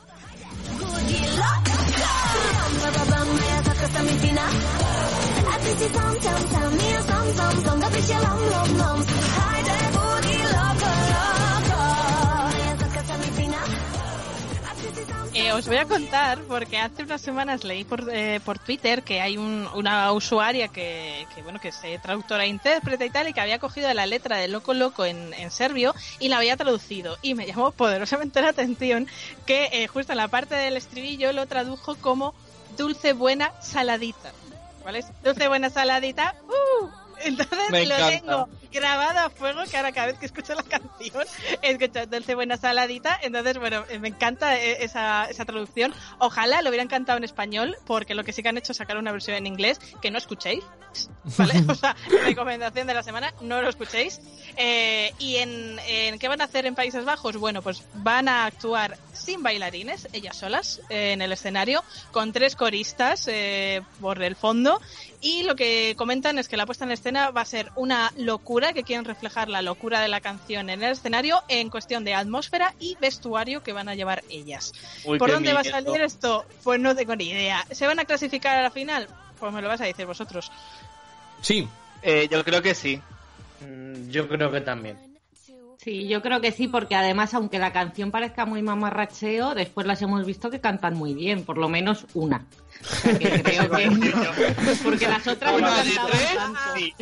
Eh, 15.35 15.51
os 15.51 15.65
voy 15.67 15.77
a 15.77 15.85
contar 15.85 16.39
porque 16.47 16.77
hace 16.77 17.03
unas 17.03 17.19
semanas 17.21 17.63
leí 17.63 17.83
por, 17.83 18.07
eh, 18.13 18.39
por 18.45 18.59
Twitter 18.59 19.01
que 19.01 19.19
hay 19.19 19.37
un- 19.37 19.67
una 19.73 20.11
usuaria 20.11 20.67
que, 20.67 21.25
bueno 21.43 21.59
que 21.59 21.69
es 21.69 21.79
eh, 21.83 21.99
traductora 22.01 22.43
e 22.45 22.49
intérprete 22.49 23.05
y 23.05 23.09
tal 23.09 23.29
y 23.29 23.33
que 23.33 23.41
había 23.41 23.57
cogido 23.57 23.91
la 23.93 24.05
letra 24.05 24.37
de 24.37 24.47
Loco 24.47 24.73
Loco 24.75 25.05
en, 25.05 25.33
serbio 25.49 25.95
y 26.19 26.29
la 26.29 26.37
había 26.37 26.55
traducido. 26.55 27.17
Y 27.23 27.33
me 27.33 27.47
llamó 27.47 27.71
poderosamente 27.71 28.41
la 28.41 28.49
atención 28.49 29.07
que 29.47 29.87
justo 29.91 30.11
en 30.13 30.17
la 30.17 30.27
parte 30.27 30.55
del 30.55 30.77
estribillo 30.77 31.31
lo 31.33 31.47
tradujo 31.47 31.95
como 31.95 32.33
dulce 32.77 33.13
buena 33.13 33.51
saladita 33.61 34.31
¿vale? 34.83 35.03
dulce 35.23 35.47
buena 35.47 35.69
saladita 35.69 36.35
¡uh! 36.47 36.87
entonces 37.23 37.57
Me 37.71 37.85
lo 37.85 37.95
encanta. 37.95 38.09
tengo 38.19 38.49
grabado 38.73 39.19
a 39.19 39.29
fuego 39.29 39.61
que 39.69 39.77
ahora 39.77 39.91
cada 39.91 40.07
vez 40.07 40.17
que 40.17 40.25
escucho 40.25 40.53
la 40.53 40.63
canción 40.79 41.23
escucho 41.61 42.05
Dulce 42.07 42.35
Buena 42.35 42.57
Saladita. 42.57 43.19
Entonces, 43.21 43.57
bueno, 43.57 43.83
me 43.99 44.09
encanta 44.09 44.57
eh, 44.57 44.83
esa, 44.83 45.25
esa 45.25 45.45
traducción. 45.45 45.93
Ojalá 46.19 46.61
lo 46.61 46.69
hubieran 46.69 46.87
cantado 46.87 47.17
en 47.17 47.23
español, 47.23 47.77
porque 47.85 48.15
lo 48.15 48.23
que 48.23 48.33
sí 48.33 48.43
que 48.43 48.49
han 48.49 48.57
hecho 48.57 48.71
es 48.71 48.77
sacar 48.77 48.97
una 48.97 49.11
versión 49.11 49.37
en 49.37 49.47
inglés 49.47 49.79
que 50.01 50.11
no 50.11 50.17
escuchéis. 50.17 50.63
¿Vale? 51.37 51.63
O 51.67 51.75
sea, 51.75 51.95
recomendación 52.23 52.87
de 52.87 52.93
la 52.93 53.03
semana, 53.03 53.33
no 53.41 53.61
lo 53.61 53.69
escuchéis. 53.69 54.19
Eh, 54.57 55.13
¿Y 55.19 55.37
en, 55.37 55.79
en 55.87 56.19
qué 56.19 56.27
van 56.27 56.41
a 56.41 56.45
hacer 56.45 56.65
en 56.65 56.75
Países 56.75 57.05
Bajos? 57.05 57.37
Bueno, 57.37 57.61
pues 57.61 57.83
van 57.93 58.27
a 58.27 58.45
actuar 58.45 58.97
sin 59.13 59.41
bailarines, 59.41 60.07
ellas 60.13 60.37
solas, 60.37 60.81
eh, 60.89 61.13
en 61.13 61.21
el 61.21 61.31
escenario, 61.31 61.83
con 62.11 62.33
tres 62.33 62.55
coristas 62.55 63.27
eh, 63.27 63.81
por 64.01 64.21
el 64.21 64.35
fondo. 64.35 64.81
Y 65.21 65.43
lo 65.43 65.55
que 65.55 65.95
comentan 65.97 66.37
es 66.37 66.49
que 66.49 66.57
la 66.57 66.65
puesta 66.65 66.83
en 66.83 66.91
escena 66.91 67.31
va 67.31 67.41
a 67.41 67.45
ser 67.45 67.71
una 67.75 68.11
locura, 68.17 68.62
que 68.71 68.83
quieren 68.83 69.03
reflejar 69.03 69.49
la 69.49 69.61
locura 69.61 69.99
de 69.99 70.07
la 70.07 70.21
canción 70.21 70.69
en 70.69 70.81
el 70.81 70.91
escenario 70.93 71.43
en 71.49 71.69
cuestión 71.69 72.05
de 72.05 72.13
atmósfera 72.13 72.73
y 72.79 72.95
vestuario 73.01 73.61
que 73.63 73.73
van 73.73 73.89
a 73.89 73.95
llevar 73.95 74.23
ellas. 74.29 74.71
Uy, 75.03 75.19
¿Por 75.19 75.29
dónde 75.31 75.51
va 75.51 75.59
a 75.59 75.63
salir 75.65 75.99
esto? 76.01 76.45
Pues 76.63 76.79
no 76.79 76.95
tengo 76.95 77.15
ni 77.17 77.29
idea. 77.31 77.65
¿Se 77.71 77.85
van 77.87 77.99
a 77.99 78.05
clasificar 78.05 78.57
a 78.57 78.61
la 78.61 78.71
final? 78.71 79.09
Pues 79.39 79.51
me 79.51 79.61
lo 79.61 79.67
vas 79.67 79.81
a 79.81 79.85
decir 79.85 80.05
vosotros. 80.05 80.49
Sí. 81.41 81.67
Eh, 82.01 82.29
yo 82.31 82.43
creo 82.45 82.61
que 82.61 82.73
sí. 82.75 83.01
Mm, 83.59 84.09
Yo 84.09 84.27
creo 84.29 84.51
que 84.51 84.61
también. 84.61 84.97
Sí, 85.77 86.07
yo 86.07 86.21
creo 86.21 86.39
que 86.39 86.53
sí, 86.53 86.69
porque 86.69 86.95
además, 86.95 87.33
aunque 87.33 87.59
la 87.59 87.73
canción 87.73 88.09
parezca 88.09 88.45
muy 88.45 88.61
mamarracheo, 88.61 89.53
después 89.53 89.85
las 89.85 90.01
hemos 90.01 90.25
visto 90.25 90.49
que 90.49 90.61
cantan 90.61 90.93
muy 90.93 91.13
bien, 91.13 91.43
por 91.43 91.57
lo 91.57 91.67
menos 91.67 92.05
una. 92.13 92.45
O 92.81 92.95
sea, 92.95 93.19
que 93.19 93.29
creo 93.43 93.69
que... 93.69 93.89
Porque 94.83 95.07
las 95.09 95.27
otras 95.27 95.51
no 95.59 95.67
cantaban 95.67 96.11
tanto. 96.37 96.59
sí. 96.77 96.93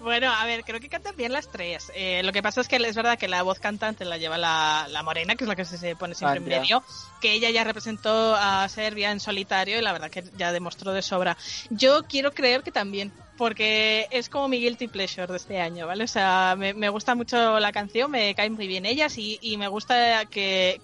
Bueno, 0.00 0.30
a 0.32 0.44
ver, 0.44 0.64
creo 0.64 0.80
que 0.80 0.88
cantan 0.88 1.16
bien 1.16 1.32
las 1.32 1.48
tres. 1.48 1.90
Eh, 1.94 2.22
lo 2.22 2.32
que 2.32 2.42
pasa 2.42 2.60
es 2.60 2.68
que 2.68 2.76
es 2.76 2.96
verdad 2.96 3.18
que 3.18 3.28
la 3.28 3.42
voz 3.42 3.58
cantante 3.58 4.04
la 4.04 4.18
lleva 4.18 4.36
la, 4.38 4.86
la 4.90 5.02
morena, 5.02 5.34
que 5.34 5.44
es 5.44 5.48
la 5.48 5.56
que 5.56 5.64
se, 5.64 5.96
pone 5.96 6.14
siempre 6.14 6.38
en 6.38 6.44
Ah, 6.44 6.60
medio, 6.60 6.84
que 7.20 7.32
ella 7.32 7.50
ya 7.50 7.64
representó 7.64 8.34
a 8.36 8.68
Serbia 8.68 9.10
en 9.10 9.20
solitario 9.20 9.78
y 9.78 9.82
la 9.82 9.92
verdad 9.92 10.10
que 10.10 10.24
ya 10.36 10.52
demostró 10.52 10.92
de 10.92 11.02
sobra. 11.02 11.36
Yo 11.70 12.04
quiero 12.04 12.32
creer 12.32 12.62
que 12.62 12.70
también, 12.72 13.12
porque 13.36 14.06
es 14.10 14.28
como 14.28 14.48
mi 14.48 14.60
guilty 14.60 14.88
pleasure 14.88 15.26
de 15.26 15.36
este 15.36 15.60
año, 15.60 15.86
¿vale? 15.86 16.04
O 16.04 16.08
sea, 16.08 16.54
me, 16.56 16.74
me 16.74 16.88
gusta 16.88 17.14
mucho 17.14 17.58
la 17.58 17.72
canción, 17.72 18.10
me 18.10 18.34
caen 18.34 18.52
muy 18.54 18.66
bien 18.66 18.86
ellas 18.86 19.16
y, 19.18 19.38
y 19.40 19.56
me 19.56 19.68
gusta 19.68 20.24
que 20.26 20.80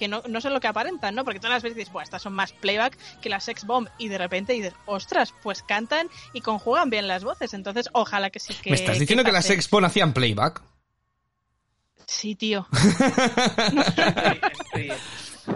que 0.00 0.08
no, 0.08 0.22
no 0.28 0.40
son 0.40 0.52
lo 0.54 0.60
que 0.60 0.66
aparentan, 0.66 1.14
¿no? 1.14 1.24
Porque 1.24 1.38
todas 1.38 1.52
las 1.56 1.62
veces 1.62 1.76
dices, 1.76 1.92
Buah, 1.92 2.02
estas 2.02 2.22
son 2.22 2.32
más 2.32 2.52
playback 2.52 2.96
que 3.20 3.28
las 3.28 3.44
Sex 3.44 3.64
Bomb 3.66 3.86
y 3.98 4.08
de 4.08 4.18
repente 4.18 4.54
dices, 4.54 4.72
ostras, 4.86 5.32
pues 5.42 5.62
cantan 5.62 6.08
y 6.32 6.40
conjugan 6.40 6.88
bien 6.90 7.06
las 7.06 7.22
voces, 7.22 7.54
entonces 7.54 7.88
ojalá 7.92 8.30
que 8.30 8.40
sí 8.40 8.54
que... 8.54 8.70
¿Me 8.70 8.76
estás 8.76 8.98
diciendo 8.98 9.22
que, 9.22 9.30
las 9.30 9.44
pase. 9.44 9.54
Expon 9.54 9.84
hacían 9.84 10.12
playback? 10.12 10.62
Sí, 12.06 12.34
tío. 12.34 12.66
Estoy, 14.50 14.92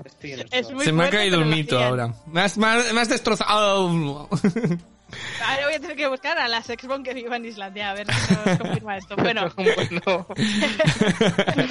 estoy 0.05 0.33
en 0.33 0.41
esto. 0.41 0.57
Es 0.57 0.71
muy 0.71 0.85
Se 0.85 0.93
me 0.93 1.05
ha 1.05 1.11
caído 1.11 1.41
lo 1.41 1.47
mito 1.47 1.83
ahora. 1.83 2.15
Me 2.27 2.43
has, 2.43 2.57
me 2.59 2.67
has- 2.67 2.93
me 2.93 3.01
has 3.01 3.09
destrozado. 3.09 4.29
Ahora 5.45 5.67
voy 5.67 5.75
a 5.75 5.81
tener 5.81 5.97
que 5.97 6.09
buscar 6.09 6.39
a 6.39 6.49
la 6.49 6.63
Sex 6.63 6.87
Bomb 6.87 7.05
que 7.05 7.15
viva 7.15 7.37
en 7.37 7.45
Islandia, 7.45 7.91
a 7.91 7.95
ver 7.95 8.07
si 8.13 8.35
nos 8.35 8.59
confirma 8.59 8.97
esto. 8.97 9.17
Bueno, 9.25 9.53
Bueno, 9.57 10.27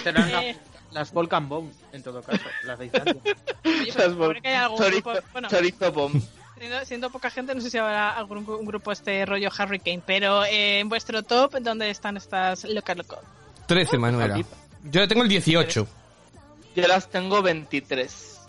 Serán 0.03 0.29
eh, 0.43 0.57
las 0.91 1.11
Volcan 1.11 1.49
Bomb, 1.49 1.71
en 1.91 2.03
todo 2.03 2.21
caso, 2.21 2.43
las 2.63 2.79
de 2.79 2.85
Islandia. 2.85 3.21
oye, 3.65 3.93
pues, 3.93 3.95
las 3.95 4.41
que 4.41 4.47
hay 4.47 4.55
algún 4.55 4.77
chorizo, 4.77 5.11
grupo... 5.11 5.27
Bueno, 5.31 5.49
chorizo 5.49 5.91
bomb. 5.91 6.21
siendo, 6.57 6.85
siendo 6.85 7.09
poca 7.09 7.29
gente, 7.29 7.55
no 7.55 7.61
sé 7.61 7.69
si 7.69 7.77
habrá 7.77 8.11
algún 8.11 8.47
un 8.49 8.65
grupo 8.65 8.91
este 8.91 9.25
rollo 9.25 9.49
Hurricane, 9.49 10.01
pero 10.05 10.45
eh, 10.45 10.79
en 10.79 10.89
vuestro 10.89 11.23
top, 11.23 11.55
¿dónde 11.61 11.89
están 11.89 12.17
estas 12.17 12.63
loca 12.65 12.95
loco? 12.95 13.19
13, 13.67 13.97
Manuela. 13.97 14.39
Yo 14.83 15.07
tengo 15.07 15.23
el 15.23 15.29
18. 15.29 15.87
Yo 16.75 16.87
las 16.87 17.09
tengo 17.09 17.41
23. 17.41 18.41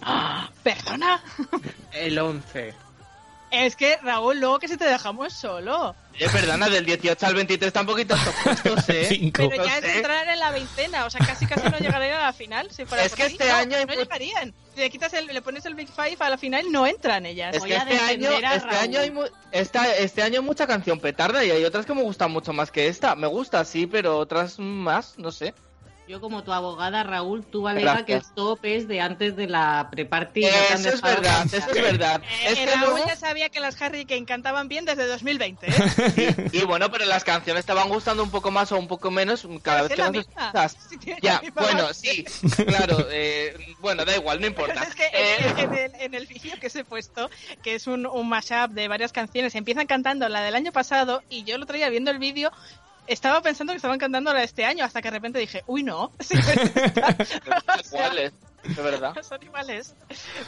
¿Perdona? 0.63 1.23
El 1.93 2.19
11. 2.19 2.75
Es 3.55 3.77
que, 3.77 3.97
Raúl, 4.03 4.41
luego 4.41 4.59
que 4.59 4.69
si 4.69 4.77
te 4.77 4.85
dejamos 4.85 5.33
solo. 5.33 5.95
Eh, 6.19 6.29
perdona, 6.33 6.69
del 6.69 6.85
18 6.87 7.27
al 7.27 7.35
23 7.35 7.73
tampoco 7.73 7.99
estos 7.99 8.19
puestos, 8.43 8.89
¿eh? 8.89 9.05
Cinco. 9.09 9.49
Pero 9.49 9.65
ya 9.65 9.71
No 9.81 9.87
es 9.87 9.93
sé. 9.93 9.97
entrar 9.99 10.29
en 10.29 10.39
la 10.39 10.51
veintena, 10.51 11.05
o 11.07 11.11
sea, 11.11 11.25
casi 11.27 11.47
casi 11.47 11.69
no 11.69 11.79
llegarían 11.79 12.21
a 12.21 12.23
la 12.27 12.33
final. 12.33 12.71
Si 12.71 12.85
fuera 12.85 13.05
Es 13.05 13.11
por 13.11 13.17
que 13.19 13.23
ahí. 13.25 13.33
este 13.33 13.49
No, 13.49 13.55
año 13.57 13.77
no 13.87 13.95
llegarían. 13.95 14.55
Si 14.75 14.81
le, 14.81 14.91
quitas 14.91 15.13
el, 15.15 15.27
le 15.27 15.43
pones 15.43 15.65
el 15.67 15.75
Big 15.75 15.89
Five 15.89 16.17
a 16.21 16.31
la 16.31 16.39
final, 16.39 16.65
no 16.71 16.87
entran 16.87 17.27
ellas. 17.27 17.55
Es 17.55 17.61
Voy 17.61 17.69
que 17.71 17.77
a 17.77 17.83
este 17.83 17.99
año, 17.99 18.31
este 18.31 18.59
Raúl. 18.59 18.75
año 18.77 19.01
hay 19.01 19.11
mu- 19.11 19.25
esta- 19.53 19.97
este 19.97 20.23
año 20.23 20.41
hay 20.41 20.45
mucha 20.47 20.67
canción 20.67 21.01
petarda 21.01 21.45
y 21.45 21.51
hay 21.51 21.65
otras 21.65 21.87
que 21.87 21.95
me 21.95 22.03
gustan 22.03 22.31
mucho 22.33 22.53
más 22.53 22.71
que 22.71 22.89
esta. 22.89 23.15
Me 23.17 23.27
gusta, 23.27 23.65
sí, 23.65 23.87
pero 23.87 24.19
otras 24.19 24.59
más, 24.59 25.15
no 25.19 25.31
sé. 25.33 25.55
Yo 26.07 26.21
como 26.21 26.45
tu 26.45 26.53
abogada, 26.53 27.03
Raúl, 27.03 27.45
tú 27.47 27.67
alega 27.67 28.05
que 28.05 28.13
el 28.13 28.19
Gracias. 28.19 28.35
top 28.35 28.59
es 28.65 28.87
de 28.89 29.01
antes 29.01 29.37
de 29.37 29.47
la 29.47 29.89
y 30.35 30.45
han 30.45 30.81
Eso 30.81 30.89
es 30.91 31.01
verdad, 31.01 31.47
eso 31.47 31.57
es 31.71 31.83
verdad. 31.83 32.21
Eh, 32.23 32.47
Es 32.49 32.59
eh, 32.59 32.65
que 32.67 32.75
Raúl 32.75 32.91
luego- 32.91 33.07
ya 33.09 33.17
sabía 33.17 33.49
que 33.49 33.59
las 33.59 33.81
Harry 33.81 34.05
Kane 34.05 34.27
cantaban 34.27 34.69
bien 34.69 34.85
desde 34.85 35.07
2020, 35.07 35.67
¿eh? 35.67 36.51
Y 36.53 36.61
bueno, 36.67 36.91
pero 36.91 37.07
las 37.07 37.25
canciones 37.25 37.65
te 37.65 37.73
van 37.73 37.89
gustando 37.89 38.23
un 38.23 38.31
poco 38.31 38.51
más 38.51 38.71
o 38.73 38.77
un 38.79 38.87
poco 38.87 39.11
menos 39.11 39.49
cada 39.63 39.89
Pero 39.89 40.11
vez 40.13 40.21
es 40.21 40.27
que 40.27 40.35
la 40.41 40.51
las. 40.53 40.73
Sí, 40.91 40.99
Ya, 41.23 41.41
bueno, 41.55 41.85
base. 41.85 41.95
sí, 42.05 42.25
claro. 42.67 43.07
eh, 43.11 43.57
bueno, 43.81 44.05
da 44.05 44.15
igual, 44.15 44.43
no 44.43 44.47
importa. 44.47 44.75
Pero 44.75 44.87
es 44.87 44.95
que 44.95 45.05
Eh, 45.07 45.55
en, 45.57 45.73
el, 45.75 45.93
en 46.01 46.15
el 46.15 46.27
vídeo 46.27 46.53
que 46.61 46.67
os 46.67 46.77
he 46.77 46.85
puesto, 46.85 47.31
que 47.63 47.75
es 47.77 47.87
un, 47.87 48.05
un 48.07 48.29
mashup 48.29 48.73
de 48.73 48.89
varias 48.89 49.13
canciones, 49.13 49.55
empiezan 49.55 49.87
cantando 49.87 50.29
la 50.29 50.43
del 50.43 50.55
año 50.55 50.71
pasado 50.71 51.23
y 51.31 51.45
yo 51.45 51.57
el 51.57 51.63
otro 51.63 51.77
día 51.77 51.89
viendo 51.89 52.11
el 52.11 52.19
vídeo 52.19 52.53
estaba 53.07 53.41
pensando 53.43 53.73
que 53.73 53.77
estaban 53.77 53.99
cantando 53.99 54.33
la 54.33 54.41
de 54.41 54.45
este 54.47 54.65
año 54.65 54.85
hasta 54.85 55.01
que 55.03 55.09
de 55.11 55.17
repente 55.17 55.39
dije, 55.39 55.63
uy 55.67 55.83
no, 55.83 56.11
Sí, 56.21 56.37
iguales, 57.93 58.33
de 58.65 58.83
verdad. 58.83 59.15
son 59.29 59.43
iguales. 59.43 59.95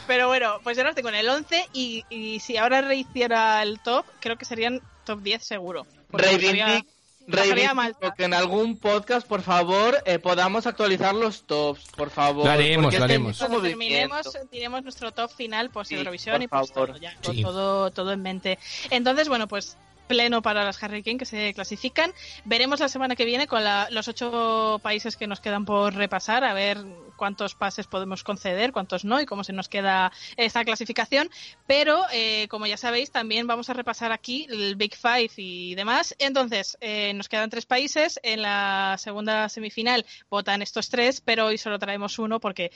Pero 0.07 0.27
bueno, 0.27 0.59
pues 0.63 0.77
yo 0.77 0.83
las 0.83 0.95
tengo 0.95 1.09
en 1.09 1.15
el 1.15 1.29
11 1.29 1.67
y, 1.73 2.03
y 2.09 2.39
si 2.39 2.57
ahora 2.57 2.81
rehiciera 2.81 3.61
el 3.63 3.79
top, 3.79 4.05
creo 4.19 4.37
que 4.37 4.45
serían 4.45 4.81
top 5.05 5.21
10 5.21 5.43
seguro. 5.43 5.85
Reivindic, 6.11 6.85
reivindico 7.27 8.13
que 8.15 8.23
en 8.23 8.33
algún 8.33 8.77
podcast, 8.77 9.27
por 9.27 9.41
favor, 9.41 10.01
eh, 10.05 10.19
podamos 10.19 10.65
actualizar 10.67 11.13
los 11.13 11.43
tops, 11.43 11.87
por 11.95 12.09
favor. 12.09 12.45
Lo 12.45 12.51
haremos, 12.51 12.83
lo 12.83 12.89
es 12.89 12.95
que 12.95 12.97
hay 12.97 13.03
haremos. 13.03 13.37
Cuando 13.37 13.61
terminemos, 13.61 14.37
diremos 14.51 14.83
nuestro 14.83 15.11
top 15.11 15.29
final 15.31 15.69
post 15.69 15.89
Sí, 15.89 15.95
Eurovisión 15.95 16.35
por 16.35 16.43
y 16.43 16.47
favor. 16.47 16.69
todo, 16.91 16.97
ya, 16.97 17.13
con 17.23 17.35
Sí. 17.35 17.41
todo, 17.41 17.91
todo 17.91 18.11
en 18.13 18.21
mente. 18.21 18.57
Entonces, 18.89 19.27
bueno, 19.27 19.47
pues 19.47 19.77
pleno 20.07 20.41
para 20.41 20.63
las 20.63 20.81
Harry 20.81 21.03
Kane 21.03 21.17
que 21.17 21.25
se 21.25 21.53
clasifican. 21.53 22.11
Veremos 22.45 22.79
la 22.79 22.89
semana 22.89 23.15
que 23.15 23.25
viene 23.25 23.47
con 23.47 23.63
la- 23.63 23.87
los 23.91 24.07
ocho 24.07 24.79
países 24.81 25.17
que 25.17 25.27
nos 25.27 25.39
quedan 25.39 25.65
por 25.65 25.93
repasar, 25.93 26.43
a 26.43 26.53
ver 26.53 26.77
cuántos 27.15 27.55
pases 27.55 27.87
podemos 27.87 28.23
conceder, 28.23 28.71
cuántos 28.71 29.03
no 29.03 29.19
y 29.19 29.25
cómo 29.25 29.43
se 29.43 29.53
nos 29.53 29.69
queda 29.69 30.11
esta 30.35 30.63
clasificación. 30.63 31.29
Pero, 31.65 32.03
eh, 32.11 32.47
como 32.49 32.67
ya 32.67 32.77
sabéis, 32.77 33.11
también 33.11 33.47
vamos 33.47 33.69
a 33.69 33.73
repasar 33.73 34.11
aquí 34.11 34.47
el 34.49 34.75
Big 34.75 34.95
Five 34.95 35.31
y 35.37 35.75
demás. 35.75 36.15
Entonces, 36.19 36.77
eh, 36.79 37.13
nos 37.13 37.27
quedan 37.27 37.49
tres 37.49 37.65
países. 37.65 38.19
En 38.23 38.41
la 38.41 38.95
segunda 38.99 39.49
semifinal 39.49 40.05
votan 40.29 40.61
estos 40.61 40.89
tres, 40.89 41.21
pero 41.21 41.47
hoy 41.47 41.57
solo 41.57 41.79
traemos 41.79 42.19
uno 42.19 42.39
porque 42.39 42.71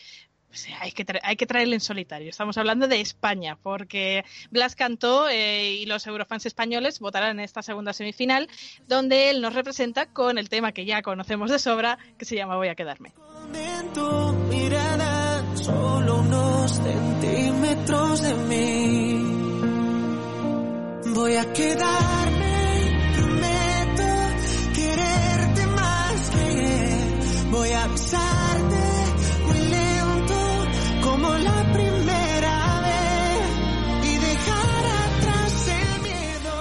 hay, 0.79 0.91
que 0.91 1.05
hay 1.23 1.35
que 1.35 1.45
traerle 1.45 1.75
en 1.75 1.81
solitario. 1.81 2.29
Estamos 2.29 2.57
hablando 2.57 2.87
de 2.87 3.01
España, 3.01 3.57
porque 3.61 4.23
Blas 4.49 4.75
cantó 4.75 5.29
eh, 5.29 5.73
y 5.73 5.85
los 5.85 6.05
eurofans 6.07 6.45
españoles 6.45 6.99
votarán 6.99 7.31
en 7.31 7.39
esta 7.41 7.61
segunda 7.61 7.93
semifinal, 7.93 8.49
donde 8.87 9.29
él 9.29 9.41
nos 9.41 9.53
representa 9.53 10.07
con 10.07 10.37
el 10.37 10.49
tema 10.49 10.71
que 10.71 10.85
ya 10.85 11.01
conocemos 11.01 11.49
de 11.49 11.59
sobra, 11.59 11.97
que 12.17 12.25
se 12.25 12.35
llama 12.35 12.57
Voy 12.57 12.67
a 12.67 12.75
quedarme. 12.75 13.13
Voy 21.13 21.35
a 21.35 21.53
quedarme, 21.53 22.91
más 25.75 26.29
que 26.33 26.91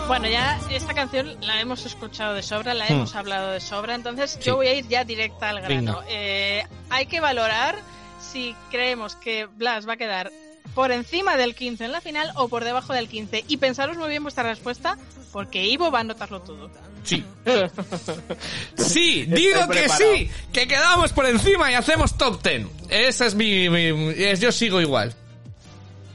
Bueno, 0.09 0.27
ya 0.29 0.59
esta 0.73 0.93
canción 0.93 1.37
la 1.41 1.61
hemos 1.61 1.87
escuchado 1.87 2.35
de 2.35 2.43
sobra, 2.43 2.75
la 2.75 2.85
Hmm. 2.87 2.93
hemos 2.95 3.15
hablado 3.15 3.51
de 3.53 3.61
sobra, 3.61 3.95
entonces 3.95 4.33
Sí. 4.33 4.41
yo 4.43 4.57
voy 4.57 4.67
a 4.67 4.75
ir 4.75 4.89
ya 4.89 5.05
directa 5.05 5.51
al 5.51 5.61
grano. 5.61 6.01
Eh, 6.09 6.65
hay 6.91 7.07
que 7.07 7.21
valorar 7.21 7.77
si 8.21 8.57
creemos 8.73 9.15
que 9.15 9.47
Blas 9.47 9.89
va 9.89 9.93
a 9.93 9.97
quedar 9.97 10.33
por 10.75 10.91
encima 10.91 11.37
del 11.37 11.55
15 11.55 11.85
en 11.85 11.93
la 11.93 12.01
final 12.01 12.33
o 12.35 12.49
por 12.49 12.65
debajo 12.65 12.93
del 12.93 13.09
15. 13.09 13.45
Y 13.47 13.59
pensaros 13.59 13.97
muy 13.99 14.09
bien 14.09 14.23
vuestra 14.25 14.43
respuesta, 14.43 14.99
porque 15.33 15.65
Ivo 15.67 15.93
va 15.93 15.99
a 15.99 16.01
anotarlo 16.03 16.41
todo. 16.43 16.71
Sí. 17.05 17.25
Sí, 18.77 19.25
digo 19.27 19.61
que 19.61 19.67
preparado. 19.81 20.17
sí, 20.17 20.31
que 20.53 20.67
quedamos 20.67 21.13
por 21.13 21.27
encima 21.27 21.71
y 21.71 21.75
hacemos 21.75 22.19
top 22.19 22.43
10. 22.43 22.67
Esa 22.91 23.27
es 23.27 23.35
mi... 23.35 23.69
mi- 23.71 24.13
es- 24.17 24.41
yo 24.41 24.51
sigo 24.53 24.81
igual. 24.81 25.15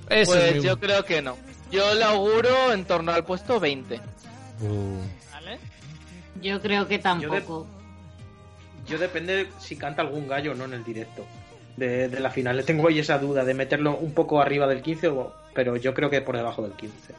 Pues 0.07 0.29
es 0.29 0.55
mi... 0.57 0.61
yo 0.63 0.79
creo 0.79 1.03
que 1.05 1.21
no. 1.21 1.37
Yo 1.71 1.93
le 1.95 2.03
auguro 2.03 2.71
en 2.71 2.85
torno 2.85 3.11
al 3.11 3.25
puesto 3.25 3.59
20. 3.59 3.95
Uh. 4.61 4.99
¿Vale? 5.31 5.59
Yo 6.41 6.61
creo 6.61 6.87
que 6.87 6.99
tampoco. 6.99 7.65
Yo 8.87 8.97
depende 8.99 9.49
si 9.59 9.75
canta 9.75 10.01
algún 10.03 10.27
gallo 10.27 10.51
o 10.51 10.55
no 10.55 10.65
en 10.65 10.73
el 10.73 10.83
directo 10.83 11.25
de, 11.75 12.07
de 12.07 12.19
la 12.19 12.29
final. 12.29 12.55
Le 12.57 12.63
tengo 12.63 12.87
ahí 12.87 12.99
esa 12.99 13.17
duda 13.17 13.43
de 13.43 13.53
meterlo 13.55 13.97
un 13.97 14.13
poco 14.13 14.39
arriba 14.41 14.67
del 14.67 14.81
15, 14.83 15.07
o- 15.07 15.33
pero 15.53 15.75
yo 15.77 15.93
creo 15.93 16.09
que 16.09 16.21
por 16.21 16.37
debajo 16.37 16.61
del 16.61 16.73
15. 16.73 17.13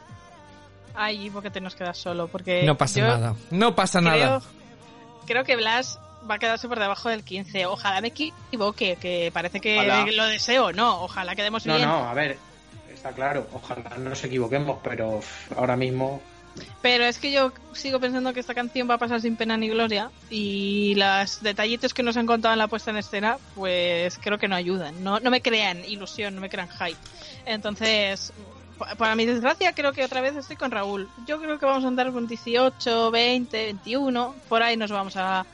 Ay, 0.95 1.29
porque 1.29 1.51
te 1.51 1.59
nos 1.61 1.75
quedas 1.75 1.97
solo. 1.97 2.27
Porque 2.27 2.63
No 2.63 2.77
pasa 2.77 2.99
yo 3.01 3.07
nada. 3.07 3.35
No 3.51 3.75
pasa 3.75 3.99
creo, 3.99 4.11
nada. 4.11 4.41
creo 5.27 5.43
que 5.43 5.55
Blas 5.57 5.99
va 6.29 6.35
a 6.35 6.39
quedarse 6.39 6.67
por 6.67 6.79
debajo 6.79 7.09
del 7.09 7.23
15. 7.23 7.65
Ojalá 7.65 8.01
me 8.01 8.09
equivoque, 8.09 8.97
que 8.99 9.29
parece 9.33 9.59
que 9.59 9.75
Ojalá. 9.77 10.05
lo 10.11 10.25
deseo. 10.25 10.71
No, 10.73 11.03
ojalá 11.03 11.35
quedemos 11.35 11.65
No, 11.65 11.75
bien. 11.75 11.87
no, 11.87 12.07
a 12.09 12.13
ver, 12.13 12.37
está 12.93 13.11
claro. 13.11 13.47
Ojalá 13.53 13.97
no 13.97 14.09
nos 14.09 14.23
equivoquemos, 14.23 14.79
pero 14.83 15.19
ahora 15.55 15.75
mismo. 15.75 16.21
Pero 16.81 17.03
es 17.05 17.19
que 17.19 17.31
yo 17.31 17.51
sigo 17.73 17.99
pensando 17.99 18.33
que 18.33 18.39
esta 18.39 18.55
canción 18.55 18.89
va 18.89 18.95
a 18.95 18.97
pasar 18.97 19.21
sin 19.21 19.35
pena 19.35 19.55
ni 19.57 19.69
gloria 19.69 20.09
y 20.27 20.95
los 20.95 21.43
detallitos 21.43 21.93
que 21.93 22.01
nos 22.01 22.17
han 22.17 22.25
contado 22.25 22.53
en 22.53 22.57
la 22.59 22.67
puesta 22.67 22.89
en 22.89 22.97
escena, 22.97 23.37
pues 23.53 24.17
creo 24.17 24.39
que 24.39 24.47
no 24.47 24.55
ayudan. 24.55 25.03
No, 25.03 25.19
no 25.19 25.29
me 25.29 25.41
crean 25.41 25.85
ilusión, 25.85 26.33
no 26.33 26.41
me 26.41 26.49
crean 26.49 26.67
hype. 26.69 26.97
Entonces, 27.45 28.33
pa- 28.79 28.95
para 28.95 29.15
mi 29.15 29.25
desgracia, 29.27 29.73
creo 29.73 29.93
que 29.93 30.03
otra 30.03 30.21
vez 30.21 30.35
estoy 30.35 30.55
con 30.55 30.71
Raúl. 30.71 31.07
Yo 31.27 31.39
creo 31.39 31.59
que 31.59 31.65
vamos 31.67 31.83
a 31.85 31.89
andar 31.89 32.11
con 32.11 32.25
18, 32.27 33.11
20, 33.11 33.63
21, 33.65 34.35
por 34.49 34.63
ahí 34.63 34.75
nos 34.77 34.91
vamos 34.91 35.15
a, 35.15 35.45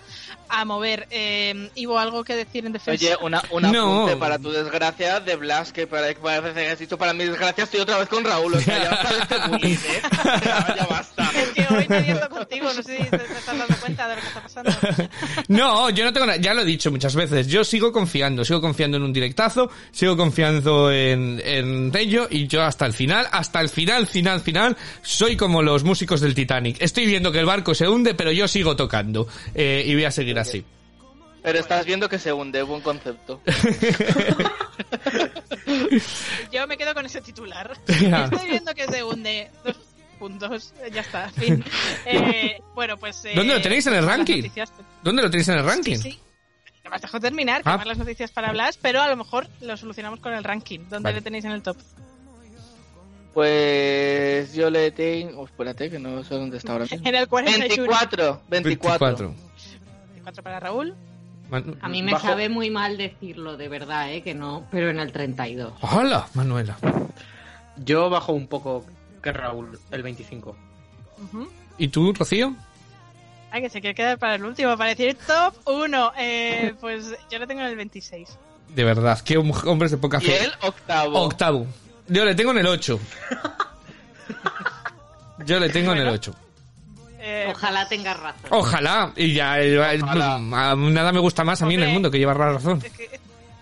a 0.50 0.66
mover. 0.66 1.08
Eh, 1.12 1.70
Ivo, 1.76 1.98
¿algo 2.00 2.24
que 2.24 2.36
decir 2.36 2.66
en 2.66 2.74
defensa? 2.74 2.92
Oye, 3.06 3.16
una, 3.22 3.42
un 3.52 3.64
No. 3.64 4.02
apunte 4.04 4.18
para 4.18 4.38
tu 4.40 4.52
desgracia 4.52 5.20
de 5.20 5.36
Blas, 5.36 5.72
que 5.74 5.88
para- 5.88 6.14
parece 6.14 6.54
que 6.54 6.70
has 6.70 6.80
dicho 6.80 6.98
para 6.98 7.14
mi 7.14 7.26
desgracia 7.26 7.64
estoy 7.64 7.80
otra 7.82 7.98
vez 7.98 8.08
con 8.10 8.24
Raúl. 8.24 8.54
O 8.54 8.60
sea, 8.62 8.84
ya 8.84 9.02
parece 9.02 9.48
bullying, 9.50 9.74
¿eh? 9.76 10.02
Ya, 10.46 10.76
ya 10.78 10.86
basta. 10.90 11.30
Es 11.36 11.50
que 11.50 11.62
hoy 11.74 11.86
ando 12.12 12.30
contigo, 12.30 12.66
no 12.66 12.82
sé 12.82 12.98
si 12.98 13.04
te, 13.10 13.18
te 13.18 13.34
estás 13.34 13.58
dando 13.58 13.76
cuenta 13.78 14.08
de 14.08 14.16
lo 14.16 14.22
que 14.22 14.28
está 14.28 14.42
pasando. 14.42 14.72
No, 15.48 15.90
yo 15.90 16.04
no 16.06 16.14
tengo 16.14 16.26
nada, 16.26 16.38
ya 16.40 16.54
lo 16.54 16.62
he 16.62 16.66
dicho 16.66 16.90
muchas 16.92 17.16
veces, 17.16 17.48
yo 17.48 17.64
sigo 17.64 17.92
confiando, 17.92 18.44
sigo 18.46 18.62
confiando 18.62 18.98
en 18.98 19.04
un 19.04 19.14
directazo, 19.14 19.70
sigo 19.92 20.16
confiando 20.18 20.92
en, 20.92 21.42
en 21.44 21.92
ello 21.96 22.28
y 22.30 22.48
yo 22.48 22.64
hasta 22.64 22.86
el 22.86 22.94
final, 22.94 23.28
hasta 23.32 23.60
el 23.62 23.70
final, 23.70 24.08
final, 24.08 24.42
final, 24.42 24.78
soy 25.02 25.36
como 25.36 25.62
los 25.62 25.84
músicos 25.84 26.22
del 26.22 26.34
Titanic. 26.34 26.78
Estoy 26.82 27.06
viendo 27.06 27.32
que 27.32 27.40
el 27.40 27.46
barco 27.46 27.74
se 27.76 27.88
hunde, 27.88 28.14
pero 28.14 28.32
yo 28.32 28.48
sigo 28.48 28.76
tocando 28.76 29.28
eh, 29.54 29.84
y 29.86 29.94
voy 29.94 30.06
a 30.06 30.12
seguir 30.12 30.23
así. 30.40 30.64
Pero 31.42 31.60
estás 31.60 31.86
viendo 31.86 32.08
que 32.08 32.20
se 32.20 32.32
hunde, 32.32 32.62
buen 32.64 32.82
concepto. 32.82 33.42
Yo 36.52 36.68
me 36.68 36.78
quedo 36.78 36.94
con 36.94 37.06
ese 37.06 37.22
titular. 37.22 37.78
Ya. 38.02 38.26
Estoy 38.26 38.50
viendo 38.50 38.74
que 38.74 38.88
se 38.88 39.04
hunde. 39.04 39.50
Dos 39.64 39.78
puntos. 40.20 40.74
Ya 40.92 41.02
está, 41.02 41.30
fin. 41.30 41.64
Eh, 42.06 42.62
bueno, 42.76 42.98
pues. 42.98 43.24
eh, 43.26 43.34
¿Dónde 43.36 43.56
lo 43.56 43.62
tenéis 43.62 43.86
en 43.88 43.96
el 43.96 44.06
ranking? 44.06 44.44
¿Dónde 45.04 45.22
lo 45.22 45.30
tenéis 45.30 45.48
en 45.50 45.58
el 45.60 45.66
ranking? 45.66 45.96
Sí, 45.98 46.12
sí. 46.12 46.20
No 46.84 46.90
me 46.90 46.96
has 46.98 47.02
dejado 47.02 47.22
terminar, 47.22 47.64
que 47.64 47.70
Ah. 47.70 47.82
las 47.86 47.98
noticias 47.98 48.32
para 48.32 48.52
Blas, 48.52 48.78
pero 48.82 49.02
a 49.02 49.08
lo 49.08 49.16
mejor 49.16 49.48
lo 49.62 49.78
solucionamos 49.78 50.20
con 50.20 50.34
el 50.34 50.44
ranking. 50.44 50.80
¿Dónde 50.90 51.00
Vale. 51.00 51.16
le 51.16 51.22
tenéis 51.22 51.46
en 51.46 51.52
el 51.52 51.62
top? 51.62 51.78
Pues 53.34 54.54
yo 54.54 54.70
le 54.70 54.92
tengo... 54.92 55.42
Oh, 55.42 55.46
espérate, 55.46 55.90
que 55.90 55.98
no 55.98 56.24
sé 56.24 56.36
dónde 56.36 56.58
está 56.58 56.74
ahora 56.74 56.86
mismo. 56.86 57.08
En 57.08 57.16
el 57.16 57.28
41. 57.28 57.68
24, 57.68 58.42
24. 58.50 59.28
24 59.30 59.36
para 60.32 60.60
Raúl. 60.60 60.96
Man- 61.50 61.78
A 61.82 61.90
mí 61.90 62.02
me 62.02 62.14
Bajo- 62.14 62.28
sabe 62.28 62.50
muy 62.50 62.70
mal 62.70 62.98
decirlo, 62.98 63.58
de 63.58 63.68
verdad, 63.68 64.12
¿eh? 64.12 64.24
Que 64.24 64.34
no, 64.34 64.66
pero 64.72 64.90
en 64.90 65.00
el 65.00 65.12
32. 65.12 65.74
Hola, 65.82 66.28
Manuela. 66.34 66.78
Yo 67.78 68.10
bajo 68.10 68.34
un 68.34 68.48
poco 68.48 68.86
que 69.22 69.32
Raúl, 69.32 69.78
el 69.92 70.04
25. 70.04 70.56
Ujú. 71.24 71.48
¿Y 71.78 71.88
tú, 71.90 72.14
Rocío? 72.14 72.56
Ay, 73.52 73.62
que 73.62 73.70
se 73.70 73.82
quiere 73.82 73.94
quedar 73.94 74.18
para 74.18 74.36
el 74.36 74.46
último, 74.46 74.76
para 74.78 74.90
decir 74.92 75.16
top 75.28 75.54
1. 75.68 76.14
Eh, 76.18 76.74
pues 76.82 77.14
yo 77.30 77.40
lo 77.40 77.46
tengo 77.48 77.62
en 77.62 77.68
el 77.68 77.76
26. 77.76 78.38
De 78.70 78.84
verdad, 78.84 79.20
qué 79.22 79.38
hom- 79.38 79.68
hombres 79.68 79.92
de 79.92 79.98
poca 79.98 80.18
Y 80.22 80.26
fe. 80.26 80.46
el 80.46 80.52
octavo. 80.62 81.20
Octavo. 81.22 81.68
Yo 82.08 82.26
le 82.26 82.34
tengo 82.36 82.52
en 82.52 82.58
el 82.60 82.68
8. 82.68 83.00
Yo 85.46 85.60
le 85.60 85.70
tengo 85.70 85.92
en 85.92 85.98
el 86.00 86.08
8. 86.08 86.34
Eh, 87.54 87.56
Ojalá 87.58 87.88
tengas 87.88 88.20
razón. 88.20 88.42
Ojalá. 88.50 89.12
Y 89.16 89.34
ya, 89.34 89.60
eh, 89.62 89.78
Ojalá. 90.02 90.36
a- 90.36 90.76
nada 90.76 91.12
me 91.12 91.20
gusta 91.20 91.44
más 91.44 91.62
a 91.62 91.66
mí 91.66 91.76
en 91.76 91.82
el 91.82 91.86
Hombre. 91.88 91.94
mundo 91.94 92.12
que 92.12 92.18
llevar 92.20 92.38
la 92.38 92.54
razón. 92.54 92.82
Es 92.84 92.92
que 92.94 93.20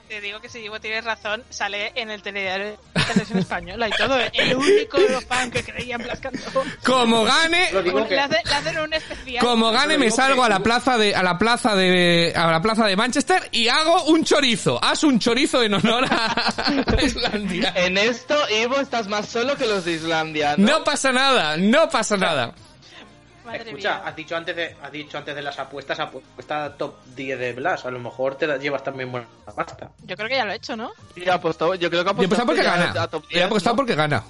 te 0.07 0.19
digo 0.19 0.41
que 0.41 0.49
si 0.49 0.59
Ivo 0.59 0.77
tienes 0.81 1.05
razón, 1.05 1.41
sale 1.49 1.93
en 1.95 2.11
el 2.11 2.21
telediario 2.21 2.65
de 2.71 2.77
televisión 3.07 3.39
española 3.39 3.87
y 3.87 3.91
todo. 3.91 4.17
El 4.33 4.57
único 4.57 4.97
fan 5.25 5.49
que 5.49 5.63
creía 5.63 5.95
en 5.95 6.03
Blas 6.03 6.19
Cantó. 6.19 6.63
Como 6.85 7.23
gane, 7.23 7.69
Un- 7.73 8.05
que- 8.07 8.15
le, 8.15 8.19
hace- 8.19 8.41
le 8.43 8.53
hacen 8.53 8.79
un 8.79 8.93
especial. 8.93 9.45
como 9.45 9.71
gane 9.71 9.97
me 9.97 10.11
salgo 10.11 10.41
que- 10.41 10.47
a 10.47 10.49
la 10.49 10.59
plaza 10.59 10.97
de 10.97 11.15
a 11.15 11.23
la 11.23 11.37
plaza 11.37 11.77
de 11.77 12.33
a 12.35 12.51
la 12.51 12.61
plaza 12.61 12.85
de 12.87 12.97
Manchester 12.97 13.47
y 13.53 13.69
hago 13.69 14.03
un 14.07 14.25
chorizo. 14.25 14.83
Haz 14.83 15.05
un 15.05 15.17
chorizo 15.17 15.63
en 15.63 15.75
honor 15.75 16.03
a 16.09 16.53
Islandia. 17.01 17.71
En 17.77 17.97
esto, 17.97 18.35
Ivo, 18.49 18.81
estás 18.81 19.07
más 19.07 19.29
solo 19.29 19.55
que 19.55 19.65
los 19.65 19.85
de 19.85 19.93
Islandia, 19.93 20.55
¿no? 20.57 20.79
No 20.79 20.83
pasa 20.83 21.13
nada, 21.13 21.55
no 21.55 21.87
pasa 21.89 22.17
nada. 22.17 22.53
Madre 23.45 23.61
Escucha, 23.69 23.95
mía. 23.95 24.01
has 24.05 24.15
dicho 24.15 24.35
antes 24.35 24.55
de 24.55 24.75
has 24.81 24.91
dicho 24.91 25.17
antes 25.17 25.35
de 25.35 25.41
las 25.41 25.57
apuestas, 25.59 25.99
apuesta 25.99 26.75
top 26.77 26.95
10 27.15 27.39
de 27.39 27.53
Blas. 27.53 27.85
A 27.85 27.91
lo 27.91 27.99
mejor 27.99 28.35
te 28.35 28.47
la 28.47 28.57
llevas 28.57 28.83
también 28.83 29.11
buena 29.11 29.27
pasta. 29.55 29.91
Yo 30.05 30.15
creo 30.15 30.29
que 30.29 30.35
ya 30.35 30.45
lo 30.45 30.51
he 30.51 30.55
hecho, 30.55 30.75
¿no? 30.77 30.91
Y 31.15 31.27
apostó, 31.29 31.75
yo 31.75 31.89
creo 31.89 32.03
que 32.03 32.11
Yo 32.11 32.25
apostado 32.25 32.45
porque 32.45 32.63
gana. 32.63 32.93
a 33.03 33.07
top 33.07 33.23
He 33.29 33.33
10, 33.35 33.45
apostado 33.45 33.73
¿no? 33.73 33.77
porque 33.77 33.95
gana. 33.95 34.23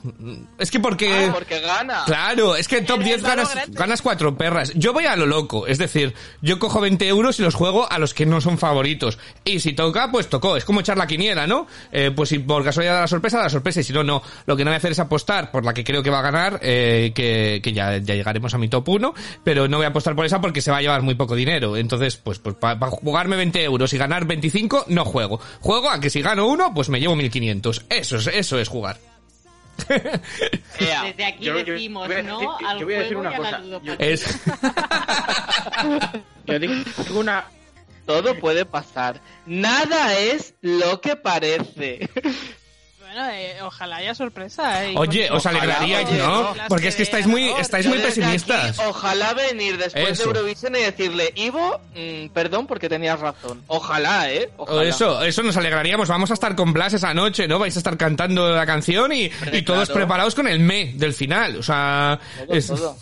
Es 0.58 0.72
que 0.72 0.80
porque 0.80 1.28
Ah, 1.30 1.32
porque 1.34 1.60
gana. 1.60 2.04
Claro, 2.06 2.56
es 2.56 2.68
que 2.68 2.78
en 2.78 2.86
top 2.86 2.98
En 2.98 3.02
el 3.02 3.08
10 3.10 3.24
ganas, 3.24 3.48
Valorant. 3.50 3.76
ganas 3.76 4.02
cuatro 4.02 4.38
perras. 4.38 4.72
Yo 4.76 4.94
voy 4.94 5.06
a 5.06 5.16
lo 5.16 5.26
loco, 5.26 5.68
es 5.68 5.78
decir, 5.78 6.14
yo 6.42 6.58
cojo 6.60 6.80
20 6.82 7.08
euros 7.08 7.40
y 7.40 7.44
los 7.44 7.56
juego 7.56 7.92
a 7.92 8.00
los 8.00 8.14
que 8.14 8.26
no 8.26 8.42
son 8.42 8.58
favoritos. 8.58 9.20
Y 9.44 9.60
si 9.60 9.74
toca, 9.74 10.10
pues 10.12 10.30
tocó. 10.30 10.58
Es 10.58 10.66
como 10.66 10.80
echar 10.80 10.98
la 10.98 11.08
quiniela, 11.08 11.46
¿no? 11.48 11.68
Eh, 11.92 12.12
pues 12.16 12.30
si 12.30 12.40
por 12.40 12.64
casualidad 12.64 12.96
da 12.96 13.02
la 13.02 13.08
sorpresa, 13.08 13.38
da 13.38 13.44
la 13.44 13.50
sorpresa. 13.50 13.80
Y 13.82 13.84
si 13.84 13.94
no, 13.94 14.04
no. 14.04 14.22
Lo 14.46 14.56
que 14.58 14.64
no 14.64 14.70
voy 14.72 14.76
a 14.76 14.78
hacer 14.78 14.92
es 14.92 15.00
apostar 15.00 15.52
por 15.52 15.66
la 15.66 15.74
que 15.74 15.84
creo 15.84 16.02
que 16.02 16.10
va 16.10 16.20
a 16.20 16.24
ganar, 16.24 16.60
eh, 16.62 17.12
que, 17.14 17.60
que 17.64 17.74
ya, 17.74 17.98
ya 17.98 18.16
llegaremos 18.16 18.54
a 18.54 18.58
mi 18.58 18.68
top 18.68 18.88
1. 18.90 19.01
Pero 19.44 19.68
no 19.68 19.78
voy 19.78 19.86
a 19.86 19.90
apostar 19.90 20.16
por 20.16 20.26
esa 20.26 20.42
porque 20.42 20.62
se 20.62 20.72
va 20.72 20.78
a 20.78 20.82
llevar 20.82 21.02
muy 21.02 21.16
poco 21.16 21.36
dinero. 21.36 21.78
Entonces, 21.78 22.18
pues, 22.18 22.40
pues 22.40 22.56
para 22.56 22.78
jugarme 22.90 23.36
20 23.36 23.64
euros 23.64 23.94
y 23.94 23.98
ganar 23.98 24.26
25, 24.26 24.86
no 24.88 25.06
juego. 25.06 25.40
Juego 25.60 25.90
a 25.90 26.00
que 26.00 26.10
si 26.10 26.22
gano 26.22 26.48
uno, 26.48 26.74
pues 26.74 26.90
me 26.90 27.00
llevo 27.00 27.16
1500. 27.16 27.86
Eso 27.90 28.18
es, 28.18 28.28
eso 28.28 28.60
es 28.60 28.68
jugar. 28.70 28.98
Desde 30.80 31.26
aquí 31.26 31.46
Yo- 31.46 31.56
decimos 31.64 32.08
yo 32.08 32.24
no 32.24 32.58
al 32.66 32.80
yo 32.80 32.86
voy 32.86 32.96
a 32.96 33.00
decir 33.00 33.18
juego 33.18 33.22
una 33.22 33.32
y 33.32 33.34
a 33.34 33.40
la 33.40 33.52
cosa. 33.52 33.60
ludopatía. 33.60 33.96
Es... 34.08 34.26
Yo 36.46 36.60
digo 36.60 36.74
digo 37.08 37.20
una 37.20 37.46
Todo 38.06 38.36
puede 38.40 38.66
pasar. 38.66 39.22
Nada 39.46 40.18
es 40.18 40.54
lo 40.62 41.02
que 41.02 41.16
parece. 41.16 42.10
Bueno, 43.14 43.30
eh, 43.30 43.58
ojalá 43.62 43.98
haya 43.98 44.16
sorpresa. 44.16 44.86
eh, 44.86 44.94
Oye, 44.96 45.30
os 45.32 45.46
alegraría, 45.46 46.00
oye, 46.00 46.18
¿no? 46.18 46.54
Porque 46.70 46.88
es 46.88 46.96
que 46.96 47.04
estáis 47.04 47.28
muy, 47.28 47.50
estáis 47.60 47.86
muy 47.86 48.00
pesimistas. 48.00 48.80
aquí, 48.80 48.88
ojalá 48.90 49.34
venir 49.34 49.78
después 49.78 50.12
Eso. 50.12 50.24
de 50.24 50.30
Eurovisión 50.30 50.76
y 50.78 50.80
decirle, 50.80 51.34
Ivo, 51.36 51.82
mm, 51.94 52.30
perdón 52.30 52.68
porque 52.68 52.88
tenías 52.88 53.20
razón. 53.20 53.64
Ojalá, 53.68 54.32
¿eh? 54.32 54.50
Ojalá. 54.56 54.84
eso, 54.84 55.22
eso 55.24 55.44
nos 55.44 55.58
alegraríamos. 55.58 56.08
Vamos 56.08 56.32
a 56.32 56.36
estar 56.36 56.56
con 56.56 56.72
Blas 56.72 56.94
esa 56.94 57.14
noche, 57.14 57.50
¿no? 57.50 57.60
Vais 57.60 57.76
a 57.76 57.80
estar 57.80 57.98
cantando 57.98 58.50
la 58.56 58.66
canción 58.66 59.12
y, 59.12 59.30
y 59.52 59.62
todos 59.64 59.90
claro. 59.90 59.94
preparados 59.94 60.34
con 60.34 60.48
el 60.48 60.60
me 60.60 60.94
del 60.94 61.14
final. 61.14 61.58
O 61.58 61.64
sea, 61.64 62.18
Todo, 62.48 62.56
es- 62.56 62.68
todo. 62.68 62.98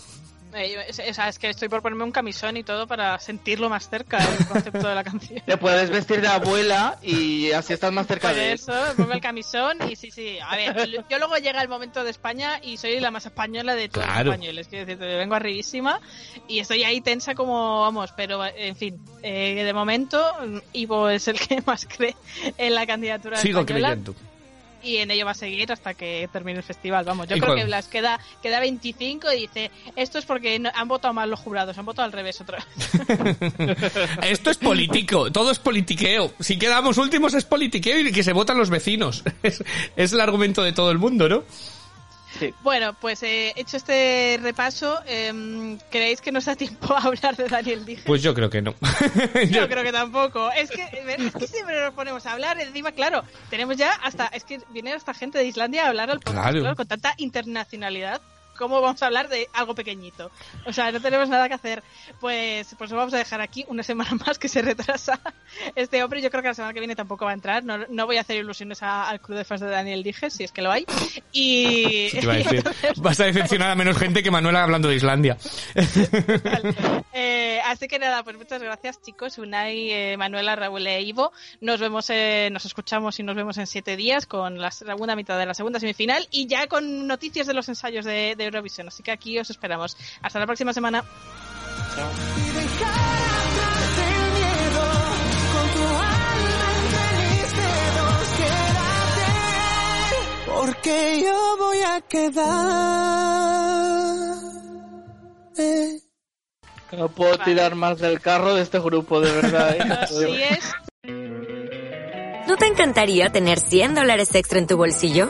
Eh, 0.53 0.85
es, 0.87 0.99
es- 0.99 1.19
es 1.19 1.37
que 1.39 1.49
estoy 1.49 1.69
por 1.69 1.81
ponerme 1.81 2.03
un 2.03 2.11
camisón 2.11 2.57
y 2.57 2.63
todo 2.63 2.87
para 2.87 3.19
sentirlo 3.19 3.69
más 3.69 3.87
cerca 3.89 4.17
del 4.17 4.47
concepto 4.47 4.87
de 4.87 4.95
la 4.95 5.03
canción. 5.03 5.41
Te 5.45 5.57
puedes 5.57 5.89
vestir 5.89 6.21
de 6.21 6.27
abuela 6.27 6.97
y 7.03 7.51
así 7.51 7.73
estás 7.73 7.91
más 7.91 8.07
cerca 8.07 8.29
Por 8.29 8.37
de 8.37 8.47
él. 8.47 8.53
eso, 8.55 8.73
pongo 8.97 9.13
el 9.13 9.21
camisón 9.21 9.77
y 9.89 9.95
sí, 9.95 10.09
sí. 10.11 10.37
A 10.39 10.55
ver, 10.55 10.89
yo 11.09 11.17
luego 11.19 11.35
llega 11.37 11.61
el 11.61 11.69
momento 11.69 12.03
de 12.03 12.09
España 12.11 12.59
y 12.63 12.77
soy 12.77 12.99
la 12.99 13.11
más 13.11 13.25
española 13.25 13.75
de 13.75 13.89
todos 13.89 14.05
Claro. 14.07 14.25
los 14.25 14.33
españoles. 14.35 14.67
Quiero 14.67 14.85
decir, 14.85 14.97
vengo 14.99 15.35
arribísima 15.35 15.99
y 16.47 16.59
estoy 16.59 16.83
ahí 16.83 17.01
tensa 17.01 17.35
como, 17.35 17.81
vamos, 17.81 18.11
pero 18.17 18.43
en 18.45 18.75
fin, 18.75 18.99
eh, 19.21 19.63
de 19.63 19.73
momento 19.73 20.23
Ivo 20.73 21.09
es 21.09 21.27
el 21.27 21.39
que 21.39 21.61
más 21.65 21.85
cree 21.85 22.15
en 22.57 22.73
la 22.75 22.87
candidatura 22.87 23.37
sigo 23.37 23.59
española 23.61 23.89
creyendo. 23.89 24.15
Y 24.83 24.97
en 24.97 25.11
ello 25.11 25.25
va 25.25 25.31
a 25.31 25.35
seguir 25.35 25.71
hasta 25.71 25.93
que 25.93 26.29
termine 26.31 26.59
el 26.59 26.63
festival. 26.63 27.05
Vamos, 27.05 27.27
yo 27.27 27.35
¿Y 27.35 27.39
creo 27.39 27.53
cuál? 27.53 27.59
que 27.59 27.65
Blas 27.65 27.87
queda, 27.87 28.19
queda 28.41 28.59
25 28.59 29.31
y 29.33 29.41
dice, 29.41 29.71
esto 29.95 30.17
es 30.19 30.25
porque 30.25 30.57
no- 30.59 30.71
han 30.73 30.87
votado 30.87 31.13
mal 31.13 31.29
los 31.29 31.39
jurados, 31.39 31.77
han 31.77 31.85
votado 31.85 32.05
al 32.05 32.11
revés 32.11 32.39
otra 32.41 32.57
vez. 32.59 33.49
Esto 34.23 34.49
es 34.51 34.57
político, 34.57 35.31
todo 35.31 35.51
es 35.51 35.59
politiqueo. 35.59 36.31
Si 36.39 36.57
quedamos 36.57 36.97
últimos 36.97 37.33
es 37.33 37.45
politiqueo 37.45 37.99
y 37.99 38.11
que 38.11 38.23
se 38.23 38.33
votan 38.33 38.57
los 38.57 38.69
vecinos. 38.69 39.23
Es, 39.43 39.63
es 39.95 40.11
el 40.13 40.19
argumento 40.19 40.63
de 40.63 40.73
todo 40.73 40.91
el 40.91 40.97
mundo, 40.97 41.29
¿no? 41.29 41.43
Bueno, 42.63 42.93
pues 42.93 43.23
eh, 43.23 43.53
hecho 43.55 43.77
este 43.77 44.39
repaso, 44.41 44.99
em, 45.05 45.77
¿creéis 45.89 46.21
que 46.21 46.31
nos 46.31 46.45
da 46.45 46.55
tiempo 46.55 46.93
a 46.93 46.99
hablar 47.03 47.35
de 47.35 47.47
Daniel 47.47 47.85
Dije? 47.85 48.03
Pues 48.05 48.21
yo 48.21 48.33
creo 48.33 48.49
que 48.49 48.61
no. 48.61 48.75
Yo 49.49 49.67
creo 49.67 49.83
que 49.83 49.91
tampoco. 49.91 50.51
Es 50.51 50.69
que, 50.71 50.81
es 50.83 51.33
que 51.35 51.47
siempre 51.47 51.79
nos 51.83 51.93
ponemos 51.93 52.25
a 52.25 52.31
hablar. 52.33 52.59
Encima, 52.59 52.91
claro, 52.91 53.23
tenemos 53.49 53.77
ya 53.77 53.91
hasta. 54.03 54.27
Es 54.27 54.43
que 54.43 54.59
viene 54.69 54.93
hasta 54.93 55.13
gente 55.13 55.37
de 55.37 55.45
Islandia 55.45 55.85
a 55.85 55.89
hablar 55.89 56.09
al 56.11 56.19
podcast, 56.19 56.41
Claro. 56.43 56.59
claro, 56.61 56.75
con 56.75 56.87
tanta 56.87 57.13
internacionalidad. 57.17 58.21
¿Cómo 58.59 58.81
vamos 58.81 59.01
a 59.01 59.05
hablar 59.05 59.29
de 59.29 59.47
algo 59.53 59.73
pequeñito? 59.73 60.29
O 60.65 60.73
sea, 60.73 60.91
no 60.91 60.99
tenemos 61.01 61.29
nada 61.29 61.47
que 61.47 61.55
hacer. 61.55 61.81
Pues, 62.19 62.75
pues 62.77 62.91
lo 62.91 62.97
vamos 62.97 63.13
a 63.13 63.17
dejar 63.17 63.39
aquí 63.39 63.63
una 63.69 63.81
semana 63.83 64.11
más 64.27 64.37
que 64.37 64.49
se 64.49 64.61
retrasa 64.61 65.19
este 65.75 66.03
hombre. 66.03 66.21
Yo 66.21 66.29
creo 66.29 66.43
que 66.43 66.49
la 66.49 66.53
semana 66.53 66.73
que 66.73 66.79
viene 66.81 66.95
tampoco 66.95 67.23
va 67.25 67.31
a 67.31 67.35
entrar. 67.35 67.63
No, 67.63 67.77
no 67.89 68.05
voy 68.05 68.17
a 68.17 68.21
hacer 68.21 68.35
ilusiones 68.35 68.83
a- 68.83 69.07
al 69.09 69.21
club 69.21 69.37
de 69.37 69.45
fans 69.45 69.61
de 69.61 69.67
Daniel 69.69 70.03
Dije, 70.03 70.29
si 70.29 70.43
es 70.43 70.51
que 70.51 70.61
lo 70.61 70.71
hay. 70.71 70.85
Y. 71.31 72.09
Iba 72.21 72.33
a 72.33 72.37
decir, 72.37 72.63
vas 72.97 73.19
a 73.21 73.25
decepcionar 73.25 73.71
a 73.71 73.75
menos 73.75 73.97
gente 73.97 74.21
que 74.21 74.29
Manuela 74.29 74.61
hablando 74.63 74.89
de 74.89 74.95
Islandia. 74.97 75.37
Eh, 77.13 77.59
así 77.65 77.87
que 77.87 77.99
nada, 77.99 78.23
pues 78.23 78.37
muchas 78.37 78.61
gracias 78.61 79.01
chicos, 79.01 79.37
Unai, 79.37 79.91
eh, 79.91 80.17
Manuela, 80.17 80.55
Raúl 80.55 80.85
e 80.85 81.01
Ivo. 81.01 81.31
Nos 81.61 81.79
vemos, 81.79 82.09
eh, 82.09 82.49
nos 82.51 82.65
escuchamos 82.65 83.19
y 83.19 83.23
nos 83.23 83.35
vemos 83.35 83.57
en 83.57 83.67
siete 83.67 83.95
días 83.95 84.25
con 84.25 84.59
la 84.59 84.71
segunda 84.71 85.15
mitad 85.15 85.37
de 85.37 85.45
la 85.45 85.53
segunda 85.53 85.79
semifinal 85.79 86.27
y 86.31 86.47
ya 86.47 86.67
con 86.67 87.07
noticias 87.07 87.47
de 87.47 87.53
los 87.53 87.67
ensayos 87.69 88.05
de, 88.05 88.35
de 88.37 88.48
Eurovisión. 88.49 88.87
Así 88.87 89.03
que 89.03 89.11
aquí 89.11 89.39
os 89.39 89.49
esperamos. 89.49 89.95
Hasta 90.21 90.39
la 90.39 90.45
próxima 90.45 90.73
semana. 90.73 91.03
Porque 100.45 101.23
yo 101.23 101.57
voy 101.57 101.77
a 101.79 102.01
quedar. 102.01 103.09
No 106.91 107.07
puedo 107.09 107.37
tirar 107.39 107.75
más 107.75 107.99
del 107.99 108.19
carro 108.19 108.55
de 108.55 108.63
este 108.63 108.79
grupo, 108.79 109.21
de 109.21 109.31
verdad. 109.31 109.75
¿eh? 109.75 109.79
Así 110.01 110.41
es. 110.41 110.73
¿No 112.47 112.57
te 112.57 112.65
encantaría 112.65 113.29
tener 113.29 113.59
100 113.59 113.95
dólares 113.95 114.33
extra 114.33 114.57
en 114.57 114.67
tu 114.67 114.75
bolsillo? 114.75 115.29